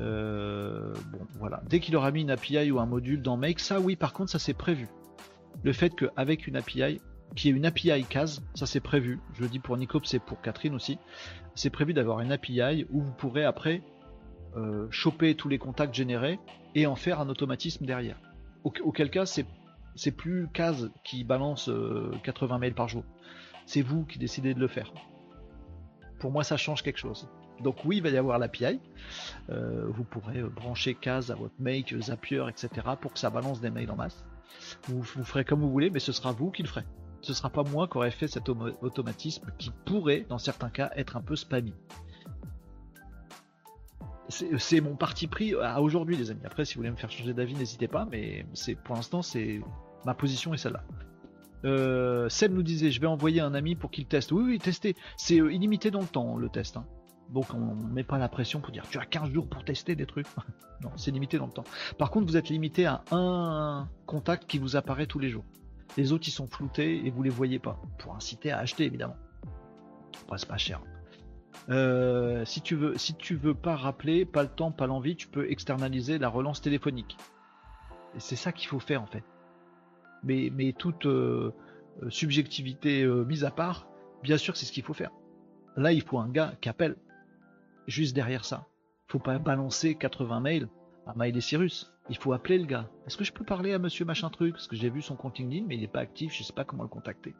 Euh, 0.00 0.92
bon, 1.12 1.20
voilà. 1.38 1.62
Dès 1.68 1.80
qu'il 1.80 1.96
aura 1.96 2.10
mis 2.10 2.22
une 2.22 2.30
API 2.30 2.70
ou 2.70 2.78
un 2.78 2.86
module 2.86 3.22
dans 3.22 3.36
Make, 3.36 3.60
ça 3.60 3.80
oui, 3.80 3.96
par 3.96 4.12
contre, 4.12 4.30
ça 4.30 4.38
c'est 4.38 4.54
prévu. 4.54 4.88
Le 5.62 5.72
fait 5.72 5.94
qu'avec 5.94 6.46
une 6.46 6.56
API, 6.56 7.00
qui 7.34 7.48
est 7.48 7.52
une 7.52 7.66
API 7.66 8.04
case, 8.04 8.42
ça 8.54 8.66
c'est 8.66 8.80
prévu. 8.80 9.20
Je 9.34 9.42
le 9.42 9.48
dis 9.48 9.58
pour 9.58 9.76
Nicops 9.76 10.06
c'est 10.06 10.18
pour 10.18 10.40
Catherine 10.40 10.74
aussi. 10.74 10.98
C'est 11.54 11.70
prévu 11.70 11.94
d'avoir 11.94 12.20
une 12.20 12.32
API 12.32 12.86
où 12.90 13.00
vous 13.00 13.12
pourrez 13.12 13.44
après 13.44 13.82
euh, 14.56 14.86
choper 14.90 15.34
tous 15.34 15.48
les 15.48 15.58
contacts 15.58 15.94
générés 15.94 16.38
et 16.74 16.86
en 16.86 16.96
faire 16.96 17.20
un 17.20 17.28
automatisme 17.28 17.84
derrière. 17.86 18.20
auquel 18.64 19.10
cas, 19.10 19.26
c'est 19.26 19.46
c'est 19.94 20.12
plus 20.12 20.48
case 20.52 20.92
qui 21.02 21.24
balance 21.24 21.68
80 22.22 22.54
euh, 22.54 22.58
mails 22.58 22.74
par 22.74 22.88
jour. 22.88 23.04
C'est 23.66 23.82
vous 23.82 24.04
qui 24.04 24.18
décidez 24.18 24.54
de 24.54 24.60
le 24.60 24.68
faire. 24.68 24.92
Pour 26.20 26.30
moi, 26.30 26.44
ça 26.44 26.56
change 26.56 26.82
quelque 26.82 26.98
chose. 26.98 27.28
Donc 27.62 27.84
oui, 27.84 27.96
il 27.96 28.02
va 28.02 28.10
y 28.10 28.16
avoir 28.16 28.38
l'API. 28.38 28.80
Euh, 29.50 29.86
vous 29.88 30.04
pourrez 30.04 30.42
brancher 30.42 30.94
case 30.94 31.30
à 31.30 31.34
votre 31.34 31.54
make, 31.58 31.94
Zapier, 32.00 32.44
etc. 32.48 32.86
pour 33.00 33.12
que 33.12 33.18
ça 33.18 33.30
balance 33.30 33.60
des 33.60 33.70
mails 33.70 33.90
en 33.90 33.96
masse. 33.96 34.24
Vous, 34.88 35.02
ferez 35.02 35.44
comme 35.44 35.60
vous 35.60 35.70
voulez, 35.70 35.90
mais 35.90 36.00
ce 36.00 36.12
sera 36.12 36.32
vous 36.32 36.50
qui 36.50 36.62
le 36.62 36.68
ferez. 36.68 36.84
Ce 37.20 37.34
sera 37.34 37.50
pas 37.50 37.64
moi 37.64 37.88
qui 37.88 37.96
aurai 37.96 38.10
fait 38.10 38.28
cet 38.28 38.48
automatisme 38.48 39.46
qui 39.58 39.72
pourrait, 39.84 40.24
dans 40.28 40.38
certains 40.38 40.70
cas, 40.70 40.90
être 40.96 41.16
un 41.16 41.20
peu 41.20 41.36
spammy. 41.36 41.74
C'est 44.28 44.80
mon 44.80 44.94
parti 44.94 45.26
pris 45.26 45.54
à 45.54 45.80
aujourd'hui, 45.80 46.16
les 46.16 46.30
amis. 46.30 46.42
Après, 46.44 46.64
si 46.64 46.74
vous 46.74 46.80
voulez 46.80 46.90
me 46.90 46.96
faire 46.96 47.10
changer 47.10 47.32
d'avis, 47.32 47.54
n'hésitez 47.54 47.88
pas, 47.88 48.06
mais 48.10 48.46
pour 48.84 48.94
l'instant, 48.94 49.22
c'est 49.22 49.60
ma 50.04 50.14
position 50.14 50.54
est 50.54 50.58
celle-là. 50.58 50.84
Euh, 51.64 52.28
Seb 52.28 52.52
nous 52.52 52.62
disait, 52.62 52.90
je 52.90 53.00
vais 53.00 53.06
envoyer 53.06 53.40
un 53.40 53.54
ami 53.54 53.74
pour 53.74 53.90
qu'il 53.90 54.06
teste. 54.06 54.30
Oui, 54.32 54.44
oui, 54.44 54.58
tester. 54.58 54.94
C'est 55.16 55.40
euh, 55.40 55.52
illimité 55.52 55.90
dans 55.90 56.00
le 56.00 56.06
temps, 56.06 56.36
le 56.36 56.48
test. 56.48 56.76
Hein. 56.76 56.86
Donc 57.30 57.52
on 57.52 57.74
ne 57.74 57.92
met 57.92 58.04
pas 58.04 58.18
la 58.18 58.28
pression 58.28 58.60
pour 58.60 58.72
dire 58.72 58.84
tu 58.88 58.98
as 58.98 59.04
15 59.04 59.30
jours 59.30 59.46
pour 59.48 59.64
tester 59.64 59.94
des 59.94 60.06
trucs. 60.06 60.26
non, 60.82 60.90
c'est 60.96 61.10
limité 61.10 61.38
dans 61.38 61.46
le 61.46 61.52
temps. 61.52 61.64
Par 61.98 62.10
contre, 62.10 62.26
vous 62.26 62.36
êtes 62.36 62.48
limité 62.48 62.86
à 62.86 63.02
un 63.10 63.88
contact 64.06 64.46
qui 64.46 64.58
vous 64.58 64.76
apparaît 64.76 65.06
tous 65.06 65.18
les 65.18 65.28
jours. 65.28 65.44
Les 65.96 66.12
autres, 66.12 66.28
ils 66.28 66.32
sont 66.32 66.46
floutés 66.46 67.06
et 67.06 67.10
vous 67.10 67.22
les 67.22 67.30
voyez 67.30 67.58
pas. 67.58 67.80
Pour 67.98 68.14
inciter 68.14 68.50
à 68.50 68.58
acheter, 68.58 68.84
évidemment. 68.84 69.16
c'est 70.36 70.48
pas 70.48 70.58
cher. 70.58 70.80
Euh, 71.70 72.44
si 72.44 72.62
tu 72.62 72.76
veux, 72.76 72.94
veux 73.30 73.54
pas 73.54 73.76
rappeler, 73.76 74.24
pas 74.24 74.42
le 74.42 74.48
temps, 74.48 74.70
pas 74.70 74.86
l'envie, 74.86 75.16
tu 75.16 75.28
peux 75.28 75.50
externaliser 75.50 76.18
la 76.18 76.28
relance 76.28 76.60
téléphonique. 76.60 77.16
C'est 78.18 78.36
ça 78.36 78.52
qu'il 78.52 78.68
faut 78.68 78.80
faire 78.80 79.02
en 79.02 79.06
fait. 79.06 79.24
Mais, 80.24 80.50
mais 80.54 80.72
toute 80.72 81.06
euh, 81.06 81.52
euh, 82.02 82.10
subjectivité 82.10 83.06
mise 83.06 83.44
à 83.44 83.50
part, 83.50 83.86
bien 84.22 84.36
sûr 84.38 84.56
c'est 84.56 84.66
ce 84.66 84.72
qu'il 84.72 84.82
faut 84.82 84.94
faire. 84.94 85.10
Là, 85.76 85.92
il 85.92 86.02
faut 86.02 86.18
un 86.18 86.28
gars 86.28 86.54
qui 86.60 86.68
appelle 86.68 86.96
juste 87.88 88.14
derrière 88.14 88.44
ça. 88.44 88.66
Faut 89.08 89.18
pas 89.18 89.38
balancer 89.38 89.96
80 89.96 90.40
mails 90.40 90.68
à 91.06 91.14
Miley 91.16 91.40
Cyrus. 91.40 91.92
Il 92.10 92.16
faut 92.16 92.32
appeler 92.32 92.58
le 92.58 92.66
gars. 92.66 92.88
Est-ce 93.06 93.16
que 93.16 93.24
je 93.24 93.32
peux 93.32 93.44
parler 93.44 93.72
à 93.72 93.78
monsieur 93.78 94.04
machin 94.04 94.30
truc? 94.30 94.54
Parce 94.54 94.68
que 94.68 94.76
j'ai 94.76 94.90
vu 94.90 95.02
son 95.02 95.16
compte 95.16 95.38
LinkedIn, 95.38 95.66
mais 95.66 95.74
il 95.74 95.80
n'est 95.80 95.88
pas 95.88 96.00
actif, 96.00 96.32
je 96.32 96.42
sais 96.42 96.52
pas 96.52 96.64
comment 96.64 96.84
le 96.84 96.88
contacter. 96.88 97.34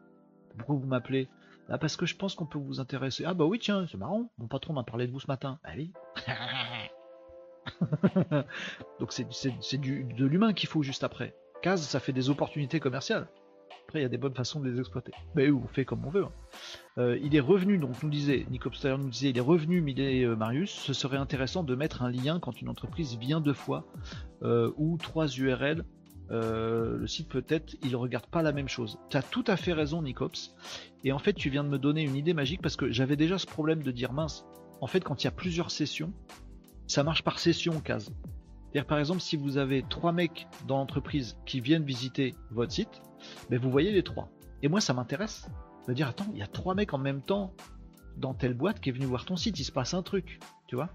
Pourquoi 0.56 0.76
vous 0.76 0.86
m'appelez? 0.86 1.28
Ah, 1.68 1.78
parce 1.78 1.96
que 1.96 2.06
je 2.06 2.16
pense 2.16 2.34
qu'on 2.34 2.46
peut 2.46 2.58
vous 2.58 2.80
intéresser. 2.80 3.24
Ah 3.26 3.34
bah 3.34 3.44
oui, 3.44 3.58
tiens, 3.58 3.86
c'est 3.90 3.98
marrant. 3.98 4.30
Mon 4.38 4.46
patron 4.46 4.72
m'a 4.72 4.84
parlé 4.84 5.06
de 5.06 5.12
vous 5.12 5.20
ce 5.20 5.26
matin. 5.26 5.58
Ah 5.62 5.72
oui. 5.76 5.92
Donc 8.98 9.12
c'est 9.12 9.78
de 9.78 10.26
l'humain 10.26 10.54
qu'il 10.54 10.68
faut 10.68 10.82
juste 10.82 11.04
après. 11.04 11.34
Case, 11.60 11.82
ça 11.82 12.00
fait 12.00 12.12
des 12.12 12.30
opportunités 12.30 12.80
commerciales. 12.80 13.28
Après, 13.88 14.00
il 14.00 14.02
y 14.02 14.06
a 14.06 14.10
des 14.10 14.18
bonnes 14.18 14.34
façons 14.34 14.60
de 14.60 14.68
les 14.68 14.78
exploiter. 14.78 15.12
Mais 15.34 15.50
on 15.50 15.66
fait 15.66 15.86
comme 15.86 16.04
on 16.04 16.10
veut. 16.10 16.24
Hein. 16.24 16.32
Euh, 16.98 17.18
il 17.22 17.34
est 17.34 17.40
revenu, 17.40 17.78
donc 17.78 18.02
nous 18.02 18.10
disait, 18.10 18.46
Nick 18.50 18.64
nous 18.66 19.08
disait, 19.08 19.30
il 19.30 19.38
est 19.38 19.40
revenu, 19.40 19.80
Millet 19.80 20.24
euh, 20.24 20.36
Marius. 20.36 20.70
Ce 20.70 20.92
serait 20.92 21.16
intéressant 21.16 21.62
de 21.62 21.74
mettre 21.74 22.02
un 22.02 22.10
lien 22.10 22.38
quand 22.38 22.60
une 22.60 22.68
entreprise 22.68 23.16
vient 23.16 23.40
deux 23.40 23.54
fois 23.54 23.86
euh, 24.42 24.70
ou 24.76 24.98
trois 24.98 25.26
URL 25.28 25.84
euh, 26.30 26.98
le 26.98 27.06
site 27.06 27.28
peut-être, 27.28 27.76
il 27.82 27.96
regarde 27.96 28.26
pas 28.26 28.42
la 28.42 28.52
même 28.52 28.68
chose. 28.68 28.98
Tu 29.08 29.16
as 29.16 29.22
tout 29.22 29.44
à 29.46 29.56
fait 29.56 29.72
raison, 29.72 30.02
Nicops. 30.02 30.54
Et 31.04 31.12
en 31.12 31.18
fait, 31.18 31.32
tu 31.32 31.48
viens 31.48 31.64
de 31.64 31.68
me 31.68 31.78
donner 31.78 32.02
une 32.02 32.16
idée 32.16 32.34
magique 32.34 32.60
parce 32.60 32.76
que 32.76 32.90
j'avais 32.90 33.16
déjà 33.16 33.38
ce 33.38 33.46
problème 33.46 33.82
de 33.82 33.90
dire 33.90 34.12
mince. 34.12 34.44
En 34.80 34.86
fait, 34.86 35.00
quand 35.00 35.22
il 35.22 35.26
y 35.26 35.28
a 35.28 35.32
plusieurs 35.32 35.70
sessions, 35.70 36.12
ça 36.86 37.02
marche 37.02 37.22
par 37.22 37.38
session 37.38 37.80
case. 37.80 38.10
C'est-à-dire, 38.70 38.86
par 38.86 38.98
exemple, 38.98 39.20
si 39.20 39.36
vous 39.36 39.56
avez 39.56 39.82
trois 39.88 40.12
mecs 40.12 40.46
dans 40.66 40.76
l'entreprise 40.76 41.38
qui 41.46 41.60
viennent 41.60 41.84
visiter 41.84 42.34
votre 42.50 42.72
site, 42.72 43.00
ben 43.50 43.58
vous 43.58 43.70
voyez 43.70 43.92
les 43.92 44.02
trois. 44.02 44.28
Et 44.62 44.68
moi, 44.68 44.80
ça 44.80 44.94
m'intéresse 44.94 45.48
de 45.86 45.94
dire 45.94 46.08
attends, 46.08 46.26
il 46.32 46.38
y 46.38 46.42
a 46.42 46.46
trois 46.46 46.74
mecs 46.74 46.92
en 46.92 46.98
même 46.98 47.22
temps 47.22 47.54
dans 48.16 48.34
telle 48.34 48.54
boîte 48.54 48.80
qui 48.80 48.90
est 48.90 48.92
venu 48.92 49.06
voir 49.06 49.24
ton 49.24 49.36
site, 49.36 49.58
il 49.58 49.64
se 49.64 49.72
passe 49.72 49.94
un 49.94 50.02
truc, 50.02 50.40
tu 50.66 50.76
vois 50.76 50.90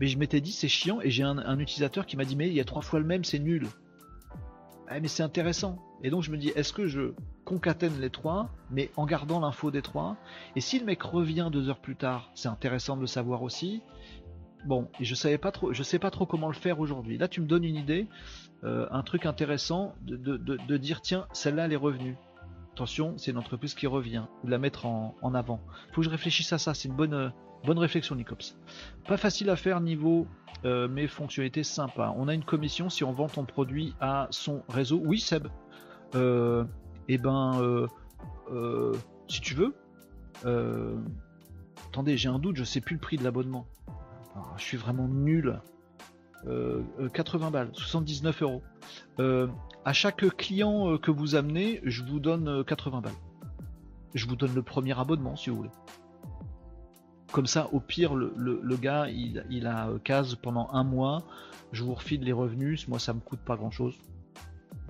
mais 0.00 0.06
je 0.06 0.18
m'étais 0.18 0.40
dit 0.40 0.52
c'est 0.52 0.68
chiant 0.68 1.00
et 1.00 1.10
j'ai 1.10 1.22
un, 1.22 1.58
utilisateur 1.58 2.06
qui 2.06 2.16
m'a 2.16 2.24
dit 2.24 2.36
mais 2.36 2.48
il 2.48 2.54
y 2.54 2.60
a 2.60 2.64
trois 2.64 2.82
fois 2.82 2.98
le 3.00 3.06
même, 3.06 3.24
c'est 3.24 3.38
nul. 3.38 3.66
Mais 4.90 5.08
c'est 5.08 5.24
intéressant. 5.24 5.82
Et 6.04 6.10
donc 6.10 6.22
je 6.22 6.30
me 6.30 6.36
dis 6.36 6.48
est-ce 6.54 6.72
que 6.72 6.86
je 6.86 7.12
concatène 7.44 7.98
les 8.00 8.10
trois, 8.10 8.50
mais 8.70 8.90
en 8.96 9.06
gardant 9.06 9.40
l'info 9.40 9.70
des 9.70 9.82
trois? 9.82 10.16
Et 10.54 10.60
si 10.60 10.78
le 10.78 10.84
mec 10.84 11.02
revient 11.02 11.48
deux 11.50 11.68
heures 11.68 11.80
plus 11.80 11.96
tard, 11.96 12.30
c'est 12.34 12.48
intéressant 12.48 12.96
de 12.96 13.00
le 13.00 13.06
savoir 13.06 13.42
aussi. 13.42 13.82
Bon, 14.66 14.88
et 15.00 15.04
je 15.04 15.14
savais 15.14 15.38
pas 15.38 15.52
trop, 15.52 15.72
je 15.72 15.82
sais 15.82 15.98
pas 15.98 16.10
trop 16.10 16.26
comment 16.26 16.48
le 16.48 16.54
faire 16.54 16.80
aujourd'hui. 16.80 17.18
Là, 17.18 17.28
tu 17.28 17.40
me 17.40 17.46
donnes 17.46 17.64
une 17.64 17.76
idée, 17.76 18.06
euh, 18.64 18.86
un 18.90 19.02
truc 19.02 19.26
intéressant 19.26 19.94
de, 20.02 20.76
dire 20.76 21.00
tiens, 21.00 21.26
celle-là 21.32 21.66
elle 21.66 21.72
est 21.72 21.76
revenue. 21.76 22.16
Attention, 22.72 23.14
c'est 23.16 23.30
une 23.30 23.38
entreprise 23.38 23.74
qui 23.74 23.86
revient, 23.86 24.24
de 24.44 24.50
la 24.50 24.58
mettre 24.58 24.84
en, 24.84 25.14
en 25.22 25.34
avant. 25.34 25.60
Faut 25.92 26.02
que 26.02 26.04
je 26.04 26.10
réfléchisse 26.10 26.52
à 26.52 26.58
ça, 26.58 26.74
c'est 26.74 26.88
une 26.88 26.94
bonne, 26.94 27.32
Bonne 27.66 27.78
réflexion, 27.78 28.14
Nicops. 28.14 28.56
Pas 29.08 29.16
facile 29.16 29.50
à 29.50 29.56
faire 29.56 29.80
niveau, 29.80 30.28
euh, 30.64 30.86
mais 30.88 31.08
fonctionnalité 31.08 31.64
sympa. 31.64 32.14
On 32.16 32.28
a 32.28 32.34
une 32.34 32.44
commission 32.44 32.88
si 32.88 33.02
on 33.02 33.12
vend 33.12 33.28
ton 33.28 33.44
produit 33.44 33.94
à 34.00 34.28
son 34.30 34.62
réseau. 34.68 35.00
Oui, 35.04 35.18
Seb. 35.18 35.48
Euh, 36.14 36.64
eh 37.08 37.18
ben, 37.18 37.88
euh, 38.52 38.92
si 39.28 39.40
tu 39.40 39.54
veux. 39.54 39.74
attendez, 41.88 42.16
j'ai 42.16 42.28
un 42.28 42.38
doute, 42.38 42.56
je 42.56 42.64
sais 42.64 42.80
plus 42.80 42.94
le 42.94 43.00
prix 43.00 43.16
de 43.16 43.24
l'abonnement. 43.24 43.66
Je 44.56 44.62
suis 44.62 44.76
vraiment 44.76 45.08
nul. 45.08 45.60
80 47.12 47.50
balles, 47.50 47.70
79 47.72 48.42
euros. 48.42 48.62
à 49.84 49.92
chaque 49.92 50.28
client 50.36 50.96
que 50.98 51.10
vous 51.10 51.34
amenez, 51.34 51.80
je 51.84 52.04
vous 52.04 52.20
donne 52.20 52.64
80 52.64 53.00
balles. 53.00 53.12
Je 54.14 54.26
vous 54.26 54.36
donne 54.36 54.54
le 54.54 54.62
premier 54.62 54.98
abonnement 54.98 55.36
si 55.36 55.50
vous 55.50 55.56
voulez. 55.56 55.70
Comme 57.32 57.46
ça, 57.46 57.68
au 57.72 57.80
pire, 57.80 58.14
le, 58.14 58.76
gars, 58.76 59.08
il, 59.10 59.66
a 59.66 59.88
euh, 59.88 59.98
case 59.98 60.36
pendant 60.36 60.70
un 60.72 60.84
mois. 60.84 61.22
Je 61.72 61.84
vous 61.84 61.92
refile 61.92 62.22
les 62.22 62.32
revenus. 62.32 62.88
Moi, 62.88 62.98
ça 62.98 63.12
me 63.12 63.20
coûte 63.20 63.40
pas 63.40 63.56
grand 63.56 63.70
chose. 63.70 63.94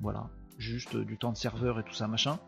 Voilà. 0.00 0.28
Juste 0.58 0.94
euh, 0.94 1.04
du 1.04 1.18
temps 1.18 1.32
de 1.32 1.36
serveur 1.36 1.80
et 1.80 1.82
tout 1.82 1.94
ça, 1.94 2.06
machin. 2.06 2.38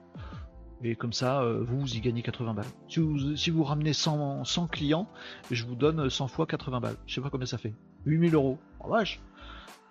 Et 0.83 0.95
comme 0.95 1.13
ça, 1.13 1.43
euh, 1.43 1.63
vous, 1.63 1.81
vous 1.81 1.97
y 1.97 2.01
gagnez 2.01 2.23
80 2.23 2.55
balles. 2.55 2.67
Si 2.89 3.01
vous, 3.01 3.37
si 3.37 3.51
ramenez 3.51 3.93
100, 3.93 4.45
100 4.45 4.67
clients, 4.69 5.09
je 5.51 5.65
vous 5.65 5.75
donne 5.75 6.09
100 6.09 6.29
fois 6.29 6.47
80 6.47 6.81
balles. 6.81 6.97
Je 7.07 7.15
sais 7.15 7.21
pas 7.21 7.31
combien 7.31 7.47
ça 7.47 7.59
fait. 7.59 7.75
8000 8.07 8.35
euros. 8.35 8.59
Oh 8.81 8.89
vache 8.89 9.21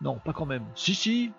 Non, 0.01 0.19
pas 0.23 0.33
quand 0.33 0.45
même. 0.45 0.65
Si, 0.75 0.95
si 0.95 1.31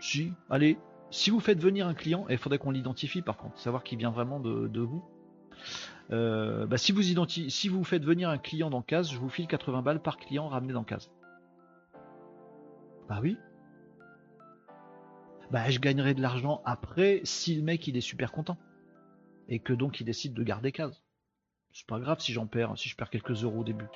Si, 0.00 0.32
allez. 0.50 0.78
Si 1.10 1.30
vous 1.30 1.40
faites 1.40 1.60
venir 1.60 1.86
un 1.86 1.94
client, 1.94 2.26
il 2.28 2.36
faudrait 2.36 2.58
qu'on 2.58 2.70
l'identifie 2.70 3.22
par 3.22 3.38
contre, 3.38 3.58
savoir 3.58 3.82
qui 3.82 3.96
vient 3.96 4.10
vraiment 4.10 4.40
de, 4.40 4.68
de 4.68 4.80
vous. 4.80 5.02
Euh, 6.10 6.66
bah, 6.66 6.76
si, 6.76 6.92
vous 6.92 7.02
si 7.02 7.68
vous 7.68 7.84
faites 7.84 8.04
venir 8.04 8.28
un 8.28 8.38
client 8.38 8.68
dans 8.68 8.82
case, 8.82 9.10
je 9.10 9.18
vous 9.18 9.30
file 9.30 9.46
80 9.46 9.82
balles 9.82 10.02
par 10.02 10.18
client 10.18 10.48
ramené 10.48 10.72
dans 10.72 10.84
case. 10.84 11.10
Bah 13.08 13.20
oui. 13.22 13.38
Bah 15.50 15.70
je 15.70 15.78
gagnerai 15.78 16.14
de 16.14 16.20
l'argent 16.20 16.62
après 16.64 17.20
si 17.24 17.54
le 17.54 17.62
mec 17.62 17.86
il 17.86 17.96
est 17.96 18.02
super 18.02 18.32
content. 18.32 18.58
Et 19.48 19.60
que 19.60 19.72
donc 19.72 20.00
il 20.00 20.04
décide 20.04 20.34
de 20.34 20.42
garder 20.42 20.72
case. 20.72 21.02
C'est 21.72 21.86
pas 21.86 21.98
grave 21.98 22.20
si 22.20 22.32
j'en 22.32 22.46
perds, 22.46 22.76
si 22.76 22.88
je 22.88 22.96
perds 22.96 23.10
quelques 23.10 23.44
euros 23.44 23.60
au 23.60 23.64
début. 23.64 23.88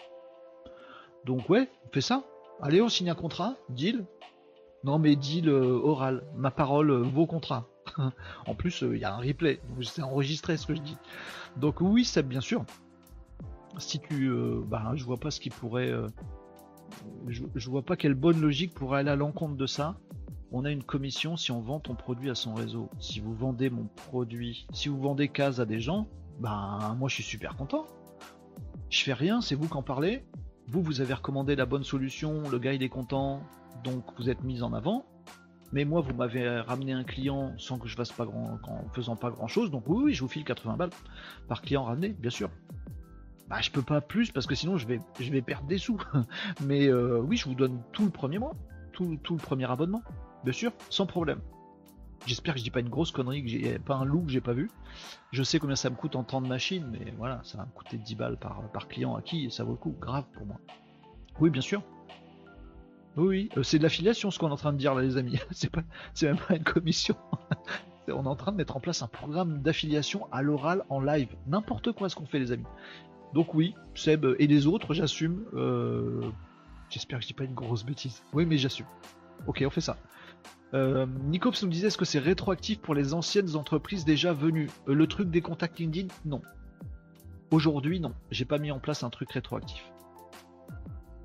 Donc 1.25 1.49
ouais, 1.51 1.71
on 1.87 1.93
fait 1.93 2.01
ça. 2.01 2.25
Allez, 2.61 2.81
on 2.81 2.89
signe 2.89 3.11
un 3.11 3.15
contrat, 3.15 3.57
deal. 3.69 4.05
Non 4.85 4.99
mais 4.99 5.17
deal 5.17 5.49
euh, 5.49 5.81
oral, 5.83 6.25
ma 6.37 6.51
parole, 6.51 6.91
euh, 6.91 7.03
vos 7.03 7.27
contrats. 7.27 7.69
en 8.47 8.55
plus, 8.55 8.83
il 8.83 8.99
y 8.99 9.05
a 9.05 9.15
un 9.15 9.19
replay, 9.19 9.61
c'est 9.83 10.03
enregistré 10.03 10.57
ce 10.57 10.67
que 10.67 10.75
je 10.75 10.81
dis. 10.81 10.97
Donc 11.57 11.81
oui, 11.81 12.05
c'est 12.05 12.27
bien 12.27 12.41
sûr. 12.41 12.65
Si 13.79 14.01
tu, 14.01 14.29
euh, 14.29 14.63
bah, 14.67 14.93
je 14.95 15.05
vois 15.05 15.17
pas 15.17 15.31
ce 15.31 15.41
qui 15.41 15.51
pourrait, 15.51 15.91
euh, 15.91 16.07
je, 17.29 17.71
vois 17.71 17.83
pas 17.83 17.97
quelle 17.97 18.15
bonne 18.15 18.41
logique 18.41 18.75
pourrait 18.75 19.01
aller 19.01 19.11
à 19.11 19.17
l'encontre 19.17 19.57
de 19.57 19.67
ça. 19.67 19.97
On 20.55 20.67
a 20.67 20.71
une 20.71 20.83
commission 20.83 21.39
si 21.39 21.51
on 21.51 21.63
vend 21.63 21.81
ton 21.81 21.95
produit 21.95 22.29
à 22.29 22.35
son 22.35 22.53
réseau. 22.53 22.91
Si 22.99 23.21
vous 23.21 23.35
vendez 23.35 23.71
mon 23.71 23.87
produit, 23.87 24.67
si 24.73 24.91
vous 24.91 25.01
vendez 25.01 25.29
case 25.29 25.61
à 25.61 25.65
des 25.65 25.81
gens, 25.81 26.07
bah 26.41 26.95
moi 26.99 27.09
je 27.09 27.15
suis 27.15 27.23
super 27.23 27.57
content. 27.57 27.87
Je 28.91 29.03
fais 29.03 29.15
rien, 29.15 29.41
c'est 29.41 29.55
vous 29.55 29.67
qui 29.67 29.77
en 29.77 29.83
parlez. 29.83 30.27
Vous, 30.69 30.83
vous 30.83 31.01
avez 31.01 31.15
recommandé 31.15 31.57
la 31.57 31.65
bonne 31.65 31.85
solution, 31.85 32.43
le 32.51 32.59
gars 32.59 32.75
il 32.75 32.83
est 32.83 32.91
content, 32.91 33.43
donc 33.83 34.05
vous 34.19 34.29
êtes 34.29 34.45
mis 34.45 34.63
en 34.63 34.75
avant. 34.75 35.07
mais 35.73 35.87
moi 35.87 36.03
vous 36.03 36.15
m'avez 36.15 36.61
ramené 36.61 36.93
un 36.93 37.05
client 37.05 37.55
sans 37.57 37.79
que 37.79 37.89
je 37.89 37.97
fasse 37.97 38.13
pas 38.13 38.27
grand, 38.27 38.59
en 38.69 38.89
faisant 38.93 39.17
pas 39.17 39.31
grand 39.31 39.49
chose, 39.49 39.71
donc 39.71 39.85
oui, 39.87 40.13
je 40.13 40.21
vous 40.21 40.29
file 40.29 40.45
80 40.45 40.77
balles 40.77 40.91
par 41.49 41.63
client 41.63 41.85
ramené, 41.85 42.11
bien 42.11 42.31
sûr. 42.31 42.51
Bah, 43.49 43.61
je 43.63 43.71
peux 43.71 43.83
pas 43.83 44.03
plus 44.03 44.31
parce 44.31 44.47
que 44.47 44.55
sinon 44.55 44.77
je 44.77 44.87
vais, 44.87 45.43
perdre 45.43 45.67
des 45.67 45.79
sous. 45.79 45.99
Mais 46.65 46.89
euh, 46.89 47.21
oui, 47.21 47.39
je 47.39 47.47
vous 47.47 47.55
donne 47.55 47.83
tout 47.93 48.05
le 48.05 48.11
premier 48.11 48.39
mois, 48.39 48.55
tout, 48.93 49.19
le 49.31 49.37
premier 49.37 49.71
abonnement, 49.71 50.03
bien 50.45 50.53
sûr, 50.53 50.73
sans 50.91 51.07
problème. 51.07 51.41
J'espère 52.27 52.55
que 52.55 52.61
je 52.61 52.65
dis 52.65 52.71
pas 52.71 52.81
une 52.81 52.89
grosse 52.89 53.11
connerie, 53.11 53.43
que 53.43 53.49
j'ai 53.49 53.79
pas 53.79 53.97
un 53.97 54.05
loup 54.05 54.23
que 54.23 54.31
j'ai 54.31 54.41
pas 54.41 54.53
vu. 54.53 54.71
Je 55.33 55.43
sais 55.43 55.59
combien 55.59 55.75
ça 55.75 55.91
me 55.91 55.97
coûte 55.97 56.15
en 56.15 56.23
temps 56.23 56.41
de 56.41 56.47
machine, 56.47 56.87
mais 56.91 57.13
voilà, 57.19 57.41
ça 57.43 57.59
va 57.59 57.65
me 57.65 57.71
coûter 57.71 57.99
10 57.99 58.15
balles 58.15 58.39
par, 58.39 58.89
client 58.89 59.17
à 59.17 59.23
qui 59.23 59.51
ça 59.51 59.65
vaut 59.65 59.73
le 59.73 59.77
coup, 59.77 59.97
grave 60.01 60.25
pour 60.33 60.47
moi. 60.47 60.61
Oui, 61.41 61.51
bien 61.51 61.63
sûr. 61.63 61.83
Oui, 63.17 63.51
euh, 63.57 63.63
c'est 63.63 63.79
de 63.79 63.83
l'affiliation 63.83 64.31
ce 64.31 64.39
qu'on 64.39 64.49
est 64.49 64.53
en 64.53 64.57
train 64.57 64.73
de 64.73 64.79
dire 64.79 64.95
là, 64.95 65.03
les 65.03 65.17
amis. 65.17 65.39
c'est 65.51 65.71
pas, 65.71 65.83
c'est 66.15 66.27
même 66.27 66.39
pas 66.39 66.57
une 66.57 66.63
commission. 66.63 67.17
on 68.09 68.25
est 68.25 68.29
en 68.29 68.37
train 68.37 68.53
de 68.53 68.57
mettre 68.57 68.77
en 68.77 68.81
place 68.81 69.03
un 69.03 69.09
programme 69.09 69.61
d'affiliation 69.61 70.29
à 70.33 70.43
l'oral 70.43 70.85
en 70.89 71.01
live. 71.01 71.29
N'importe 71.47 71.93
quoi 71.93 72.09
ce 72.09 72.15
qu'on 72.15 72.27
fait, 72.27 72.39
les 72.39 72.53
amis. 72.53 72.67
Donc 73.35 73.55
oui, 73.55 73.75
Seb 73.95 74.27
et 74.39 74.47
les 74.47 74.67
autres, 74.67 74.95
j'assume. 74.95 75.45
Euh, 75.55 76.31
j'espère 76.89 77.19
que 77.19 77.23
je 77.23 77.29
dis 77.29 77.35
pas 77.35 77.45
une 77.45 77.55
grosse 77.55 77.85
bêtise. 77.85 78.23
Oui, 78.33 78.47
mais 78.47 78.59
j'assume. 78.59 78.87
Ok, 79.47 79.63
on 79.67 79.71
fait 79.71 79.81
ça. 79.81 79.97
Euh, 80.75 81.07
Nicops 81.25 81.63
nous 81.63 81.69
disait 81.69 81.89
est-ce 81.89 81.99
que 81.99 82.05
c'est 82.05 82.19
rétroactif 82.19 82.81
pour 82.81 82.95
les 82.95 83.15
anciennes 83.15 83.57
entreprises 83.57 84.05
déjà 84.05 84.33
venues? 84.33 84.71
Euh, 84.89 84.95
Le 84.95 85.07
truc 85.07 85.31
des 85.31 85.41
contacts 85.41 85.79
LinkedIn? 85.79 86.09
Non. 86.25 86.41
Aujourd'hui, 87.51 88.01
non. 88.01 88.15
J'ai 88.31 88.45
pas 88.45 88.59
mis 88.59 88.71
en 88.71 88.79
place 88.79 89.03
un 89.03 89.11
truc 89.11 89.31
rétroactif. 89.33 89.93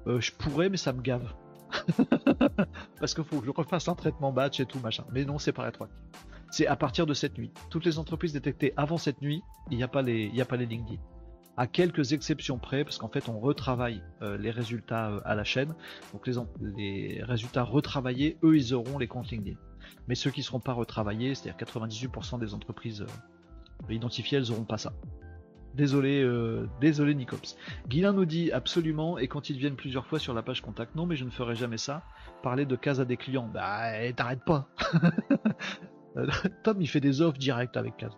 je 0.05 0.31
pourrais, 0.31 0.69
mais 0.69 0.77
ça 0.77 0.93
me 0.93 1.01
gave. 1.01 1.33
Parce 2.99 3.13
qu'il 3.13 3.23
faut 3.23 3.39
que 3.39 3.45
je 3.45 3.51
refasse 3.51 3.87
un 3.87 3.95
traitement 3.95 4.31
batch 4.31 4.59
et 4.59 4.65
tout, 4.65 4.79
machin. 4.79 5.05
Mais 5.11 5.25
non, 5.25 5.37
c'est 5.37 5.53
pas 5.53 5.63
rétroactif. 5.63 5.97
C'est 6.51 6.67
à 6.67 6.75
partir 6.75 7.05
de 7.05 7.13
cette 7.13 7.37
nuit. 7.37 7.51
Toutes 7.69 7.85
les 7.85 7.99
entreprises 7.99 8.33
détectées 8.33 8.73
avant 8.77 8.97
cette 8.97 9.21
nuit, 9.21 9.41
il 9.71 9.77
n'y 9.77 9.83
a 9.83 9.87
pas 9.87 10.01
les 10.01 10.29
LinkedIn. 10.29 10.99
À 11.57 11.65
quelques 11.65 12.13
exceptions 12.13 12.59
près, 12.59 12.83
parce 12.83 12.99
qu'en 12.99 13.09
fait, 13.09 13.29
on 13.29 13.39
retravaille 13.39 14.03
euh, 14.21 14.37
les 14.37 14.51
résultats 14.51 15.09
euh, 15.09 15.19
à 15.25 15.33
la 15.33 15.43
chaîne. 15.43 15.73
Donc, 16.13 16.27
les, 16.61 17.23
résultats 17.23 17.63
retravaillés, 17.63 18.37
eux, 18.43 18.55
ils 18.55 18.75
auront 18.75 18.99
les 18.99 19.07
comptes 19.07 19.31
LinkedIn. 19.31 19.57
Mais 20.07 20.13
ceux 20.13 20.29
qui 20.29 20.41
ne 20.41 20.45
seront 20.45 20.59
pas 20.59 20.73
retravaillés, 20.73 21.33
c'est-à-dire 21.33 21.65
98% 21.65 22.39
des 22.39 22.53
entreprises 22.53 23.01
euh, 23.01 23.93
identifiées, 23.93 24.37
elles 24.37 24.49
n'auront 24.49 24.65
pas 24.65 24.77
ça. 24.77 24.93
Désolé, 25.73 26.27
désolé 26.81 27.13
Nicops. 27.13 27.55
Guilain 27.87 28.11
nous 28.11 28.25
dit 28.25 28.51
absolument, 28.51 29.19
et 29.19 29.27
quand 29.27 29.51
ils 29.51 29.59
viennent 29.59 29.75
plusieurs 29.75 30.07
fois 30.07 30.17
sur 30.17 30.33
la 30.33 30.41
page 30.41 30.61
contact, 30.63 30.95
non 30.95 31.05
mais 31.05 31.15
je 31.15 31.23
ne 31.23 31.29
ferai 31.29 31.53
jamais 31.53 31.77
ça. 31.77 32.01
Parler 32.41 32.65
de 32.65 32.75
case 32.75 32.99
à 32.99 33.05
des 33.05 33.15
clients, 33.15 33.47
bah 33.53 34.03
eh, 34.03 34.11
t'arrêtes 34.11 34.43
pas. 34.43 34.69
Tom 36.63 36.81
il 36.81 36.87
fait 36.87 36.99
des 36.99 37.21
offres 37.21 37.37
directes 37.37 37.77
avec 37.77 37.95
case. 37.95 38.17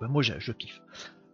Bah, 0.00 0.08
moi 0.08 0.22
je, 0.22 0.50
kiffe. 0.50 0.82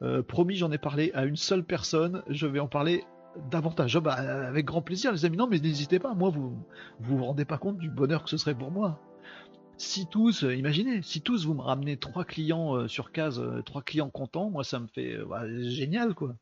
Euh, 0.03 0.22
promis, 0.22 0.57
j'en 0.57 0.70
ai 0.70 0.78
parlé 0.78 1.11
à 1.14 1.24
une 1.24 1.36
seule 1.36 1.64
personne, 1.64 2.22
je 2.28 2.46
vais 2.46 2.61
en 2.61 2.68
parler 2.68 3.05
davantage. 3.51 3.96
Ah, 3.96 4.01
bah, 4.01 4.12
avec 4.12 4.64
grand 4.64 4.82
plaisir 4.82 5.12
les 5.12 5.24
amis, 5.24 5.36
non 5.36 5.49
mais 5.49 5.59
n'hésitez 5.59 5.99
pas, 5.99 6.14
moi 6.14 6.30
vous, 6.30 6.57
vous 7.01 7.18
vous 7.18 7.24
rendez 7.24 7.44
pas 7.44 7.59
compte 7.59 7.78
du 7.78 7.90
bonheur 7.90 8.24
que 8.24 8.30
ce 8.30 8.36
serait 8.36 8.55
pour 8.55 8.70
moi 8.70 9.01
si 9.80 10.09
tous, 10.09 10.42
euh, 10.42 10.57
imaginez, 10.57 11.03
si 11.03 11.20
tous 11.20 11.46
vous 11.46 11.55
me 11.55 11.61
ramenez 11.61 11.96
trois 11.96 12.24
clients 12.24 12.74
euh, 12.74 12.88
sur 12.88 13.12
case, 13.12 13.40
trois 13.64 13.80
clients 13.80 14.11
contents, 14.11 14.51
moi 14.51 14.64
ça 14.64 14.80
me 14.80 14.88
fait 14.88 15.16
bah, 15.18 15.44
génial 15.62 16.14
quoi. 16.14 16.34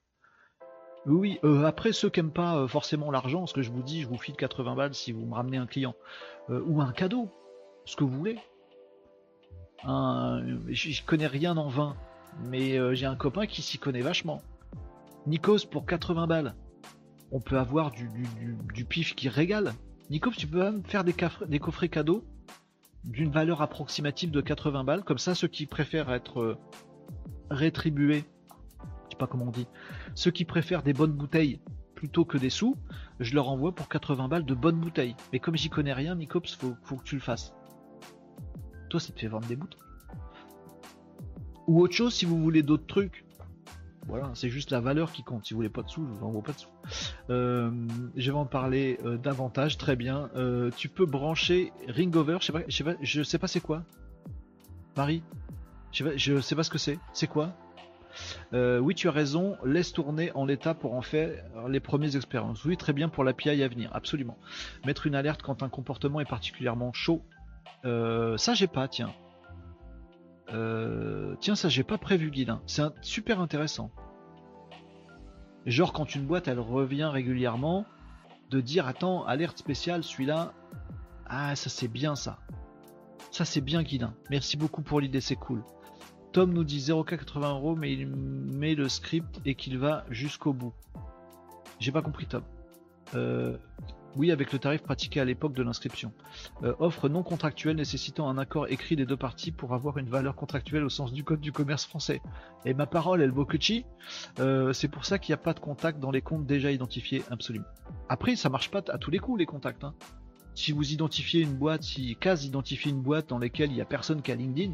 Oui, 1.05 1.39
après 1.65 1.93
ceux 1.93 2.11
qui 2.11 2.19
n'aiment 2.19 2.33
pas 2.33 2.67
forcément 2.67 3.13
l'argent, 3.13 3.47
ce 3.47 3.55
que 3.55 3.63
je 3.63 3.71
vous 3.71 3.83
dis, 3.83 4.03
je 4.03 4.09
vous 4.09 4.19
file 4.19 4.35
80 4.35 4.75
balles 4.75 4.95
si 4.95 5.13
vous 5.13 5.25
me 5.25 5.35
ramenez 5.35 5.57
un 5.57 5.67
client. 5.67 5.95
ou 6.49 6.81
un 6.81 6.91
cadeau, 6.91 7.31
ce 7.85 7.95
que 7.95 8.03
vous 8.03 8.11
voulez. 8.11 8.39
je 9.85 11.05
connais 11.05 11.29
rien 11.29 11.57
en 11.59 11.69
vin, 11.69 11.97
mais 12.45 12.79
j'ai 12.95 13.07
un 13.07 13.17
copain 13.17 13.47
qui 13.47 13.63
s'y 13.63 13.79
connaît 13.79 14.03
vachement. 14.03 14.43
Nikos 15.27 15.67
pour 15.71 15.87
80 15.87 16.27
balles. 16.27 16.55
On 17.33 17.41
peut 17.41 17.59
avoir 17.59 17.91
du, 17.91 18.85
pif 18.85 19.17
qui 19.17 19.29
régale. 19.29 19.73
Nikos, 20.11 20.33
tu 20.33 20.47
peux 20.47 20.61
même 20.61 20.85
faire 20.85 21.03
des, 21.03 21.59
coffrets 21.59 21.89
cadeaux 21.89 22.25
d'une 23.05 23.31
valeur 23.31 23.61
approximative 23.61 24.31
de 24.31 24.41
80 24.41 24.85
balles. 24.85 25.03
Comme 25.03 25.19
ça, 25.19 25.35
ceux 25.35 25.49
qui 25.49 25.67
préfèrent 25.67 26.13
être 26.13 26.41
euh, 26.41 26.59
rétribués, 27.51 28.25
je 29.07 29.11
sais 29.11 29.19
pas 29.19 29.27
comment 29.27 29.47
on 29.47 29.51
dit, 29.51 29.67
ceux 30.15 30.31
qui 30.31 30.45
préfèrent 30.45 30.85
des 30.85 30.93
bonnes 30.93 31.13
bouteilles 31.13 31.61
plutôt 31.97 32.25
que 32.25 32.39
des 32.39 32.51
sous, 32.51 32.77
je 33.19 33.35
leur 33.35 33.49
envoie 33.49 33.75
pour 33.75 33.89
80 33.89 34.29
balles 34.29 34.45
de 34.45 34.55
bonnes 34.55 34.79
bouteilles. 34.79 35.17
Mais 35.33 35.41
comme 35.41 35.57
j'y 35.57 35.71
connais 35.71 35.95
rien, 35.95 36.15
Nicops, 36.15 36.55
faut, 36.55 36.77
faut 36.85 36.97
que 36.97 37.05
tu 37.05 37.17
le 37.17 37.21
fasses. 37.21 37.53
Toi, 38.91 39.01
ça 39.01 39.13
te 39.13 39.19
fait 39.19 39.27
vendre 39.27 39.49
des 39.49 39.57
bouteilles. 39.57 39.86
Ou 41.67 41.81
autre 41.81 41.95
chose, 41.95 42.15
si 42.15 42.25
vous 42.25 42.41
voulez 42.41 42.63
d'autres 42.63 42.87
trucs, 42.87 43.27
voilà, 44.07 44.31
c'est 44.35 44.51
juste 44.51 44.71
la 44.71 44.81
valeur 44.81 45.11
qui 45.11 45.25
compte. 45.25 45.45
Si 45.45 45.53
vous 45.53 45.59
voulez 45.59 45.69
pas 45.69 45.83
de 45.83 45.89
sous, 45.89 46.07
je 46.07 46.13
vous 46.13 46.25
envoie 46.25 46.43
pas 46.43 46.53
de 46.53 46.59
sous. 46.59 46.69
Euh, 47.31 47.71
je 48.17 48.31
vais 48.31 48.39
en 48.39 48.47
parler 48.47 48.99
euh, 49.05 49.17
davantage. 49.17 49.79
Très 49.79 49.97
bien. 49.97 50.31
Euh, 50.37 50.71
tu 50.77 50.89
peux 50.89 51.07
brancher 51.07 51.73
Ringover. 51.89 52.39
Je 52.41 52.47
sais 52.47 52.53
pas, 52.53 52.63
je 52.69 53.23
sais 53.23 53.39
pas, 53.39 53.43
pas 53.43 53.49
c'est 53.49 53.61
quoi. 53.61 53.83
Marie, 54.97 55.25
je 55.91 55.99
sais 55.99 56.05
pas, 56.05 56.17
je 56.17 56.41
sais 56.41 56.55
pas 56.55 56.63
ce 56.63 56.71
que 56.71 56.79
c'est. 56.79 56.99
C'est 57.13 57.27
quoi? 57.27 57.53
Oui, 58.53 58.95
tu 58.95 59.09
as 59.09 59.13
raison. 59.13 59.57
Laisse 59.65 59.93
tourner 59.93 60.31
en 60.33 60.47
l'état 60.47 60.73
pour 60.73 60.95
en 60.95 61.03
faire 61.03 61.33
les 61.69 61.81
premières 61.81 62.15
expériences. 62.15 62.65
Oui, 62.65 62.77
très 62.77 62.93
bien 62.93 63.09
pour 63.09 63.25
l'API 63.25 63.63
à 63.63 63.69
venir, 63.69 63.91
absolument. 63.93 64.39
Mettre 64.87 65.07
une 65.07 65.15
alerte 65.15 65.43
quand 65.43 65.63
un 65.63 65.69
comportement 65.69 66.21
est 66.21 66.29
particulièrement 66.29 66.93
chaud. 66.93 67.23
ça, 67.83 68.55
j'ai 68.55 68.69
pas, 68.69 68.89
tiens. 68.89 69.13
Euh, 70.53 71.35
tiens, 71.41 71.55
ça 71.55 71.69
j'ai 71.69 71.83
pas 71.83 71.99
prévu, 71.99 72.31
Guilin. 72.31 72.63
C'est 72.67 72.83
super 73.03 73.41
intéressant. 73.41 73.91
Genre 75.67 75.93
quand 75.93 76.15
une 76.15 76.27
boîte 76.27 76.47
elle 76.47 76.61
revient 76.61 77.11
régulièrement, 77.13 77.87
de 78.51 78.61
dire 78.61 78.87
attends, 78.87 79.25
alerte 79.25 79.59
spéciale, 79.59 80.05
celui-là. 80.05 80.53
Ah, 81.27 81.57
ça 81.57 81.71
c'est 81.71 81.89
bien 81.89 82.15
ça. 82.15 82.39
Ça 83.33 83.45
c'est 83.45 83.61
bien, 83.61 83.83
Guilin. 83.83 84.15
Merci 84.31 84.57
beaucoup 84.57 84.83
pour 84.83 85.01
l'idée, 85.01 85.21
c'est 85.21 85.37
cool. 85.37 85.65
Tom 86.33 86.53
nous 86.53 86.65
dit 86.65 86.81
0,80 86.81 87.49
euros, 87.49 87.77
mais 87.77 87.93
il 87.93 88.07
met 88.07 88.75
le 88.75 88.89
script 88.89 89.41
et 89.45 89.55
qu'il 89.55 89.79
va 89.79 90.05
jusqu'au 90.11 90.53
bout. 90.53 90.75
J'ai 91.81 91.93
pas 91.93 92.03
compris, 92.03 92.27
Tom. 92.27 92.43
Euh, 93.15 93.57
oui, 94.17 94.31
avec 94.31 94.53
le 94.53 94.59
tarif 94.59 94.83
pratiqué 94.83 95.21
à 95.21 95.25
l'époque 95.25 95.53
de 95.53 95.63
l'inscription. 95.63 96.13
Euh, 96.63 96.75
offre 96.79 97.09
non 97.09 97.23
contractuelle 97.23 97.77
nécessitant 97.77 98.29
un 98.29 98.39
accord 98.39 98.67
écrit 98.69 98.97
des 98.97 99.05
deux 99.05 99.17
parties 99.17 99.53
pour 99.53 99.75
avoir 99.75 99.99
une 99.99 100.09
valeur 100.09 100.35
contractuelle 100.35 100.85
au 100.85 100.89
sens 100.89 101.13
du 101.13 101.23
code 101.23 101.41
du 101.41 101.53
commerce 101.53 101.85
français. 101.85 102.23
Et 102.65 102.73
ma 102.73 102.87
parole, 102.87 103.21
elle 103.21 103.31
Bokuchi, 103.31 103.85
euh, 104.39 104.73
c'est 104.73 104.89
pour 104.89 105.05
ça 105.05 105.19
qu'il 105.19 105.33
n'y 105.33 105.41
a 105.41 105.43
pas 105.43 105.53
de 105.53 105.61
contact 105.61 106.01
dans 106.01 106.11
les 106.11 106.23
comptes 106.23 106.47
déjà 106.47 106.71
identifiés, 106.71 107.23
absolument. 107.31 107.67
Après, 108.09 108.37
ça 108.37 108.49
marche 108.49 108.71
pas 108.71 108.83
à 108.89 108.99
tous 108.99 109.11
les 109.11 109.19
coups, 109.19 109.39
les 109.39 109.47
contacts. 109.47 109.85
Hein. 109.85 109.95
Si 110.55 110.73
vous 110.73 110.93
identifiez 110.93 111.43
une 111.43 111.55
boîte, 111.55 111.83
si 111.83 112.17
Kaz 112.17 112.47
identifie 112.47 112.89
une 112.89 113.03
boîte 113.03 113.29
dans 113.29 113.39
laquelle 113.39 113.71
il 113.71 113.75
n'y 113.75 113.83
a 113.83 113.87
personne 113.87 114.23
qu'à 114.23 114.35
LinkedIn, 114.35 114.73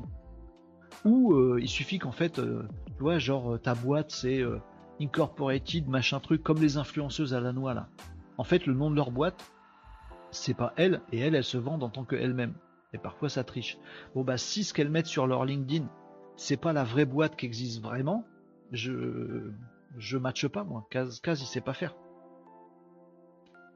ou 1.05 1.33
euh, 1.33 1.59
il 1.61 1.69
suffit 1.69 1.99
qu'en 1.99 2.13
fait, 2.13 2.35
tu 2.35 3.01
vois, 3.01 3.19
genre 3.19 3.59
ta 3.61 3.75
boîte 3.75 4.13
c'est 4.13 4.43
incorporated, 5.01 5.89
machin 5.89 6.21
truc, 6.21 6.45
comme 6.45 6.61
les 6.61 6.77
influenceuses 6.77 7.35
à 7.35 7.41
la 7.41 7.53
noix 7.53 7.75
là 7.75 7.89
en 8.39 8.45
fait, 8.45 8.67
le 8.67 8.75
nom 8.75 8.91
de 8.91 8.97
leur 8.97 9.11
boîte, 9.11 9.53
c'est 10.31 10.55
pas 10.55 10.73
elle, 10.77 11.01
et 11.13 11.19
elles, 11.19 11.35
elles 11.35 11.45
se 11.45 11.59
vendent 11.59 11.83
en 11.83 11.91
tant 11.91 12.05
qu'elles-mêmes. 12.05 12.55
Et 12.93 12.99
parfois, 12.99 13.29
ça 13.29 13.45
triche. 13.45 13.79
Bon, 14.15 14.23
bah, 14.23 14.39
si 14.39 14.65
ce 14.65 14.75
qu'elles 14.75 14.91
mettent 14.91 15.07
sur 15.07 15.27
leur 15.27 15.45
LinkedIn, 15.45 15.87
c'est 16.37 16.57
pas 16.57 16.73
la 16.73 16.85
vraie 16.85 17.05
boîte 17.05 17.37
qui 17.37 17.47
existe 17.47 17.83
vraiment, 17.83 18.25
je, 18.73 19.51
je 19.99 20.19
matche 20.19 20.47
pas, 20.49 20.65
moi. 20.65 20.87
Kaz, 20.91 21.21
Kaz, 21.21 21.41
il 21.43 21.47
sait 21.47 21.61
pas 21.61 21.75
faire. 21.75 21.95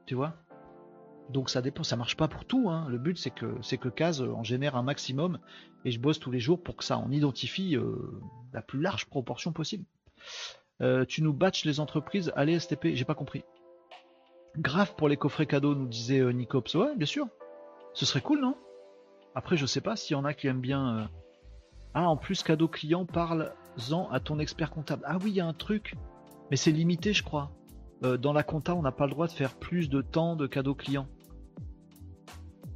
Tu 0.05 0.15
vois? 0.15 0.35
Donc 1.29 1.49
ça 1.49 1.61
dépend, 1.61 1.83
ça 1.83 1.97
marche 1.97 2.15
pas 2.15 2.27
pour 2.27 2.45
tout. 2.45 2.69
Hein. 2.69 2.87
Le 2.89 2.97
but 2.97 3.17
c'est 3.17 3.31
que 3.31 3.57
c'est 3.61 3.77
que 3.77 3.89
Kaz 3.89 4.21
en 4.21 4.43
génère 4.43 4.77
un 4.77 4.83
maximum 4.83 5.39
et 5.83 5.91
je 5.91 5.99
bosse 5.99 6.19
tous 6.19 6.31
les 6.31 6.39
jours 6.39 6.61
pour 6.61 6.77
que 6.77 6.85
ça 6.85 6.97
en 6.97 7.11
identifie 7.11 7.75
euh, 7.75 8.21
la 8.53 8.61
plus 8.61 8.79
large 8.79 9.07
proportion 9.07 9.51
possible. 9.51 9.83
Euh, 10.81 11.05
tu 11.05 11.21
nous 11.23 11.33
batches 11.33 11.65
les 11.65 11.79
entreprises, 11.79 12.31
allez 12.35 12.59
STP, 12.59 12.89
j'ai 12.93 13.05
pas 13.05 13.15
compris. 13.15 13.43
Grave 14.57 14.95
pour 14.95 15.07
les 15.07 15.17
coffrets 15.17 15.45
cadeaux, 15.45 15.75
nous 15.75 15.87
disait 15.87 16.19
euh, 16.19 16.31
Nicops. 16.31 16.73
Ouais, 16.73 16.95
bien 16.95 17.05
sûr. 17.05 17.27
Ce 17.93 18.05
serait 18.05 18.21
cool, 18.21 18.41
non? 18.41 18.55
Après, 19.35 19.55
je 19.55 19.67
sais 19.67 19.81
pas 19.81 19.95
s'il 19.95 20.15
y 20.15 20.19
en 20.19 20.25
a 20.25 20.33
qui 20.33 20.47
aiment 20.47 20.61
bien. 20.61 20.97
Euh, 20.97 21.05
ah, 21.93 22.09
en 22.09 22.17
plus, 22.17 22.41
cadeau 22.41 22.67
client, 22.67 23.05
parle-en 23.05 24.09
à 24.09 24.19
ton 24.19 24.39
expert 24.39 24.71
comptable. 24.71 25.03
Ah 25.05 25.17
oui, 25.21 25.29
il 25.29 25.35
y 25.35 25.41
a 25.41 25.45
un 25.45 25.53
truc. 25.53 25.95
Mais 26.49 26.57
c'est 26.57 26.71
limité, 26.71 27.13
je 27.13 27.23
crois. 27.23 27.51
Euh, 28.03 28.17
dans 28.17 28.33
la 28.33 28.41
compta, 28.41 28.73
on 28.73 28.81
n'a 28.81 28.91
pas 28.91 29.05
le 29.05 29.11
droit 29.11 29.27
de 29.27 29.31
faire 29.31 29.53
plus 29.55 29.89
de 29.89 30.01
temps 30.01 30.35
de 30.35 30.47
cadeaux 30.47 30.75
clients. 30.75 31.07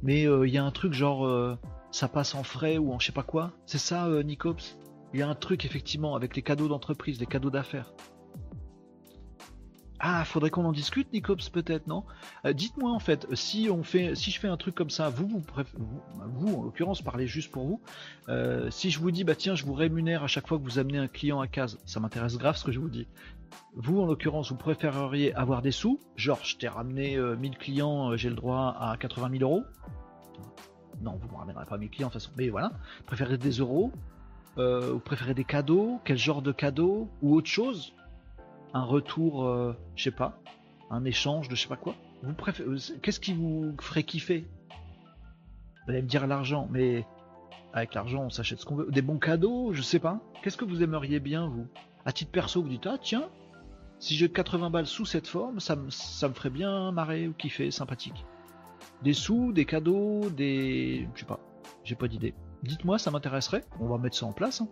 Mais 0.04 0.22
il 0.22 0.50
y 0.50 0.58
a 0.58 0.64
un 0.64 0.72
truc 0.72 0.94
genre 0.94 1.56
ça 1.92 2.08
passe 2.08 2.34
en 2.34 2.42
frais 2.42 2.76
ou 2.76 2.92
en 2.92 2.98
je 2.98 3.06
sais 3.06 3.12
pas 3.12 3.22
quoi. 3.22 3.52
C'est 3.66 3.78
ça, 3.78 4.08
Nicops? 4.24 4.76
Il 5.14 5.20
y 5.20 5.22
a 5.22 5.28
un 5.28 5.36
truc 5.36 5.64
effectivement 5.64 6.16
avec 6.16 6.34
les 6.34 6.42
cadeaux 6.42 6.66
d'entreprise, 6.66 7.20
les 7.20 7.26
cadeaux 7.26 7.50
d'affaires. 7.50 7.92
Ah, 10.04 10.24
faudrait 10.24 10.50
qu'on 10.50 10.64
en 10.64 10.72
discute, 10.72 11.12
Nicops, 11.12 11.48
peut-être, 11.48 11.86
non? 11.86 12.02
Euh, 12.44 12.52
Dites-moi 12.52 12.90
en 12.90 12.98
fait, 12.98 13.24
si 13.34 13.68
on 13.70 13.84
fait, 13.84 14.16
si 14.16 14.32
je 14.32 14.40
fais 14.40 14.48
un 14.48 14.56
truc 14.56 14.74
comme 14.74 14.90
ça, 14.90 15.08
vous, 15.10 15.28
vous, 15.28 15.42
vous, 16.24 16.56
en 16.56 16.64
l'occurrence, 16.64 17.02
parlez 17.02 17.28
juste 17.28 17.52
pour 17.52 17.64
vous. 17.64 17.80
Euh, 18.28 18.68
si 18.72 18.90
je 18.90 18.98
vous 18.98 19.12
dis, 19.12 19.22
bah 19.22 19.36
tiens, 19.36 19.54
je 19.54 19.64
vous 19.64 19.74
rémunère 19.74 20.24
à 20.24 20.26
chaque 20.26 20.48
fois 20.48 20.58
que 20.58 20.64
vous 20.64 20.80
amenez 20.80 20.98
un 20.98 21.06
client 21.06 21.40
à 21.40 21.46
case, 21.46 21.78
ça 21.86 22.00
m'intéresse 22.00 22.36
grave 22.36 22.56
ce 22.56 22.64
que 22.64 22.72
je 22.72 22.80
vous 22.80 22.88
dis. 22.88 23.06
Vous, 23.76 24.00
en 24.00 24.06
l'occurrence, 24.06 24.50
vous 24.50 24.56
préféreriez 24.56 25.34
avoir 25.34 25.62
des 25.62 25.70
sous, 25.70 26.00
genre, 26.16 26.40
je 26.42 26.56
t'ai 26.56 26.66
ramené 26.66 27.16
1000 27.16 27.56
clients, 27.56 28.16
j'ai 28.16 28.28
le 28.28 28.34
droit 28.34 28.76
à 28.80 28.96
80 28.98 29.30
000 29.38 29.44
euros? 29.44 29.62
Non, 31.00 31.16
vous 31.16 31.28
ne 31.28 31.32
me 31.32 31.38
ramènerez 31.38 31.64
pas 31.64 31.78
1000 31.78 31.90
clients 31.90 32.08
de 32.08 32.12
toute 32.12 32.22
façon, 32.22 32.32
mais 32.36 32.48
voilà. 32.48 32.72
Préférez 33.06 33.38
des 33.38 33.52
euros, 33.52 33.92
vous 34.56 34.98
préférez 34.98 35.34
des 35.34 35.44
cadeaux, 35.44 36.00
quel 36.04 36.18
genre 36.18 36.42
de 36.42 36.50
cadeaux, 36.50 37.08
ou 37.22 37.36
autre 37.36 37.48
chose? 37.48 37.92
Un 38.74 38.84
retour, 38.84 39.44
euh, 39.44 39.76
je 39.96 40.04
sais 40.04 40.10
pas, 40.10 40.38
un 40.90 41.04
échange 41.04 41.48
de 41.48 41.54
je 41.54 41.62
sais 41.62 41.68
pas 41.68 41.76
quoi. 41.76 41.94
Vous 42.22 42.34
préférez, 42.34 42.68
euh, 42.68 42.78
qu'est-ce 43.02 43.20
qui 43.20 43.34
vous 43.34 43.74
ferait 43.80 44.02
kiffer? 44.02 44.46
Vous 45.84 45.90
allez 45.90 46.02
me 46.02 46.08
dire 46.08 46.26
l'argent, 46.26 46.68
mais 46.70 47.04
avec 47.72 47.94
l'argent 47.94 48.24
on 48.24 48.30
s'achète 48.30 48.60
ce 48.60 48.64
qu'on 48.64 48.76
veut. 48.76 48.90
Des 48.90 49.02
bons 49.02 49.18
cadeaux, 49.18 49.72
je 49.72 49.82
sais 49.82 49.98
pas. 49.98 50.20
Qu'est-ce 50.42 50.56
que 50.56 50.64
vous 50.64 50.82
aimeriez 50.82 51.20
bien 51.20 51.46
vous? 51.46 51.66
À 52.04 52.12
titre 52.12 52.30
perso, 52.30 52.62
vous 52.62 52.68
dites 52.68 52.86
ah 52.86 52.98
tiens, 53.00 53.28
si 53.98 54.16
j'ai 54.16 54.28
80 54.28 54.70
balles 54.70 54.86
sous 54.86 55.06
cette 55.06 55.26
forme, 55.28 55.60
ça 55.60 55.76
me, 55.76 55.90
ça 55.90 56.28
ferait 56.30 56.50
bien 56.50 56.92
marrer 56.92 57.28
ou 57.28 57.32
kiffer, 57.32 57.70
sympathique. 57.70 58.24
Des 59.02 59.12
sous, 59.12 59.52
des 59.52 59.64
cadeaux, 59.64 60.28
des, 60.30 61.08
je 61.14 61.20
sais 61.20 61.26
pas, 61.26 61.40
j'ai 61.84 61.94
pas 61.94 62.08
d'idée. 62.08 62.34
Dites-moi, 62.62 62.98
ça 62.98 63.10
m'intéresserait. 63.10 63.64
On 63.80 63.88
va 63.88 63.98
mettre 63.98 64.16
ça 64.16 64.26
en 64.26 64.32
place. 64.32 64.60
Hein. 64.60 64.68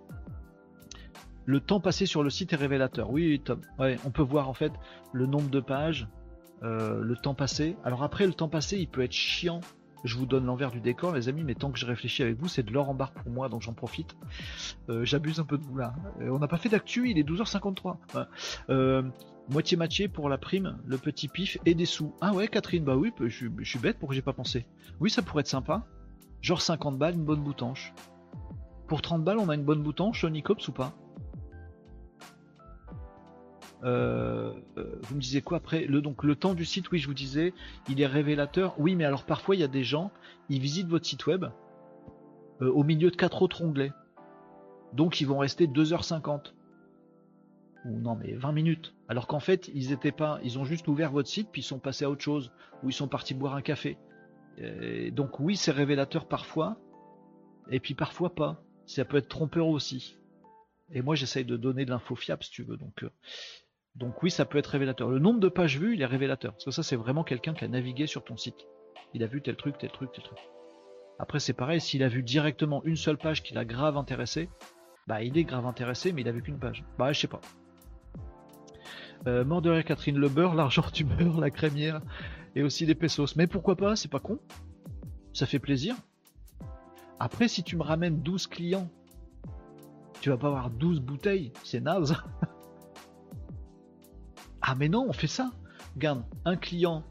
Le 1.47 1.61
temps 1.61 1.80
passé 1.80 2.07
sur 2.07 2.22
le 2.22 2.30
site 2.30 2.53
est 2.53 2.57
révélateur. 2.57 3.11
Oui, 3.11 3.41
Tom. 3.45 3.61
On 3.78 4.11
peut 4.11 4.22
voir 4.22 4.49
en 4.49 4.55
fait 4.55 4.72
le 5.12 5.26
nombre 5.26 5.51
de 5.51 5.61
pages, 5.61 6.09
euh, 6.62 7.01
le 7.03 7.16
temps 7.16 7.34
passé. 7.34 7.76
Alors 7.84 8.03
après, 8.03 8.26
le 8.26 8.34
temps 8.34 8.49
passé, 8.49 8.78
il 8.78 8.88
peut 8.88 9.03
être 9.03 9.12
chiant. 9.12 9.61
Je 10.03 10.16
vous 10.16 10.24
donne 10.24 10.47
l'envers 10.47 10.70
du 10.70 10.80
décor, 10.80 11.12
les 11.12 11.28
amis, 11.28 11.45
mais 11.45 11.55
tant 11.55 11.70
que 11.70 11.78
je 11.78 11.84
réfléchis 11.84 12.22
avec 12.22 12.38
vous, 12.38 12.49
c'est 12.49 12.62
de 12.62 12.72
l'or 12.72 12.88
en 12.88 12.95
barre 12.95 13.12
pour 13.12 13.30
moi, 13.30 13.51
donc 13.51 13.61
j'en 13.61 13.74
profite. 13.74 14.16
Euh, 14.88 15.05
j'abuse 15.05 15.41
un 15.41 15.45
peu 15.45 15.59
de 15.59 15.62
vous 15.62 15.76
là. 15.76 15.95
Euh, 16.20 16.30
on 16.30 16.38
n'a 16.38 16.49
pas 16.49 16.57
fait 16.57 16.70
d'actu, 16.70 17.11
il 17.11 17.18
est 17.18 17.28
12h53. 17.28 19.11
moitié 19.51 19.76
matché 19.76 20.09
pour 20.09 20.28
la 20.28 20.38
prime, 20.38 20.78
le 20.86 20.97
petit 20.97 21.28
pif 21.28 21.59
et 21.66 21.74
des 21.74 21.84
sous. 21.84 22.14
Ah 22.20 22.32
ouais, 22.32 22.49
Catherine, 22.49 22.84
bah 22.84 22.97
oui, 22.97 23.12
je, 23.18 23.49
suis 23.62 23.78
bête, 23.78 23.99
pourquoi 23.99 24.14
j'ai 24.14 24.22
pas 24.22 24.32
pensé? 24.32 24.66
Oui, 25.01 25.11
ça 25.11 25.22
pourrait 25.22 25.41
être 25.41 25.49
sympa. 25.49 25.84
Genre 26.41 26.62
50 26.62 26.97
balles, 26.99 27.14
une 27.14 27.24
bonne 27.24 27.43
boutanche. 27.43 27.93
Pour 28.86 29.03
30 29.03 29.22
balles, 29.22 29.38
on 29.38 29.49
a 29.51 29.55
une 29.55 29.64
bonne 29.64 29.82
boutanche, 29.82 30.24
Nicops 30.24 30.66
ou 30.68 30.72
pas? 30.72 30.95
Euh, 33.83 34.53
euh, 34.76 34.99
vous 35.03 35.14
me 35.16 35.20
disiez 35.20 35.41
quoi 35.41 35.57
après 35.59 35.87
le, 35.87 36.03
donc, 36.03 36.22
le 36.22 36.37
temps 36.37 36.55
du 36.55 36.64
site, 36.64 36.91
oui, 36.91 36.99
je 36.99 37.07
vous 37.07 37.14
disais, 37.14 37.55
il 37.89 38.01
est 38.01 38.07
révélateur. 38.07 38.74
Oui, 38.78 38.95
mais 38.95 39.05
alors 39.05 39.24
parfois, 39.24 39.55
il 39.55 39.61
y 39.61 39.64
a 39.64 39.68
des 39.68 39.85
gens, 39.85 40.11
ils 40.49 40.61
visitent 40.61 40.89
votre 40.89 41.07
site 41.07 41.26
web 41.26 41.47
euh, 42.61 42.70
au 42.70 42.85
milieu 42.85 43.11
de 43.11 43.16
quatre 43.16 43.43
autres 43.43 43.62
onglets. 43.62 43.93
Donc, 44.93 45.20
ils 45.20 45.26
vont 45.26 45.39
rester 45.39 45.66
2h50. 45.66 46.53
Ou 47.87 47.99
non, 47.99 48.16
mais 48.16 48.33
20 48.35 48.53
minutes. 48.53 48.95
Alors 49.09 49.26
qu'en 49.26 49.41
fait, 49.41 49.70
ils 49.72 49.93
étaient 49.93 50.12
pas, 50.12 50.39
ils 50.43 50.59
ont 50.59 50.64
juste 50.64 50.87
ouvert 50.89 51.11
votre 51.12 51.28
site, 51.28 51.49
puis 51.51 51.62
ils 51.62 51.64
sont 51.64 51.78
passés 51.78 52.05
à 52.05 52.11
autre 52.11 52.22
chose, 52.22 52.53
ou 52.83 52.91
ils 52.91 52.95
sont 52.95 53.09
partis 53.09 53.33
boire 53.33 53.55
un 53.55 53.62
café. 53.62 53.97
donc, 55.12 55.41
oui, 55.41 55.57
c'est 55.57 55.70
révélateur 55.70 56.28
parfois, 56.28 56.76
et 57.70 57.81
puis 57.81 57.95
parfois 57.95 58.35
pas. 58.35 58.62
Ça 58.85 59.07
peut 59.07 59.16
être 59.16 59.28
trompeur 59.28 59.68
aussi. 59.68 60.18
Et 60.93 61.01
moi, 61.01 61.14
j'essaye 61.14 61.45
de 61.45 61.57
donner 61.57 61.87
de 61.87 61.91
l'info 61.91 62.16
fiable, 62.16 62.43
si 62.43 62.51
tu 62.51 62.64
veux. 62.64 62.76
Donc, 62.76 63.05
donc 63.97 64.22
oui, 64.22 64.30
ça 64.30 64.45
peut 64.45 64.59
être 64.59 64.68
révélateur. 64.68 65.09
Le 65.09 65.18
nombre 65.18 65.41
de 65.41 65.49
pages 65.49 65.78
vues, 65.78 65.95
il 65.95 66.03
est 66.03 66.07
révélateur. 66.07 66.53
Parce 66.53 66.64
que 66.64 66.70
ça, 66.70 66.82
c'est 66.82 66.97
vraiment 66.97 67.24
quelqu'un 67.24 67.55
qui 67.55 67.64
a 67.64 67.68
navigué 67.68 68.07
sur 68.07 68.24
ton 68.24 68.36
site. 68.36 68.66
Il 69.14 69.22
a 69.22 69.26
vu 69.26 69.43
tel 69.43 69.57
truc, 69.57 69.78
tel 69.78 69.91
truc, 69.91 70.12
tel 70.12 70.22
truc. 70.22 70.38
Après, 71.18 71.41
c'est 71.41 71.53
pareil, 71.53 71.80
s'il 71.80 72.03
a 72.03 72.09
vu 72.09 72.22
directement 72.22 72.82
une 72.84 72.97
seule 72.97 73.18
page 73.18 73.43
qui 73.43 73.53
l'a 73.53 73.64
grave 73.64 73.97
intéressé, 73.97 74.49
bah 75.07 75.22
il 75.22 75.36
est 75.36 75.45
grave 75.45 75.66
intéressé, 75.66 76.12
mais 76.12 76.22
il 76.22 76.28
a 76.28 76.32
vu 76.32 76.43
qu'une 76.43 76.59
page. 76.59 76.84
Bah 76.99 77.12
je 77.12 77.20
sais 77.20 77.26
pas. 77.26 77.41
Euh, 79.26 79.45
mort 79.45 79.62
Catherine, 79.84 80.16
le 80.16 80.28
beurre, 80.28 80.55
l'argent 80.55 80.84
du 80.95 81.05
beurre, 81.05 81.41
la 81.41 81.51
crémière, 81.51 82.01
et 82.55 82.62
aussi 82.62 82.86
des 82.86 82.95
pesos. 82.95 83.36
Mais 83.36 83.47
pourquoi 83.47 83.76
pas, 83.76 83.97
c'est 83.97 84.11
pas 84.11 84.20
con. 84.20 84.38
Ça 85.34 85.47
fait 85.47 85.59
plaisir. 85.59 85.95
Après, 87.18 87.49
si 87.49 87.62
tu 87.62 87.76
me 87.76 87.82
ramènes 87.82 88.22
12 88.22 88.47
clients, 88.47 88.88
tu 90.22 90.30
vas 90.30 90.38
pas 90.38 90.47
avoir 90.47 90.70
12 90.70 91.01
bouteilles, 91.01 91.53
c'est 91.64 91.80
naze. 91.80 92.16
Ah 94.73 94.77
mais 94.79 94.89
non, 94.89 95.05
on 95.09 95.12
fait 95.12 95.27
ça. 95.27 95.51
Regarde, 95.97 96.23
un 96.45 96.55
client, 96.55 97.03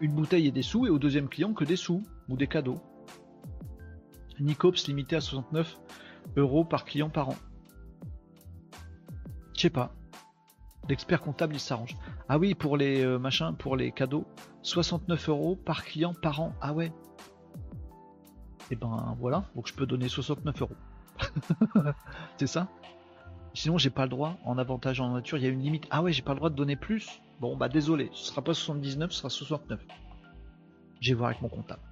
une 0.00 0.12
bouteille 0.12 0.48
et 0.48 0.50
des 0.50 0.62
sous, 0.62 0.84
et 0.84 0.90
au 0.90 0.98
deuxième 0.98 1.28
client 1.28 1.54
que 1.54 1.62
des 1.62 1.76
sous 1.76 2.02
ou 2.28 2.36
des 2.36 2.48
cadeaux. 2.48 2.80
Nicops 4.40 4.88
limité 4.88 5.14
à 5.14 5.20
69 5.20 5.78
euros 6.34 6.64
par 6.64 6.86
client 6.86 7.08
par 7.08 7.28
an. 7.28 7.36
Je 9.54 9.60
sais 9.60 9.70
pas. 9.70 9.94
L'expert 10.88 11.20
comptable 11.20 11.54
il 11.54 11.60
s'arrange. 11.60 11.96
Ah 12.28 12.36
oui, 12.36 12.56
pour 12.56 12.76
les 12.76 13.04
euh, 13.04 13.16
machins, 13.20 13.54
pour 13.56 13.76
les 13.76 13.92
cadeaux, 13.92 14.26
69 14.62 15.28
euros 15.28 15.54
par 15.54 15.84
client 15.84 16.14
par 16.20 16.40
an. 16.40 16.52
Ah 16.60 16.72
ouais. 16.72 16.86
Et 16.86 18.72
eh 18.72 18.74
ben 18.76 19.16
voilà, 19.20 19.44
donc 19.54 19.68
je 19.68 19.74
peux 19.74 19.86
donner 19.86 20.08
69 20.08 20.62
euros. 20.62 20.76
C'est 22.38 22.48
ça? 22.48 22.66
Sinon, 23.54 23.78
j'ai 23.78 23.90
pas 23.90 24.02
le 24.02 24.08
droit 24.08 24.36
en 24.44 24.58
avantage 24.58 25.00
en 25.00 25.10
nature. 25.10 25.38
Il 25.38 25.44
y 25.44 25.46
a 25.46 25.50
une 25.50 25.62
limite. 25.62 25.86
Ah 25.90 26.02
ouais, 26.02 26.12
j'ai 26.12 26.22
pas 26.22 26.32
le 26.32 26.38
droit 26.38 26.50
de 26.50 26.56
donner 26.56 26.74
plus. 26.74 27.20
Bon, 27.40 27.56
bah 27.56 27.68
désolé, 27.68 28.10
ce 28.12 28.26
sera 28.26 28.42
pas 28.42 28.52
79, 28.52 29.12
ce 29.12 29.18
sera 29.18 29.30
69. 29.30 29.80
Je 31.00 31.10
vais 31.10 31.14
voir 31.14 31.30
avec 31.30 31.40
mon 31.40 31.48
comptable. 31.48 31.82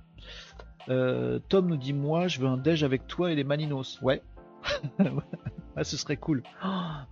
Euh, 0.88 1.38
Tom 1.48 1.68
nous 1.68 1.76
dit 1.76 1.92
Moi, 1.92 2.26
je 2.26 2.40
veux 2.40 2.48
un 2.48 2.56
déj 2.56 2.82
avec 2.82 3.06
toi 3.06 3.30
et 3.30 3.36
les 3.36 3.44
Maninos. 3.44 4.00
Ouais. 4.02 4.22
ah, 5.76 5.84
ce 5.84 5.96
serait 5.96 6.16
cool. 6.16 6.42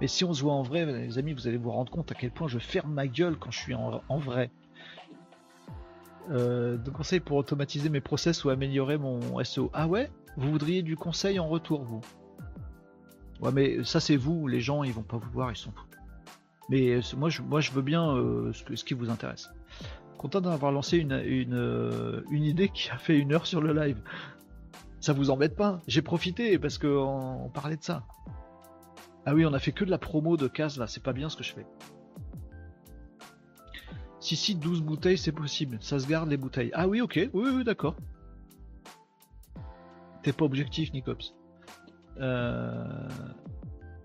mais 0.00 0.08
si 0.08 0.24
on 0.24 0.34
se 0.34 0.42
voit 0.42 0.52
en 0.52 0.62
vrai, 0.62 0.84
les 0.84 1.18
amis, 1.18 1.32
vous 1.32 1.46
allez 1.46 1.56
vous 1.56 1.70
rendre 1.70 1.90
compte 1.90 2.10
à 2.10 2.14
quel 2.14 2.32
point 2.32 2.48
je 2.48 2.58
ferme 2.58 2.92
ma 2.92 3.06
gueule 3.06 3.36
quand 3.36 3.52
je 3.52 3.58
suis 3.58 3.74
en, 3.74 4.00
vrai. 4.18 4.50
Euh, 6.30 6.76
de 6.76 6.90
conseils 6.90 7.20
pour 7.20 7.36
automatiser 7.36 7.88
mes 7.88 8.00
process 8.00 8.44
ou 8.44 8.50
améliorer 8.50 8.98
mon 8.98 9.42
SEO. 9.44 9.70
Ah 9.72 9.86
ouais? 9.86 10.10
Vous 10.36 10.50
voudriez 10.50 10.82
du 10.82 10.96
conseil 10.96 11.38
en 11.38 11.48
retour, 11.48 11.82
vous? 11.82 12.00
Ouais, 13.40 13.52
mais 13.52 13.84
ça, 13.84 14.00
c'est 14.00 14.16
vous, 14.16 14.46
les 14.46 14.60
gens, 14.60 14.82
ils 14.82 14.92
vont 14.92 15.02
pas 15.02 15.16
vous 15.16 15.30
voir, 15.30 15.50
ils 15.50 15.56
sont 15.56 15.72
fous. 15.72 15.86
Mais 16.68 16.90
euh, 16.90 17.00
moi, 17.16 17.28
je, 17.30 17.42
moi, 17.42 17.60
je 17.60 17.72
veux 17.72 17.82
bien 17.82 18.14
euh, 18.16 18.52
ce, 18.52 18.84
qui 18.84 18.94
vous 18.94 19.10
intéresse. 19.10 19.50
Content 20.18 20.40
d'avoir 20.40 20.70
lancé 20.70 21.04
euh, 21.10 22.22
une, 22.30 22.44
idée 22.44 22.68
qui 22.68 22.90
a 22.90 22.98
fait 22.98 23.18
une 23.18 23.32
heure 23.32 23.46
sur 23.46 23.60
le 23.60 23.72
live. 23.72 24.00
Ça 25.00 25.12
vous 25.12 25.30
embête 25.30 25.56
pas? 25.56 25.80
J'ai 25.88 26.02
profité 26.02 26.58
parce 26.58 26.78
qu'on 26.78 27.44
on 27.44 27.48
parlait 27.48 27.76
de 27.76 27.82
ça. 27.82 28.04
Ah 29.24 29.34
oui, 29.34 29.44
on 29.46 29.52
a 29.52 29.58
fait 29.58 29.72
que 29.72 29.84
de 29.84 29.90
la 29.90 29.98
promo 29.98 30.36
de 30.36 30.46
case 30.46 30.78
là, 30.78 30.86
c'est 30.86 31.02
pas 31.02 31.12
bien 31.12 31.28
ce 31.28 31.36
que 31.36 31.42
je 31.42 31.52
fais. 31.54 31.66
Si, 34.20 34.36
si, 34.36 34.54
12 34.54 34.82
bouteilles, 34.82 35.16
c'est 35.18 35.32
possible. 35.32 35.78
Ça 35.80 35.98
se 35.98 36.06
garde 36.06 36.28
les 36.28 36.36
bouteilles. 36.36 36.70
Ah 36.74 36.86
oui, 36.86 37.00
ok, 37.00 37.30
oui, 37.32 37.50
oui, 37.54 37.64
d'accord. 37.64 37.96
T'es 40.22 40.34
pas 40.34 40.44
objectif, 40.44 40.92
Nicops. 40.92 41.34
Euh, 42.20 43.08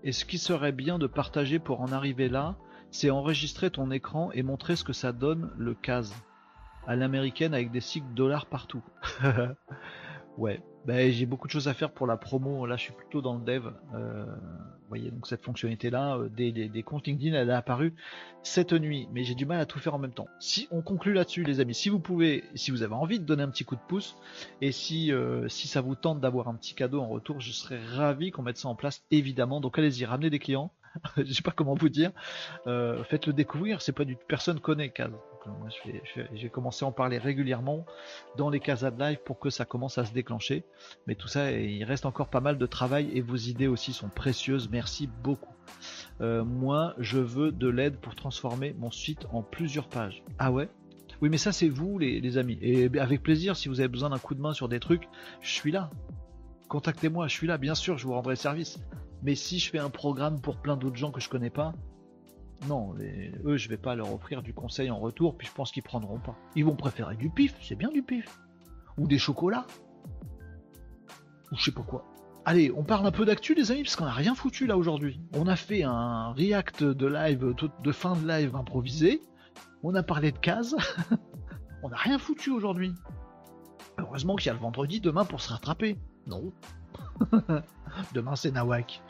et 0.02 0.12
ce 0.12 0.24
qui 0.24 0.38
serait 0.38 0.72
bien 0.72 0.98
de 0.98 1.06
partager 1.06 1.58
pour 1.58 1.80
en 1.80 1.92
arriver 1.92 2.28
là, 2.28 2.56
c'est 2.90 3.10
enregistrer 3.10 3.70
ton 3.70 3.90
écran 3.90 4.30
et 4.32 4.42
montrer 4.42 4.76
ce 4.76 4.84
que 4.84 4.92
ça 4.92 5.12
donne 5.12 5.50
le 5.58 5.74
CAS 5.74 6.12
à 6.86 6.96
l'américaine 6.96 7.54
avec 7.54 7.70
des 7.70 7.80
cycles 7.80 8.14
dollars 8.14 8.46
partout. 8.46 8.82
ouais, 10.38 10.60
ben, 10.86 11.10
j'ai 11.10 11.26
beaucoup 11.26 11.46
de 11.46 11.52
choses 11.52 11.68
à 11.68 11.74
faire 11.74 11.90
pour 11.90 12.06
la 12.06 12.16
promo. 12.16 12.66
Là, 12.66 12.76
je 12.76 12.82
suis 12.82 12.92
plutôt 12.92 13.20
dans 13.20 13.34
le 13.34 13.44
dev. 13.44 13.66
Euh, 13.94 14.24
vous 14.24 14.88
voyez, 14.88 15.10
donc 15.10 15.26
cette 15.26 15.44
fonctionnalité-là, 15.44 16.16
euh, 16.16 16.28
des, 16.28 16.52
des, 16.52 16.82
comptes 16.84 17.08
LinkedIn, 17.08 17.34
elle 17.34 17.50
est 17.50 17.52
apparue 17.52 17.92
cette 18.44 18.72
nuit, 18.72 19.08
mais 19.12 19.24
j'ai 19.24 19.34
du 19.34 19.44
mal 19.44 19.58
à 19.58 19.66
tout 19.66 19.80
faire 19.80 19.96
en 19.96 19.98
même 19.98 20.12
temps. 20.12 20.28
Si 20.38 20.68
on 20.70 20.80
conclut 20.80 21.12
là-dessus, 21.12 21.42
les 21.42 21.58
amis, 21.58 21.74
si 21.74 21.88
vous 21.88 21.98
pouvez, 21.98 22.44
si 22.54 22.70
vous 22.70 22.84
avez 22.84 22.94
envie 22.94 23.18
de 23.18 23.24
donner 23.24 23.42
un 23.42 23.48
petit 23.48 23.64
coup 23.64 23.74
de 23.74 23.80
pouce, 23.88 24.16
et 24.60 24.70
si, 24.70 25.12
euh, 25.12 25.48
si 25.48 25.66
ça 25.66 25.80
vous 25.80 25.96
tente 25.96 26.20
d'avoir 26.20 26.46
un 26.46 26.54
petit 26.54 26.74
cadeau 26.74 27.00
en 27.00 27.08
retour, 27.08 27.40
je 27.40 27.50
serais 27.50 27.84
ravi 27.84 28.30
qu'on 28.30 28.42
mette 28.42 28.58
ça 28.58 28.68
en 28.68 28.76
place, 28.76 29.02
évidemment. 29.10 29.60
Donc 29.60 29.76
allez-y, 29.76 30.04
ramenez 30.04 30.30
des 30.30 30.38
clients. 30.38 30.70
je 31.16 31.32
sais 31.32 31.42
pas 31.42 31.52
comment 31.52 31.74
vous 31.74 31.88
dire. 31.88 32.12
Faites-le 32.64 33.32
découvrir. 33.32 33.82
C'est 33.82 33.92
pas 33.92 34.04
du 34.04 34.16
personne 34.16 34.60
connaît 34.60 34.90
CAS 34.90 35.10
j'ai 36.34 36.48
commencé 36.48 36.84
à 36.84 36.88
en 36.88 36.92
parler 36.92 37.18
régulièrement 37.18 37.84
dans 38.36 38.50
les 38.50 38.58
de 38.58 38.98
live 38.98 39.18
pour 39.24 39.38
que 39.38 39.50
ça 39.50 39.64
commence 39.64 39.98
à 39.98 40.04
se 40.04 40.12
déclencher. 40.12 40.64
Mais 41.06 41.14
tout 41.14 41.28
ça, 41.28 41.52
il 41.52 41.84
reste 41.84 42.06
encore 42.06 42.28
pas 42.28 42.40
mal 42.40 42.58
de 42.58 42.66
travail 42.66 43.10
et 43.12 43.20
vos 43.20 43.36
idées 43.36 43.66
aussi 43.66 43.92
sont 43.92 44.08
précieuses. 44.08 44.68
Merci 44.70 45.08
beaucoup. 45.22 45.54
Euh, 46.20 46.44
moi, 46.44 46.94
je 46.98 47.18
veux 47.18 47.52
de 47.52 47.68
l'aide 47.68 47.96
pour 47.98 48.14
transformer 48.14 48.74
mon 48.78 48.90
site 48.90 49.26
en 49.32 49.42
plusieurs 49.42 49.88
pages. 49.88 50.22
Ah 50.38 50.50
ouais? 50.50 50.68
Oui, 51.22 51.28
mais 51.28 51.38
ça, 51.38 51.52
c'est 51.52 51.68
vous, 51.68 51.98
les, 51.98 52.38
amis. 52.38 52.58
Et 52.60 52.90
avec 52.98 53.22
plaisir, 53.22 53.56
si 53.56 53.68
vous 53.68 53.80
avez 53.80 53.88
besoin 53.88 54.10
d'un 54.10 54.18
coup 54.18 54.34
de 54.34 54.40
main 54.40 54.52
sur 54.52 54.68
des 54.68 54.80
trucs, 54.80 55.08
je 55.40 55.50
suis 55.50 55.72
là. 55.72 55.90
Contactez-moi, 56.68 57.28
je 57.28 57.32
suis 57.32 57.46
là. 57.46 57.56
Bien 57.56 57.74
sûr, 57.74 57.96
je 57.96 58.06
vous 58.06 58.12
rendrai 58.12 58.36
service. 58.36 58.78
Mais 59.22 59.34
si 59.34 59.58
je 59.58 59.70
fais 59.70 59.78
un 59.78 59.90
programme 59.90 60.40
pour 60.40 60.56
plein 60.58 60.76
d'autres 60.76 60.96
gens 60.96 61.10
que 61.10 61.20
je 61.20 61.28
connais 61.28 61.50
pas, 61.50 61.72
Non, 62.68 62.94
eux, 63.44 63.56
je 63.58 63.68
vais 63.68 63.76
pas 63.76 63.94
leur 63.94 64.12
offrir 64.14 64.42
du 64.42 64.54
conseil 64.54 64.90
en 64.90 64.98
retour, 64.98 65.36
puis 65.36 65.46
je 65.46 65.52
pense 65.52 65.70
qu'ils 65.70 65.82
prendront 65.82 66.18
pas. 66.18 66.36
Ils 66.54 66.64
vont 66.64 66.74
préférer 66.74 67.16
du 67.16 67.28
pif, 67.28 67.54
c'est 67.60 67.74
bien 67.74 67.90
du 67.90 68.02
pif. 68.02 68.40
Ou 68.96 69.06
des 69.06 69.18
chocolats. 69.18 69.66
Ou 71.52 71.56
je 71.56 71.64
sais 71.64 71.72
pas 71.72 71.82
quoi. 71.82 72.06
Allez, 72.46 72.72
on 72.74 72.84
parle 72.84 73.06
un 73.06 73.10
peu 73.10 73.24
d'actu, 73.24 73.54
les 73.54 73.72
amis, 73.72 73.82
parce 73.82 73.96
qu'on 73.96 74.06
a 74.06 74.12
rien 74.12 74.34
foutu 74.34 74.66
là 74.66 74.76
aujourd'hui. 74.78 75.20
On 75.34 75.48
a 75.48 75.56
fait 75.56 75.82
un 75.82 76.32
react 76.32 76.82
de 76.84 77.06
live, 77.06 77.54
de 77.82 77.92
fin 77.92 78.16
de 78.16 78.26
live 78.26 78.54
improvisé. 78.56 79.20
On 79.82 79.94
a 79.94 80.02
parlé 80.02 80.32
de 80.32 80.38
cases. 80.38 80.74
on 81.82 81.90
n'a 81.90 81.96
rien 81.96 82.18
foutu 82.18 82.50
aujourd'hui. 82.50 82.94
Heureusement 83.98 84.36
qu'il 84.36 84.46
y 84.46 84.50
a 84.50 84.54
le 84.54 84.60
vendredi 84.60 85.00
demain 85.00 85.24
pour 85.24 85.40
se 85.40 85.52
rattraper. 85.52 85.98
Non. 86.26 86.52
demain 88.14 88.36
c'est 88.36 88.50
Nawak. 88.50 89.02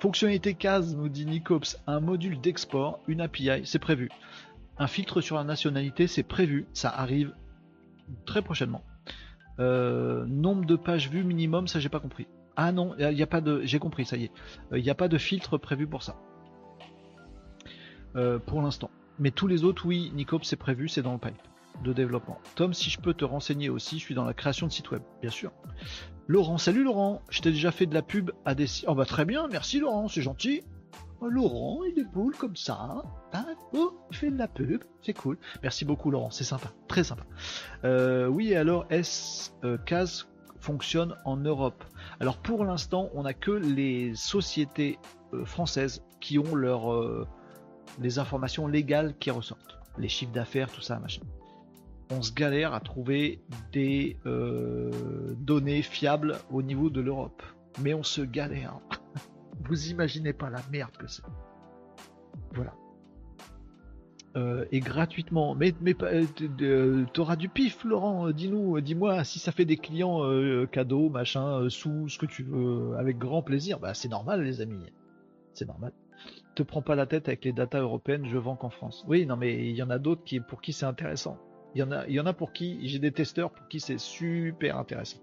Fonctionnalité 0.00 0.54
case, 0.54 0.94
nous 0.94 1.08
dit 1.08 1.26
Nicops, 1.26 1.76
un 1.88 1.98
module 1.98 2.40
d'export, 2.40 3.00
une 3.08 3.20
API, 3.20 3.62
c'est 3.64 3.80
prévu. 3.80 4.10
Un 4.78 4.86
filtre 4.86 5.20
sur 5.20 5.36
la 5.36 5.42
nationalité, 5.42 6.06
c'est 6.06 6.22
prévu, 6.22 6.66
ça 6.72 6.88
arrive 6.88 7.34
très 8.24 8.42
prochainement. 8.42 8.84
Euh, 9.58 10.24
nombre 10.26 10.64
de 10.66 10.76
pages 10.76 11.10
vues 11.10 11.24
minimum, 11.24 11.66
ça 11.66 11.80
j'ai 11.80 11.88
pas 11.88 11.98
compris. 11.98 12.28
Ah 12.56 12.70
non, 12.70 12.94
il 12.98 13.08
n'y 13.14 13.22
a 13.22 13.26
pas 13.26 13.40
de. 13.40 13.62
J'ai 13.64 13.78
compris, 13.78 14.04
ça 14.04 14.16
y 14.16 14.24
est. 14.24 14.32
Il 14.72 14.82
n'y 14.82 14.90
a 14.90 14.94
pas 14.94 15.08
de 15.08 15.18
filtre 15.18 15.58
prévu 15.58 15.86
pour 15.86 16.02
ça. 16.02 16.16
Euh, 18.16 18.38
pour 18.38 18.62
l'instant. 18.62 18.90
Mais 19.18 19.30
tous 19.30 19.48
les 19.48 19.64
autres, 19.64 19.84
oui, 19.86 20.12
Nicops, 20.14 20.44
c'est 20.44 20.56
prévu, 20.56 20.88
c'est 20.88 21.02
dans 21.02 21.12
le 21.12 21.18
pipe 21.18 21.40
de 21.82 21.92
développement. 21.92 22.38
Tom, 22.54 22.72
si 22.72 22.90
je 22.90 23.00
peux 23.00 23.14
te 23.14 23.24
renseigner 23.24 23.68
aussi, 23.68 23.98
je 23.98 24.04
suis 24.04 24.14
dans 24.14 24.24
la 24.24 24.34
création 24.34 24.66
de 24.66 24.72
sites 24.72 24.90
web, 24.90 25.02
bien 25.22 25.30
sûr. 25.30 25.52
Laurent, 26.30 26.58
salut 26.58 26.84
Laurent, 26.84 27.22
je 27.30 27.40
t'ai 27.40 27.50
déjà 27.52 27.72
fait 27.72 27.86
de 27.86 27.94
la 27.94 28.02
pub 28.02 28.32
à 28.44 28.54
des. 28.54 28.66
Oh 28.86 28.94
bah 28.94 29.06
très 29.06 29.24
bien, 29.24 29.48
merci 29.48 29.80
Laurent, 29.80 30.08
c'est 30.08 30.20
gentil. 30.20 30.60
Oh, 31.22 31.28
Laurent, 31.30 31.80
il 31.84 31.94
déboule 31.94 32.36
comme 32.36 32.54
ça. 32.54 33.02
Hein 33.32 33.46
oh, 33.72 33.98
il 34.10 34.16
fait 34.18 34.30
de 34.30 34.36
la 34.36 34.46
pub, 34.46 34.84
c'est 35.00 35.14
cool. 35.14 35.38
Merci 35.62 35.86
beaucoup 35.86 36.10
Laurent, 36.10 36.30
c'est 36.30 36.44
sympa, 36.44 36.70
très 36.86 37.02
sympa. 37.02 37.24
Euh, 37.84 38.26
oui, 38.26 38.54
alors 38.54 38.84
S 38.90 39.54
euh, 39.64 39.78
fonctionne 40.60 41.16
en 41.24 41.38
Europe? 41.38 41.82
Alors 42.20 42.36
pour 42.36 42.62
l'instant, 42.62 43.08
on 43.14 43.22
n'a 43.22 43.32
que 43.32 43.52
les 43.52 44.14
sociétés 44.14 44.98
euh, 45.32 45.46
françaises 45.46 46.02
qui 46.20 46.38
ont 46.38 46.54
leur 46.54 47.26
les 47.98 48.18
informations 48.18 48.66
légales 48.66 49.16
qui 49.18 49.30
ressortent, 49.30 49.78
les 49.96 50.08
chiffres 50.08 50.32
d'affaires, 50.32 50.70
tout 50.70 50.82
ça, 50.82 50.98
machin 50.98 51.22
on 52.10 52.22
se 52.22 52.32
galère 52.32 52.74
à 52.74 52.80
trouver 52.80 53.40
des 53.72 54.16
euh, 54.26 54.90
données 55.38 55.82
fiables 55.82 56.36
au 56.50 56.62
niveau 56.62 56.90
de 56.90 57.00
l'Europe. 57.00 57.42
Mais 57.82 57.94
on 57.94 58.02
se 58.02 58.22
galère. 58.22 58.78
Vous 59.68 59.88
imaginez 59.88 60.32
pas 60.32 60.50
la 60.50 60.60
merde 60.70 60.96
que 60.96 61.06
c'est. 61.06 61.22
Voilà. 62.54 62.74
Euh, 64.36 64.64
et 64.72 64.80
gratuitement. 64.80 65.54
Mais, 65.54 65.74
mais 65.80 65.94
euh, 66.02 67.04
t'auras 67.12 67.36
du 67.36 67.48
pif, 67.48 67.84
Laurent. 67.84 68.30
Dis-nous, 68.30 68.80
dis-moi 68.80 69.24
si 69.24 69.38
ça 69.38 69.52
fait 69.52 69.64
des 69.64 69.76
clients 69.76 70.22
cadeaux, 70.66 71.10
machin, 71.10 71.68
sous 71.68 72.08
ce 72.08 72.18
que 72.18 72.26
tu 72.26 72.42
veux, 72.42 72.96
avec 72.96 73.18
grand 73.18 73.42
plaisir. 73.42 73.78
Bah, 73.78 73.94
c'est 73.94 74.08
normal, 74.08 74.42
les 74.42 74.60
amis. 74.60 74.86
C'est 75.52 75.66
normal. 75.66 75.92
Te 76.54 76.62
prends 76.62 76.82
pas 76.82 76.94
la 76.94 77.06
tête 77.06 77.28
avec 77.28 77.44
les 77.44 77.52
datas 77.52 77.80
européennes, 77.80 78.26
je 78.26 78.38
vends 78.38 78.56
qu'en 78.56 78.70
France. 78.70 79.04
Oui, 79.08 79.26
non, 79.26 79.36
mais 79.36 79.68
il 79.68 79.76
y 79.76 79.82
en 79.82 79.90
a 79.90 79.98
d'autres 79.98 80.24
qui, 80.24 80.40
pour 80.40 80.60
qui 80.60 80.72
c'est 80.72 80.86
intéressant. 80.86 81.38
Il 81.74 81.80
y 81.80 81.82
en 81.82 81.92
a, 81.92 82.06
il 82.06 82.14
y 82.14 82.20
en 82.20 82.26
a 82.26 82.32
pour 82.32 82.52
qui, 82.52 82.86
j'ai 82.88 82.98
des 82.98 83.12
testeurs 83.12 83.50
pour 83.50 83.68
qui 83.68 83.80
c'est 83.80 83.98
super 83.98 84.78
intéressant. 84.78 85.18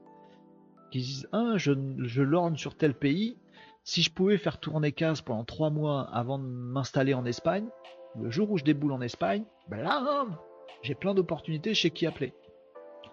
Qui 0.91 0.99
disent, 0.99 1.29
ah, 1.31 1.53
je, 1.57 2.21
lorne 2.21 2.57
sur 2.57 2.75
tel 2.75 2.93
pays. 2.93 3.37
Si 3.83 4.01
je 4.01 4.11
pouvais 4.11 4.37
faire 4.37 4.59
tourner 4.59 4.91
case 4.91 5.21
pendant 5.21 5.43
trois 5.43 5.69
mois 5.69 6.09
avant 6.11 6.39
de 6.39 6.45
m'installer 6.45 7.13
en 7.13 7.25
Espagne, 7.25 7.67
le 8.19 8.29
jour 8.29 8.49
où 8.51 8.57
je 8.57 8.63
déboule 8.63 8.91
en 8.91 9.01
Espagne, 9.01 9.43
ben 9.67 9.81
là, 9.81 10.25
j'ai 10.81 10.95
plein 10.95 11.13
d'opportunités 11.13 11.73
chez 11.73 11.91
qui 11.91 12.05
appeler. 12.05 12.33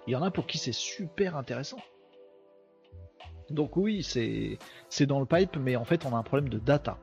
Il 0.06 0.12
y 0.12 0.16
en 0.16 0.22
a 0.22 0.30
pour 0.30 0.46
qui 0.46 0.58
c'est 0.58 0.72
super 0.72 1.36
intéressant. 1.36 1.78
Donc 3.50 3.76
oui, 3.76 4.02
c'est 4.02 4.58
c'est 4.88 5.06
dans 5.06 5.20
le 5.20 5.26
pipe, 5.26 5.56
mais 5.56 5.76
en 5.76 5.84
fait 5.84 6.06
on 6.06 6.14
a 6.14 6.18
un 6.18 6.22
problème 6.22 6.48
de 6.48 6.58
data. 6.58 6.98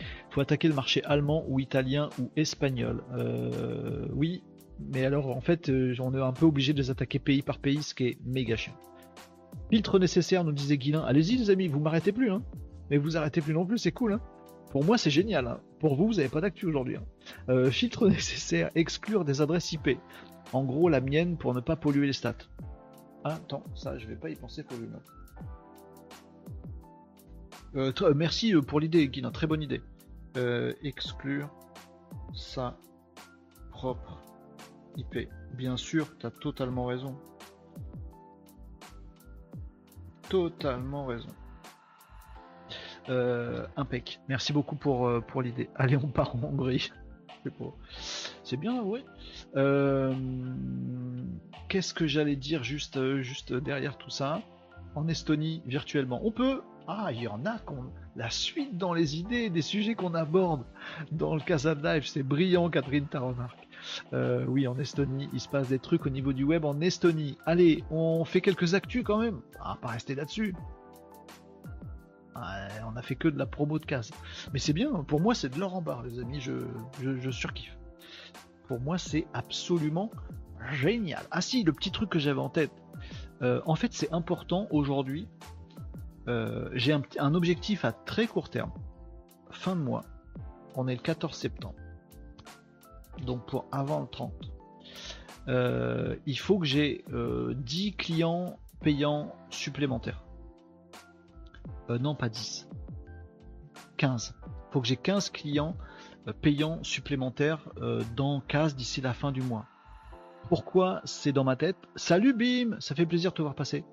Il 0.00 0.34
faut 0.34 0.40
attaquer 0.40 0.68
le 0.68 0.74
marché 0.74 1.02
allemand 1.04 1.44
ou 1.48 1.58
italien 1.60 2.10
ou 2.20 2.30
espagnol. 2.36 3.02
Euh, 3.12 4.06
oui, 4.12 4.42
mais 4.80 5.04
alors, 5.04 5.36
en 5.36 5.40
fait, 5.40 5.68
euh, 5.68 5.94
on 6.00 6.14
est 6.14 6.20
un 6.20 6.32
peu 6.32 6.46
obligé 6.46 6.72
de 6.72 6.78
les 6.78 6.90
attaquer 6.90 7.18
pays 7.18 7.42
par 7.42 7.58
pays, 7.58 7.82
ce 7.82 7.94
qui 7.94 8.04
est 8.06 8.18
méga 8.24 8.56
chiant. 8.56 8.74
Filtre 9.70 9.98
nécessaire, 9.98 10.44
nous 10.44 10.52
disait 10.52 10.78
Guilin. 10.78 11.02
Allez-y, 11.02 11.36
les 11.36 11.50
amis, 11.50 11.68
vous 11.68 11.80
m'arrêtez 11.80 12.12
plus, 12.12 12.30
hein. 12.30 12.42
Mais 12.90 12.96
vous 12.96 13.16
arrêtez 13.16 13.40
plus 13.40 13.52
non 13.52 13.66
plus, 13.66 13.78
c'est 13.78 13.92
cool, 13.92 14.14
hein. 14.14 14.20
Pour 14.70 14.84
moi, 14.84 14.98
c'est 14.98 15.10
génial. 15.10 15.46
Hein. 15.46 15.60
Pour 15.80 15.96
vous, 15.96 16.06
vous 16.06 16.14
n'avez 16.14 16.28
pas 16.28 16.40
d'actu 16.40 16.66
aujourd'hui. 16.66 16.96
Hein. 16.96 17.04
Euh, 17.48 17.70
filtre 17.70 18.08
nécessaire, 18.08 18.70
exclure 18.74 19.24
des 19.24 19.40
adresses 19.40 19.72
IP. 19.72 19.98
En 20.52 20.64
gros, 20.64 20.88
la 20.88 21.00
mienne 21.00 21.36
pour 21.36 21.54
ne 21.54 21.60
pas 21.60 21.76
polluer 21.76 22.06
les 22.06 22.12
stats. 22.12 22.34
Ah, 23.24 23.34
attends, 23.34 23.64
ça, 23.74 23.98
je 23.98 24.06
vais 24.06 24.16
pas 24.16 24.30
y 24.30 24.36
penser 24.36 24.62
pour 24.62 24.78
lui 24.78 24.88
euh, 27.76 27.92
merci 28.16 28.54
pour 28.66 28.80
l'idée, 28.80 29.08
Guilin, 29.08 29.30
très 29.30 29.46
bonne 29.46 29.62
idée. 29.62 29.82
exclure 30.82 31.50
sa 32.32 32.78
propre 33.70 34.22
IP. 34.96 35.28
Bien 35.54 35.76
sûr, 35.76 36.06
tu 36.18 36.26
as 36.26 36.30
totalement 36.30 36.86
raison. 36.86 37.16
Totalement 40.28 41.06
raison. 41.06 41.30
Euh, 43.08 43.66
impec. 43.76 44.20
Merci 44.28 44.52
beaucoup 44.52 44.76
pour, 44.76 45.08
euh, 45.08 45.22
l'idée. 45.42 45.70
Allez, 45.76 45.96
on 45.96 46.08
part 46.08 46.36
en 46.36 46.42
Hongrie. 46.44 46.90
C'est 48.44 48.58
bien, 48.58 48.82
oui. 48.82 49.04
Euh, 49.56 50.14
qu'est-ce 51.68 51.94
que 51.94 52.06
j'allais 52.06 52.36
dire 52.36 52.62
juste, 52.62 53.20
juste 53.22 53.54
derrière 53.54 53.96
tout 53.96 54.10
ça? 54.10 54.42
En 54.94 55.08
Estonie, 55.08 55.62
virtuellement. 55.64 56.20
On 56.24 56.30
peut. 56.30 56.62
Ah, 56.86 57.10
il 57.12 57.22
y 57.22 57.28
en 57.28 57.44
a 57.46 57.58
qu'on. 57.58 57.84
La 58.16 58.30
suite 58.30 58.76
dans 58.76 58.92
les 58.92 59.18
idées 59.18 59.48
des 59.48 59.62
sujets 59.62 59.94
qu'on 59.94 60.14
aborde 60.14 60.64
dans 61.12 61.34
le 61.34 61.40
Casa 61.40 61.74
Live, 61.74 62.06
c'est 62.06 62.22
brillant, 62.22 62.68
Catherine, 62.68 63.06
ta 63.06 63.20
remarque. 63.20 63.67
Euh, 64.12 64.44
oui, 64.46 64.66
en 64.66 64.78
Estonie, 64.78 65.28
il 65.32 65.40
se 65.40 65.48
passe 65.48 65.68
des 65.68 65.78
trucs 65.78 66.06
au 66.06 66.10
niveau 66.10 66.32
du 66.32 66.44
web 66.44 66.64
en 66.64 66.80
Estonie. 66.80 67.38
Allez, 67.46 67.84
on 67.90 68.24
fait 68.24 68.40
quelques 68.40 68.74
actus 68.74 69.02
quand 69.04 69.18
même. 69.18 69.40
Ah, 69.60 69.76
pas 69.80 69.88
rester 69.88 70.14
là-dessus. 70.14 70.54
on 72.34 72.96
a 72.96 73.02
fait 73.02 73.16
que 73.16 73.28
de 73.28 73.38
la 73.38 73.46
promo 73.46 73.78
de 73.78 73.86
case. 73.86 74.10
Mais 74.52 74.58
c'est 74.58 74.72
bien, 74.72 74.90
pour 75.04 75.20
moi 75.20 75.34
c'est 75.34 75.48
de 75.48 75.58
l'or 75.58 75.74
en 75.74 75.82
barre, 75.82 76.02
les 76.02 76.18
amis, 76.18 76.40
je, 76.40 76.52
je, 77.00 77.30
surkiffe. 77.30 77.76
Pour 78.66 78.80
moi 78.80 78.98
c'est 78.98 79.26
absolument 79.34 80.10
génial. 80.72 81.22
Ah 81.30 81.40
si, 81.40 81.62
le 81.64 81.72
petit 81.72 81.90
truc 81.90 82.10
que 82.10 82.18
j'avais 82.18 82.40
en 82.40 82.50
tête. 82.50 82.72
Euh, 83.42 83.60
en 83.66 83.76
fait, 83.76 83.92
c'est 83.92 84.12
important 84.12 84.66
aujourd'hui. 84.70 85.28
Euh, 86.26 86.68
j'ai 86.74 86.92
un, 86.92 87.02
un 87.18 87.34
objectif 87.34 87.84
à 87.84 87.92
très 87.92 88.26
court 88.26 88.50
terme. 88.50 88.72
Fin 89.50 89.76
de 89.76 89.80
mois. 89.80 90.04
On 90.74 90.88
est 90.88 90.94
le 90.94 91.00
14 91.00 91.34
septembre 91.34 91.76
donc 93.24 93.46
pour 93.46 93.66
avant 93.72 94.00
le 94.00 94.06
30, 94.06 94.32
euh, 95.48 96.16
il 96.26 96.38
faut 96.38 96.58
que 96.58 96.66
j'ai 96.66 97.04
10 97.08 97.12
euh, 97.14 97.54
clients 97.96 98.58
payants 98.80 99.34
supplémentaires. 99.50 100.22
Euh, 101.90 101.98
non, 101.98 102.14
pas 102.14 102.28
10. 102.28 102.68
15. 103.96 104.34
Il 104.44 104.72
faut 104.72 104.80
que 104.80 104.86
j'ai 104.86 104.96
15 104.96 105.30
clients 105.30 105.76
payants 106.42 106.82
supplémentaires 106.84 107.68
dans 108.14 108.40
CAS 108.40 108.74
d'ici 108.76 109.00
la 109.00 109.14
fin 109.14 109.32
du 109.32 109.40
mois. 109.40 109.64
Pourquoi 110.48 111.00
c'est 111.04 111.32
dans 111.32 111.44
ma 111.44 111.56
tête? 111.56 111.76
Salut 111.96 112.34
Bim, 112.34 112.78
ça 112.80 112.94
fait 112.94 113.06
plaisir 113.06 113.30
de 113.30 113.36
te 113.36 113.42
voir 113.42 113.54
passer. 113.54 113.84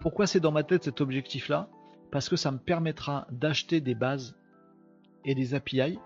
pourquoi 0.00 0.26
c'est 0.26 0.40
dans 0.40 0.50
ma 0.50 0.64
tête 0.64 0.84
cet 0.84 1.00
objectif-là? 1.00 1.68
Parce 2.10 2.28
que 2.28 2.36
ça 2.36 2.50
me 2.50 2.58
permettra 2.58 3.26
d'acheter 3.30 3.80
des 3.80 3.94
bases 3.94 4.36
et 5.24 5.34
des 5.36 5.54
API 5.54 5.98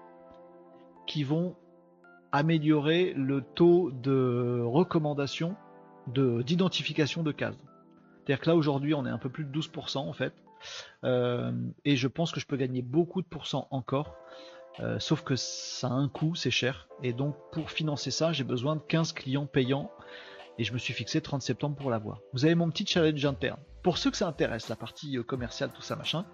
qui 1.07 1.25
vont 1.25 1.57
améliorer 2.33 3.15
le 3.15 3.43
taux 3.43 3.91
de 3.91 4.61
recommandation 4.65 5.57
de 6.09 6.43
d'identification 6.43 7.23
de 7.23 7.33
cases. 7.33 7.57
C'est-à-dire 8.19 8.41
que 8.41 8.51
là 8.51 8.57
aujourd'hui 8.57 8.95
on 8.95 9.07
est 9.07 9.11
un 9.11 9.19
peu 9.19 9.29
plus 9.29 9.45
de 9.45 9.59
12% 9.59 9.99
en 9.99 10.13
fait. 10.13 10.35
Euh, 11.05 11.53
et 11.85 11.97
je 11.97 12.09
pense 12.09 12.33
que 12.33 12.41
je 12.41 12.47
peux 12.47 12.57
gagner 12.57 12.83
beaucoup 12.83 13.23
de 13.23 13.27
pourcents 13.27 13.69
encore. 13.71 14.17
Euh, 14.81 14.99
sauf 14.99 15.23
que 15.23 15.37
ça 15.37 15.89
a 15.89 15.93
un 15.93 16.09
coût, 16.09 16.35
c'est 16.35 16.51
cher. 16.51 16.89
Et 17.03 17.13
donc 17.13 17.37
pour 17.53 17.71
financer 17.71 18.11
ça, 18.11 18.33
j'ai 18.33 18.45
besoin 18.45 18.77
de 18.77 18.83
15 18.83 19.13
clients 19.13 19.47
payants. 19.47 19.91
Et 20.59 20.65
je 20.65 20.73
me 20.73 20.79
suis 20.79 20.95
fixé 20.95 21.21
30 21.21 21.43
septembre 21.43 21.77
pour 21.77 21.91
l'avoir. 21.91 22.21
Vous 22.33 22.47
avez 22.47 22.55
mon 22.55 22.71
petit 22.71 22.87
challenge 22.87 23.25
interne. 23.25 23.61
Pour 23.83 23.99
ceux 23.99 24.11
que 24.11 24.17
ça 24.17 24.27
intéresse, 24.27 24.69
la 24.69 24.77
partie 24.77 25.19
euh, 25.19 25.23
commerciale, 25.23 25.71
tout 25.73 25.83
ça 25.83 25.97
machin. 25.97 26.25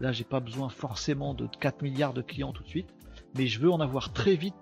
Là, 0.00 0.12
j'ai 0.12 0.24
pas 0.24 0.40
besoin 0.40 0.68
forcément 0.68 1.34
de 1.34 1.46
4 1.60 1.82
milliards 1.82 2.12
de 2.12 2.22
clients 2.22 2.52
tout 2.52 2.62
de 2.62 2.68
suite 2.68 2.88
mais 3.36 3.46
je 3.46 3.60
veux 3.60 3.70
en 3.70 3.80
avoir 3.80 4.12
très 4.12 4.36
vite 4.36 4.54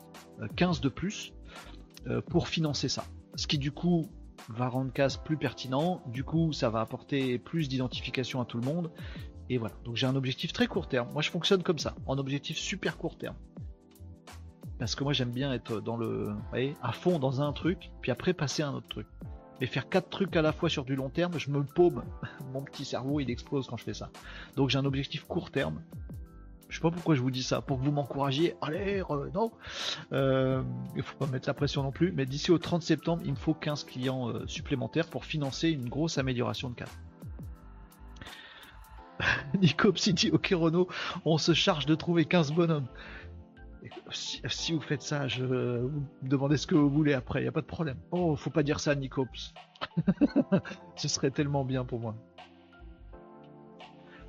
15 0.56 0.78
euh, 0.78 0.80
de 0.82 0.88
plus 0.88 1.32
euh, 2.06 2.20
pour 2.20 2.48
financer 2.48 2.88
ça. 2.88 3.04
Ce 3.36 3.46
qui 3.46 3.58
du 3.58 3.72
coup 3.72 4.10
va 4.48 4.68
rendre 4.68 4.92
CAS 4.92 5.18
plus 5.24 5.36
pertinent, 5.36 6.02
du 6.06 6.24
coup 6.24 6.52
ça 6.52 6.70
va 6.70 6.80
apporter 6.80 7.38
plus 7.38 7.68
d'identification 7.68 8.40
à 8.40 8.44
tout 8.44 8.58
le 8.58 8.64
monde, 8.64 8.90
et 9.48 9.58
voilà. 9.58 9.74
Donc 9.84 9.96
j'ai 9.96 10.06
un 10.06 10.16
objectif 10.16 10.52
très 10.52 10.66
court 10.66 10.88
terme. 10.88 11.08
Moi 11.12 11.22
je 11.22 11.30
fonctionne 11.30 11.62
comme 11.62 11.78
ça, 11.78 11.94
en 12.06 12.18
objectif 12.18 12.56
super 12.56 12.96
court 12.96 13.16
terme. 13.16 13.36
Parce 14.78 14.94
que 14.94 15.04
moi 15.04 15.12
j'aime 15.12 15.30
bien 15.30 15.52
être 15.52 15.80
dans 15.80 15.96
le, 15.96 16.34
à 16.82 16.92
fond 16.92 17.18
dans 17.18 17.40
un 17.40 17.52
truc, 17.52 17.90
puis 18.00 18.10
après 18.10 18.32
passer 18.32 18.62
à 18.62 18.68
un 18.68 18.74
autre 18.74 18.88
truc. 18.88 19.06
Mais 19.60 19.66
faire 19.66 19.88
quatre 19.88 20.08
trucs 20.08 20.34
à 20.34 20.42
la 20.42 20.52
fois 20.52 20.68
sur 20.68 20.84
du 20.84 20.96
long 20.96 21.08
terme, 21.08 21.38
je 21.38 21.50
me 21.50 21.62
paume. 21.62 22.02
Mon 22.52 22.62
petit 22.62 22.84
cerveau 22.84 23.20
il 23.20 23.30
explose 23.30 23.68
quand 23.68 23.76
je 23.76 23.84
fais 23.84 23.94
ça. 23.94 24.10
Donc 24.56 24.70
j'ai 24.70 24.78
un 24.78 24.84
objectif 24.84 25.24
court 25.24 25.50
terme. 25.50 25.80
Je 26.72 26.78
sais 26.78 26.82
pas 26.82 26.90
pourquoi 26.90 27.14
je 27.14 27.20
vous 27.20 27.30
dis 27.30 27.42
ça, 27.42 27.60
pour 27.60 27.78
que 27.78 27.84
vous 27.84 27.92
m'encouragiez. 27.92 28.56
Allez, 28.62 29.02
non. 29.34 29.52
Euh, 30.14 30.62
il 30.96 31.02
faut 31.02 31.18
pas 31.18 31.26
mettre 31.26 31.46
la 31.46 31.52
pression 31.52 31.82
non 31.82 31.92
plus. 31.92 32.12
Mais 32.12 32.24
d'ici 32.24 32.50
au 32.50 32.56
30 32.56 32.82
septembre, 32.82 33.20
il 33.26 33.32
me 33.32 33.36
faut 33.36 33.52
15 33.52 33.84
clients 33.84 34.30
euh, 34.30 34.46
supplémentaires 34.46 35.06
pour 35.06 35.26
financer 35.26 35.68
une 35.68 35.90
grosse 35.90 36.16
amélioration 36.16 36.70
de 36.70 36.74
cas. 36.74 36.86
Nico 39.60 39.94
City, 39.94 40.30
ok 40.32 40.54
Renault, 40.56 40.88
on 41.26 41.36
se 41.36 41.52
charge 41.52 41.84
de 41.84 41.94
trouver 41.94 42.24
15 42.24 42.52
bonhommes. 42.52 42.88
Si, 44.10 44.72
vous 44.72 44.80
faites 44.80 45.02
ça, 45.02 45.28
je 45.28 45.44
vous 45.44 46.02
demandez 46.22 46.56
ce 46.56 46.66
que 46.66 46.74
vous 46.74 46.88
voulez 46.88 47.12
après, 47.12 47.40
il 47.40 47.42
n'y 47.42 47.48
a 47.48 47.52
pas 47.52 47.60
de 47.60 47.66
problème. 47.66 47.98
Oh, 48.12 48.34
faut 48.34 48.48
pas 48.48 48.62
dire 48.62 48.80
ça, 48.80 48.94
Nicops. 48.94 49.52
ce 50.96 51.08
serait 51.08 51.32
tellement 51.32 51.66
bien 51.66 51.84
pour 51.84 52.00
moi. 52.00 52.14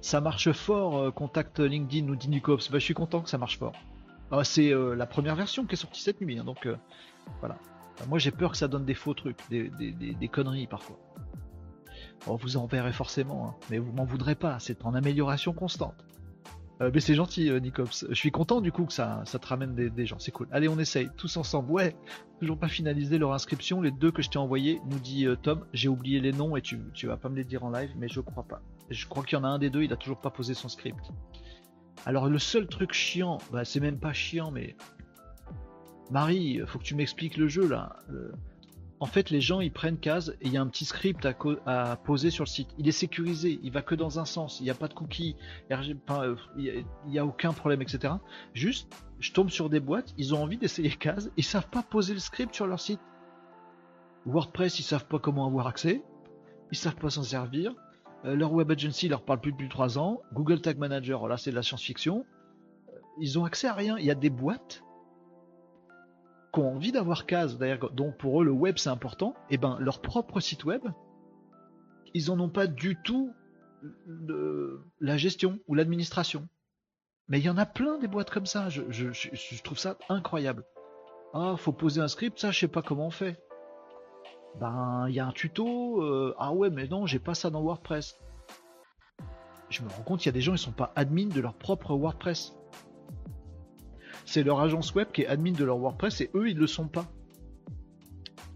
Ça 0.03 0.19
marche 0.19 0.51
fort, 0.51 0.97
euh, 0.97 1.11
contact 1.11 1.61
LinkedIn, 1.61 2.05
nous 2.05 2.17
dit 2.17 2.27
Nicops. 2.27 2.69
Bah, 2.69 2.77
je 2.77 2.83
suis 2.83 2.93
content 2.93 3.21
que 3.21 3.29
ça 3.29 3.37
marche 3.37 3.57
fort. 3.57 3.71
Ah, 4.31 4.43
c'est 4.43 4.73
euh, 4.73 4.95
la 4.95 5.05
première 5.05 5.35
version 5.35 5.65
qui 5.65 5.75
est 5.75 5.77
sortie 5.77 6.01
cette 6.01 6.19
nuit, 6.19 6.37
hein, 6.37 6.43
donc 6.43 6.65
euh, 6.65 6.75
voilà. 7.39 7.55
moi 8.09 8.19
j'ai 8.19 8.31
peur 8.31 8.51
que 8.51 8.57
ça 8.57 8.67
donne 8.67 8.83
des 8.83 8.95
faux 8.95 9.13
trucs, 9.13 9.37
des 9.49 10.27
conneries 10.27 10.67
parfois. 10.67 10.99
Oh, 12.27 12.35
vous 12.35 12.57
en 12.57 12.65
verrez 12.65 12.91
forcément, 12.91 13.47
hein. 13.47 13.55
mais 13.69 13.79
vous 13.79 13.93
m'en 13.93 14.03
voudrez 14.03 14.35
pas, 14.35 14.59
c'est 14.59 14.83
en 14.83 14.93
amélioration 14.93 15.53
constante. 15.53 16.05
Euh, 16.83 16.91
mais 16.93 16.99
c'est 16.99 17.15
gentil, 17.15 17.49
euh, 17.49 17.59
Nicops. 17.59 18.05
Je 18.09 18.15
suis 18.15 18.31
content 18.31 18.59
du 18.59 18.71
coup 18.71 18.85
que 18.85 18.93
ça, 18.93 19.21
ça 19.25 19.39
te 19.39 19.47
ramène 19.47 19.73
des, 19.73 20.05
gens, 20.05 20.19
c'est 20.19 20.31
cool. 20.31 20.47
Allez, 20.51 20.67
on 20.67 20.77
essaye, 20.79 21.09
tous 21.17 21.37
ensemble. 21.37 21.71
Ouais, 21.71 21.95
toujours 22.39 22.57
pas 22.57 22.67
finalisé 22.67 23.17
leur 23.17 23.33
inscription. 23.33 23.81
Les 23.81 23.91
deux 23.91 24.11
que 24.11 24.21
je 24.21 24.29
t'ai 24.29 24.37
envoyés, 24.37 24.81
nous 24.89 24.99
dit 24.99 25.25
euh, 25.25 25.35
Tom. 25.35 25.65
J'ai 25.73 25.87
oublié 25.87 26.19
les 26.19 26.33
noms 26.33 26.57
et 26.57 26.61
tu, 26.61 26.79
tu 26.93 27.07
vas 27.07 27.17
pas 27.17 27.29
me 27.29 27.35
les 27.35 27.45
dire 27.45 27.63
en 27.63 27.71
live, 27.71 27.91
mais 27.97 28.09
je 28.09 28.19
crois 28.19 28.43
pas. 28.43 28.61
Je 28.89 29.07
crois 29.07 29.23
qu'il 29.23 29.37
y 29.37 29.41
en 29.41 29.45
a 29.45 29.47
un 29.47 29.59
des 29.59 29.69
deux, 29.69 29.83
il 29.83 29.93
a 29.93 29.97
toujours 29.97 30.19
pas 30.19 30.29
posé 30.29 30.53
son 30.53 30.67
script. 30.67 31.11
Alors, 32.05 32.27
le 32.27 32.39
seul 32.39 32.67
truc 32.67 32.91
chiant, 32.91 33.37
bah, 33.51 33.63
c'est 33.63 33.79
même 33.79 33.99
pas 33.99 34.13
chiant, 34.13 34.51
mais. 34.51 34.75
Marie, 36.11 36.59
faut 36.67 36.79
que 36.79 36.83
tu 36.83 36.95
m'expliques 36.95 37.37
le 37.37 37.47
jeu 37.47 37.67
là 37.67 37.95
en 39.03 39.05
fait, 39.05 39.31
les 39.31 39.41
gens 39.41 39.59
ils 39.59 39.69
prennent 39.69 39.97
case 39.97 40.37
et 40.39 40.47
il 40.47 40.53
y 40.53 40.55
a 40.55 40.61
un 40.61 40.67
petit 40.67 40.85
script 40.85 41.27
à, 41.65 41.97
poser 42.05 42.29
sur 42.29 42.45
le 42.45 42.49
site. 42.49 42.69
Il 42.77 42.87
est 42.87 42.93
sécurisé, 42.93 43.59
il 43.61 43.69
va 43.69 43.81
que 43.81 43.95
dans 43.95 44.17
un 44.17 44.23
sens, 44.23 44.61
il 44.61 44.63
n'y 44.63 44.69
a 44.69 44.75
pas 44.75 44.87
de 44.87 44.93
cookies, 44.93 45.35
euh, 45.69 46.35
il 46.57 46.85
n'y 47.07 47.19
a, 47.19 47.25
aucun 47.25 47.51
problème, 47.51 47.81
etc. 47.81 48.13
Juste, 48.53 48.87
je 49.19 49.33
tombe 49.33 49.49
sur 49.49 49.69
des 49.69 49.81
boîtes, 49.81 50.13
ils 50.17 50.33
ont 50.33 50.41
envie 50.41 50.55
d'essayer 50.55 50.89
case, 50.89 51.33
ils 51.35 51.43
savent 51.43 51.67
pas 51.67 51.83
poser 51.83 52.13
le 52.13 52.21
script 52.21 52.55
sur 52.55 52.65
leur 52.65 52.79
site. 52.79 53.01
WordPress, 54.25 54.79
ils 54.79 54.83
savent 54.83 55.07
pas 55.07 55.19
comment 55.19 55.45
avoir 55.47 55.67
accès, 55.67 56.01
ils 56.71 56.77
savent 56.77 56.95
pas 56.95 57.09
s'en 57.09 57.23
servir. 57.23 57.73
Euh, 58.23 58.37
leur 58.37 58.53
web 58.53 58.71
agency 58.71 59.09
leur 59.09 59.23
parle 59.23 59.41
plus 59.41 59.51
depuis 59.51 59.67
3 59.67 59.99
ans. 59.99 60.21
Google 60.31 60.61
Tag 60.61 60.77
Manager, 60.77 61.27
là 61.27 61.35
c'est 61.35 61.51
de 61.51 61.57
la 61.57 61.63
science-fiction. 61.63 62.25
Euh, 62.87 62.99
ils 63.19 63.37
ont 63.37 63.43
accès 63.43 63.67
à 63.67 63.73
rien. 63.73 63.97
Il 63.97 64.05
y 64.05 64.11
a 64.11 64.15
des 64.15 64.29
boîtes 64.29 64.81
qui 66.53 66.59
ont 66.59 66.75
envie 66.75 66.91
d'avoir 66.91 67.25
case, 67.25 67.57
d'ailleurs, 67.57 67.91
donc 67.91 68.17
pour 68.17 68.41
eux 68.41 68.45
le 68.45 68.51
web 68.51 68.77
c'est 68.77 68.89
important, 68.89 69.33
et 69.49 69.55
eh 69.55 69.57
ben 69.57 69.77
leur 69.79 70.01
propre 70.01 70.39
site 70.39 70.65
web, 70.65 70.83
ils 72.13 72.29
en 72.29 72.39
ont 72.39 72.49
pas 72.49 72.67
du 72.67 72.95
tout 73.01 73.33
la 75.01 75.17
gestion 75.17 75.59
ou 75.67 75.75
l'administration. 75.75 76.47
Mais 77.27 77.39
il 77.39 77.45
y 77.45 77.49
en 77.49 77.57
a 77.57 77.65
plein 77.65 77.97
des 77.97 78.07
boîtes 78.07 78.29
comme 78.29 78.45
ça, 78.45 78.69
je, 78.69 79.61
trouve 79.63 79.79
ça 79.79 79.97
incroyable. 80.09 80.63
Ah, 81.33 81.55
faut 81.57 81.73
poser 81.73 82.01
un 82.01 82.07
script, 82.07 82.39
ça 82.39 82.51
je 82.51 82.59
sais 82.59 82.67
pas 82.67 82.81
comment 82.81 83.07
on 83.07 83.11
fait. 83.11 83.41
Ben, 84.59 85.07
il 85.09 85.15
y 85.15 85.19
a 85.19 85.25
un 85.25 85.31
tuto, 85.31 86.03
euh, 86.03 86.35
ah 86.37 86.53
ouais, 86.53 86.69
mais 86.69 86.87
non, 86.87 87.07
j'ai 87.07 87.17
pas 87.17 87.33
ça 87.33 87.49
dans 87.49 87.61
WordPress. 87.61 88.19
Je 89.69 89.81
me 89.81 89.89
rends 89.89 90.03
compte, 90.03 90.23
il 90.23 90.27
y 90.27 90.29
a 90.29 90.33
des 90.33 90.41
gens, 90.41 90.53
ils 90.53 90.59
sont 90.59 90.71
pas 90.71 90.93
admins 90.95 91.25
de 91.25 91.41
leur 91.41 91.55
propre 91.55 91.95
WordPress 91.95 92.53
c'est 94.33 94.41
leur 94.41 94.59
agence 94.61 94.95
web 94.95 95.09
qui 95.13 95.21
est 95.21 95.27
admin 95.27 95.51
de 95.51 95.63
leur 95.63 95.77
WordPress 95.77 96.21
et 96.21 96.31
eux 96.33 96.49
ils 96.49 96.57
le 96.57 96.65
sont 96.65 96.87
pas. 96.87 97.05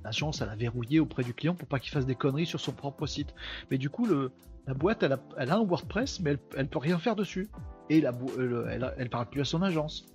L'agence 0.04 0.42
elle 0.42 0.50
a 0.50 0.56
verrouillé 0.56 1.00
auprès 1.00 1.24
du 1.24 1.36
client 1.36 1.54
pour 1.54 1.68
pas 1.68 1.78
qu'il 1.78 1.92
fasse 1.92 2.08
des 2.08 2.16
conneries 2.16 2.48
sur 2.48 2.60
son 2.60 2.72
propre 2.72 3.06
site. 3.06 3.36
Mais 3.70 3.78
du 3.78 3.92
coup 3.92 4.08
la 4.08 4.74
boîte 4.74 5.04
elle 5.04 5.14
a, 5.14 5.20
un 5.38 5.64
WordPress 5.64 6.20
mais 6.22 6.38
elle, 6.56 6.64
ne 6.64 6.68
peut 6.68 6.80
rien 6.80 6.98
faire 6.98 7.16
dessus. 7.16 7.48
Et 7.92 8.00
elle, 8.00 9.10
parle 9.12 9.30
plus 9.30 9.42
à 9.42 9.46
son 9.46 9.62
agence. 9.62 10.08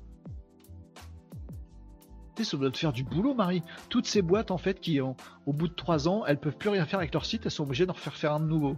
Tu 2.35 2.43
sais, 2.43 2.51
ça 2.51 2.57
doit 2.57 2.71
te 2.71 2.79
faire 2.79 2.93
du 2.93 3.05
boulot, 3.05 3.35
Marie. 3.35 3.63
Toutes 3.89 4.07
ces 4.07 4.21
boîtes, 4.21 4.51
en 4.51 4.59
fait, 4.59 4.81
qui, 4.81 5.01
ont, 5.01 5.17
au 5.47 5.53
bout 5.53 5.69
de 5.69 5.75
3 5.75 6.09
ans, 6.09 6.25
elles 6.27 6.41
peuvent 6.41 6.57
plus 6.57 6.71
rien 6.71 6.87
faire 6.87 6.99
avec 6.99 7.13
leur 7.13 7.25
site, 7.25 7.43
elles 7.45 7.51
sont 7.51 7.65
obligées 7.65 7.87
d'en 7.87 7.93
refaire 7.93 8.15
faire 8.15 8.33
un 8.33 8.41
nouveau. 8.41 8.77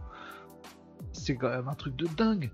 C'est 1.12 1.36
quand 1.36 1.48
même 1.48 1.68
un 1.68 1.74
truc 1.74 1.96
de 1.96 2.06
dingue. 2.16 2.50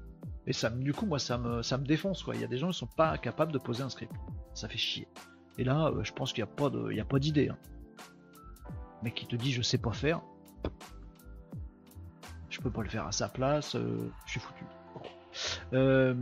Et 0.46 0.52
ça, 0.52 0.70
du 0.70 0.92
coup, 0.92 1.06
moi, 1.06 1.18
ça 1.18 1.38
me, 1.38 1.62
ça 1.62 1.76
me 1.78 1.84
défonce, 1.84 2.22
quoi. 2.22 2.34
Il 2.34 2.40
y 2.40 2.44
a 2.44 2.48
des 2.48 2.58
gens 2.58 2.70
qui 2.70 2.78
sont 2.78 2.86
pas 2.86 3.18
capables 3.18 3.52
de 3.52 3.58
poser 3.58 3.82
un 3.82 3.90
script. 3.90 4.12
Ça 4.54 4.68
fait 4.68 4.78
chier. 4.78 5.06
Et 5.58 5.64
là, 5.64 5.88
euh, 5.88 6.02
je 6.02 6.12
pense 6.12 6.32
qu'il 6.32 6.42
n'y 6.42 6.50
a 6.50 6.54
pas 6.54 6.70
de, 6.70 6.90
il 6.92 7.04
pas 7.04 7.18
d'idée. 7.18 7.50
Hein. 7.50 7.58
Mec 9.02 9.14
qui 9.14 9.26
te 9.26 9.36
dit 9.36 9.52
je 9.52 9.62
sais 9.62 9.78
pas 9.78 9.92
faire. 9.92 10.20
Je 12.48 12.60
peux 12.60 12.70
pas 12.70 12.82
le 12.82 12.88
faire 12.88 13.06
à 13.06 13.12
sa 13.12 13.28
place. 13.28 13.76
Euh, 13.76 14.10
je 14.26 14.30
suis 14.32 14.40
foutu. 14.40 14.64
Euh, 15.72 16.14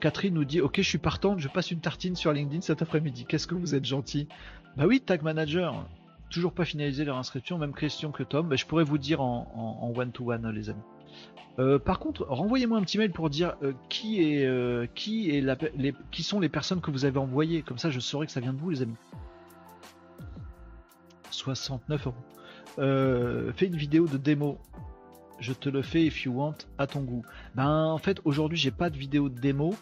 Catherine 0.00 0.34
nous 0.34 0.44
dit 0.44 0.60
Ok, 0.60 0.76
je 0.76 0.88
suis 0.88 0.98
partante, 0.98 1.40
je 1.40 1.48
passe 1.48 1.70
une 1.70 1.80
tartine 1.80 2.16
sur 2.16 2.32
LinkedIn 2.32 2.60
cet 2.60 2.82
après-midi. 2.82 3.26
Qu'est-ce 3.26 3.46
que 3.46 3.54
vous 3.54 3.74
êtes 3.74 3.84
gentil 3.84 4.28
Bah 4.76 4.86
oui, 4.86 5.00
Tag 5.00 5.22
Manager, 5.22 5.86
toujours 6.30 6.52
pas 6.52 6.64
finalisé 6.64 7.04
leur 7.04 7.18
inscription, 7.18 7.58
même 7.58 7.74
question 7.74 8.12
que 8.12 8.22
Tom. 8.22 8.48
Bah, 8.48 8.56
je 8.56 8.64
pourrais 8.64 8.84
vous 8.84 8.98
dire 8.98 9.20
en 9.20 9.92
one-to-one, 9.94 10.50
les 10.50 10.70
amis. 10.70 10.82
Euh, 11.60 11.78
par 11.78 11.98
contre, 11.98 12.24
renvoyez-moi 12.28 12.78
un 12.78 12.82
petit 12.82 12.96
mail 12.96 13.12
pour 13.12 13.28
dire 13.28 13.56
euh, 13.62 13.72
qui 13.88 14.22
est 14.22 14.46
euh, 14.46 14.86
qui 14.94 16.22
sont 16.22 16.40
les 16.40 16.48
personnes 16.48 16.80
que 16.80 16.90
vous 16.90 17.04
avez 17.04 17.18
envoyées. 17.18 17.62
Comme 17.62 17.78
ça, 17.78 17.90
je 17.90 18.00
saurai 18.00 18.26
que 18.26 18.32
ça 18.32 18.40
vient 18.40 18.52
de 18.52 18.58
vous, 18.58 18.70
les 18.70 18.82
amis. 18.82 18.96
69 21.30 22.06
euros. 22.06 23.52
fais 23.54 23.66
une 23.66 23.76
vidéo 23.76 24.06
de 24.06 24.16
démo. 24.16 24.58
Je 25.38 25.52
te 25.52 25.68
le 25.68 25.82
fais 25.82 26.04
if 26.04 26.24
you 26.24 26.32
want 26.32 26.56
à 26.78 26.86
ton 26.86 27.00
goût. 27.00 27.24
Ben 27.54 27.84
en 27.84 27.98
fait 27.98 28.20
aujourd'hui 28.24 28.58
j'ai 28.58 28.70
pas 28.70 28.90
de 28.90 28.98
vidéo 28.98 29.30
de 29.30 29.40
démo 29.40 29.74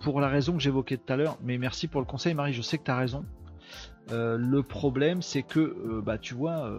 pour 0.00 0.20
la 0.20 0.28
raison 0.28 0.52
que 0.54 0.60
j'évoquais 0.60 0.98
tout 0.98 1.10
à 1.12 1.16
l'heure. 1.16 1.38
Mais 1.42 1.56
merci 1.56 1.88
pour 1.88 2.00
le 2.00 2.06
conseil 2.06 2.34
Marie. 2.34 2.52
Je 2.52 2.60
sais 2.60 2.76
que 2.76 2.84
tu 2.84 2.90
as 2.90 2.96
raison. 2.96 3.24
le 4.10 4.60
problème 4.60 5.22
c'est 5.22 5.42
que 5.42 6.00
bah 6.04 6.18
tu 6.18 6.34
vois 6.34 6.70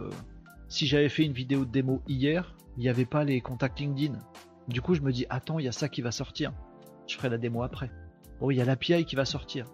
si 0.73 0.87
j'avais 0.87 1.07
fait 1.07 1.23
une 1.23 1.33
vidéo 1.33 1.65
de 1.65 1.69
démo 1.69 2.01
hier, 2.07 2.55
il 2.77 2.81
n'y 2.81 2.89
avait 2.89 3.05
pas 3.05 3.23
les 3.23 3.41
contacts 3.41 3.79
LinkedIn. 3.79 4.17
Du 4.67 4.81
coup, 4.81 4.95
je 4.95 5.01
me 5.01 5.11
dis, 5.11 5.27
attends, 5.29 5.59
il 5.59 5.65
y 5.65 5.67
a 5.67 5.71
ça 5.71 5.87
qui 5.87 6.01
va 6.01 6.11
sortir. 6.11 6.51
Je 7.05 7.15
ferai 7.15 7.29
la 7.29 7.37
démo 7.37 7.61
après. 7.61 7.91
Bon, 8.39 8.49
il 8.49 8.57
y 8.57 8.61
a 8.61 8.65
l'API 8.65 9.05
qui 9.05 9.15
va 9.15 9.23
sortir. 9.23 9.67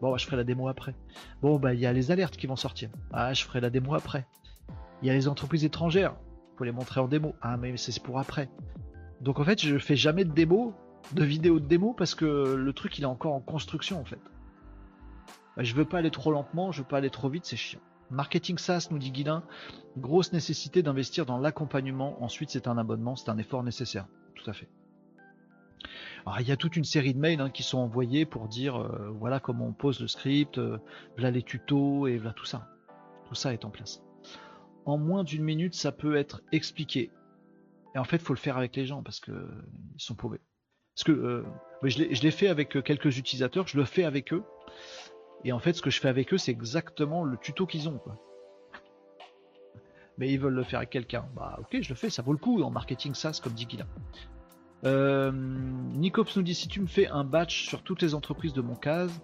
Bon, 0.00 0.16
je 0.16 0.24
ferai 0.24 0.38
la 0.38 0.44
démo 0.44 0.66
après. 0.68 0.94
Bon, 1.42 1.58
bah, 1.58 1.74
il 1.74 1.80
y 1.80 1.84
a 1.84 1.92
les 1.92 2.10
alertes 2.12 2.38
qui 2.38 2.46
vont 2.46 2.56
sortir. 2.56 2.88
Ah, 3.12 3.34
je 3.34 3.44
ferai 3.44 3.60
la 3.60 3.68
démo 3.68 3.94
après. 3.94 4.26
Il 5.02 5.08
y 5.08 5.10
a 5.10 5.12
les 5.12 5.28
entreprises 5.28 5.66
étrangères. 5.66 6.16
Faut 6.56 6.64
les 6.64 6.72
montrer 6.72 7.00
en 7.00 7.08
démo. 7.08 7.34
Ah, 7.42 7.58
mais 7.58 7.76
c'est 7.76 8.02
pour 8.02 8.18
après. 8.18 8.48
Donc, 9.20 9.40
en 9.40 9.44
fait, 9.44 9.60
je 9.60 9.76
fais 9.76 9.96
jamais 9.96 10.24
de 10.24 10.32
démo, 10.32 10.72
de 11.12 11.24
vidéo 11.24 11.60
de 11.60 11.66
démo 11.66 11.92
parce 11.92 12.14
que 12.14 12.54
le 12.54 12.72
truc, 12.72 12.96
il 12.96 13.02
est 13.02 13.06
encore 13.06 13.34
en 13.34 13.40
construction, 13.40 14.00
en 14.00 14.04
fait. 14.06 14.20
Bah, 15.58 15.62
je 15.62 15.74
veux 15.74 15.84
pas 15.84 15.98
aller 15.98 16.10
trop 16.10 16.32
lentement, 16.32 16.72
je 16.72 16.80
veux 16.80 16.88
pas 16.88 16.96
aller 16.96 17.10
trop 17.10 17.28
vite, 17.28 17.44
c'est 17.44 17.56
chiant. 17.56 17.80
Marketing 18.10 18.56
SaaS, 18.58 18.88
nous 18.90 18.98
dit 18.98 19.10
Guilin, 19.10 19.44
grosse 19.96 20.32
nécessité 20.32 20.82
d'investir 20.82 21.26
dans 21.26 21.38
l'accompagnement. 21.38 22.22
Ensuite, 22.22 22.50
c'est 22.50 22.66
un 22.66 22.78
abonnement, 22.78 23.16
c'est 23.16 23.30
un 23.30 23.38
effort 23.38 23.62
nécessaire. 23.62 24.06
Tout 24.34 24.48
à 24.48 24.52
fait. 24.52 24.68
Alors, 26.24 26.40
il 26.40 26.48
y 26.48 26.52
a 26.52 26.56
toute 26.56 26.76
une 26.76 26.84
série 26.84 27.14
de 27.14 27.18
mails 27.18 27.40
hein, 27.40 27.50
qui 27.50 27.62
sont 27.62 27.78
envoyés 27.78 28.24
pour 28.24 28.48
dire 28.48 28.76
euh, 28.76 29.10
voilà 29.18 29.40
comment 29.40 29.66
on 29.66 29.72
pose 29.72 30.00
le 30.00 30.08
script, 30.08 30.58
euh, 30.58 30.78
voilà 31.16 31.30
les 31.30 31.42
tutos 31.42 32.06
et 32.06 32.16
voilà 32.16 32.32
tout 32.32 32.44
ça. 32.44 32.68
Tout 33.28 33.34
ça 33.34 33.52
est 33.52 33.64
en 33.64 33.70
place. 33.70 34.02
En 34.84 34.96
moins 34.96 35.22
d'une 35.22 35.44
minute, 35.44 35.74
ça 35.74 35.92
peut 35.92 36.16
être 36.16 36.42
expliqué. 36.50 37.10
Et 37.94 37.98
en 37.98 38.04
fait, 38.04 38.16
il 38.16 38.22
faut 38.22 38.34
le 38.34 38.38
faire 38.38 38.56
avec 38.56 38.74
les 38.76 38.86
gens 38.86 39.02
parce 39.02 39.20
que 39.20 39.32
ils 39.94 40.02
sont 40.02 40.14
pauvres. 40.14 40.38
Parce 40.94 41.04
que 41.04 41.12
euh, 41.12 41.44
je 41.84 42.22
l'ai 42.22 42.30
fait 42.30 42.48
avec 42.48 42.82
quelques 42.82 43.18
utilisateurs, 43.18 43.68
je 43.68 43.76
le 43.76 43.84
fais 43.84 44.04
avec 44.04 44.32
eux. 44.32 44.42
Et 45.44 45.52
en 45.52 45.58
fait, 45.58 45.72
ce 45.72 45.82
que 45.82 45.90
je 45.90 46.00
fais 46.00 46.08
avec 46.08 46.32
eux, 46.32 46.38
c'est 46.38 46.50
exactement 46.50 47.24
le 47.24 47.36
tuto 47.36 47.66
qu'ils 47.66 47.88
ont. 47.88 47.98
Quoi. 47.98 48.16
Mais 50.18 50.32
ils 50.32 50.38
veulent 50.38 50.54
le 50.54 50.64
faire 50.64 50.80
avec 50.80 50.90
quelqu'un. 50.90 51.26
Bah 51.36 51.58
ok, 51.60 51.80
je 51.80 51.88
le 51.88 51.94
fais, 51.94 52.10
ça 52.10 52.22
vaut 52.22 52.32
le 52.32 52.38
coup 52.38 52.62
en 52.62 52.70
marketing 52.70 53.14
SaaS, 53.14 53.40
comme 53.42 53.52
dit 53.52 53.66
Guilla. 53.66 53.86
Euh, 54.84 55.32
Nicops 55.32 56.36
nous 56.36 56.42
dit 56.42 56.54
si 56.54 56.68
tu 56.68 56.80
me 56.80 56.86
fais 56.86 57.08
un 57.08 57.24
batch 57.24 57.66
sur 57.66 57.82
toutes 57.82 58.02
les 58.02 58.14
entreprises 58.14 58.52
de 58.52 58.60
mon 58.60 58.74
case, 58.74 59.20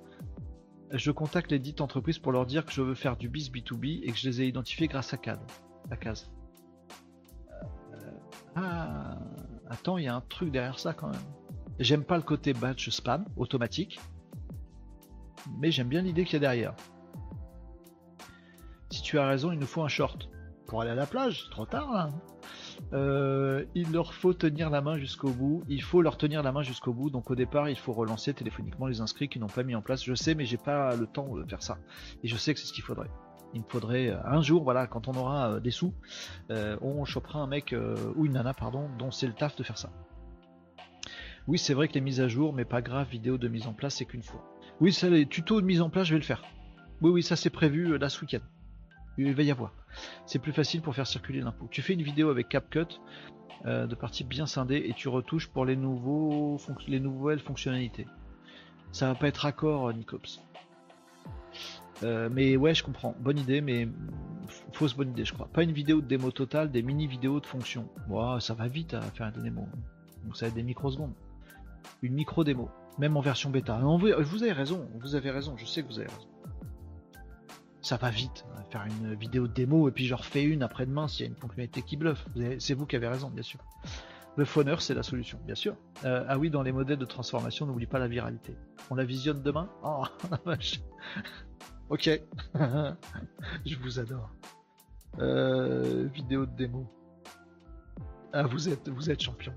je 0.92 1.10
contacte 1.10 1.50
les 1.50 1.58
dites 1.58 1.80
entreprises 1.80 2.18
pour 2.18 2.32
leur 2.32 2.46
dire 2.46 2.64
que 2.64 2.72
je 2.72 2.82
veux 2.82 2.94
faire 2.94 3.16
du 3.16 3.28
biz 3.28 3.50
B2B 3.50 4.00
et 4.04 4.12
que 4.12 4.16
je 4.16 4.28
les 4.28 4.42
ai 4.42 4.46
identifiés 4.46 4.86
grâce 4.86 5.12
à 5.12 5.16
CAD. 5.16 5.40
La 5.90 5.96
case. 5.96 6.30
Euh, 7.92 8.10
ah, 8.56 9.18
attends, 9.68 9.98
il 9.98 10.04
y 10.04 10.08
a 10.08 10.14
un 10.14 10.20
truc 10.20 10.50
derrière 10.50 10.78
ça 10.78 10.92
quand 10.92 11.08
même. 11.08 11.20
J'aime 11.80 12.04
pas 12.04 12.16
le 12.16 12.22
côté 12.22 12.52
batch 12.52 12.90
spam 12.90 13.24
automatique, 13.36 13.98
mais 15.58 15.70
j'aime 15.70 15.88
bien 15.88 16.02
l'idée 16.02 16.24
qu'il 16.24 16.34
y 16.34 16.36
a 16.36 16.40
derrière. 16.40 16.74
Si 18.90 19.02
tu 19.02 19.18
as 19.18 19.26
raison, 19.26 19.52
il 19.52 19.58
nous 19.58 19.66
faut 19.66 19.82
un 19.82 19.88
short 19.88 20.28
pour 20.66 20.80
aller 20.80 20.90
à 20.90 20.94
la 20.94 21.06
plage. 21.06 21.48
Trop 21.50 21.66
tard 21.66 21.92
là. 21.92 22.08
Euh, 22.92 23.64
il 23.74 23.92
leur 23.92 24.14
faut 24.14 24.34
tenir 24.34 24.70
la 24.70 24.80
main 24.80 24.96
jusqu'au 24.98 25.30
bout. 25.30 25.62
Il 25.68 25.82
faut 25.82 26.02
leur 26.02 26.16
tenir 26.16 26.42
la 26.42 26.52
main 26.52 26.62
jusqu'au 26.62 26.92
bout. 26.92 27.10
Donc 27.10 27.30
au 27.30 27.34
départ, 27.34 27.68
il 27.68 27.78
faut 27.78 27.92
relancer 27.92 28.34
téléphoniquement 28.34 28.86
les 28.86 29.00
inscrits 29.00 29.28
qui 29.28 29.38
n'ont 29.38 29.46
pas 29.46 29.62
mis 29.62 29.74
en 29.74 29.82
place. 29.82 30.04
Je 30.04 30.14
sais, 30.14 30.34
mais 30.34 30.44
j'ai 30.44 30.56
pas 30.56 30.96
le 30.96 31.06
temps 31.06 31.36
de 31.36 31.44
faire 31.48 31.62
ça. 31.62 31.78
Et 32.22 32.28
je 32.28 32.36
sais 32.36 32.54
que 32.54 32.60
c'est 32.60 32.66
ce 32.66 32.72
qu'il 32.72 32.84
faudrait. 32.84 33.10
Il 33.52 33.60
me 33.60 33.66
faudrait 33.68 34.08
euh, 34.08 34.18
un 34.24 34.42
jour, 34.42 34.64
voilà, 34.64 34.86
quand 34.86 35.06
on 35.08 35.12
aura 35.12 35.52
euh, 35.52 35.60
des 35.60 35.70
sous, 35.70 35.94
on 36.50 37.04
chopera 37.04 37.38
un 37.40 37.46
mec 37.46 37.74
ou 38.16 38.26
une 38.26 38.32
nana, 38.32 38.54
pardon, 38.54 38.88
dont 38.98 39.10
c'est 39.10 39.26
le 39.26 39.34
taf 39.34 39.56
de 39.56 39.62
faire 39.62 39.78
ça. 39.78 39.90
Oui, 41.46 41.58
c'est 41.58 41.74
vrai 41.74 41.88
que 41.88 41.94
les 41.94 42.00
mises 42.00 42.20
à 42.20 42.28
jour, 42.28 42.52
mais 42.52 42.64
pas 42.64 42.80
grave, 42.80 43.08
vidéo 43.08 43.38
de 43.38 43.48
mise 43.48 43.66
en 43.66 43.74
place, 43.74 43.96
c'est 43.96 44.06
qu'une 44.06 44.22
fois. 44.22 44.53
Oui, 44.80 44.92
ça, 44.92 45.08
les 45.08 45.26
tutos 45.26 45.60
de 45.60 45.66
mise 45.66 45.80
en 45.80 45.90
place, 45.90 46.08
je 46.08 46.14
vais 46.14 46.20
le 46.20 46.24
faire. 46.24 46.42
Oui, 47.00 47.10
oui, 47.10 47.22
ça 47.22 47.36
c'est 47.36 47.50
prévu 47.50 47.98
là 47.98 48.08
ce 48.08 48.20
week-end. 48.20 48.44
Il 49.18 49.34
va 49.34 49.42
y 49.42 49.50
avoir. 49.50 49.72
C'est 50.26 50.40
plus 50.40 50.52
facile 50.52 50.82
pour 50.82 50.94
faire 50.94 51.06
circuler 51.06 51.40
l'info. 51.40 51.68
Tu 51.70 51.82
fais 51.82 51.94
une 51.94 52.02
vidéo 52.02 52.30
avec 52.30 52.48
CapCut 52.48 53.00
euh, 53.66 53.86
de 53.86 53.94
partie 53.94 54.24
bien 54.24 54.46
scindée 54.46 54.84
et 54.88 54.92
tu 54.94 55.08
retouches 55.08 55.48
pour 55.48 55.64
les, 55.64 55.76
nouveaux 55.76 56.58
les 56.88 57.00
nouvelles 57.00 57.38
fonctionnalités. 57.38 58.06
Ça 58.92 59.08
va 59.08 59.14
pas 59.14 59.28
être 59.28 59.38
raccord, 59.38 59.88
euh, 59.88 59.92
Nicops. 59.92 60.42
Euh, 62.02 62.28
mais 62.32 62.56
ouais, 62.56 62.74
je 62.74 62.82
comprends. 62.82 63.14
Bonne 63.20 63.38
idée, 63.38 63.60
mais 63.60 63.88
fausse 64.72 64.96
bonne 64.96 65.10
idée, 65.10 65.24
je 65.24 65.32
crois. 65.32 65.46
Pas 65.46 65.62
une 65.62 65.72
vidéo 65.72 66.00
de 66.00 66.06
démo 66.06 66.32
totale, 66.32 66.70
des 66.70 66.82
mini 66.82 67.06
vidéos 67.06 67.38
de 67.38 67.46
fonction. 67.46 67.88
ça 68.40 68.54
va 68.54 68.66
vite 68.66 68.94
à 68.94 69.00
faire 69.00 69.30
des 69.32 69.40
démos. 69.40 69.68
Donc 70.24 70.36
ça 70.36 70.46
va 70.46 70.48
être 70.48 70.54
des 70.54 70.62
microsecondes. 70.62 71.14
Une 72.02 72.14
micro 72.14 72.44
démo, 72.44 72.68
même 72.98 73.16
en 73.16 73.20
version 73.20 73.50
bêta. 73.50 73.78
vous 73.78 74.42
avez 74.42 74.52
raison, 74.52 74.88
vous 75.00 75.14
avez 75.14 75.30
raison. 75.30 75.56
Je 75.56 75.66
sais 75.66 75.82
que 75.82 75.88
vous 75.88 75.98
avez 75.98 76.08
raison 76.08 76.28
ça 77.84 77.98
va 77.98 78.10
vite. 78.10 78.46
faire 78.70 78.84
une 78.86 79.14
vidéo 79.14 79.46
de 79.46 79.52
démo 79.52 79.88
et 79.88 79.92
puis 79.92 80.06
je 80.06 80.14
refais 80.14 80.42
une 80.42 80.62
après-demain 80.62 81.06
s'il 81.06 81.26
y 81.26 81.28
a 81.28 81.28
une 81.28 81.36
fonctionnalité 81.36 81.82
qui 81.82 81.96
bluffe. 81.96 82.26
C'est 82.58 82.74
vous 82.74 82.86
qui 82.86 82.96
avez 82.96 83.06
raison, 83.06 83.28
bien 83.28 83.42
sûr. 83.42 83.60
Le 84.36 84.44
phoneur, 84.44 84.80
c'est 84.82 84.94
la 84.94 85.02
solution, 85.02 85.38
bien 85.44 85.54
sûr. 85.54 85.76
Euh, 86.04 86.24
ah 86.26 86.38
oui, 86.38 86.50
dans 86.50 86.62
les 86.62 86.72
modèles 86.72 86.98
de 86.98 87.04
transformation, 87.04 87.66
n'oublie 87.66 87.86
pas 87.86 87.98
la 87.98 88.08
viralité. 88.08 88.56
On 88.90 88.94
la 88.96 89.04
visionne 89.04 89.42
demain? 89.42 89.68
Oh, 89.84 90.04
la 90.30 90.40
vache. 90.44 90.80
ok. 91.90 92.08
je 93.66 93.76
vous 93.80 94.00
adore. 94.00 94.30
Euh, 95.20 96.08
vidéo 96.12 96.46
de 96.46 96.56
démo. 96.56 96.90
Ah, 98.32 98.44
vous 98.44 98.68
êtes, 98.68 98.88
vous 98.88 99.10
êtes 99.10 99.20
champion. 99.20 99.52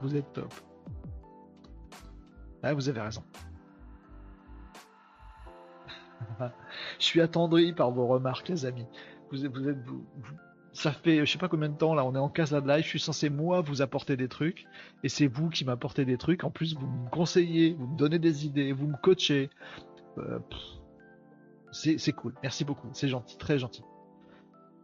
Vous 0.00 0.16
êtes 0.16 0.32
top. 0.32 0.54
Ah, 2.66 2.74
vous 2.74 2.88
avez 2.88 3.00
raison. 3.00 3.22
je 6.98 7.04
suis 7.04 7.20
attendri 7.20 7.72
par 7.72 7.92
vos 7.92 8.08
remarques, 8.08 8.48
les 8.48 8.66
amis. 8.66 8.86
Vous, 9.30 9.46
êtes, 9.46 9.52
vous, 9.52 10.04
ça 10.72 10.90
fait 10.90 11.24
je 11.24 11.30
sais 11.30 11.38
pas 11.38 11.48
combien 11.48 11.68
de 11.68 11.76
temps 11.76 11.94
là, 11.94 12.04
on 12.04 12.14
est 12.16 12.18
en 12.18 12.28
casa 12.28 12.60
de 12.60 12.66
live. 12.66 12.82
Je 12.82 12.88
suis 12.88 12.98
censé 12.98 13.30
moi 13.30 13.60
vous 13.60 13.82
apporter 13.82 14.16
des 14.16 14.26
trucs, 14.26 14.66
et 15.04 15.08
c'est 15.08 15.28
vous 15.28 15.48
qui 15.48 15.64
m'apportez 15.64 16.04
des 16.04 16.18
trucs. 16.18 16.42
En 16.42 16.50
plus, 16.50 16.74
vous 16.74 16.88
me 16.88 17.08
conseillez, 17.08 17.74
vous 17.74 17.86
me 17.86 17.96
donnez 17.96 18.18
des 18.18 18.46
idées, 18.46 18.72
vous 18.72 18.88
me 18.88 18.96
coachez. 18.96 19.48
Euh, 20.18 20.40
c'est 21.70 22.12
cool. 22.12 22.34
Merci 22.42 22.64
beaucoup. 22.64 22.88
C'est 22.94 23.08
gentil, 23.08 23.38
très 23.38 23.60
gentil. 23.60 23.82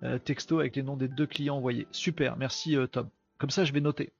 Euh, 0.05 0.19
texto 0.19 0.61
avec 0.61 0.77
les 0.77 0.83
noms 0.85 0.97
des 0.97 1.09
deux 1.09 1.27
clients 1.27 1.57
envoyés. 1.57 1.89
Super. 1.91 2.37
Merci 2.37 2.77
euh, 2.77 2.87
Tom. 2.87 3.09
Comme 3.39 3.51
ça, 3.51 3.65
je 3.65 3.73
vais 3.73 3.81
noter. 3.81 4.13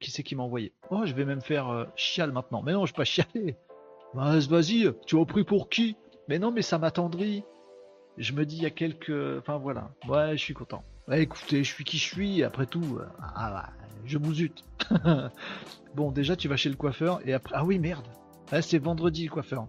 Qui 0.00 0.10
c'est 0.10 0.22
qui 0.22 0.36
m'a 0.36 0.42
envoyé? 0.42 0.72
Oh, 0.90 1.06
je 1.06 1.14
vais 1.14 1.24
même 1.24 1.40
faire 1.40 1.86
chial 1.96 2.32
maintenant. 2.32 2.62
Mais 2.62 2.72
non, 2.72 2.86
je 2.86 2.92
vais 2.92 2.96
pas 2.96 3.04
chialer. 3.04 3.56
Vas-y, 4.14 4.92
tu 5.06 5.18
as 5.18 5.24
pris 5.24 5.44
pour 5.44 5.68
qui? 5.68 5.96
Mais 6.28 6.38
non, 6.38 6.52
mais 6.52 6.62
ça 6.62 6.78
m'attendrit. 6.78 7.44
Je 8.16 8.32
me 8.32 8.44
dis, 8.44 8.56
il 8.56 8.62
y 8.62 8.66
a 8.66 8.70
quelques. 8.70 9.38
Enfin 9.38 9.58
voilà. 9.58 9.90
Ouais, 10.08 10.32
je 10.32 10.42
suis 10.42 10.54
content. 10.54 10.82
Écoutez, 11.10 11.64
je 11.64 11.72
suis 11.72 11.84
qui 11.84 11.96
je 11.96 12.04
suis, 12.04 12.42
après 12.42 12.66
tout. 12.66 12.98
Euh, 13.00 13.06
ah, 13.34 13.70
je 14.04 14.18
mousute. 14.18 14.64
bon, 15.94 16.12
déjà, 16.12 16.36
tu 16.36 16.48
vas 16.48 16.56
chez 16.56 16.68
le 16.68 16.76
coiffeur 16.76 17.20
et 17.26 17.32
après. 17.32 17.54
Ah 17.56 17.64
oui, 17.64 17.78
merde. 17.78 18.06
c'est 18.60 18.78
vendredi 18.78 19.24
le 19.24 19.30
coiffeur. 19.30 19.68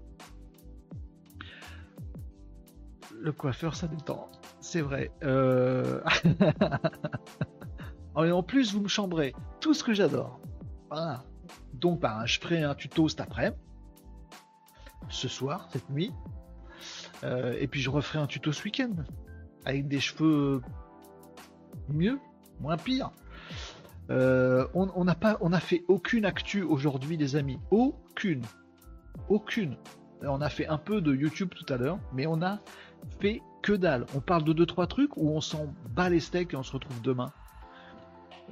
Le 3.21 3.31
coiffeur, 3.31 3.75
ça 3.75 3.87
détend. 3.87 4.27
C'est 4.59 4.81
vrai. 4.81 5.11
Euh... 5.23 6.01
en 8.15 8.43
plus, 8.43 8.73
vous 8.73 8.81
me 8.81 8.87
chambrez 8.87 9.33
tout 9.59 9.73
ce 9.73 9.83
que 9.83 9.93
j'adore. 9.93 10.39
Voilà. 10.89 11.23
Donc, 11.73 11.99
bah, 11.99 12.25
je 12.25 12.39
ferai 12.39 12.63
un 12.63 12.75
tuto 12.75 13.07
cet 13.07 13.21
après. 13.21 13.55
Ce 15.09 15.27
soir, 15.27 15.67
cette 15.71 15.89
nuit. 15.89 16.11
Euh, 17.23 17.57
et 17.59 17.67
puis 17.67 17.81
je 17.81 17.89
referai 17.89 18.19
un 18.19 18.27
tuto 18.27 18.51
ce 18.51 18.63
week-end 18.63 18.93
avec 19.65 19.87
des 19.87 19.99
cheveux 19.99 20.61
mieux, 21.89 22.19
moins 22.59 22.77
pire. 22.77 23.11
Euh, 24.09 24.65
on 24.73 25.03
n'a 25.03 25.15
pas, 25.15 25.37
on 25.41 25.53
a 25.53 25.59
fait 25.59 25.83
aucune 25.87 26.25
actu 26.25 26.61
aujourd'hui, 26.63 27.17
les 27.17 27.35
amis. 27.35 27.59
Aucune, 27.71 28.43
aucune. 29.27 29.77
On 30.21 30.41
a 30.41 30.49
fait 30.49 30.67
un 30.67 30.77
peu 30.77 31.01
de 31.01 31.13
YouTube 31.13 31.49
tout 31.55 31.71
à 31.71 31.77
l'heure, 31.77 31.99
mais 32.13 32.25
on 32.25 32.41
a 32.41 32.59
fait 33.19 33.41
que 33.61 33.73
dalle. 33.73 34.05
On 34.15 34.21
parle 34.21 34.43
de 34.43 34.53
deux 34.53 34.65
trois 34.65 34.87
trucs 34.87 35.15
où 35.17 35.29
on 35.29 35.41
s'en 35.41 35.67
bat 35.91 36.09
les 36.09 36.19
steaks 36.19 36.53
et 36.53 36.57
on 36.57 36.63
se 36.63 36.73
retrouve 36.73 37.01
demain? 37.01 37.31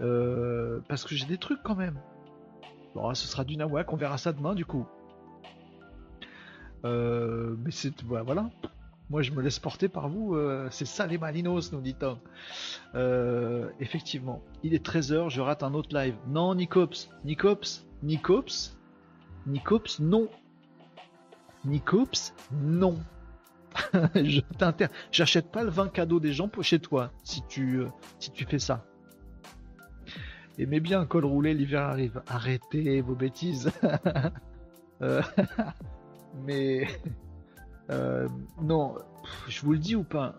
Euh, 0.02 0.80
parce 0.88 1.04
que 1.04 1.16
j'ai 1.16 1.26
des 1.26 1.38
trucs 1.38 1.62
quand 1.64 1.76
même. 1.76 2.00
Bon, 2.96 3.14
ce 3.14 3.28
sera 3.28 3.44
du 3.44 3.58
nawak, 3.58 3.92
on 3.92 3.96
verra 3.96 4.18
ça 4.18 4.34
demain 4.34 4.56
du 4.56 4.66
coup. 4.66 4.86
Euh, 6.86 7.56
mais 7.64 7.72
c'est 7.72 8.02
voilà. 8.04 8.50
Moi, 9.10 9.22
je 9.22 9.32
me 9.32 9.42
laisse 9.42 9.60
porter 9.60 9.88
par 9.88 10.10
vous. 10.10 10.36
Euh, 10.36 10.68
c'est 10.70 10.86
ça 10.86 11.08
les 11.08 11.18
malinos, 11.18 11.72
nous 11.72 11.80
dit-on. 11.80 12.18
Euh, 12.96 13.70
effectivement, 13.80 14.42
il 14.64 14.74
est 14.74 14.86
13h, 14.86 15.30
je 15.30 15.40
rate 15.40 15.64
un 15.64 15.74
autre 15.74 15.96
live. 15.96 16.16
Non, 16.28 16.54
Nicops, 16.56 17.10
Nicops, 17.24 17.86
Nicops, 18.04 18.76
Nicops, 19.46 20.00
non. 20.00 20.28
Nicops, 21.64 22.34
non. 22.52 22.98
je 24.16 24.42
t'inter... 24.58 24.88
J'achète 25.12 25.52
pas 25.52 25.64
le 25.64 25.70
vin 25.70 25.88
cadeau 25.88 26.20
des 26.20 26.34
gens 26.34 26.50
pour 26.50 26.64
chez 26.64 26.80
toi 26.80 27.12
si 27.24 27.44
tu, 27.48 27.84
si 28.20 28.32
tu 28.32 28.46
fais 28.46 28.60
ça. 28.60 28.86
Aimez 30.60 30.80
bien 30.80 31.06
col 31.06 31.26
roulé, 31.26 31.54
l'hiver 31.54 31.82
arrive. 31.82 32.22
Arrêtez 32.28 33.02
vos 33.02 33.16
bêtises. 33.16 33.72
Mais 36.46 36.88
euh, 37.90 38.28
non, 38.62 38.96
je 39.48 39.62
vous 39.62 39.74
le 39.74 39.80
dis 39.80 39.96
ou 39.96 40.04
pas? 40.04 40.36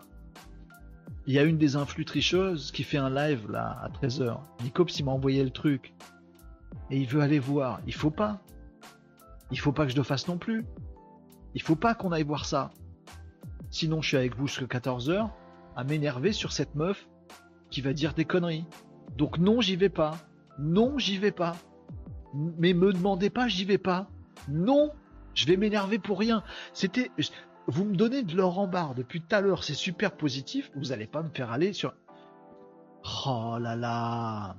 Il 1.27 1.33
y 1.33 1.39
a 1.39 1.43
une 1.43 1.57
des 1.57 1.75
influx 1.75 2.05
tricheuses 2.05 2.71
qui 2.71 2.83
fait 2.83 2.97
un 2.97 3.09
live 3.09 3.49
là 3.51 3.79
à 3.83 3.89
13h. 3.89 4.39
Nicops 4.63 4.97
il 4.99 5.05
m'a 5.05 5.11
envoyé 5.11 5.43
le 5.43 5.51
truc. 5.51 5.93
Et 6.89 6.97
il 6.97 7.07
veut 7.07 7.21
aller 7.21 7.39
voir. 7.39 7.81
Il 7.85 7.93
faut 7.93 8.09
pas. 8.09 8.41
Il 9.51 9.59
faut 9.59 9.71
pas 9.71 9.85
que 9.85 9.91
je 9.91 9.97
le 9.97 10.03
fasse 10.03 10.27
non 10.27 10.37
plus. 10.37 10.65
Il 11.53 11.61
faut 11.61 11.75
pas 11.75 11.93
qu'on 11.93 12.11
aille 12.11 12.23
voir 12.23 12.45
ça. 12.45 12.71
Sinon 13.69 14.01
je 14.01 14.07
suis 14.07 14.17
avec 14.17 14.35
vous 14.35 14.47
jusqu'à 14.47 14.79
14h 14.79 15.29
à 15.75 15.83
m'énerver 15.83 16.31
sur 16.31 16.51
cette 16.51 16.75
meuf 16.75 17.07
qui 17.69 17.81
va 17.81 17.93
dire 17.93 18.13
des 18.13 18.25
conneries. 18.25 18.65
Donc 19.17 19.37
non, 19.37 19.61
j'y 19.61 19.75
vais 19.75 19.89
pas. 19.89 20.17
Non, 20.57 20.97
j'y 20.97 21.17
vais 21.17 21.31
pas. 21.31 21.55
Mais 22.33 22.73
me 22.73 22.93
demandez 22.93 23.29
pas, 23.29 23.47
j'y 23.47 23.65
vais 23.65 23.77
pas. 23.77 24.07
Non, 24.47 24.91
je 25.33 25.45
vais 25.45 25.57
m'énerver 25.57 25.99
pour 25.99 26.19
rien. 26.19 26.43
C'était. 26.73 27.11
Vous 27.67 27.85
me 27.85 27.95
donnez 27.95 28.23
de 28.23 28.35
l'or 28.35 28.57
en 28.59 28.67
barre 28.67 28.95
depuis 28.95 29.21
tout 29.21 29.35
à 29.35 29.41
l'heure, 29.41 29.63
c'est 29.63 29.75
super 29.75 30.17
positif. 30.17 30.71
Vous 30.75 30.85
n'allez 30.85 31.07
pas 31.07 31.21
me 31.21 31.29
faire 31.29 31.51
aller 31.51 31.73
sur. 31.73 31.93
Oh 33.25 33.57
là 33.59 33.75
là. 33.75 34.55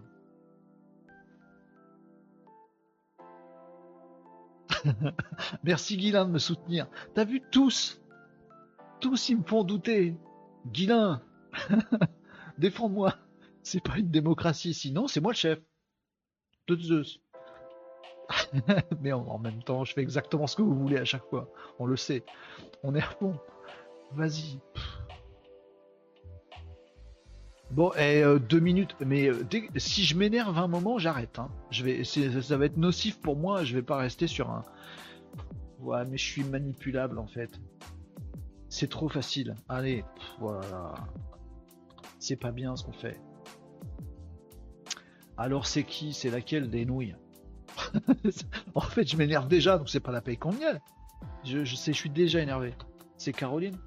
Merci 5.64 5.97
Guilin 5.97 6.24
de 6.24 6.31
me 6.31 6.39
soutenir. 6.39 6.86
T'as 7.14 7.24
vu 7.24 7.43
tous 7.51 8.01
Tous 9.01 9.28
ils 9.28 9.39
me 9.39 9.43
font 9.43 9.64
douter. 9.64 10.16
Guilin 10.66 11.22
Défends-moi. 12.59 13.14
C'est 13.62 13.82
pas 13.82 13.98
une 13.98 14.10
démocratie, 14.10 14.74
sinon 14.74 15.06
c'est 15.06 15.20
moi 15.20 15.32
le 15.32 15.36
chef. 15.36 15.58
De 16.68 16.76
Zeus. 16.76 17.20
mais 19.00 19.12
en, 19.12 19.38
même 19.38 19.62
temps, 19.62 19.84
je 19.84 19.92
fais 19.92 20.02
exactement 20.02 20.46
ce 20.46 20.56
que 20.56 20.62
vous 20.62 20.78
voulez 20.78 20.98
à 20.98 21.04
chaque 21.04 21.24
fois. 21.24 21.48
On 21.78 21.86
le 21.86 21.96
sait. 21.96 22.24
On 22.82 22.94
est 22.94 23.00
à. 23.00 23.18
Vas-y. 24.12 24.58
Bon, 27.70 27.92
euh, 27.96 28.38
deux 28.38 28.60
minutes. 28.60 28.96
Mais 29.04 29.28
euh, 29.28 29.44
si 29.76 30.04
je 30.04 30.16
m'énerve 30.16 30.58
un 30.58 30.68
moment, 30.68 30.98
j'arrête. 30.98 31.38
Hein. 31.38 31.50
Ça 31.70 32.56
va 32.56 32.66
être 32.66 32.76
nocif 32.76 33.20
pour 33.20 33.36
moi. 33.36 33.64
Je 33.64 33.74
vais 33.74 33.82
pas 33.82 33.96
rester 33.96 34.26
sur 34.26 34.50
un. 34.50 34.62
Ouais, 35.80 36.04
mais 36.06 36.18
je 36.18 36.24
suis 36.24 36.44
manipulable 36.44 37.18
en 37.18 37.26
fait. 37.26 37.50
C'est 38.68 38.90
trop 38.90 39.08
facile. 39.08 39.54
Allez, 39.68 40.04
voilà. 40.38 40.94
C'est 42.18 42.36
pas 42.36 42.52
bien 42.52 42.76
ce 42.76 42.84
qu'on 42.84 42.92
fait. 42.92 43.18
Alors 45.40 45.66
c'est 45.66 45.84
qui? 45.84 46.12
C'est 46.12 46.28
laquelle 46.28 46.68
des 46.68 46.84
nouilles? 46.84 47.16
En 48.74 48.82
fait, 48.82 49.08
je 49.08 49.16
m'énerve 49.16 49.48
déjà, 49.48 49.78
donc 49.78 49.88
c'est 49.88 50.00
pas 50.00 50.12
la 50.12 50.20
paye 50.20 50.36
qu'on 50.36 50.54
Je, 51.44 51.64
je 51.64 51.76
sais, 51.76 51.94
je 51.94 51.98
suis 51.98 52.10
déjà 52.10 52.40
énervé. 52.40 52.74
C'est 53.16 53.32
Caroline? 53.32 53.78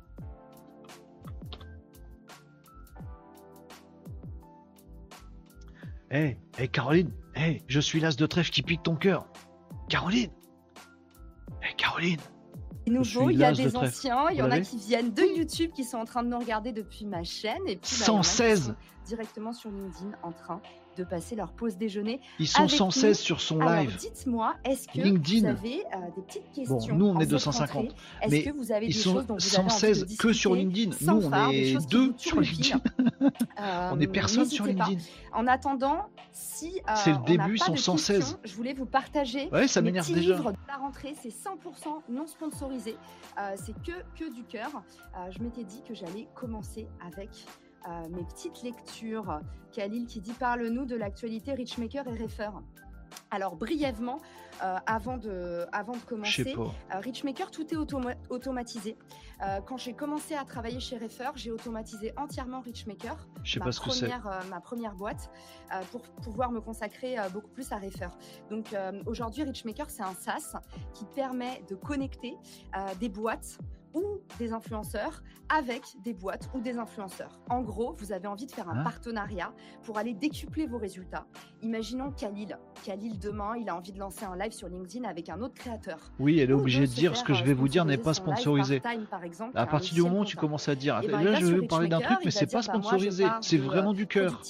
Hé, 6.09 6.37
hey, 6.57 6.69
Caroline, 6.69 7.11
hé, 7.35 7.61
je 7.67 7.79
suis 7.79 7.99
l'as 7.99 8.15
de 8.15 8.25
trèfle 8.25 8.49
qui 8.49 8.63
pique 8.63 8.81
ton 8.81 8.95
cœur. 8.95 9.27
Caroline! 9.89 10.31
Hé, 11.61 11.75
Caroline! 11.77 12.19
Il 12.87 13.37
y 13.37 13.43
a 13.43 13.53
des 13.53 13.75
anciens, 13.75 14.29
il 14.31 14.37
y 14.37 14.41
en 14.41 14.49
a 14.51 14.59
qui 14.59 14.77
viennent 14.77 15.13
de 15.13 15.37
YouTube 15.37 15.71
qui 15.73 15.83
sont 15.83 15.97
en 15.97 16.05
train 16.05 16.23
de 16.23 16.29
nous 16.29 16.39
regarder 16.39 16.73
depuis 16.73 17.05
ma 17.05 17.23
chaîne. 17.23 17.61
Et 17.67 17.77
puis, 17.77 17.91
116 17.91 18.69
bah, 18.69 18.75
directement 19.05 19.53
sur 19.53 19.69
LinkedIn 19.69 20.11
en 20.23 20.31
train 20.31 20.61
de 20.95 21.03
passer 21.03 21.35
leur 21.35 21.51
pause 21.51 21.77
déjeuner. 21.77 22.19
Ils 22.39 22.47
sont 22.47 22.67
116 22.67 23.19
sur 23.19 23.41
son 23.41 23.59
live. 23.59 23.95
Dites-moi, 23.97 24.55
est-ce 24.63 24.87
que 24.87 25.01
vous 25.01 25.45
avez 25.45 25.83
euh, 25.93 25.97
des 26.15 26.21
petites 26.21 26.51
questions 26.51 26.77
Bon, 26.77 26.95
nous 26.95 27.05
on 27.07 27.19
est 27.19 27.25
250. 27.25 27.95
Mais 28.29 28.43
que 28.43 28.51
vous 28.51 28.71
avez 28.71 28.87
ils 28.87 28.93
sont 28.93 29.25
116 29.37 30.17
que 30.17 30.33
sur 30.33 30.55
LinkedIn. 30.55 30.95
Nous 31.01 31.27
on 31.27 31.49
est 31.49 31.89
deux 31.89 32.13
sur 32.17 32.39
LinkedIn. 32.39 32.79
on 33.91 33.99
est 33.99 34.07
personne 34.07 34.45
sur 34.45 34.65
LinkedIn. 34.65 34.99
En 35.33 35.47
attendant, 35.47 36.05
si 36.31 36.79
euh, 36.87 36.93
c'est 36.95 37.11
le 37.11 37.25
début, 37.25 37.55
ils 37.55 37.63
sont 37.63 37.75
116. 37.75 38.37
je 38.43 38.55
voulais 38.55 38.73
vous 38.73 38.85
partager. 38.85 39.49
Ouais, 39.51 39.67
ça 39.67 39.81
m'énerve 39.81 40.11
déjà. 40.11 40.35
Livre 40.35 40.51
de 40.51 40.57
la 40.67 40.77
rentrée, 40.77 41.15
c'est 41.21 41.29
100% 41.29 42.01
non 42.09 42.27
sponsorisé. 42.27 42.95
Euh, 43.39 43.55
c'est 43.55 43.73
que 43.83 43.93
que 44.17 44.33
du 44.33 44.43
cœur. 44.43 44.69
je 45.31 45.41
m'étais 45.41 45.63
dit 45.63 45.81
que 45.87 45.93
j'allais 45.93 46.27
commencer 46.35 46.87
avec 47.05 47.29
euh, 47.87 48.07
mes 48.09 48.23
petites 48.23 48.63
lectures. 48.63 49.41
Khalil 49.73 50.05
qui 50.05 50.21
dit 50.21 50.33
Parle-nous 50.33 50.85
de 50.85 50.95
l'actualité 50.95 51.53
Richmaker 51.53 52.07
et 52.07 52.23
Refer. 52.23 52.49
Alors 53.29 53.55
brièvement, 53.55 54.19
euh, 54.63 54.77
avant, 54.85 55.17
de, 55.17 55.65
avant 55.71 55.93
de 55.93 55.99
commencer, 55.99 56.55
euh, 56.55 56.99
Richmaker, 56.99 57.51
tout 57.51 57.65
est 57.73 57.77
automatisé. 58.29 58.95
quand 59.65 59.77
j'ai 59.77 59.93
commencé 59.93 60.35
à 60.35 60.45
travailler 60.45 60.79
chez 60.79 60.97
Refer, 60.97 61.31
j'ai 61.35 61.51
automatisé 61.51 62.13
entièrement 62.15 62.61
Richmaker, 62.61 63.27
ma, 63.59 63.71
première, 63.71 64.41
ma 64.49 64.61
première 64.61 64.95
boîte, 64.95 65.29
pour 65.91 66.01
pouvoir 66.23 66.51
me 66.51 66.61
consacrer 66.61 67.17
beaucoup 67.33 67.49
plus 67.49 67.71
à 67.71 67.77
Refer. 67.77 68.09
Donc 68.49 68.73
aujourd'hui, 69.05 69.43
Richmaker, 69.43 69.89
c'est 69.89 70.03
un 70.03 70.13
SaaS 70.13 70.59
qui 70.93 71.05
permet 71.05 71.63
de 71.69 71.75
connecter 71.75 72.35
des 72.99 73.09
boîtes 73.09 73.57
ou 73.93 74.21
des 74.39 74.53
influenceurs 74.53 75.23
avec 75.49 75.81
des 76.03 76.13
boîtes 76.13 76.49
ou 76.53 76.59
des 76.59 76.77
influenceurs. 76.77 77.39
En 77.49 77.61
gros, 77.61 77.95
vous 77.97 78.11
avez 78.11 78.27
envie 78.27 78.45
de 78.45 78.51
faire 78.51 78.69
un 78.69 78.79
hein 78.79 78.83
partenariat 78.83 79.53
pour 79.83 79.97
aller 79.97 80.13
décupler 80.13 80.65
vos 80.65 80.77
résultats. 80.77 81.25
Imaginons 81.61 82.11
Khalil. 82.11 82.57
Khalil, 82.83 83.19
demain, 83.19 83.55
il 83.57 83.69
a 83.69 83.75
envie 83.75 83.91
de 83.91 83.99
lancer 83.99 84.25
un 84.25 84.35
live 84.35 84.51
sur 84.51 84.67
LinkedIn 84.67 85.07
avec 85.07 85.29
un 85.29 85.41
autre 85.41 85.53
créateur. 85.53 86.11
Oui, 86.19 86.39
elle 86.39 86.49
est 86.49 86.53
obligée 86.53 86.87
de 86.87 86.93
dire 86.93 87.15
ce 87.15 87.23
que 87.23 87.33
je 87.33 87.43
vais 87.43 87.53
vous 87.53 87.67
dire 87.67 87.85
n'est 87.85 87.97
pas 87.97 88.13
sponsorisé. 88.13 88.81
à 89.53 89.65
partir 89.65 89.93
du 89.93 90.01
moment 90.01 90.21
où 90.21 90.25
tu 90.25 90.37
commences 90.37 90.69
à 90.69 90.75
dire, 90.75 90.99
eh 91.03 91.07
ben, 91.07 91.21
là, 91.23 91.35
je 91.35 91.45
vais 91.45 91.59
vous 91.59 91.67
parler 91.67 91.87
d'un 91.87 91.99
truc, 91.99 92.19
mais 92.25 92.31
c'est 92.31 92.47
pas 92.47 92.59
bah, 92.59 92.61
sponsorisé, 92.63 93.25
c'est 93.41 93.57
vraiment 93.57 93.93
du 93.93 94.07
cœur. 94.07 94.41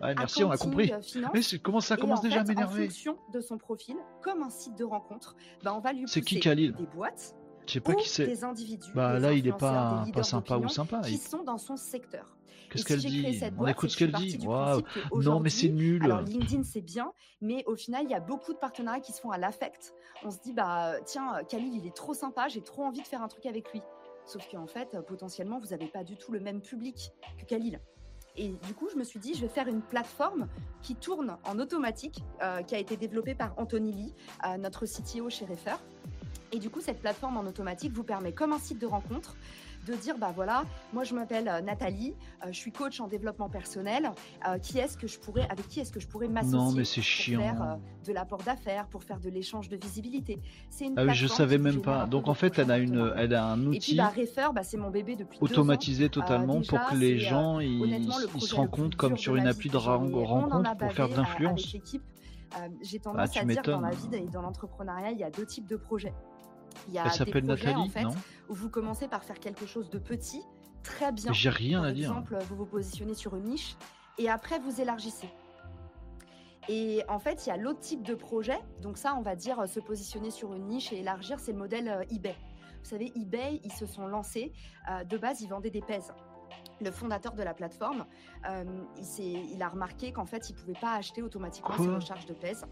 merci, 0.00 0.44
on 0.44 0.50
a 0.50 0.56
compris. 0.56 0.92
Euh, 0.92 1.28
mais 1.32 1.40
comment 1.62 1.80
ça 1.80 1.96
commence 1.96 2.20
déjà 2.20 2.40
à 2.40 2.44
m'énerver 2.44 2.84
En 2.84 2.88
fonction 2.88 3.16
de 3.32 3.40
son 3.40 3.58
profil, 3.58 3.96
comme 4.22 4.42
un 4.42 4.50
site 4.50 4.76
de 4.76 4.84
rencontre, 4.84 5.36
bah, 5.62 5.74
on 5.76 5.80
va 5.80 5.92
lui 5.92 6.02
pousser 6.02 6.20
des 6.20 6.86
boîtes 6.94 7.34
je 7.66 7.72
sais 7.72 7.80
pas 7.80 7.94
qui 7.94 8.08
c'est. 8.08 8.26
Des 8.26 8.44
individus. 8.44 8.90
Bah 8.94 9.18
là, 9.18 9.32
il 9.32 9.46
est 9.46 9.56
pas, 9.56 10.04
pas 10.12 10.22
sympa 10.22 10.56
ou 10.56 10.68
sympa. 10.68 11.00
Qui 11.00 11.18
sont 11.18 11.42
dans 11.42 11.58
son 11.58 11.76
secteur. 11.76 12.26
Qu'est-ce 12.70 12.84
qu'elle 12.84 13.00
dit? 13.00 13.40
On 13.58 13.66
écoute 13.66 13.90
ce 13.90 13.96
qu'elle 13.96 14.12
dit. 14.12 14.38
Non, 15.14 15.40
mais 15.40 15.50
c'est 15.50 15.68
nul. 15.68 16.04
Alors 16.04 16.22
LinkedIn, 16.22 16.62
c'est 16.62 16.80
bien, 16.80 17.12
mais 17.40 17.64
au 17.66 17.76
final, 17.76 18.04
il 18.04 18.10
y 18.10 18.14
a 18.14 18.20
beaucoup 18.20 18.52
de 18.52 18.58
partenariats 18.58 19.00
qui 19.00 19.12
se 19.12 19.20
font 19.20 19.30
à 19.30 19.38
l'affect. 19.38 19.94
On 20.24 20.30
se 20.30 20.38
dit, 20.40 20.52
bah 20.52 20.94
tiens, 21.04 21.42
Khalil, 21.48 21.74
il 21.76 21.86
est 21.86 21.94
trop 21.94 22.14
sympa, 22.14 22.48
j'ai 22.48 22.62
trop 22.62 22.84
envie 22.84 23.02
de 23.02 23.06
faire 23.06 23.22
un 23.22 23.28
truc 23.28 23.46
avec 23.46 23.70
lui. 23.72 23.82
Sauf 24.24 24.48
qu'en 24.50 24.66
fait, 24.66 24.96
potentiellement, 25.06 25.58
vous 25.58 25.68
n'avez 25.68 25.88
pas 25.88 26.04
du 26.04 26.16
tout 26.16 26.32
le 26.32 26.40
même 26.40 26.60
public 26.60 27.10
que 27.38 27.44
Khalil. 27.44 27.80
Et 28.36 28.48
du 28.48 28.74
coup, 28.74 28.88
je 28.90 28.96
me 28.96 29.04
suis 29.04 29.20
dit, 29.20 29.34
je 29.34 29.42
vais 29.42 29.48
faire 29.48 29.68
une 29.68 29.82
plateforme 29.82 30.48
qui 30.80 30.94
tourne 30.94 31.36
en 31.44 31.58
automatique, 31.58 32.22
euh, 32.42 32.62
qui 32.62 32.74
a 32.74 32.78
été 32.78 32.96
développée 32.96 33.34
par 33.34 33.52
Anthony 33.58 33.92
Lee, 33.92 34.14
euh, 34.46 34.56
notre 34.56 34.86
CTO 34.86 35.28
chez 35.28 35.44
Refer. 35.44 35.76
Et 36.52 36.58
du 36.58 36.68
coup, 36.68 36.80
cette 36.80 37.00
plateforme 37.00 37.38
en 37.38 37.44
automatique 37.44 37.92
vous 37.92 38.04
permet, 38.04 38.32
comme 38.32 38.52
un 38.52 38.58
site 38.58 38.78
de 38.78 38.86
rencontre, 38.86 39.36
de 39.86 39.94
dire 39.94 40.16
bah 40.18 40.32
voilà, 40.34 40.64
moi 40.92 41.02
je 41.04 41.14
m'appelle 41.14 41.48
euh, 41.48 41.60
Nathalie, 41.60 42.14
euh, 42.44 42.48
je 42.52 42.56
suis 42.56 42.70
coach 42.70 43.00
en 43.00 43.08
développement 43.08 43.48
personnel. 43.48 44.12
Euh, 44.48 44.58
qui 44.58 44.78
est-ce 44.78 44.96
que 44.96 45.08
je 45.08 45.18
pourrais, 45.18 45.48
avec 45.48 45.66
qui 45.68 45.80
est-ce 45.80 45.90
que 45.90 45.98
je 45.98 46.06
pourrais 46.06 46.28
m'associer 46.28 46.58
Non, 46.58 46.72
mais 46.72 46.84
c'est 46.84 47.02
chiant. 47.02 47.40
Pour 47.40 47.48
faire 47.48 47.78
de 48.06 48.12
l'apport 48.12 48.42
d'affaires, 48.42 48.86
pour 48.86 49.02
faire 49.02 49.18
de 49.18 49.28
l'échange 49.28 49.68
de 49.68 49.76
visibilité? 49.76 50.40
C'est 50.70 50.86
une. 50.86 50.98
Ah 50.98 51.04
oui, 51.04 51.14
je 51.14 51.26
savais 51.26 51.58
même 51.58 51.80
pas. 51.80 52.06
Donc 52.06 52.28
en 52.28 52.34
fait, 52.34 52.58
elle 52.58 52.70
a 52.70 52.78
une, 52.78 53.12
elle 53.16 53.34
a 53.34 53.46
un 53.46 53.66
outil. 53.66 53.76
Et 53.76 53.80
puis 53.80 53.96
bah, 53.96 54.12
Refer, 54.16 54.48
bah, 54.54 54.62
c'est 54.62 54.76
mon 54.76 54.90
bébé 54.90 55.16
depuis 55.16 55.38
automatisé 55.40 56.08
totalement 56.08 56.60
pour 56.60 56.78
que 56.86 56.94
les 56.94 57.18
gens 57.18 57.60
ils, 57.60 58.12
se 58.40 58.54
rendent 58.54 58.70
compte 58.70 58.96
comme 58.96 59.16
sur 59.16 59.36
une 59.36 59.46
appli 59.46 59.70
de 59.70 59.76
rencontre 59.76 60.76
pour 60.76 60.92
faire 60.92 61.08
de 61.08 61.16
l'influence. 61.16 61.76
J'ai 62.82 62.98
ah, 62.98 63.02
tendance 63.02 63.36
à 63.36 63.44
dire 63.44 63.62
dans 63.62 63.80
la 63.80 63.90
vie 63.90 64.08
et 64.12 64.28
dans 64.28 64.42
l'entrepreneuriat, 64.42 65.10
il 65.12 65.18
y 65.18 65.24
a 65.24 65.30
deux 65.30 65.46
types 65.46 65.66
de 65.66 65.76
projets. 65.76 66.12
Il 66.88 66.94
y 66.94 66.98
a 66.98 67.04
des 67.04 67.30
projets 67.30 67.42
Nathalie, 67.42 67.74
en 67.74 67.88
fait, 67.88 68.04
où 68.48 68.54
vous 68.54 68.68
commencez 68.68 69.08
par 69.08 69.24
faire 69.24 69.38
quelque 69.38 69.66
chose 69.66 69.90
de 69.90 69.98
petit, 69.98 70.42
très 70.82 71.12
bien. 71.12 71.32
J'ai 71.32 71.50
rien 71.50 71.80
Par 71.80 71.88
à 71.88 71.92
dire. 71.92 72.08
Par 72.08 72.18
exemple, 72.18 72.44
vous 72.48 72.56
vous 72.56 72.66
positionnez 72.66 73.14
sur 73.14 73.36
une 73.36 73.44
niche 73.44 73.76
et 74.18 74.28
après 74.28 74.58
vous 74.58 74.80
élargissez. 74.80 75.28
Et 76.68 77.02
en 77.08 77.18
fait, 77.18 77.46
il 77.46 77.48
y 77.48 77.52
a 77.52 77.56
l'autre 77.56 77.80
type 77.80 78.02
de 78.02 78.14
projet. 78.14 78.58
Donc 78.82 78.96
ça, 78.96 79.14
on 79.16 79.22
va 79.22 79.34
dire 79.34 79.58
euh, 79.60 79.66
se 79.66 79.80
positionner 79.80 80.30
sur 80.30 80.54
une 80.54 80.66
niche 80.66 80.92
et 80.92 81.00
élargir, 81.00 81.40
c'est 81.40 81.52
le 81.52 81.58
modèle 81.58 81.88
euh, 81.88 82.04
eBay. 82.10 82.36
Vous 82.82 82.88
savez, 82.88 83.12
eBay, 83.16 83.60
ils 83.64 83.72
se 83.72 83.86
sont 83.86 84.06
lancés. 84.06 84.52
Euh, 84.90 85.04
de 85.04 85.18
base, 85.18 85.40
ils 85.40 85.48
vendaient 85.48 85.70
des 85.70 85.82
pèses. 85.82 86.12
Le 86.80 86.90
fondateur 86.90 87.34
de 87.34 87.42
la 87.42 87.54
plateforme, 87.54 88.06
il, 88.44 89.52
il, 89.52 89.62
a 89.62 89.68
remarqué 89.68 90.12
qu'en 90.12 90.26
fait, 90.26 90.50
il 90.50 90.54
ne 90.54 90.58
pouvait 90.58 90.80
pas 90.80 90.94
acheter 90.94 91.22
automatiquement 91.22 91.76
ses 91.76 91.88
recharges 91.88 92.26
de 92.26 92.34
pèse. 92.34 92.66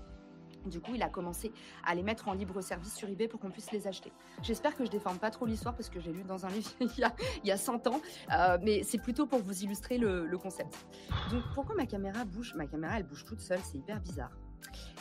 Du 0.66 0.80
coup, 0.80 0.92
il 0.94 1.02
a 1.02 1.08
commencé 1.08 1.52
à 1.84 1.94
les 1.94 2.02
mettre 2.02 2.28
en 2.28 2.32
libre 2.32 2.60
service 2.60 2.94
sur 2.94 3.08
eBay 3.08 3.28
pour 3.28 3.40
qu'on 3.40 3.50
puisse 3.50 3.72
les 3.72 3.86
acheter. 3.86 4.12
J'espère 4.42 4.74
que 4.74 4.84
je 4.84 4.90
déforme 4.90 5.18
pas 5.18 5.30
trop 5.30 5.46
l'histoire 5.46 5.74
parce 5.74 5.88
que 5.88 6.00
j'ai 6.00 6.12
lu 6.12 6.22
dans 6.22 6.46
un 6.46 6.50
livre 6.50 6.70
il, 6.80 6.98
y 6.98 7.04
a, 7.04 7.14
il 7.44 7.58
100 7.58 7.86
ans, 7.86 8.00
euh, 8.32 8.58
mais 8.62 8.82
c'est 8.82 8.98
plutôt 8.98 9.26
pour 9.26 9.40
vous 9.40 9.62
illustrer 9.64 9.98
le, 9.98 10.26
le, 10.26 10.38
concept. 10.38 10.86
Donc, 11.30 11.42
pourquoi 11.54 11.74
ma 11.74 11.86
caméra 11.86 12.24
bouge? 12.24 12.54
Ma 12.54 12.66
caméra, 12.66 12.96
elle 12.96 13.06
bouge 13.06 13.24
toute 13.24 13.40
seule, 13.40 13.60
c'est 13.62 13.78
hyper 13.78 14.00
bizarre. 14.00 14.32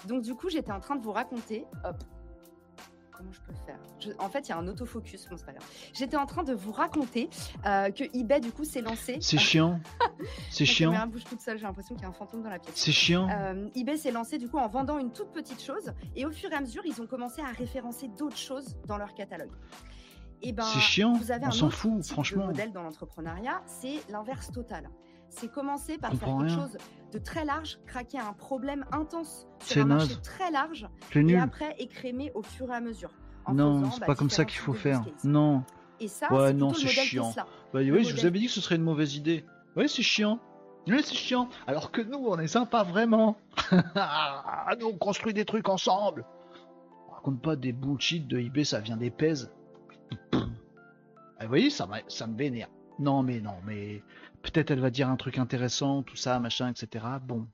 Donc, 0.07 0.21
du 0.21 0.35
coup, 0.35 0.49
j'étais 0.49 0.71
en 0.71 0.79
train 0.79 0.95
de 0.95 1.03
vous 1.03 1.11
raconter. 1.11 1.65
Hop, 1.83 2.03
comment 3.19 3.33
je 3.33 3.41
peux 3.41 3.53
faire 3.65 3.79
En 4.19 4.29
fait, 4.29 4.47
il 4.47 4.49
y 4.49 4.51
a 4.53 4.57
un 4.57 4.67
autofocus, 4.67 5.27
bon, 5.29 5.35
c'est 5.35 5.45
pas 5.45 5.51
grave. 5.51 5.67
J'étais 5.93 6.15
en 6.15 6.25
train 6.25 6.43
de 6.43 6.53
vous 6.53 6.71
raconter 6.71 7.29
euh, 7.65 7.91
que 7.91 8.05
eBay, 8.17 8.39
du 8.39 8.51
coup, 8.51 8.63
s'est 8.63 8.81
lancé. 8.81 9.17
C'est 9.19 9.37
chiant. 9.37 9.79
c'est 10.49 10.65
chiant. 10.65 10.91
La 10.91 11.05
bouge 11.05 11.25
toute 11.25 11.41
seule, 11.41 11.57
j'ai 11.57 11.65
l'impression 11.65 11.95
qu'il 11.95 12.03
y 12.03 12.05
a 12.05 12.09
un 12.09 12.13
fantôme 12.13 12.41
dans 12.41 12.49
la 12.49 12.59
pièce. 12.59 12.75
C'est 12.75 12.93
chiant. 12.93 13.27
Euh, 13.29 13.67
eBay 13.75 13.97
s'est 13.97 14.11
lancé, 14.11 14.37
du 14.37 14.47
coup, 14.47 14.57
en 14.57 14.67
vendant 14.69 14.97
une 14.97 15.11
toute 15.11 15.31
petite 15.31 15.61
chose. 15.61 15.91
Et 16.15 16.25
au 16.25 16.31
fur 16.31 16.49
et 16.51 16.55
à 16.55 16.61
mesure, 16.61 16.83
ils 16.85 17.01
ont 17.01 17.07
commencé 17.07 17.41
à 17.41 17.51
référencer 17.51 18.07
d'autres 18.07 18.37
choses 18.37 18.77
dans 18.87 18.97
leur 18.97 19.13
catalogue. 19.13 19.51
Et 20.41 20.53
ben, 20.53 20.63
c'est 20.63 20.79
chiant. 20.79 21.13
Vous 21.13 21.31
avez 21.31 21.47
on 21.47 21.51
s'en 21.51 21.69
fout, 21.69 22.05
franchement. 22.05 22.43
Le 22.43 22.47
modèle 22.51 22.71
dans 22.71 22.83
l'entrepreneuriat, 22.83 23.61
c'est 23.65 23.99
l'inverse 24.09 24.49
total. 24.51 24.89
C'est 25.29 25.51
commencer 25.51 25.97
par 25.97 26.13
faire 26.13 26.37
quelque 26.37 26.49
chose 26.49 26.77
de 27.11 27.19
très 27.19 27.45
large, 27.45 27.79
craquer 27.87 28.19
un 28.19 28.33
problème 28.33 28.85
intense 28.91 29.47
sur 29.63 29.83
un 29.83 29.85
marché 29.85 30.15
très 30.23 30.51
large, 30.51 30.87
et 31.15 31.37
après 31.37 31.75
écrémer 31.79 32.31
au 32.35 32.41
fur 32.41 32.69
et 32.69 32.75
à 32.75 32.81
mesure. 32.81 33.11
Non, 33.53 33.89
c'est 33.91 34.01
bah, 34.01 34.07
pas 34.07 34.15
comme 34.15 34.29
ça 34.29 34.45
qu'il 34.45 34.59
faut 34.59 34.73
faire. 34.73 35.03
Non. 35.23 35.63
Et 35.99 36.07
ça, 36.07 36.31
ouais, 36.33 36.53
non, 36.53 36.73
c'est 36.73 36.87
chiant. 36.87 37.33
Bah, 37.73 37.79
oui, 37.81 38.03
je 38.03 38.15
vous 38.15 38.25
avais 38.25 38.39
dit 38.39 38.45
que 38.45 38.51
ce 38.51 38.61
serait 38.61 38.75
une 38.75 38.83
mauvaise 38.83 39.15
idée. 39.15 39.45
Oui, 39.75 39.89
c'est 39.89 40.03
chiant. 40.03 40.39
Oui, 40.87 41.01
c'est 41.03 41.15
chiant. 41.15 41.49
Alors 41.67 41.91
que 41.91 42.01
nous, 42.01 42.17
on 42.17 42.39
est 42.39 42.47
sympa 42.47 42.83
vraiment. 42.83 43.37
nous, 43.71 44.87
on 44.87 44.97
construit 44.97 45.33
des 45.33 45.45
trucs 45.45 45.69
ensemble. 45.69 46.25
On 47.07 47.11
raconte 47.13 47.41
pas 47.41 47.55
des 47.55 47.73
bullshit 47.73 48.27
de 48.27 48.39
eBay, 48.39 48.63
ça 48.63 48.79
vient 48.79 48.97
des 48.97 49.11
pèses. 49.11 49.51
Ah, 50.31 51.43
vous 51.43 51.47
voyez, 51.49 51.69
ça, 51.69 51.87
ça 52.07 52.27
me 52.27 52.35
vénère. 52.37 52.69
Non, 52.99 53.23
mais 53.23 53.39
non, 53.39 53.55
mais 53.65 54.03
peut-être 54.43 54.71
elle 54.71 54.81
va 54.81 54.89
dire 54.89 55.09
un 55.09 55.15
truc 55.15 55.37
intéressant, 55.37 56.03
tout 56.03 56.17
ça, 56.17 56.39
machin, 56.39 56.69
etc. 56.69 57.05
Bon. 57.23 57.47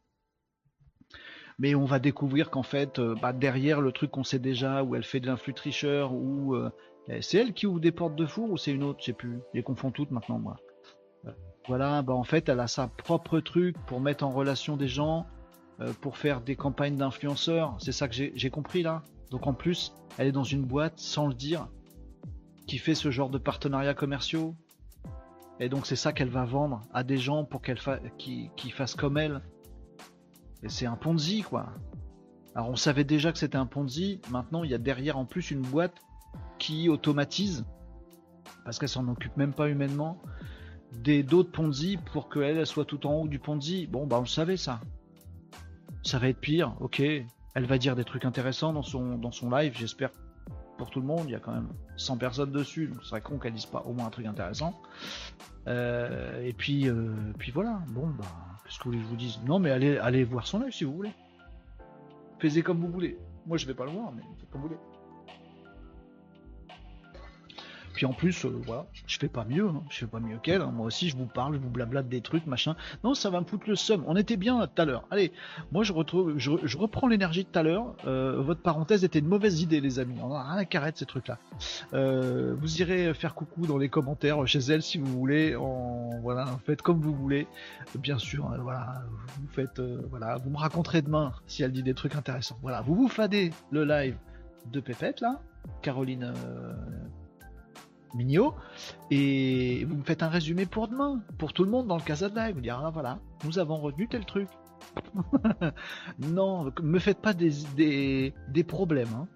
Mais 1.59 1.76
on 1.76 1.85
va 1.85 1.99
découvrir 1.99 2.49
qu'en 2.49 2.63
fait, 2.63 2.99
euh, 2.99 3.15
bah, 3.22 3.31
derrière 3.31 3.80
le 3.80 3.91
truc 3.91 4.11
qu'on 4.11 4.23
sait 4.23 4.39
déjà, 4.39 4.84
où 4.84 4.95
elle 4.95 5.03
fait 5.03 5.19
de 5.19 5.27
l'influx 5.27 5.53
tricheur, 5.53 6.13
ou 6.13 6.55
euh, 6.55 6.69
eh, 7.07 7.22
c'est 7.22 7.38
elle 7.38 7.53
qui 7.53 7.67
ouvre 7.67 7.80
des 7.80 7.91
portes 7.91 8.15
de 8.15 8.26
four 8.26 8.49
ou 8.51 8.57
c'est 8.57 8.72
une 8.72 8.84
autre, 8.84 8.99
je 9.01 9.05
sais 9.05 9.13
plus. 9.13 9.39
Je 9.53 9.59
les 9.59 9.63
confonds 9.63 9.91
toutes 9.91 10.11
maintenant, 10.11 10.39
moi. 10.39 10.57
Euh, 11.26 11.31
voilà, 11.67 12.01
bah 12.01 12.13
en 12.13 12.23
fait, 12.23 12.49
elle 12.49 12.59
a 12.59 12.67
sa 12.67 12.88
propre 12.88 13.39
truc 13.39 13.77
pour 13.85 14.01
mettre 14.01 14.26
en 14.26 14.31
relation 14.31 14.77
des 14.77 14.88
gens, 14.88 15.27
pour 15.99 16.17
faire 16.17 16.39
des 16.39 16.55
campagnes 16.55 16.95
d'influenceurs. 16.95 17.76
C'est 17.80 17.91
ça 17.91 18.07
que 18.07 18.15
j'ai 18.15 18.49
compris 18.49 18.81
là. 18.81 19.03
Donc 19.30 19.45
en 19.45 19.53
plus, 19.53 19.93
elle 20.17 20.27
est 20.27 20.31
dans 20.31 20.43
une 20.43 20.63
boîte, 20.63 20.99
sans 20.99 21.27
le 21.27 21.34
dire, 21.34 21.67
qui 22.65 22.77
fait 22.77 22.95
ce 22.95 23.11
genre 23.11 23.30
de 23.30 23.38
partenariats 23.38 23.93
commerciaux. 23.93 24.55
Et 25.60 25.69
donc 25.69 25.86
c'est 25.86 25.95
ça 25.95 26.11
qu'elle 26.11 26.30
va 26.30 26.45
vendre 26.45 26.82
à 26.94 27.03
des 27.03 27.18
gens 27.18 27.45
pour 27.45 27.61
qu'elle 27.61 27.77
fa 27.77 27.99
qui, 28.18 28.49
fassent 28.72 28.95
comme 28.95 29.18
elle. 29.18 29.41
c'est 30.68 30.86
un 30.86 30.98
Ponzi, 30.98 31.44
quoi. 31.44 31.68
Alors 32.56 32.69
on 32.69 32.76
savait 32.76 33.03
déjà 33.03 33.32
que 33.32 33.38
c'était 33.38 33.57
un 33.57 33.65
Ponzi, 33.65 34.22
maintenant 34.30 34.64
il 34.64 34.72
y 34.72 34.73
a 34.73 34.77
derrière 34.77 35.18
en 35.18 35.26
plus 35.26 35.52
une 35.52 35.61
boîte 35.61 35.95
qui 36.57 36.90
automatise, 36.90 37.65
parce 38.64 38.80
qu'elle 38.80 38.90
s'en 38.90 39.07
occupe 39.07 39.36
même 39.38 39.53
pas 39.53 39.69
humainement, 39.69 40.22
des 40.91 41.23
d'autres 41.23 41.52
Ponzi 41.52 41.98
pour 41.98 42.30
qu'elle 42.30 42.65
soit 42.65 42.86
tout 42.86 43.06
en 43.07 43.14
haut 43.14 43.27
du 43.27 43.40
Ponzi. 43.40 43.88
Bon 43.88 44.07
bah 44.07 44.18
on 44.18 44.22
le 44.22 44.27
savait 44.27 44.57
ça. 44.57 44.82
Ça 46.03 46.19
va 46.19 46.30
être 46.30 46.40
pire, 46.40 46.76
ok. 46.82 47.02
Elle 47.02 47.65
va 47.65 47.77
dire 47.77 47.95
des 47.95 48.03
trucs 48.03 48.26
intéressants 48.26 48.73
dans 48.73 48.84
son, 48.84 49.18
dans 49.18 49.32
son 49.32 49.49
live, 49.49 49.73
j'espère 49.77 50.11
pour 50.77 50.89
tout 50.89 50.99
le 50.99 51.07
monde. 51.07 51.23
Il 51.26 51.31
y 51.31 51.35
a 51.35 51.39
quand 51.39 51.53
même 51.53 51.69
100 51.97 52.18
personnes 52.18 52.52
dessus, 52.52 52.88
donc 52.88 53.02
ce 53.02 53.10
serait 53.10 53.22
con 53.22 53.38
qu'elle 53.38 53.53
dise 53.53 53.65
pas 53.65 53.81
au 53.81 53.93
moins 53.93 54.07
un 54.07 54.10
truc 54.10 54.26
intéressant. 54.26 54.80
Euh, 55.68 56.43
et 56.43 56.53
puis, 56.53 56.88
euh, 56.88 57.14
puis 57.38 57.52
voilà. 57.52 57.81
Bon, 57.89 58.07
bah, 58.07 58.26
qu'est-ce 58.64 58.80
que 58.80 58.85
vous 58.85 58.91
voulez 58.91 58.99
que 58.99 59.06
je 59.06 59.10
vous 59.10 59.15
dise? 59.15 59.39
Non, 59.45 59.60
mais 59.60 59.72
allez, 59.72 59.97
allez 59.97 60.23
voir 60.23 60.47
son 60.47 60.60
live 60.60 60.73
si 60.73 60.84
vous 60.84 60.93
voulez. 60.93 61.11
Faites 62.39 62.64
comme 62.64 62.80
vous 62.80 62.91
voulez. 62.91 63.18
Moi, 63.45 63.57
je 63.57 63.65
vais 63.65 63.73
pas 63.73 63.85
le 63.85 63.91
voir, 63.91 64.11
mais 64.11 64.22
faites 64.39 64.49
comme 64.49 64.61
vous 64.61 64.68
voulez. 64.68 64.80
Puis 67.95 68.05
en 68.05 68.13
plus, 68.13 68.45
euh, 68.45 68.61
voilà, 68.65 68.88
je 69.07 69.17
fais 69.17 69.30
pas 69.30 69.45
mieux, 69.45 69.67
hein. 69.67 69.81
je 69.89 69.99
fais 69.99 70.05
pas 70.05 70.19
mieux 70.19 70.38
qu'elle. 70.38 70.61
Hein. 70.61 70.72
Moi 70.76 70.85
aussi, 70.85 71.09
je 71.09 71.15
vous 71.15 71.27
parle, 71.27 71.55
je 71.55 71.59
vous 71.59 71.69
blablate 71.69 72.09
des 72.09 72.19
trucs, 72.19 72.45
machin. 72.45 72.76
Non, 73.05 73.13
ça 73.13 73.30
va 73.30 73.39
me 73.39 73.45
foutre 73.45 73.69
le 73.69 73.76
seum. 73.76 74.03
On 74.05 74.17
était 74.17 74.35
bien 74.35 74.67
tout 74.67 74.81
à 74.81 74.85
l'heure. 74.85 75.07
Allez, 75.11 75.31
moi 75.72 75.84
je 75.84 75.93
retrouve, 75.93 76.38
je, 76.38 76.77
reprends 76.77 77.07
l'énergie 77.07 77.45
de 77.45 77.49
tout 77.49 77.57
à 77.57 77.63
l'heure. 77.63 77.95
Euh, 78.05 78.41
votre 78.41 78.61
parenthèse 78.61 79.05
était 79.05 79.19
une 79.19 79.27
mauvaise 79.27 79.61
idée, 79.61 79.80
les 79.80 79.99
amis. 79.99 80.17
On 80.22 80.34
a 80.34 80.43
rien 80.43 80.91
de 80.91 80.97
ces 80.97 81.05
trucs-là. 81.05 81.39
Euh, 81.93 82.53
vous 82.59 82.81
irez 82.81 83.13
faire 83.13 83.34
coucou 83.34 83.65
dans 83.65 83.77
les 83.77 83.88
commentaires 83.88 84.45
chez 84.45 84.59
elle 84.59 84.81
si 84.81 84.97
vous 84.97 85.05
voulez. 85.05 85.55
En 85.55 86.09
voilà, 86.22 86.47
faites 86.65 86.81
comme 86.81 86.99
vous 86.99 87.13
voulez. 87.13 87.47
Bien 87.97 88.17
sûr, 88.17 88.51
voilà, 88.59 89.03
vous 89.39 89.63
voilà, 90.09 90.35
vous 90.35 90.49
me 90.49 90.57
raconterez 90.57 91.01
demain 91.01 91.31
si 91.47 91.63
elle 91.63 91.72
dit 91.72 91.84
des 91.84 91.93
trucs 91.93 92.15
intéressants. 92.15 92.57
Voilà, 92.61 92.81
vous 92.81 92.95
vous 92.95 93.07
fadez 93.07 93.53
le 93.72 93.85
live 93.85 94.17
de 94.72 94.81
Pépette 94.81 95.22
là, 95.22 95.39
Caroline 95.81 96.34
Mignot, 98.15 98.55
et 99.11 99.85
vous 99.85 99.97
me 99.97 100.03
faites 100.03 100.23
un 100.23 100.29
résumé 100.29 100.65
pour 100.65 100.87
demain, 100.87 101.21
pour 101.37 101.53
tout 101.53 101.63
le 101.63 101.69
monde 101.69 101.87
dans 101.87 101.97
le 101.97 102.01
Casa 102.01 102.29
de 102.29 102.35
Live. 102.35 102.55
Vous 102.55 102.61
dire, 102.61 102.81
ah, 102.83 102.89
voilà, 102.89 103.19
nous 103.43 103.59
avons 103.59 103.75
retenu 103.77 104.07
tel 104.07 104.25
truc. 104.25 104.47
non, 106.19 106.71
me 106.81 106.99
faites 106.99 107.21
pas 107.21 107.33
des, 107.33 107.51
des, 107.75 108.63
problèmes. 108.63 109.13
Hein. 109.15 109.27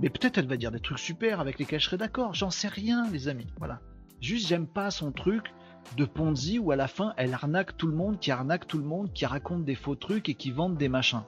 Mais 0.00 0.08
peut-être 0.08 0.38
elle 0.38 0.46
va 0.46 0.56
dire 0.56 0.70
des 0.70 0.80
trucs 0.80 0.98
super 0.98 1.40
avec 1.40 1.58
lesquels 1.58 1.80
je 1.80 1.86
serai 1.86 1.96
d'accord. 1.96 2.34
J'en 2.34 2.50
sais 2.50 2.68
rien, 2.68 3.08
les 3.10 3.28
amis. 3.28 3.46
Voilà. 3.58 3.80
Juste, 4.20 4.48
j'aime 4.48 4.66
pas 4.66 4.90
son 4.90 5.12
truc 5.12 5.52
de 5.96 6.04
Ponzi 6.04 6.58
où 6.58 6.70
à 6.70 6.76
la 6.76 6.88
fin 6.88 7.14
elle 7.16 7.34
arnaque 7.34 7.76
tout 7.76 7.86
le 7.86 7.94
monde, 7.94 8.18
qui 8.18 8.30
arnaque 8.30 8.66
tout 8.66 8.78
le 8.78 8.84
monde, 8.84 9.12
qui 9.12 9.26
raconte 9.26 9.64
des 9.64 9.74
faux 9.74 9.94
trucs 9.94 10.28
et 10.28 10.34
qui 10.34 10.50
vende 10.50 10.76
des 10.76 10.88
machins. 10.88 11.22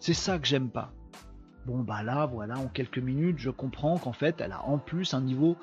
C'est 0.00 0.14
ça 0.14 0.38
que 0.38 0.46
j'aime 0.46 0.70
pas. 0.70 0.92
Bon 1.66 1.78
bah 1.78 2.02
là 2.02 2.26
voilà 2.26 2.58
en 2.58 2.66
quelques 2.66 2.98
minutes 2.98 3.38
je 3.38 3.50
comprends 3.50 3.96
qu'en 3.96 4.12
fait 4.12 4.40
elle 4.40 4.50
a 4.50 4.64
en 4.64 4.78
plus 4.78 5.14
un 5.14 5.20
niveau 5.20 5.56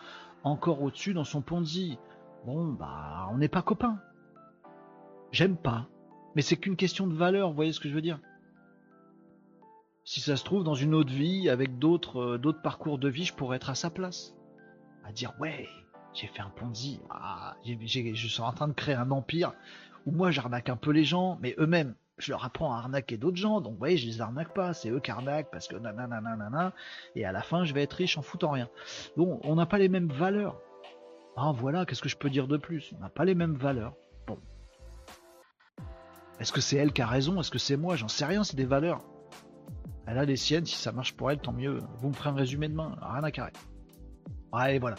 encore 0.44 0.82
au-dessus 0.82 1.14
dans 1.14 1.24
son 1.24 1.42
Ponzi. 1.42 1.98
Bon, 2.46 2.68
bah, 2.68 3.28
on 3.32 3.38
n'est 3.38 3.48
pas 3.48 3.62
copains. 3.62 4.00
J'aime 5.32 5.58
pas. 5.58 5.88
Mais 6.36 6.42
c'est 6.42 6.58
qu'une 6.58 6.76
question 6.76 7.08
de 7.08 7.14
valeur, 7.14 7.50
vous 7.50 7.56
voyez 7.56 7.74
ce 7.74 7.80
que 7.80 7.90
je 7.90 7.94
veux 7.94 8.02
dire? 8.02 8.20
Si 10.04 10.22
ça 10.22 10.36
se 10.36 10.44
trouve, 10.44 10.64
dans 10.64 10.76
une 10.76 10.96
autre 10.96 11.12
vie, 11.12 11.50
avec 11.50 11.78
d'autres 11.78 12.38
euh, 12.38 12.54
parcours 12.64 12.98
de 12.98 13.10
vie, 13.10 13.26
je 13.26 13.34
pourrais 13.34 13.58
être 13.58 13.70
à 13.70 13.76
sa 13.76 13.90
place. 13.90 14.36
À 15.04 15.12
dire, 15.12 15.34
ouais, 15.40 15.68
j'ai 16.14 16.28
fait 16.28 16.42
un 16.42 16.50
Ponzi, 16.50 17.00
ah, 17.10 17.56
je 17.64 18.28
suis 18.28 18.42
en 18.42 18.52
train 18.52 18.68
de 18.68 18.74
créer 18.74 18.96
un 18.96 19.12
empire 19.12 19.54
où 20.06 20.12
moi 20.12 20.32
j'arnaque 20.32 20.70
un 20.70 20.76
peu 20.76 20.92
les 20.92 21.04
gens, 21.04 21.38
mais 21.42 21.56
eux-mêmes, 21.60 21.96
je 22.20 22.32
leur 22.32 22.46
apprends 22.46 22.74
à 22.74 22.78
arnaquer 22.78 23.18
d'autres 23.18 23.38
gens, 23.38 23.62
donc 23.62 23.74
vous 23.74 23.80
voyez, 23.80 23.98
je 23.98 24.06
les 24.06 24.22
arnaque 24.22 24.54
pas, 24.54 24.74
c'est 24.74 24.90
eux 24.90 25.00
qui 25.00 25.12
arnaquent 25.12 25.50
parce 25.52 25.68
que 25.68 25.76
nanana, 25.76 26.74
et 27.16 27.26
à 27.26 27.32
la 27.32 27.42
fin 27.42 27.64
je 27.64 27.74
vais 27.74 27.84
être 27.84 27.94
riche 27.94 28.18
en 28.18 28.22
foutant 28.22 28.52
rien. 28.52 28.70
Bon, 29.18 29.40
on 29.44 29.56
n'a 29.56 29.66
pas 29.66 29.78
les 29.78 29.90
mêmes 29.90 30.10
valeurs. 30.10 30.60
Ah 31.36 31.52
voilà, 31.56 31.86
qu'est-ce 31.86 32.02
que 32.02 32.10
je 32.10 32.18
peux 32.18 32.30
dire 32.30 32.48
de 32.48 32.58
plus? 32.58 32.94
On 32.98 33.02
n'a 33.02 33.10
pas 33.10 33.26
les 33.26 33.36
mêmes 33.36 33.56
valeurs. 33.56 33.96
Bon. 34.28 34.38
Est-ce 36.40 36.52
que 36.52 36.62
c'est 36.62 36.76
elle 36.76 36.92
qui 36.92 37.02
a 37.02 37.08
raison? 37.08 37.40
Est-ce 37.40 37.52
que 37.52 37.60
c'est 37.60 37.78
moi? 37.78 37.96
J'en 37.96 38.10
sais 38.10 38.26
rien, 38.26 38.44
c'est 38.44 38.58
des 38.58 38.66
valeurs. 38.66 39.00
Elle 40.06 40.18
a 40.18 40.26
les 40.26 40.36
siennes, 40.36 40.66
si 40.66 40.76
ça 40.76 40.92
marche 40.92 41.14
pour 41.14 41.32
elle, 41.32 41.40
tant 41.40 41.54
mieux. 41.54 41.80
Vous 42.00 42.10
me 42.10 42.14
ferez 42.14 42.30
un 42.30 42.34
résumé 42.34 42.68
demain, 42.68 42.98
rien 43.02 43.24
à 43.24 43.32
carrer. 43.32 43.54
Ouais, 44.52 44.80
voilà. 44.80 44.98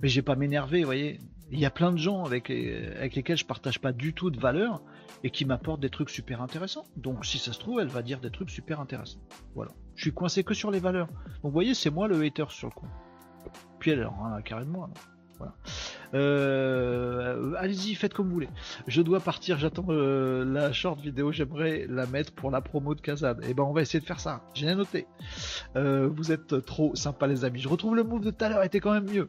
Mais 0.00 0.08
j'ai 0.08 0.22
pas 0.22 0.34
m'énerver, 0.34 0.80
vous 0.80 0.86
voyez. 0.86 1.20
Il 1.50 1.60
y 1.60 1.66
a 1.66 1.70
plein 1.70 1.92
de 1.92 1.98
gens 1.98 2.24
avec, 2.24 2.48
lesquels 2.48 3.36
je 3.36 3.44
partage 3.44 3.80
pas 3.80 3.92
du 3.92 4.14
tout 4.14 4.30
de 4.30 4.40
valeurs 4.40 4.82
et 5.24 5.30
qui 5.30 5.44
m'apporte 5.44 5.80
des 5.80 5.90
trucs 5.90 6.10
super 6.10 6.42
intéressants. 6.42 6.84
Donc 6.96 7.24
si 7.24 7.38
ça 7.38 7.52
se 7.52 7.58
trouve, 7.58 7.80
elle 7.80 7.88
va 7.88 8.02
dire 8.02 8.20
des 8.20 8.30
trucs 8.30 8.50
super 8.50 8.80
intéressants. 8.80 9.20
Voilà. 9.54 9.72
Je 9.94 10.02
suis 10.02 10.12
coincé 10.12 10.44
que 10.44 10.54
sur 10.54 10.70
les 10.70 10.80
valeurs. 10.80 11.08
Donc 11.08 11.44
vous 11.44 11.50
voyez, 11.50 11.74
c'est 11.74 11.90
moi 11.90 12.08
le 12.08 12.20
hater 12.22 12.46
sur 12.50 12.68
le 12.68 12.74
coup. 12.74 12.86
Puis 13.78 13.92
elle, 13.92 14.02
a 14.02 14.10
un 14.10 14.42
carré 14.42 14.64
de 14.64 14.70
moi. 14.70 14.90
Voilà. 15.38 15.54
Euh, 16.14 17.52
allez-y, 17.58 17.94
faites 17.94 18.14
comme 18.14 18.28
vous 18.28 18.34
voulez. 18.34 18.48
Je 18.86 19.02
dois 19.02 19.20
partir, 19.20 19.58
j'attends 19.58 19.86
euh, 19.88 20.44
la 20.44 20.72
short 20.72 21.00
vidéo, 21.00 21.32
j'aimerais 21.32 21.86
la 21.88 22.06
mettre 22.06 22.32
pour 22.32 22.50
la 22.50 22.60
promo 22.60 22.94
de 22.94 23.00
Kazan. 23.00 23.34
Et 23.42 23.50
eh 23.50 23.54
ben 23.54 23.64
on 23.64 23.72
va 23.72 23.82
essayer 23.82 24.00
de 24.00 24.06
faire 24.06 24.20
ça. 24.20 24.42
J'ai 24.54 24.74
noté. 24.74 25.06
Euh, 25.76 26.08
vous 26.08 26.32
êtes 26.32 26.64
trop 26.64 26.94
sympa 26.94 27.26
les 27.26 27.44
amis. 27.44 27.60
Je 27.60 27.68
retrouve 27.68 27.96
le 27.96 28.04
move 28.04 28.22
de 28.22 28.30
tout 28.30 28.44
à 28.44 28.48
l'heure, 28.48 28.62
était 28.62 28.80
quand 28.80 28.92
même 28.92 29.10
mieux. 29.10 29.28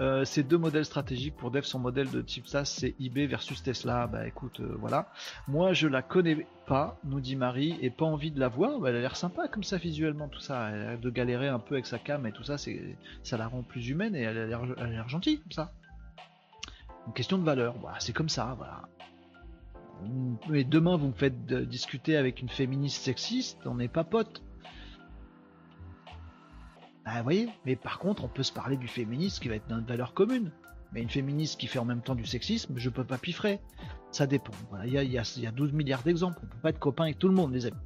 Euh, 0.00 0.24
ces 0.24 0.42
deux 0.42 0.56
modèles 0.58 0.84
stratégiques 0.84 1.36
pour 1.36 1.50
Dev, 1.50 1.62
son 1.62 1.78
modèle 1.78 2.10
de 2.10 2.22
type 2.22 2.46
SaaS, 2.46 2.64
c'est 2.64 2.94
eBay 2.98 3.26
versus 3.26 3.62
Tesla. 3.62 4.06
Bah 4.06 4.26
écoute, 4.26 4.60
euh, 4.60 4.74
voilà. 4.78 5.08
Moi, 5.48 5.72
je 5.74 5.86
la 5.86 6.02
connais 6.02 6.46
pas, 6.66 6.98
nous 7.04 7.20
dit 7.20 7.36
Marie, 7.36 7.76
et 7.82 7.90
pas 7.90 8.06
envie 8.06 8.30
de 8.30 8.40
la 8.40 8.48
voir. 8.48 8.80
Bah, 8.80 8.90
elle 8.90 8.96
a 8.96 9.00
l'air 9.00 9.16
sympa 9.16 9.48
comme 9.48 9.64
ça 9.64 9.76
visuellement, 9.76 10.28
tout 10.28 10.40
ça. 10.40 10.70
Elle 10.70 10.80
a 10.80 10.90
l'air 10.90 10.98
de 10.98 11.10
galérer 11.10 11.48
un 11.48 11.58
peu 11.58 11.74
avec 11.74 11.86
sa 11.86 11.98
cam 11.98 12.26
et 12.26 12.32
tout 12.32 12.44
ça, 12.44 12.58
c'est, 12.58 12.96
ça 13.22 13.36
la 13.36 13.46
rend 13.46 13.62
plus 13.62 13.88
humaine 13.88 14.16
et 14.16 14.22
elle 14.22 14.38
a 14.38 14.46
l'air, 14.86 15.08
gentille, 15.08 15.40
comme 15.40 15.52
ça. 15.52 15.72
Une 17.06 17.12
question 17.12 17.36
de 17.36 17.44
valeur, 17.44 17.74
voilà, 17.80 17.98
c'est 18.00 18.12
comme 18.12 18.28
ça, 18.28 18.54
voilà. 18.56 18.82
Mais 20.48 20.64
demain, 20.64 20.96
vous 20.96 21.08
me 21.08 21.12
faites 21.12 21.46
discuter 21.46 22.16
avec 22.16 22.40
une 22.40 22.48
féministe 22.48 23.02
sexiste, 23.02 23.58
on 23.66 23.74
n'est 23.74 23.88
pas 23.88 24.04
potes. 24.04 24.42
Ah, 27.04 27.18
vous 27.18 27.24
voyez 27.24 27.48
Mais 27.66 27.76
par 27.76 27.98
contre, 27.98 28.24
on 28.24 28.28
peut 28.28 28.42
se 28.42 28.52
parler 28.52 28.76
du 28.76 28.88
féminisme 28.88 29.42
qui 29.42 29.48
va 29.48 29.56
être 29.56 29.68
notre 29.68 29.86
valeur 29.86 30.14
commune. 30.14 30.50
Mais 30.92 31.00
une 31.00 31.10
féministe 31.10 31.58
qui 31.58 31.66
fait 31.66 31.78
en 31.78 31.84
même 31.86 32.02
temps 32.02 32.14
du 32.14 32.26
sexisme, 32.26 32.74
je 32.76 32.90
peux 32.90 33.04
pas 33.04 33.16
piffrer. 33.16 33.60
Ça 34.10 34.26
dépend. 34.26 34.52
Il 34.84 34.92
y, 34.92 35.18
a, 35.18 35.50
12 35.50 35.72
milliards 35.72 36.02
d'exemples. 36.02 36.38
On 36.42 36.46
peut 36.46 36.58
pas 36.62 36.68
être 36.68 36.78
copain 36.78 37.04
avec 37.04 37.18
tout 37.18 37.28
le 37.28 37.34
monde, 37.34 37.54
les 37.54 37.64
amis. 37.64 37.76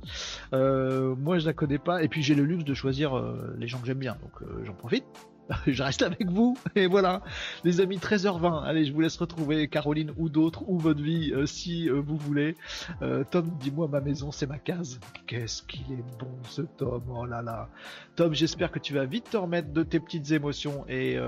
Euh, 0.53 1.15
moi, 1.15 1.39
je 1.39 1.47
la 1.47 1.53
connais 1.53 1.79
pas. 1.79 2.03
Et 2.03 2.09
puis, 2.09 2.25
j'ai 2.25 2.35
le 2.35 2.45
luxe 2.45 2.65
de 2.65 2.75
choisir 2.75 3.17
euh, 3.17 3.55
les 3.59 3.69
gens 3.69 3.79
que 3.79 3.87
j'aime 3.87 3.99
bien. 3.99 4.17
Donc, 4.21 4.43
euh, 4.43 4.65
j'en 4.65 4.75
profite. 4.75 5.05
je 5.67 5.83
reste 5.83 6.03
avec 6.03 6.29
vous. 6.29 6.57
Et 6.75 6.87
voilà, 6.87 7.23
les 7.65 7.81
amis, 7.81 7.99
13h20. 7.99 8.65
Allez, 8.65 8.85
je 8.85 8.93
vous 8.93 9.01
laisse 9.01 9.17
retrouver 9.17 9.69
Caroline 9.69 10.13
ou 10.17 10.29
d'autres, 10.29 10.65
ou 10.69 10.79
votre 10.79 11.03
vie, 11.03 11.33
euh, 11.33 11.47
si 11.47 11.89
euh, 11.89 12.01
vous 12.01 12.17
voulez. 12.17 12.57
Euh, 13.03 13.25
Tom, 13.31 13.49
dis-moi, 13.61 13.89
ma 13.89 14.01
maison, 14.01 14.33
c'est 14.33 14.47
ma 14.47 14.59
case. 14.59 15.01
Qu'est-ce 15.27 15.63
qu'il 15.63 15.93
est 15.93 16.19
bon, 16.19 16.31
ce 16.49 16.63
Tom. 16.63 17.03
Oh 17.09 17.25
là 17.27 17.43
là. 17.43 17.69
Tom, 18.17 18.35
j'espère 18.35 18.71
que 18.71 18.79
tu 18.79 18.95
vas 18.95 19.05
vite 19.05 19.31
te 19.31 19.37
remettre 19.37 19.73
de 19.73 19.83
tes 19.83 20.01
petites 20.01 20.31
émotions. 20.33 20.85
Et, 20.89 21.19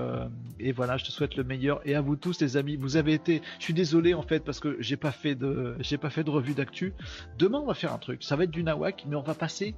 et 0.59 0.71
voilà, 0.71 0.97
je 0.97 1.05
te 1.05 1.11
souhaite 1.11 1.35
le 1.35 1.43
meilleur. 1.43 1.81
Et 1.87 1.95
à 1.95 2.01
vous 2.01 2.15
tous, 2.15 2.41
les 2.41 2.57
amis, 2.57 2.75
vous 2.75 2.97
avez 2.97 3.13
été. 3.13 3.41
Je 3.59 3.65
suis 3.65 3.73
désolé, 3.73 4.13
en 4.13 4.23
fait, 4.23 4.39
parce 4.43 4.59
que 4.59 4.77
j'ai 4.79 4.97
pas 4.97 5.11
fait 5.11 5.35
de, 5.35 5.75
j'ai 5.79 5.97
pas 5.97 6.09
fait 6.09 6.23
de 6.23 6.29
revue 6.29 6.53
d'actu. 6.53 6.93
Demain, 7.37 7.59
on 7.59 7.67
va 7.67 7.73
faire 7.73 7.93
un 7.93 7.97
truc. 7.97 8.23
Ça 8.23 8.35
va 8.35 8.45
être 8.45 8.51
du 8.51 8.63
nawak, 8.63 9.05
mais 9.07 9.15
on 9.15 9.21
va 9.21 9.35
passer, 9.35 9.75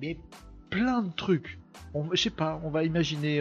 mais 0.00 0.18
plein 0.70 1.02
de 1.02 1.12
trucs. 1.12 1.58
On, 1.94 2.10
je 2.12 2.20
sais 2.20 2.30
pas, 2.30 2.60
on 2.64 2.70
va 2.70 2.84
imaginer 2.84 3.40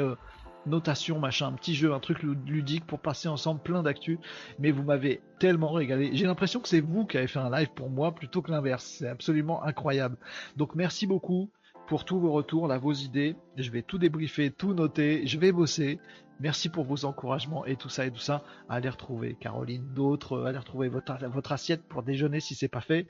notation, 0.66 1.20
machin, 1.20 1.48
un 1.48 1.54
petit 1.54 1.76
jeu, 1.76 1.94
un 1.94 2.00
truc 2.00 2.24
ludique 2.24 2.86
pour 2.86 3.00
passer 3.00 3.28
ensemble 3.28 3.62
plein 3.62 3.84
d'actu. 3.84 4.20
Mais 4.60 4.72
vous 4.72 4.84
m'avez 4.84 5.22
tellement 5.40 5.72
régalé. 5.72 6.12
J'ai 6.14 6.26
l'impression 6.26 6.60
que 6.60 6.68
c'est 6.68 6.82
vous 6.82 7.06
qui 7.06 7.18
avez 7.18 7.28
fait 7.28 7.40
un 7.40 7.50
live 7.50 7.70
pour 7.76 7.90
moi 7.90 8.14
plutôt 8.14 8.42
que 8.42 8.52
l'inverse. 8.52 8.86
C'est 9.00 9.08
absolument 9.08 9.64
incroyable. 9.64 10.18
Donc 10.58 10.76
merci 10.76 11.08
beaucoup 11.08 11.52
pour 11.92 12.06
tous 12.06 12.22
vos 12.22 12.32
retours, 12.32 12.70
là, 12.70 12.78
vos 12.78 12.94
idées. 12.94 13.36
Je 13.58 13.70
vais 13.70 13.82
tout 13.82 13.98
débriefer, 13.98 14.50
tout 14.50 14.74
noter. 14.74 15.28
Je 15.28 15.38
vais 15.38 15.52
bosser. 15.52 16.00
Merci 16.40 16.70
pour 16.70 16.86
vos 16.86 17.04
encouragements 17.04 17.66
et 17.66 17.76
tout 17.76 17.90
ça 17.90 18.06
et 18.06 18.12
tout 18.12 18.22
ça. 18.22 18.46
Allez 18.70 18.88
retrouver 18.88 19.36
Caroline, 19.38 19.86
d'autres, 19.94 20.46
allez 20.46 20.58
retrouver 20.58 20.88
votre, 20.88 21.52
assiette 21.52 21.84
pour 21.84 22.02
déjeuner 22.02 22.40
si 22.40 22.56
c'est 22.56 22.70
pas 22.70 22.80
fait. 22.80 23.08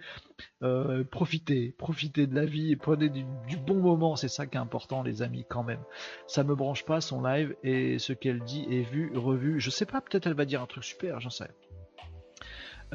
Euh, 0.63 1.03
profitez, 1.03 1.75
profitez 1.77 2.25
de 2.25 2.33
la 2.33 2.45
vie 2.45 2.75
prenez 2.75 3.09
du, 3.09 3.23
bon 3.67 3.75
moment. 3.75 4.15
C'est 4.15 4.29
ça 4.29 4.47
qui 4.47 4.57
est 4.57 4.59
important, 4.59 5.03
les 5.03 5.21
amis, 5.21 5.45
quand 5.47 5.61
même. 5.61 5.83
Ça 6.25 6.43
me 6.43 6.55
branche 6.55 6.83
pas 6.83 7.01
son 7.01 7.21
live 7.21 7.55
et 7.61 7.99
ce 7.99 8.13
qu'elle 8.13 8.39
dit 8.39 8.65
est 8.67 8.81
vu, 8.81 9.11
revu. 9.15 9.59
Je 9.59 9.69
sais 9.69 9.85
pas, 9.85 10.01
peut-être 10.01 10.25
elle 10.25 10.33
va 10.33 10.45
dire 10.45 10.59
un 10.59 10.65
truc 10.65 10.83
super, 10.83 11.19
j'en 11.19 11.29
sais. 11.29 11.51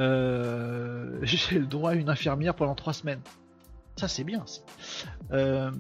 Euh, 0.01 1.21
j'ai 1.23 1.61
le 1.61 1.67
droit 1.67 1.93
à 1.93 1.95
une 1.95 2.09
infirmière 2.09 2.57
pendant 2.57 2.75
trois 2.75 2.93
semaines. 2.93 3.23
Ça 3.97 4.09
c'est 4.09 4.25
bien. 4.25 4.45
Euh, 5.33 5.71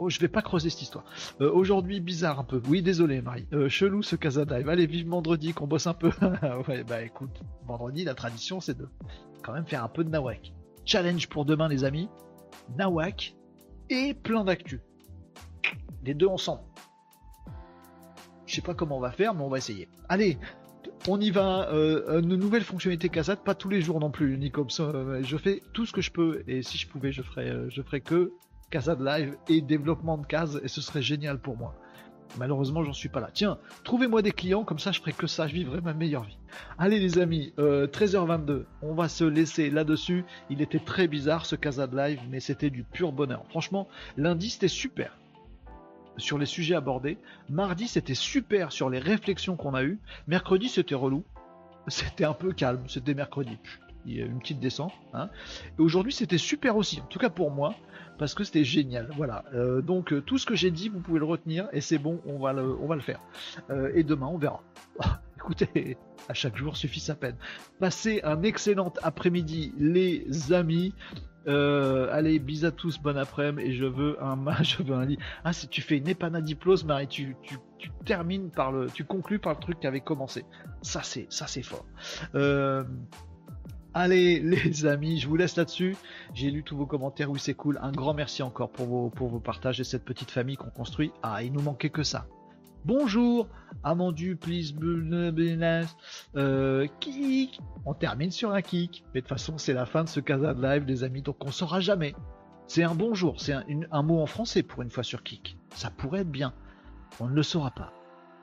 Oh, 0.00 0.08
je 0.08 0.18
vais 0.18 0.28
pas 0.28 0.40
creuser 0.40 0.70
cette 0.70 0.80
histoire. 0.80 1.04
Euh, 1.42 1.52
aujourd'hui, 1.52 2.00
bizarre 2.00 2.40
un 2.40 2.44
peu. 2.44 2.62
Oui, 2.68 2.80
désolé, 2.80 3.20
Marie. 3.20 3.46
Euh, 3.52 3.68
chelou 3.68 4.02
ce 4.02 4.16
Casa 4.16 4.46
Dive. 4.46 4.66
Allez, 4.70 4.86
vive 4.86 5.06
vendredi, 5.06 5.52
qu'on 5.52 5.66
bosse 5.66 5.86
un 5.86 5.92
peu. 5.92 6.10
ouais, 6.68 6.84
bah 6.84 7.02
écoute, 7.02 7.42
vendredi, 7.66 8.04
la 8.04 8.14
tradition, 8.14 8.60
c'est 8.60 8.78
de 8.78 8.88
quand 9.42 9.52
même 9.52 9.66
faire 9.66 9.84
un 9.84 9.88
peu 9.88 10.02
de 10.02 10.08
nawak. 10.08 10.54
Challenge 10.86 11.28
pour 11.28 11.44
demain, 11.44 11.68
les 11.68 11.84
amis. 11.84 12.08
Nawak 12.78 13.34
et 13.90 14.14
plein 14.14 14.42
d'actu. 14.44 14.80
Les 16.02 16.14
deux 16.14 16.28
ensemble. 16.28 16.62
Je 18.46 18.54
sais 18.54 18.62
pas 18.62 18.72
comment 18.72 18.96
on 18.96 19.00
va 19.00 19.12
faire, 19.12 19.34
mais 19.34 19.42
on 19.42 19.50
va 19.50 19.58
essayer. 19.58 19.86
Allez, 20.08 20.38
on 21.08 21.20
y 21.20 21.30
va. 21.30 21.68
Euh, 21.70 22.20
une 22.20 22.36
nouvelle 22.36 22.64
fonctionnalité 22.64 23.08
Kazat, 23.08 23.36
pas 23.36 23.54
tous 23.54 23.68
les 23.68 23.80
jours 23.80 24.00
non 24.00 24.10
plus, 24.10 24.36
ni 24.38 24.50
comme 24.50 24.70
ça. 24.70 24.84
Euh, 24.84 25.22
je 25.22 25.36
fais 25.36 25.62
tout 25.72 25.86
ce 25.86 25.92
que 25.92 26.00
je 26.00 26.10
peux, 26.10 26.42
et 26.46 26.62
si 26.62 26.78
je 26.78 26.86
pouvais, 26.88 27.12
je 27.12 27.22
ferais, 27.22 27.48
euh, 27.48 27.68
je 27.70 27.82
ferais 27.82 28.00
que 28.00 28.32
Kazat 28.70 28.96
Live 29.00 29.36
et 29.48 29.60
développement 29.60 30.18
de 30.18 30.26
cases, 30.26 30.58
et 30.62 30.68
ce 30.68 30.80
serait 30.80 31.02
génial 31.02 31.38
pour 31.38 31.56
moi. 31.56 31.74
Malheureusement, 32.38 32.84
j'en 32.84 32.92
suis 32.92 33.08
pas 33.08 33.18
là. 33.18 33.30
Tiens, 33.32 33.58
trouvez-moi 33.82 34.22
des 34.22 34.30
clients, 34.30 34.62
comme 34.62 34.78
ça 34.78 34.92
je 34.92 35.00
ferai 35.00 35.12
que 35.12 35.26
ça, 35.26 35.48
je 35.48 35.54
vivrai 35.54 35.80
ma 35.80 35.94
meilleure 35.94 36.22
vie. 36.22 36.38
Allez 36.78 37.00
les 37.00 37.18
amis, 37.18 37.52
13h22, 37.58 38.66
on 38.82 38.94
va 38.94 39.08
se 39.08 39.24
laisser 39.24 39.68
là-dessus. 39.68 40.24
Il 40.48 40.62
était 40.62 40.78
très 40.78 41.08
bizarre 41.08 41.44
ce 41.44 41.56
Kazat 41.56 41.88
Live, 41.92 42.20
mais 42.30 42.38
c'était 42.38 42.70
du 42.70 42.84
pur 42.84 43.10
bonheur. 43.10 43.42
Franchement, 43.48 43.88
lundi 44.16 44.48
c'était 44.48 44.68
super 44.68 45.18
sur 46.16 46.38
les 46.38 46.46
sujets 46.46 46.74
abordés. 46.74 47.18
Mardi, 47.48 47.88
c'était 47.88 48.14
super 48.14 48.72
sur 48.72 48.90
les 48.90 48.98
réflexions 48.98 49.56
qu'on 49.56 49.74
a 49.74 49.82
eues. 49.82 49.98
Mercredi, 50.26 50.68
c'était 50.68 50.94
relou. 50.94 51.24
C'était 51.88 52.24
un 52.24 52.34
peu 52.34 52.52
calme. 52.52 52.82
C'était 52.88 53.14
mercredi. 53.14 53.58
Il 54.06 54.16
y 54.16 54.22
a 54.22 54.26
une 54.26 54.38
petite 54.38 54.60
descente. 54.60 54.92
Hein. 55.12 55.28
Et 55.78 55.82
aujourd'hui, 55.82 56.12
c'était 56.12 56.38
super 56.38 56.76
aussi. 56.76 57.00
En 57.00 57.06
tout 57.06 57.18
cas 57.18 57.30
pour 57.30 57.50
moi, 57.50 57.74
parce 58.18 58.34
que 58.34 58.44
c'était 58.44 58.64
génial. 58.64 59.08
Voilà. 59.16 59.44
Euh, 59.54 59.80
donc 59.82 60.12
euh, 60.12 60.20
tout 60.20 60.38
ce 60.38 60.46
que 60.46 60.54
j'ai 60.54 60.70
dit, 60.70 60.88
vous 60.88 61.00
pouvez 61.00 61.18
le 61.18 61.24
retenir 61.24 61.68
et 61.72 61.80
c'est 61.80 61.98
bon, 61.98 62.20
on 62.26 62.38
va 62.38 62.52
le, 62.52 63.00
faire. 63.00 63.20
Euh, 63.70 63.90
et 63.94 64.02
demain, 64.02 64.26
on 64.26 64.38
verra. 64.38 64.62
écoutez, 65.40 65.96
à 66.28 66.34
chaque 66.34 66.56
jour 66.56 66.76
suffit 66.76 67.00
sa 67.00 67.14
peine. 67.14 67.36
Passez 67.78 68.20
un 68.24 68.42
excellent 68.42 68.92
après-midi, 69.02 69.72
les 69.78 70.52
amis. 70.52 70.94
Euh, 71.48 72.08
allez, 72.12 72.38
bis 72.38 72.64
à 72.64 72.70
tous, 72.70 73.00
bon 73.00 73.16
après-midi, 73.16 73.70
et 73.70 73.72
je 73.72 73.86
veux 73.86 74.22
un 74.22 74.36
je 74.62 74.82
veux 74.82 74.94
un 74.94 75.06
lit. 75.06 75.18
Ah, 75.44 75.52
si 75.52 75.68
tu 75.68 75.80
fais 75.80 75.96
une 75.96 76.08
épanadiplose, 76.08 76.84
Marie, 76.84 77.08
tu, 77.08 77.36
tu, 77.42 77.56
termines 78.04 78.50
par 78.50 78.72
le, 78.72 78.90
tu 78.90 79.04
conclus 79.04 79.38
par 79.38 79.54
le 79.54 79.60
truc 79.60 79.80
qui 79.80 79.86
avait 79.86 80.02
commencé. 80.02 80.44
Ça, 80.82 81.02
c'est, 81.02 81.26
ça, 81.30 81.46
c'est 81.46 81.62
fort. 81.62 81.86
Euh, 82.34 82.84
allez, 83.94 84.40
les 84.40 84.84
amis, 84.84 85.18
je 85.18 85.28
vous 85.28 85.36
laisse 85.36 85.56
là-dessus. 85.56 85.96
J'ai 86.34 86.50
lu 86.50 86.62
tous 86.62 86.76
vos 86.76 86.86
commentaires, 86.86 87.30
oui, 87.30 87.40
c'est 87.40 87.54
cool. 87.54 87.78
Un 87.82 87.92
grand 87.92 88.12
merci 88.12 88.42
encore 88.42 88.70
pour 88.70 88.86
vos, 88.86 89.08
pour 89.08 89.28
vos 89.28 89.40
partages 89.40 89.80
et 89.80 89.84
cette 89.84 90.04
petite 90.04 90.30
famille 90.30 90.56
qu'on 90.56 90.70
construit. 90.70 91.12
Ah, 91.22 91.42
il 91.42 91.52
nous 91.52 91.62
manquait 91.62 91.90
que 91.90 92.02
ça. 92.02 92.26
Bonjour, 92.84 93.46
Amandu, 93.84 94.36
please, 94.36 94.74
euh, 96.36 96.86
kick. 97.00 97.60
On 97.84 97.94
termine 97.94 98.30
sur 98.30 98.52
un 98.52 98.62
kick. 98.62 99.04
Mais 99.14 99.20
de 99.20 99.26
toute 99.26 99.28
façon, 99.28 99.58
c'est 99.58 99.74
la 99.74 99.86
fin 99.86 100.04
de 100.04 100.08
ce 100.08 100.20
Casa 100.20 100.54
de 100.54 100.62
live, 100.62 100.84
les 100.86 101.04
amis, 101.04 101.22
donc 101.22 101.44
on 101.44 101.50
saura 101.50 101.80
jamais. 101.80 102.14
C'est 102.66 102.82
un 102.84 102.94
bonjour, 102.94 103.40
c'est 103.40 103.54
un 103.90 104.02
mot 104.02 104.20
en 104.20 104.26
français 104.26 104.62
pour 104.62 104.82
une 104.82 104.90
fois 104.90 105.02
sur 105.02 105.22
kick. 105.22 105.58
Ça 105.74 105.90
pourrait 105.90 106.20
être 106.20 106.30
bien. 106.30 106.54
On 107.18 107.28
ne 107.28 107.34
le 107.34 107.42
saura 107.42 107.70
pas. 107.70 107.92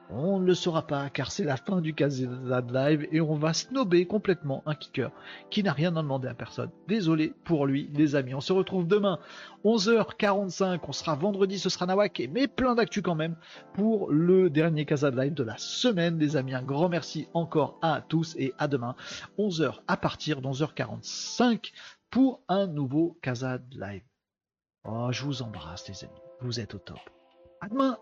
On 0.10 0.40
ne 0.40 0.46
le 0.46 0.56
saura 0.56 0.88
pas 0.88 1.10
car 1.10 1.32
c'est 1.32 1.44
la 1.44 1.58
fin 1.58 1.82
du 1.82 1.94
Kazad 1.94 2.72
Live 2.72 3.08
et 3.12 3.20
on 3.20 3.36
va 3.36 3.54
snober 3.54 4.06
complètement 4.06 4.64
un 4.66 4.74
kicker 4.74 5.12
qui 5.50 5.64
n'a 5.64 5.74
rien 5.74 5.96
à 5.98 6.02
demander 6.02 6.30
à 6.30 6.34
personne. 6.34 6.70
Désolé 6.88 7.34
pour 7.44 7.66
lui, 7.66 7.90
les 7.94 8.16
amis. 8.16 8.34
On 8.34 8.40
se 8.40 8.54
retrouve 8.54 8.88
demain, 8.88 9.20
11h45. 9.66 10.80
On 10.88 10.92
sera 10.94 11.16
vendredi, 11.16 11.60
ce 11.60 11.70
sera 11.70 11.86
Nawak, 11.86 12.22
mais 12.32 12.48
plein 12.48 12.76
d'actu 12.76 13.02
quand 13.02 13.16
même 13.16 13.36
pour 13.74 14.10
le 14.10 14.50
dernier 14.50 14.86
Kazad 14.86 15.18
Live 15.18 15.34
de 15.34 15.44
la 15.44 15.58
semaine, 15.58 16.18
les 16.18 16.38
amis. 16.38 16.56
Un 16.56 16.64
grand 16.64 16.88
merci 16.88 17.28
encore 17.34 17.78
à 17.82 18.02
tous 18.08 18.34
et 18.38 18.54
à 18.58 18.70
demain, 18.70 18.96
11h 19.38 19.80
à 19.88 19.98
partir 19.98 20.42
d'11h45 20.42 21.74
pour 22.10 22.42
un 22.48 22.68
nouveau 22.68 23.18
Kazad 23.22 23.66
Live. 23.74 24.04
Oh, 24.86 25.10
je 25.12 25.26
vous 25.26 25.42
embrasse, 25.42 25.86
les 25.90 26.06
amis. 26.06 26.22
Vous 26.40 26.62
êtes 26.62 26.76
au 26.76 26.80
top. 26.80 27.00
À 27.60 27.68
demain! 27.68 27.98